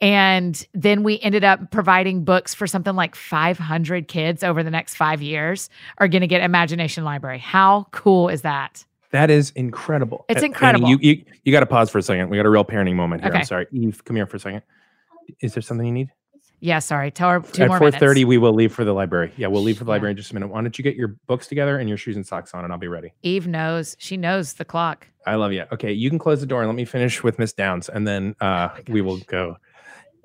And 0.00 0.66
then 0.74 1.02
we 1.02 1.20
ended 1.20 1.44
up 1.44 1.70
providing 1.70 2.24
books 2.24 2.54
for 2.54 2.66
something 2.66 2.94
like 2.96 3.14
500 3.14 4.08
kids 4.08 4.42
over 4.42 4.62
the 4.62 4.70
next 4.70 4.96
five 4.96 5.22
years 5.22 5.70
are 5.98 6.08
going 6.08 6.20
to 6.22 6.26
get 6.26 6.42
Imagination 6.42 7.04
Library. 7.04 7.38
How 7.38 7.86
cool 7.92 8.28
is 8.28 8.42
that? 8.42 8.84
That 9.12 9.30
is 9.30 9.50
incredible. 9.52 10.24
It's 10.28 10.38
A- 10.38 10.44
Annie, 10.44 10.46
incredible. 10.48 10.88
you 10.88 10.98
you, 11.00 11.24
you 11.44 11.52
got 11.52 11.60
to 11.60 11.66
pause 11.66 11.88
for 11.90 11.98
a 11.98 12.02
second. 12.02 12.28
We 12.30 12.36
got 12.36 12.46
a 12.46 12.50
real 12.50 12.64
parenting 12.64 12.96
moment 12.96 13.22
here. 13.22 13.30
Okay. 13.30 13.38
I'm 13.40 13.44
sorry, 13.44 13.66
Eve. 13.70 14.04
Come 14.04 14.16
here 14.16 14.26
for 14.26 14.36
a 14.36 14.40
second. 14.40 14.62
Is 15.40 15.54
there 15.54 15.62
something 15.62 15.86
you 15.86 15.92
need? 15.92 16.10
Yeah, 16.58 16.80
sorry. 16.80 17.10
Tell 17.10 17.28
her 17.30 17.40
two 17.40 17.62
At 17.62 17.68
more 17.68 17.78
four 17.78 17.90
minutes. 17.90 18.24
we 18.26 18.38
will 18.38 18.54
leave 18.54 18.72
for 18.72 18.84
the 18.84 18.92
library. 18.92 19.32
Yeah, 19.36 19.48
we'll 19.48 19.62
leave 19.62 19.78
for 19.78 19.84
the 19.84 19.90
Yeah. 19.90 19.94
library 19.94 20.10
in 20.12 20.16
just 20.16 20.30
a 20.30 20.34
minute. 20.34 20.48
Why 20.48 20.62
don't 20.62 20.76
you 20.76 20.82
get 20.82 20.96
your 20.96 21.08
books 21.26 21.46
together 21.46 21.78
and 21.78 21.88
your 21.88 21.98
shoes 21.98 22.16
and 22.16 22.26
socks 22.26 22.54
on, 22.54 22.64
and 22.64 22.72
I'll 22.72 22.78
be 22.78 22.88
ready. 22.88 23.12
Eve 23.22 23.46
knows. 23.46 23.96
She 24.00 24.16
knows 24.16 24.54
the 24.54 24.64
clock. 24.64 25.06
I 25.26 25.36
love 25.36 25.52
you. 25.52 25.64
Okay, 25.72 25.92
you 25.92 26.10
can 26.10 26.18
close 26.18 26.40
the 26.40 26.46
door 26.46 26.62
and 26.62 26.68
let 26.68 26.74
me 26.76 26.84
finish 26.84 27.22
with 27.22 27.38
Miss 27.38 27.52
Downs, 27.52 27.88
and 27.88 28.06
then 28.08 28.34
uh, 28.40 28.70
we 28.88 29.00
will 29.00 29.18
go. 29.26 29.56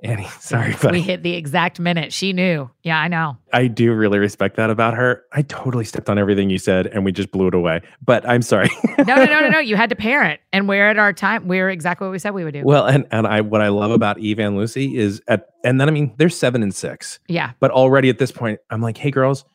Annie, 0.01 0.27
sorry, 0.39 0.75
but 0.81 0.91
we 0.93 1.01
hit 1.01 1.23
the 1.23 1.33
exact 1.35 1.79
minute. 1.79 2.13
She 2.13 2.31
knew. 2.31 2.69
Yeah, 2.83 2.97
I 2.99 3.07
know. 3.09 3.37
I 3.51 3.67
do 3.67 3.93
really 3.93 4.17
respect 4.17 4.55
that 4.55 4.69
about 4.69 4.93
her. 4.93 5.23
I 5.33 5.41
totally 5.41 5.83
stepped 5.83 6.09
on 6.09 6.17
everything 6.17 6.49
you 6.49 6.57
said, 6.57 6.87
and 6.87 7.03
we 7.03 7.11
just 7.11 7.31
blew 7.31 7.47
it 7.47 7.53
away. 7.53 7.81
But 8.03 8.27
I'm 8.27 8.41
sorry. 8.41 8.69
No, 8.99 9.15
no, 9.15 9.25
no, 9.25 9.39
no, 9.39 9.49
no. 9.49 9.59
You 9.59 9.75
had 9.77 9.89
to 9.91 9.95
parent, 9.95 10.39
and 10.53 10.67
we're 10.67 10.87
at 10.87 10.97
our 10.99 11.13
time. 11.13 11.47
We're 11.47 11.69
exactly 11.69 12.05
what 12.07 12.11
we 12.11 12.19
said 12.19 12.31
we 12.31 12.43
would 12.43 12.53
do. 12.53 12.63
well, 12.63 12.85
and 12.85 13.05
and 13.11 13.25
I 13.25 13.41
what 13.41 13.61
I 13.61 13.69
love 13.69 13.91
about 13.91 14.19
Eve 14.19 14.39
and 14.39 14.57
Lucy 14.57 14.97
is 14.97 15.21
at 15.27 15.47
and 15.63 15.79
then 15.79 15.87
I 15.87 15.91
mean 15.91 16.13
they're 16.17 16.29
seven 16.29 16.61
and 16.63 16.75
six. 16.75 17.19
yeah, 17.29 17.51
But 17.59 17.71
already 17.71 18.09
at 18.09 18.17
this 18.19 18.31
point, 18.31 18.59
I'm 18.69 18.81
like, 18.81 18.97
hey, 18.97 19.09
girls, 19.11 19.45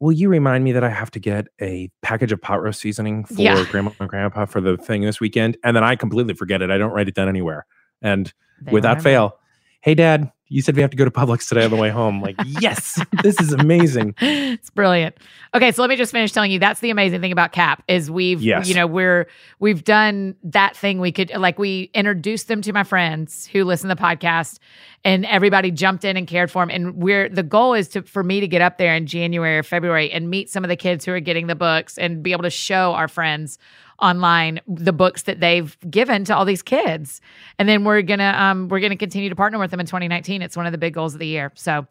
will 0.00 0.12
you 0.12 0.28
remind 0.28 0.64
me 0.64 0.72
that 0.72 0.84
I 0.84 0.90
have 0.90 1.10
to 1.12 1.18
get 1.18 1.48
a 1.60 1.90
package 2.02 2.30
of 2.32 2.40
pot 2.42 2.62
roast 2.62 2.80
seasoning 2.80 3.24
for 3.24 3.40
Yeah. 3.40 3.64
grandma 3.70 3.90
and 3.98 4.08
grandpa 4.08 4.44
for 4.44 4.60
the 4.60 4.76
thing 4.76 5.00
this 5.02 5.18
weekend? 5.20 5.56
And 5.64 5.74
then 5.74 5.82
I 5.84 5.96
completely 5.96 6.34
forget 6.34 6.60
it. 6.62 6.70
I 6.70 6.76
don't 6.78 6.92
write 6.92 7.08
it 7.08 7.14
down 7.14 7.28
anywhere. 7.28 7.64
And 8.02 8.32
they 8.62 8.70
without 8.72 8.98
remember. 8.98 9.02
fail, 9.02 9.38
hey, 9.82 9.94
dad, 9.94 10.32
you 10.50 10.60
said 10.60 10.76
we 10.76 10.82
have 10.82 10.90
to 10.90 10.96
go 10.96 11.04
to 11.06 11.10
Publix 11.10 11.48
today 11.48 11.64
on 11.64 11.70
the 11.70 11.76
way 11.76 11.88
home. 11.88 12.20
Like, 12.20 12.36
yes, 12.60 13.00
this 13.22 13.40
is 13.40 13.52
amazing. 13.52 14.14
it's 14.20 14.68
brilliant. 14.68 15.16
Okay, 15.54 15.72
so 15.72 15.80
let 15.80 15.88
me 15.88 15.96
just 15.96 16.12
finish 16.12 16.32
telling 16.32 16.50
you 16.50 16.58
that's 16.58 16.80
the 16.80 16.90
amazing 16.90 17.20
thing 17.22 17.32
about 17.32 17.52
CAP 17.52 17.82
is 17.88 18.10
we've 18.10 18.42
Yes. 18.42 18.68
you 18.68 18.74
know 18.74 18.86
we're 18.86 19.26
we've 19.60 19.82
done 19.84 20.34
that 20.44 20.76
thing 20.76 21.00
we 21.00 21.12
could 21.12 21.32
like 21.36 21.58
we 21.58 21.90
introduced 21.94 22.48
them 22.48 22.60
to 22.62 22.72
my 22.72 22.82
friends 22.84 23.46
who 23.46 23.64
listen 23.64 23.88
to 23.88 23.94
the 23.94 24.00
podcast 24.00 24.58
and 25.04 25.24
everybody 25.26 25.70
jumped 25.70 26.04
in 26.04 26.16
and 26.16 26.26
cared 26.26 26.50
for 26.50 26.62
them 26.62 26.70
and 26.70 26.96
we're 26.96 27.28
the 27.28 27.42
goal 27.42 27.74
is 27.74 27.88
to 27.88 28.02
for 28.02 28.22
me 28.22 28.40
to 28.40 28.46
get 28.48 28.60
up 28.60 28.76
there 28.78 28.94
in 28.94 29.06
January 29.06 29.56
or 29.58 29.62
February 29.62 30.10
and 30.12 30.28
meet 30.30 30.50
some 30.50 30.64
of 30.64 30.68
the 30.68 30.76
kids 30.76 31.04
who 31.04 31.12
are 31.12 31.20
getting 31.20 31.46
the 31.46 31.54
books 31.54 31.96
and 31.98 32.22
be 32.22 32.32
able 32.32 32.42
to 32.42 32.50
show 32.50 32.92
our 32.92 33.08
friends 33.08 33.58
online 34.00 34.60
the 34.66 34.92
books 34.94 35.22
that 35.24 35.40
they've 35.40 35.76
given 35.90 36.24
to 36.24 36.34
all 36.34 36.46
these 36.46 36.62
kids 36.62 37.20
and 37.58 37.68
then 37.68 37.84
we're 37.84 38.00
gonna 38.00 38.34
um 38.38 38.68
we're 38.68 38.80
gonna 38.80 38.96
continue 38.96 39.28
to 39.28 39.36
partner 39.36 39.58
with 39.58 39.70
them 39.70 39.78
in 39.80 39.84
2019 39.84 40.39
it's 40.42 40.56
one 40.56 40.66
of 40.66 40.72
the 40.72 40.78
big 40.78 40.94
goals 40.94 41.14
of 41.14 41.20
the 41.20 41.26
year 41.26 41.52
so 41.54 41.86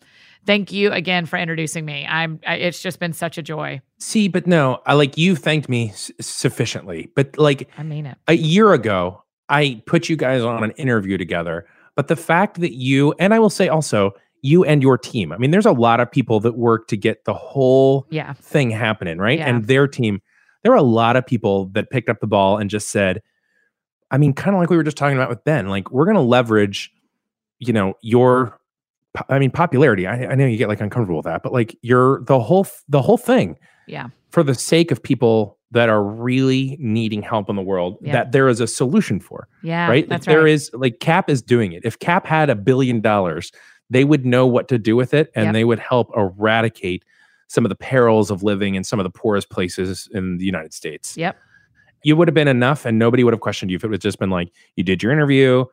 thank 0.45 0.71
you 0.71 0.91
again 0.91 1.25
for 1.25 1.37
introducing 1.37 1.85
me 1.85 2.05
i'm 2.07 2.39
I, 2.45 2.55
it's 2.55 2.81
just 2.81 2.99
been 2.99 3.13
such 3.13 3.37
a 3.37 3.41
joy 3.41 3.81
See, 4.01 4.29
but 4.29 4.47
no, 4.47 4.81
I 4.85 4.93
like 4.93 5.17
you 5.17 5.35
thanked 5.35 5.67
me 5.67 5.89
s- 5.89 6.09
sufficiently. 6.21 7.11
But 7.15 7.37
like 7.37 7.69
i 7.77 7.83
mean 7.83 8.05
it 8.05 8.17
a 8.29 8.33
year 8.33 8.71
ago, 8.71 9.23
I 9.49 9.83
put 9.85 10.07
you 10.07 10.15
guys 10.15 10.41
on 10.41 10.63
an 10.63 10.71
interview 10.71 11.17
together. 11.17 11.65
But 11.97 12.07
the 12.07 12.15
fact 12.15 12.61
that 12.61 12.73
you, 12.73 13.13
and 13.19 13.33
I 13.33 13.39
will 13.39 13.49
say 13.49 13.67
also, 13.67 14.13
you 14.41 14.63
and 14.63 14.81
your 14.81 14.97
team, 14.97 15.33
I 15.33 15.37
mean, 15.37 15.51
there's 15.51 15.65
a 15.65 15.73
lot 15.73 15.99
of 15.99 16.09
people 16.09 16.39
that 16.39 16.57
work 16.57 16.87
to 16.87 16.95
get 16.95 17.25
the 17.25 17.33
whole 17.33 18.07
yeah 18.09 18.31
thing 18.33 18.69
happening, 18.71 19.17
right? 19.17 19.39
Yeah. 19.39 19.49
And 19.49 19.65
their 19.67 19.85
team, 19.85 20.21
there 20.63 20.71
were 20.71 20.77
a 20.77 20.81
lot 20.81 21.17
of 21.17 21.27
people 21.27 21.65
that 21.73 21.89
picked 21.89 22.07
up 22.07 22.21
the 22.21 22.27
ball 22.27 22.57
and 22.57 22.69
just 22.69 22.87
said, 22.87 23.21
I 24.11 24.17
mean, 24.17 24.31
kind 24.31 24.55
of 24.55 24.61
like 24.61 24.69
we 24.69 24.77
were 24.77 24.83
just 24.83 24.95
talking 24.95 25.17
about 25.17 25.29
with 25.29 25.43
Ben, 25.43 25.67
like 25.67 25.91
we're 25.91 26.05
going 26.05 26.15
to 26.15 26.21
leverage, 26.21 26.89
you 27.59 27.73
know, 27.73 27.93
your, 28.01 28.57
I 29.29 29.39
mean, 29.39 29.51
popularity. 29.51 30.07
I, 30.07 30.27
I 30.31 30.35
know 30.35 30.45
you 30.45 30.57
get 30.57 30.69
like 30.69 30.81
uncomfortable 30.81 31.17
with 31.17 31.25
that, 31.25 31.43
but 31.43 31.51
like 31.53 31.77
you're 31.81 32.21
the 32.23 32.39
whole 32.39 32.67
the 32.87 33.01
whole 33.01 33.17
thing 33.17 33.57
yeah 33.87 34.07
for 34.29 34.43
the 34.43 34.53
sake 34.53 34.91
of 34.91 35.01
people 35.01 35.57
that 35.71 35.89
are 35.89 36.03
really 36.03 36.77
needing 36.79 37.21
help 37.23 37.49
in 37.49 37.55
the 37.55 37.61
world 37.63 37.97
Yeah. 38.01 38.13
that 38.13 38.31
there 38.31 38.47
is 38.47 38.59
a 38.59 38.67
solution 38.67 39.19
for 39.19 39.47
yeah 39.63 39.87
right 39.89 40.07
that's 40.07 40.27
Like, 40.27 40.33
there 40.35 40.43
right 40.43 40.51
is 40.53 40.69
like 40.73 40.99
cap 40.99 41.27
is 41.29 41.41
doing 41.41 41.71
it 41.71 41.83
if 41.83 41.97
cap 41.97 42.27
had 42.27 42.51
a 42.51 42.55
billion 42.55 43.01
dollars 43.01 43.51
they 43.89 44.03
would 44.03 44.27
know 44.27 44.45
what 44.45 44.67
to 44.67 44.77
do 44.77 44.95
with 44.95 45.15
it 45.15 45.31
and 45.35 45.45
Yep. 45.45 45.53
they 45.53 45.63
would 45.63 45.79
help 45.79 46.11
eradicate 46.15 47.03
some 47.47 47.65
of 47.65 47.69
the 47.69 47.75
perils 47.75 48.29
of 48.29 48.43
living 48.43 48.75
in 48.75 48.83
some 48.83 48.99
of 48.99 49.03
the 49.03 49.09
poorest 49.09 49.49
places 49.49 50.07
in 50.13 50.37
the 50.37 50.45
united 50.45 50.71
states 50.73 51.17
yep 51.17 51.35
you 52.03 52.15
would 52.15 52.27
have 52.27 52.35
been 52.35 52.47
enough 52.47 52.85
and 52.85 52.99
nobody 52.99 53.23
would 53.23 53.33
have 53.33 53.41
questioned 53.41 53.71
you 53.71 53.75
if 53.75 53.83
it 53.83 53.87
was 53.89 53.99
just 53.99 54.19
been 54.19 54.29
like 54.29 54.49
you 54.75 54.83
did 54.83 55.01
your 55.01 55.11
interview 55.11 55.65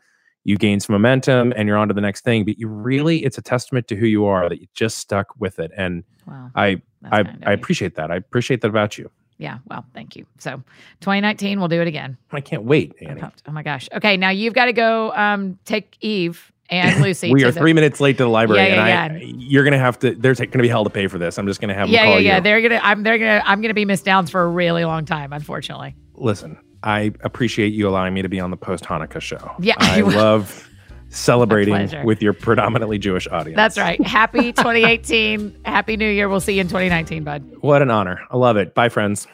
you 0.49 0.57
gain 0.57 0.79
some 0.79 0.93
momentum 0.95 1.53
and 1.57 1.67
you're 1.67 1.77
on 1.77 1.89
to 1.89 1.95
the 1.95 2.01
next 2.01 2.23
thing 2.23 2.45
but 2.45 2.57
you 2.59 2.69
really 2.69 3.25
it's 3.25 3.37
a 3.37 3.43
testament 3.43 3.89
to 3.89 3.97
who 3.97 4.07
you 4.07 4.25
are 4.25 4.49
that 4.49 4.61
you 4.61 4.67
just 4.75 4.99
stuck 4.99 5.27
with 5.41 5.59
it 5.59 5.71
and 5.77 6.05
wow 6.27 6.51
i 6.55 6.81
I, 7.13 7.21
I 7.45 7.53
appreciate 7.53 7.95
that. 7.97 8.11
I 8.11 8.17
appreciate 8.17 8.61
that 8.63 8.69
about 8.69 8.97
you. 8.99 9.11
yeah 9.39 9.59
well 9.67 9.85
thank 9.95 10.17
you 10.17 10.25
so 10.39 10.63
2019 11.01 11.59
we'll 11.59 11.69
do 11.69 11.81
it 11.81 11.87
again 11.89 12.17
I 12.33 12.41
can't 12.41 12.65
wait, 12.65 12.95
Annie. 13.01 13.23
oh 13.23 13.53
my 13.53 13.63
gosh 13.63 13.89
okay 13.93 14.17
now 14.17 14.31
you've 14.31 14.55
got 14.55 14.65
to 14.67 14.73
go 14.73 15.13
um 15.15 15.59
take 15.65 15.97
eve 16.01 16.51
and 16.71 17.01
lucy 17.03 17.33
we 17.33 17.45
are 17.45 17.53
the- 17.53 17.61
three 17.61 17.73
minutes 17.73 18.01
late 18.01 18.17
to 18.19 18.25
the 18.25 18.29
library, 18.29 18.69
Yeah, 18.69 19.05
and 19.05 19.21
yeah, 19.21 19.27
I, 19.27 19.33
you're 19.39 19.63
gonna 19.65 19.79
have 19.79 19.99
to. 20.01 20.15
There's 20.17 20.41
gonna 20.41 20.63
be 20.63 20.69
hell 20.69 20.83
to 20.85 20.91
pay 20.91 21.07
for 21.07 21.17
this. 21.19 21.39
I'm 21.39 21.47
just 21.47 21.61
gonna 21.61 21.75
have 21.75 21.87
them 21.87 21.95
yeah 21.95 22.05
call 22.07 22.15
yeah 22.15 22.19
yeah 22.19 22.37
you. 22.39 22.43
they're 22.43 22.61
gonna 22.63 22.81
i'm 22.83 23.03
they're 23.05 23.19
gonna 23.19 23.43
i'm 23.45 23.61
gonna 23.63 23.75
be 23.75 23.85
miss 23.85 24.03
downs 24.03 24.31
for 24.31 24.43
a 24.43 24.49
really 24.49 24.85
long 24.85 25.05
time 25.05 25.33
unfortunately 25.33 25.95
Listen, 26.15 26.59
I 26.87 27.13
appreciate 27.23 27.75
you 27.75 27.89
allowing 27.89 28.15
me 28.15 28.23
to 28.23 28.29
be 28.29 28.39
on 28.39 28.51
the 28.53 28.57
post 28.57 28.85
Hanukkah 28.85 29.21
show. 29.21 29.51
Yeah, 29.59 29.75
I 29.79 30.01
love 30.03 30.71
celebrating 31.09 32.05
with 32.05 32.23
your 32.23 32.33
predominantly 32.33 32.99
Jewish 32.99 33.27
audience. 33.29 33.57
that's 33.57 33.79
right 33.79 34.01
happy 34.07 34.53
2018 34.53 35.57
happy 35.65 35.97
new 35.97 36.09
year 36.09 36.29
we'll 36.29 36.41
see 36.41 36.55
you 36.55 36.61
in 36.61 36.67
2019 36.67 37.23
bud 37.23 37.45
What 37.61 37.81
an 37.81 37.91
honor. 37.91 38.21
I 38.31 38.37
love 38.37 38.57
it. 38.57 38.75
Bye, 38.75 38.89
friends. 38.89 39.27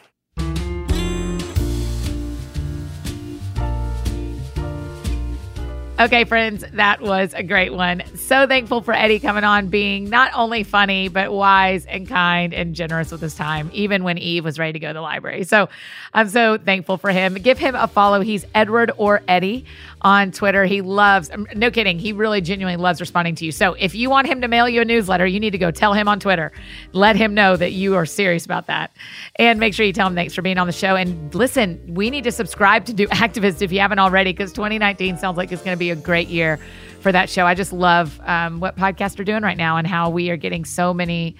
Okay, 6.03 6.25
friends, 6.25 6.65
that 6.73 6.99
was 6.99 7.33
a 7.33 7.43
great 7.43 7.71
one. 7.71 8.03
So 8.17 8.45
thankful 8.45 8.81
for 8.81 8.93
Eddie 8.93 9.21
coming 9.21 9.45
on, 9.45 9.69
being 9.69 10.09
not 10.09 10.33
only 10.35 10.63
funny, 10.63 11.07
but 11.07 11.31
wise 11.31 11.85
and 11.85 12.05
kind 12.05 12.53
and 12.53 12.75
generous 12.75 13.09
with 13.09 13.21
his 13.21 13.35
time, 13.35 13.69
even 13.71 14.03
when 14.03 14.17
Eve 14.17 14.43
was 14.43 14.59
ready 14.59 14.73
to 14.73 14.79
go 14.79 14.89
to 14.89 14.95
the 14.95 15.01
library. 15.01 15.45
So 15.45 15.69
I'm 16.13 16.27
so 16.27 16.57
thankful 16.57 16.97
for 16.97 17.11
him. 17.11 17.35
Give 17.35 17.57
him 17.57 17.73
a 17.73 17.87
follow. 17.87 18.19
He's 18.19 18.43
Edward 18.53 18.91
or 18.97 19.21
Eddie 19.29 19.65
on 20.01 20.33
Twitter. 20.33 20.65
He 20.65 20.81
loves, 20.81 21.31
um, 21.31 21.47
no 21.55 21.71
kidding, 21.71 21.97
he 21.97 22.11
really 22.11 22.41
genuinely 22.41 22.81
loves 22.81 22.99
responding 22.99 23.35
to 23.35 23.45
you. 23.45 23.53
So 23.53 23.73
if 23.73 23.95
you 23.95 24.09
want 24.09 24.27
him 24.27 24.41
to 24.41 24.49
mail 24.49 24.67
you 24.67 24.81
a 24.81 24.85
newsletter, 24.85 25.25
you 25.25 25.39
need 25.39 25.51
to 25.51 25.57
go 25.57 25.71
tell 25.71 25.93
him 25.93 26.09
on 26.09 26.19
Twitter. 26.19 26.51
Let 26.91 27.15
him 27.15 27.33
know 27.33 27.55
that 27.55 27.71
you 27.71 27.95
are 27.95 28.05
serious 28.05 28.43
about 28.43 28.67
that. 28.67 28.91
And 29.37 29.57
make 29.57 29.73
sure 29.73 29.85
you 29.85 29.93
tell 29.93 30.07
him 30.07 30.15
thanks 30.15 30.33
for 30.33 30.41
being 30.41 30.57
on 30.57 30.67
the 30.67 30.73
show. 30.73 30.97
And 30.97 31.33
listen, 31.33 31.81
we 31.93 32.09
need 32.09 32.25
to 32.25 32.31
subscribe 32.31 32.85
to 32.85 32.93
Do 32.93 33.07
Activist 33.23 33.61
if 33.61 33.71
you 33.71 33.79
haven't 33.79 33.99
already, 33.99 34.33
because 34.33 34.51
2019 34.51 35.17
sounds 35.17 35.37
like 35.37 35.51
it's 35.51 35.63
going 35.63 35.75
to 35.75 35.79
be 35.79 35.92
a 35.93 36.01
great 36.01 36.27
year 36.27 36.59
for 36.99 37.11
that 37.11 37.29
show. 37.29 37.45
I 37.45 37.55
just 37.55 37.73
love 37.73 38.19
um, 38.23 38.59
what 38.59 38.75
podcasts 38.75 39.19
are 39.19 39.23
doing 39.23 39.43
right 39.43 39.57
now 39.57 39.77
and 39.77 39.87
how 39.87 40.09
we 40.09 40.29
are 40.29 40.37
getting 40.37 40.65
so 40.65 40.93
many 40.93 41.35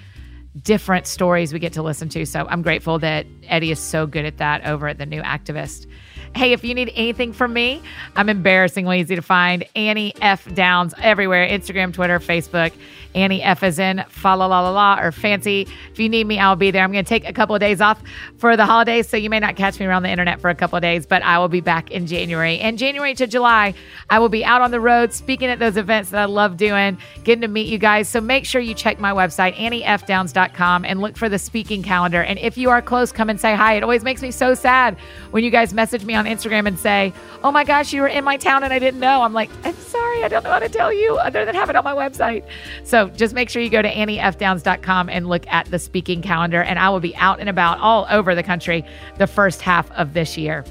different 0.62 1.08
stories 1.08 1.52
we 1.52 1.60
get 1.60 1.74
to 1.74 1.82
listen 1.82 2.10
to. 2.10 2.26
So 2.26 2.46
I'm 2.48 2.62
grateful 2.62 3.00
that 3.00 3.26
Eddie 3.44 3.72
is 3.72 3.80
so 3.80 4.06
good 4.06 4.26
at 4.26 4.38
that 4.38 4.66
over 4.66 4.88
at 4.88 4.98
the 4.98 5.06
New 5.06 5.22
Activist. 5.22 5.88
Hey, 6.36 6.52
if 6.52 6.64
you 6.64 6.74
need 6.74 6.92
anything 6.96 7.32
from 7.32 7.54
me, 7.54 7.80
I'm 8.16 8.28
embarrassingly 8.28 9.00
easy 9.00 9.16
to 9.16 9.22
find. 9.22 9.66
Annie 9.76 10.14
F. 10.20 10.52
Downs 10.56 10.96
everywhere 10.98 11.48
Instagram, 11.48 11.94
Twitter, 11.94 12.18
Facebook. 12.18 12.74
Annie 13.16 13.44
F 13.44 13.62
is 13.62 13.78
in 13.78 14.04
fa 14.10 14.30
la 14.30 14.48
la 14.48 14.62
la 14.62 14.72
la 14.72 15.00
or 15.00 15.12
fancy. 15.12 15.68
If 15.92 16.00
you 16.00 16.10
need 16.10 16.26
me, 16.26 16.40
I'll 16.40 16.56
be 16.56 16.72
there. 16.72 16.84
I'm 16.84 16.92
going 16.92 17.06
to 17.06 17.10
take 17.10 17.28
a 17.28 17.34
couple 17.34 17.54
of 17.54 17.60
days 17.60 17.82
off 17.82 18.02
for 18.38 18.58
the 18.58 18.66
holidays, 18.66 19.08
so 19.08 19.18
you 19.18 19.30
may 19.30 19.40
not 19.40 19.56
catch 19.56 19.80
me 19.80 19.86
around 19.86 20.02
the 20.02 20.10
internet 20.10 20.42
for 20.42 20.50
a 20.50 20.56
couple 20.56 20.76
of 20.76 20.82
days, 20.82 21.06
but 21.06 21.22
I 21.22 21.38
will 21.38 21.48
be 21.48 21.62
back 21.62 21.92
in 21.92 22.08
January. 22.08 22.58
And 22.60 22.80
January 22.80 23.14
to 23.16 23.28
July, 23.28 23.76
I 24.10 24.18
will 24.18 24.30
be 24.30 24.44
out 24.44 24.62
on 24.62 24.72
the 24.72 24.80
road 24.80 25.14
speaking 25.14 25.50
at 25.50 25.60
those 25.60 25.78
events 25.78 26.10
that 26.10 26.22
I 26.22 26.26
love 26.26 26.58
doing, 26.58 26.98
getting 27.24 27.42
to 27.42 27.48
meet 27.48 27.68
you 27.68 27.78
guys. 27.78 28.10
So 28.10 28.20
make 28.20 28.46
sure 28.46 28.62
you 28.62 28.74
check 28.74 29.00
my 29.00 29.12
website, 29.12 29.56
anniefdowns.com, 29.56 30.86
and 30.86 31.00
look 31.00 31.16
for 31.16 31.30
the 31.30 31.38
speaking 31.38 31.84
calendar. 31.84 32.24
And 32.24 32.40
if 32.40 32.58
you 32.58 32.72
are 32.72 32.82
close, 32.82 33.12
come 33.12 33.30
and 33.30 33.40
say 33.40 33.56
hi. 33.56 33.76
It 33.76 33.84
always 33.84 34.04
makes 34.04 34.24
me 34.24 34.32
so 34.32 34.56
sad 34.56 34.98
when 35.30 35.44
you 35.44 35.52
guys 35.52 35.74
message 35.74 36.04
me 36.04 36.16
on 36.26 36.32
Instagram 36.32 36.68
and 36.68 36.78
say, 36.78 37.14
Oh 37.44 37.52
my 37.52 37.64
gosh, 37.64 37.94
you 37.94 38.02
were 38.02 38.08
in 38.08 38.24
my 38.24 38.38
town 38.38 38.64
and 38.64 38.74
I 38.74 38.80
didn't 38.80 39.00
know. 39.00 39.22
I'm 39.22 39.34
like, 39.34 39.50
I'm 39.64 39.76
sorry, 39.76 40.24
I 40.24 40.28
don't 40.28 40.44
know 40.44 40.52
how 40.52 40.60
to 40.60 40.70
tell 40.70 40.94
you 40.94 41.18
other 41.18 41.46
than 41.46 41.56
have 41.56 41.70
it 41.70 41.76
on 41.76 41.84
my 41.84 41.94
website. 41.94 42.46
So 42.84 43.10
just 43.10 43.34
make 43.34 43.50
sure 43.50 43.62
you 43.62 43.70
go 43.70 43.82
to 43.82 43.92
anniefdowns.com 43.92 45.10
and 45.10 45.28
look 45.28 45.48
at 45.48 45.66
the 45.68 45.80
speaking 45.80 46.22
calendar. 46.22 46.62
And 46.62 46.80
I 46.80 46.90
will 46.90 47.00
be 47.00 47.16
out 47.16 47.40
and 47.40 47.50
about 47.50 47.80
all 47.80 48.08
over 48.10 48.36
the 48.36 48.44
country 48.44 48.86
the 49.18 49.28
first 49.28 49.62
half 49.62 49.92
of 49.92 50.14
this 50.14 50.38
year. 50.38 50.64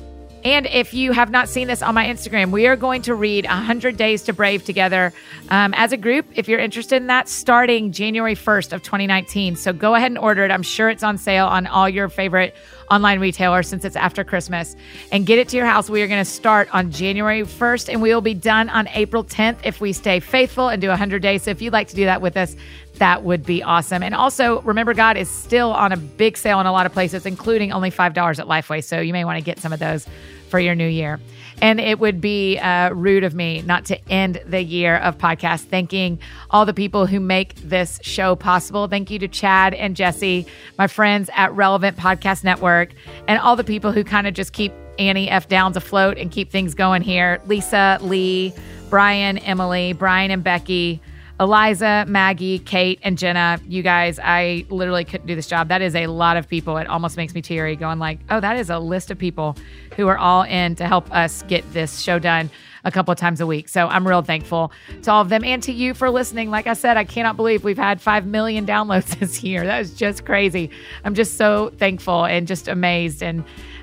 And 0.45 0.67
if 0.67 0.93
you 0.93 1.13
have 1.13 1.31
not 1.31 1.49
seen 1.49 1.69
this 1.69 1.83
on 1.83 1.95
my 1.95 2.07
Instagram, 2.07 2.51
we 2.51 2.67
are 2.67 2.75
going 2.75 3.03
to 3.03 3.15
read 3.15 3.47
100 3.47 3.97
Days 3.97 4.23
to 4.23 4.33
Brave 4.33 4.65
together 4.65 5.13
um, 5.51 5.73
as 5.75 5.93
a 5.93 5.97
group. 5.97 6.27
If 6.35 6.49
you're 6.49 6.59
interested 6.59 6.97
in 6.97 7.07
that, 7.07 7.29
starting 7.29 7.93
January 7.93 8.35
1st 8.35 8.73
of 8.73 8.83
2019. 8.83 9.55
So 9.55 9.73
go 9.73 9.95
ahead 9.95 10.11
and 10.11 10.19
order 10.19 10.45
it. 10.45 10.51
I'm 10.51 10.65
sure 10.65 10.91
it's 10.91 11.05
on 11.05 11.17
sale 11.17 11.47
on 11.47 11.69
all 11.69 11.89
your 11.89 12.09
favorite 12.09 12.57
online 12.91 13.21
retailers 13.21 13.69
since 13.69 13.85
it's 13.85 13.95
after 13.95 14.25
Christmas 14.25 14.75
and 15.13 15.25
get 15.25 15.39
it 15.39 15.49
to 15.51 15.57
your 15.57 15.67
house. 15.67 15.89
We 15.89 16.03
are 16.03 16.09
going 16.09 16.25
to 16.25 16.31
start 16.31 16.69
on 16.75 16.91
January 16.91 17.43
1st 17.43 17.89
and 17.91 18.03
we 18.03 18.13
will 18.13 18.21
be 18.21 18.35
done 18.35 18.69
on 18.69 18.89
April 18.89 19.25
10th 19.25 19.59
if 19.65 19.81
we 19.81 19.93
stay 19.93 20.19
faithful 20.19 20.69
and 20.69 20.83
do 20.83 20.89
100 20.89 21.23
days. 21.23 21.45
So 21.45 21.53
if 21.53 21.63
you'd 21.63 21.73
like 21.73 21.89
to 21.89 21.97
do 21.97 22.05
that 22.07 22.21
with 22.21 22.37
us, 22.37 22.57
that 22.95 23.25
would 23.25 23.45
be 23.45 23.63
awesome. 23.63 24.03
And 24.03 24.15
also, 24.15 24.61
remember, 24.63 24.95
God 24.95 25.17
is 25.17 25.29
still 25.29 25.73
on 25.73 25.93
a 25.93 25.97
big 25.97 26.37
sale 26.37 26.61
in 26.61 26.67
a 26.67 26.73
lot 26.73 26.87
of 26.87 26.93
places, 26.93 27.27
including 27.27 27.73
only 27.73 27.91
$5 27.91 28.39
at 28.39 28.47
Lifeway. 28.47 28.85
So 28.85 29.01
you 29.01 29.13
may 29.13 29.25
want 29.25 29.39
to 29.39 29.45
get 29.45 29.59
some 29.59 29.73
of 29.73 29.79
those 29.79 30.07
for 30.49 30.61
your 30.61 30.75
new 30.75 30.87
year. 30.87 31.19
And 31.63 31.81
it 31.81 31.99
would 31.99 32.21
be 32.21 32.59
uh, 32.59 32.91
rude 32.91 33.25
of 33.25 33.35
me 33.35 33.63
not 33.63 33.87
to 33.87 34.09
end 34.11 34.43
the 34.45 34.61
year 34.61 34.97
of 34.97 35.17
podcast 35.17 35.63
thanking 35.63 36.19
all 36.51 36.67
the 36.67 36.75
people 36.75 37.07
who 37.07 37.21
make 37.21 37.55
this 37.57 38.01
show 38.03 38.35
possible. 38.37 38.89
Thank 38.89 39.11
you 39.11 39.19
to 39.21 39.29
Chad 39.29 39.73
and 39.73 39.97
Jesse, 39.97 40.47
my 40.77 40.89
friends 40.89 41.31
at 41.35 41.53
Relevant 41.55 41.97
Podcast 41.97 42.45
Network, 42.45 42.91
and 43.29 43.39
all 43.41 43.57
the 43.57 43.65
people 43.65 43.93
who 43.93 44.05
kind 44.05 44.27
of 44.27 44.35
just 44.35 44.53
keep 44.53 44.73
Annie 44.99 45.31
F. 45.31 45.49
Downs 45.49 45.77
afloat 45.77 46.19
and 46.19 46.31
keep 46.31 46.51
things 46.51 46.75
going 46.75 47.01
here. 47.01 47.41
Lisa, 47.47 47.99
Lee, 48.03 48.53
Brian, 48.91 49.39
Emily, 49.39 49.93
Brian 49.95 50.31
and 50.31 50.45
Becky. 50.45 51.01
Eliza, 51.43 52.05
Maggie, 52.07 52.61
Kate, 52.61 53.01
and 53.03 53.19
Jenna, 53.19 53.59
you 53.67 53.83
guys, 53.83 54.21
I 54.23 54.65
literally 54.71 55.05
couldn't 55.05 55.27
do 55.27 55.35
this 55.35 55.49
job. 55.49 55.67
That 55.71 55.83
is 55.83 55.97
a 55.97 56.07
lot 56.07 56.37
of 56.37 56.49
people. 56.49 56.77
It 56.77 56.87
almost 56.87 57.17
makes 57.17 57.35
me 57.35 57.43
teary 57.43 57.75
going 57.75 57.99
like, 57.99 58.21
oh, 58.31 58.39
that 58.39 58.57
is 58.57 58.71
a 58.71 58.79
list 58.79 59.11
of 59.11 59.19
people 59.19 59.57
who 59.97 60.07
are 60.07 60.17
all 60.17 60.45
in 60.45 60.77
to 60.77 60.87
help 60.87 61.13
us 61.13 61.43
get 61.49 61.71
this 61.73 61.99
show 61.99 62.21
done 62.21 62.49
a 62.85 62.93
couple 62.93 63.11
of 63.11 63.19
times 63.19 63.41
a 63.41 63.47
week. 63.47 63.69
So 63.69 63.89
I'm 63.89 64.07
real 64.07 64.23
thankful 64.23 64.71
to 65.03 65.11
all 65.11 65.21
of 65.21 65.31
them 65.31 65.43
and 65.43 65.61
to 65.65 65.73
you 65.73 65.95
for 65.95 66.11
listening. 66.11 66.49
Like 66.49 66.69
I 66.69 66.75
said, 66.75 66.97
I 66.97 67.03
cannot 67.03 67.37
believe 67.37 67.65
we've 67.65 67.77
had 67.77 68.01
5 68.01 68.25
million 68.25 68.65
downloads 68.65 69.07
this 69.19 69.43
year. 69.43 69.67
That 69.67 69.81
is 69.81 69.95
just 69.95 70.25
crazy. 70.25 70.71
I'm 71.05 71.15
just 71.15 71.37
so 71.37 71.73
thankful 71.77 72.25
and 72.25 72.47
just 72.47 72.69
amazed 72.69 73.21
and 73.21 73.43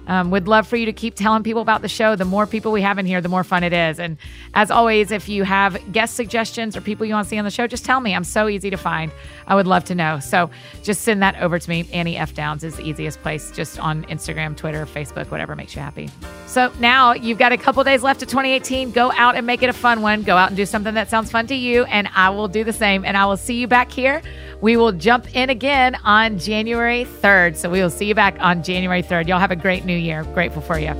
um, 0.10 0.32
would 0.32 0.48
love 0.48 0.68
for 0.68 0.76
you 0.76 0.88
to 0.88 0.92
keep 0.92 1.14
telling 1.14 1.44
people 1.44 1.62
about 1.62 1.84
the 1.84 1.88
show. 1.88 2.16
The 2.16 2.26
more 2.26 2.48
people 2.48 2.72
we 2.72 2.82
have 2.82 2.98
in 2.98 3.06
here, 3.06 3.22
the 3.22 3.30
more 3.30 3.44
fun 3.44 3.64
it 3.64 3.72
is. 3.72 4.00
And 4.00 4.18
as 4.56 4.72
always, 4.72 5.12
if 5.12 5.30
you 5.30 5.44
have 5.44 5.80
guest 5.92 6.16
suggestions 6.16 6.76
or 6.76 6.82
people 6.82 7.06
you 7.06 7.14
want 7.14 7.26
to 7.26 7.30
see 7.30 7.38
on 7.38 7.46
the 7.46 7.52
show, 7.52 7.68
just 7.68 7.86
tell 7.86 8.02
me. 8.02 8.16
I'm 8.16 8.24
so 8.24 8.50
easy 8.50 8.72
to 8.72 8.78
find. 8.78 9.12
I 9.48 9.54
would 9.54 9.68
love 9.68 9.86
to 9.86 9.96
know. 9.96 10.20
So 10.20 10.50
just 10.82 11.02
send 11.02 11.22
that 11.22 11.40
over 11.40 11.60
to 11.60 11.70
me. 11.70 11.88
Annie 11.94 12.18
F. 12.18 12.34
Downs 12.34 12.64
is 12.64 12.76
the 12.76 12.84
easiest 12.84 13.22
place, 13.22 13.52
just 13.52 13.80
on 13.80 14.04
Instagram, 14.06 14.58
Twitter, 14.58 14.86
Facebook, 14.88 15.30
whatever 15.30 15.56
makes 15.56 15.76
you 15.76 15.82
happy. 15.82 16.10
So 16.48 16.74
now 16.80 17.14
you've 17.14 17.38
got 17.38 17.52
a 17.52 17.58
couple 17.58 17.84
days 17.84 18.02
left 18.02 18.24
of 18.24 18.30
2018. 18.30 18.92
Go 18.92 19.12
out 19.12 19.36
and 19.36 19.46
make 19.46 19.62
it 19.62 19.70
a 19.70 19.74
fun 19.74 20.02
one. 20.02 20.24
Go 20.24 20.36
out 20.36 20.48
and 20.48 20.58
do 20.58 20.66
something 20.66 20.96
that 20.96 21.12
sounds 21.12 21.30
fun 21.30 21.46
to 21.48 21.56
you. 21.56 21.84
And 21.84 22.10
I 22.16 22.32
will 22.32 22.48
do 22.48 22.64
the 22.64 22.74
same. 22.74 23.06
And 23.06 23.16
I 23.16 23.28
will 23.28 23.38
see 23.38 23.60
you 23.60 23.68
back 23.68 23.92
here. 23.92 24.24
We 24.62 24.76
will 24.76 24.92
jump 24.92 25.36
in 25.36 25.50
again 25.50 25.96
on 26.04 26.40
January 26.40 27.06
3rd. 27.06 27.56
So 27.56 27.70
we 27.70 27.80
will 27.80 27.92
see 27.92 28.06
you 28.06 28.16
back 28.16 28.36
on 28.40 28.64
January 28.64 29.04
3rd. 29.04 29.28
Y'all 29.28 29.40
have 29.40 29.52
a 29.52 29.56
great 29.56 29.86
new 29.86 29.99
year. 30.00 30.24
Grateful 30.24 30.62
for 30.62 30.80
you. 30.80 30.96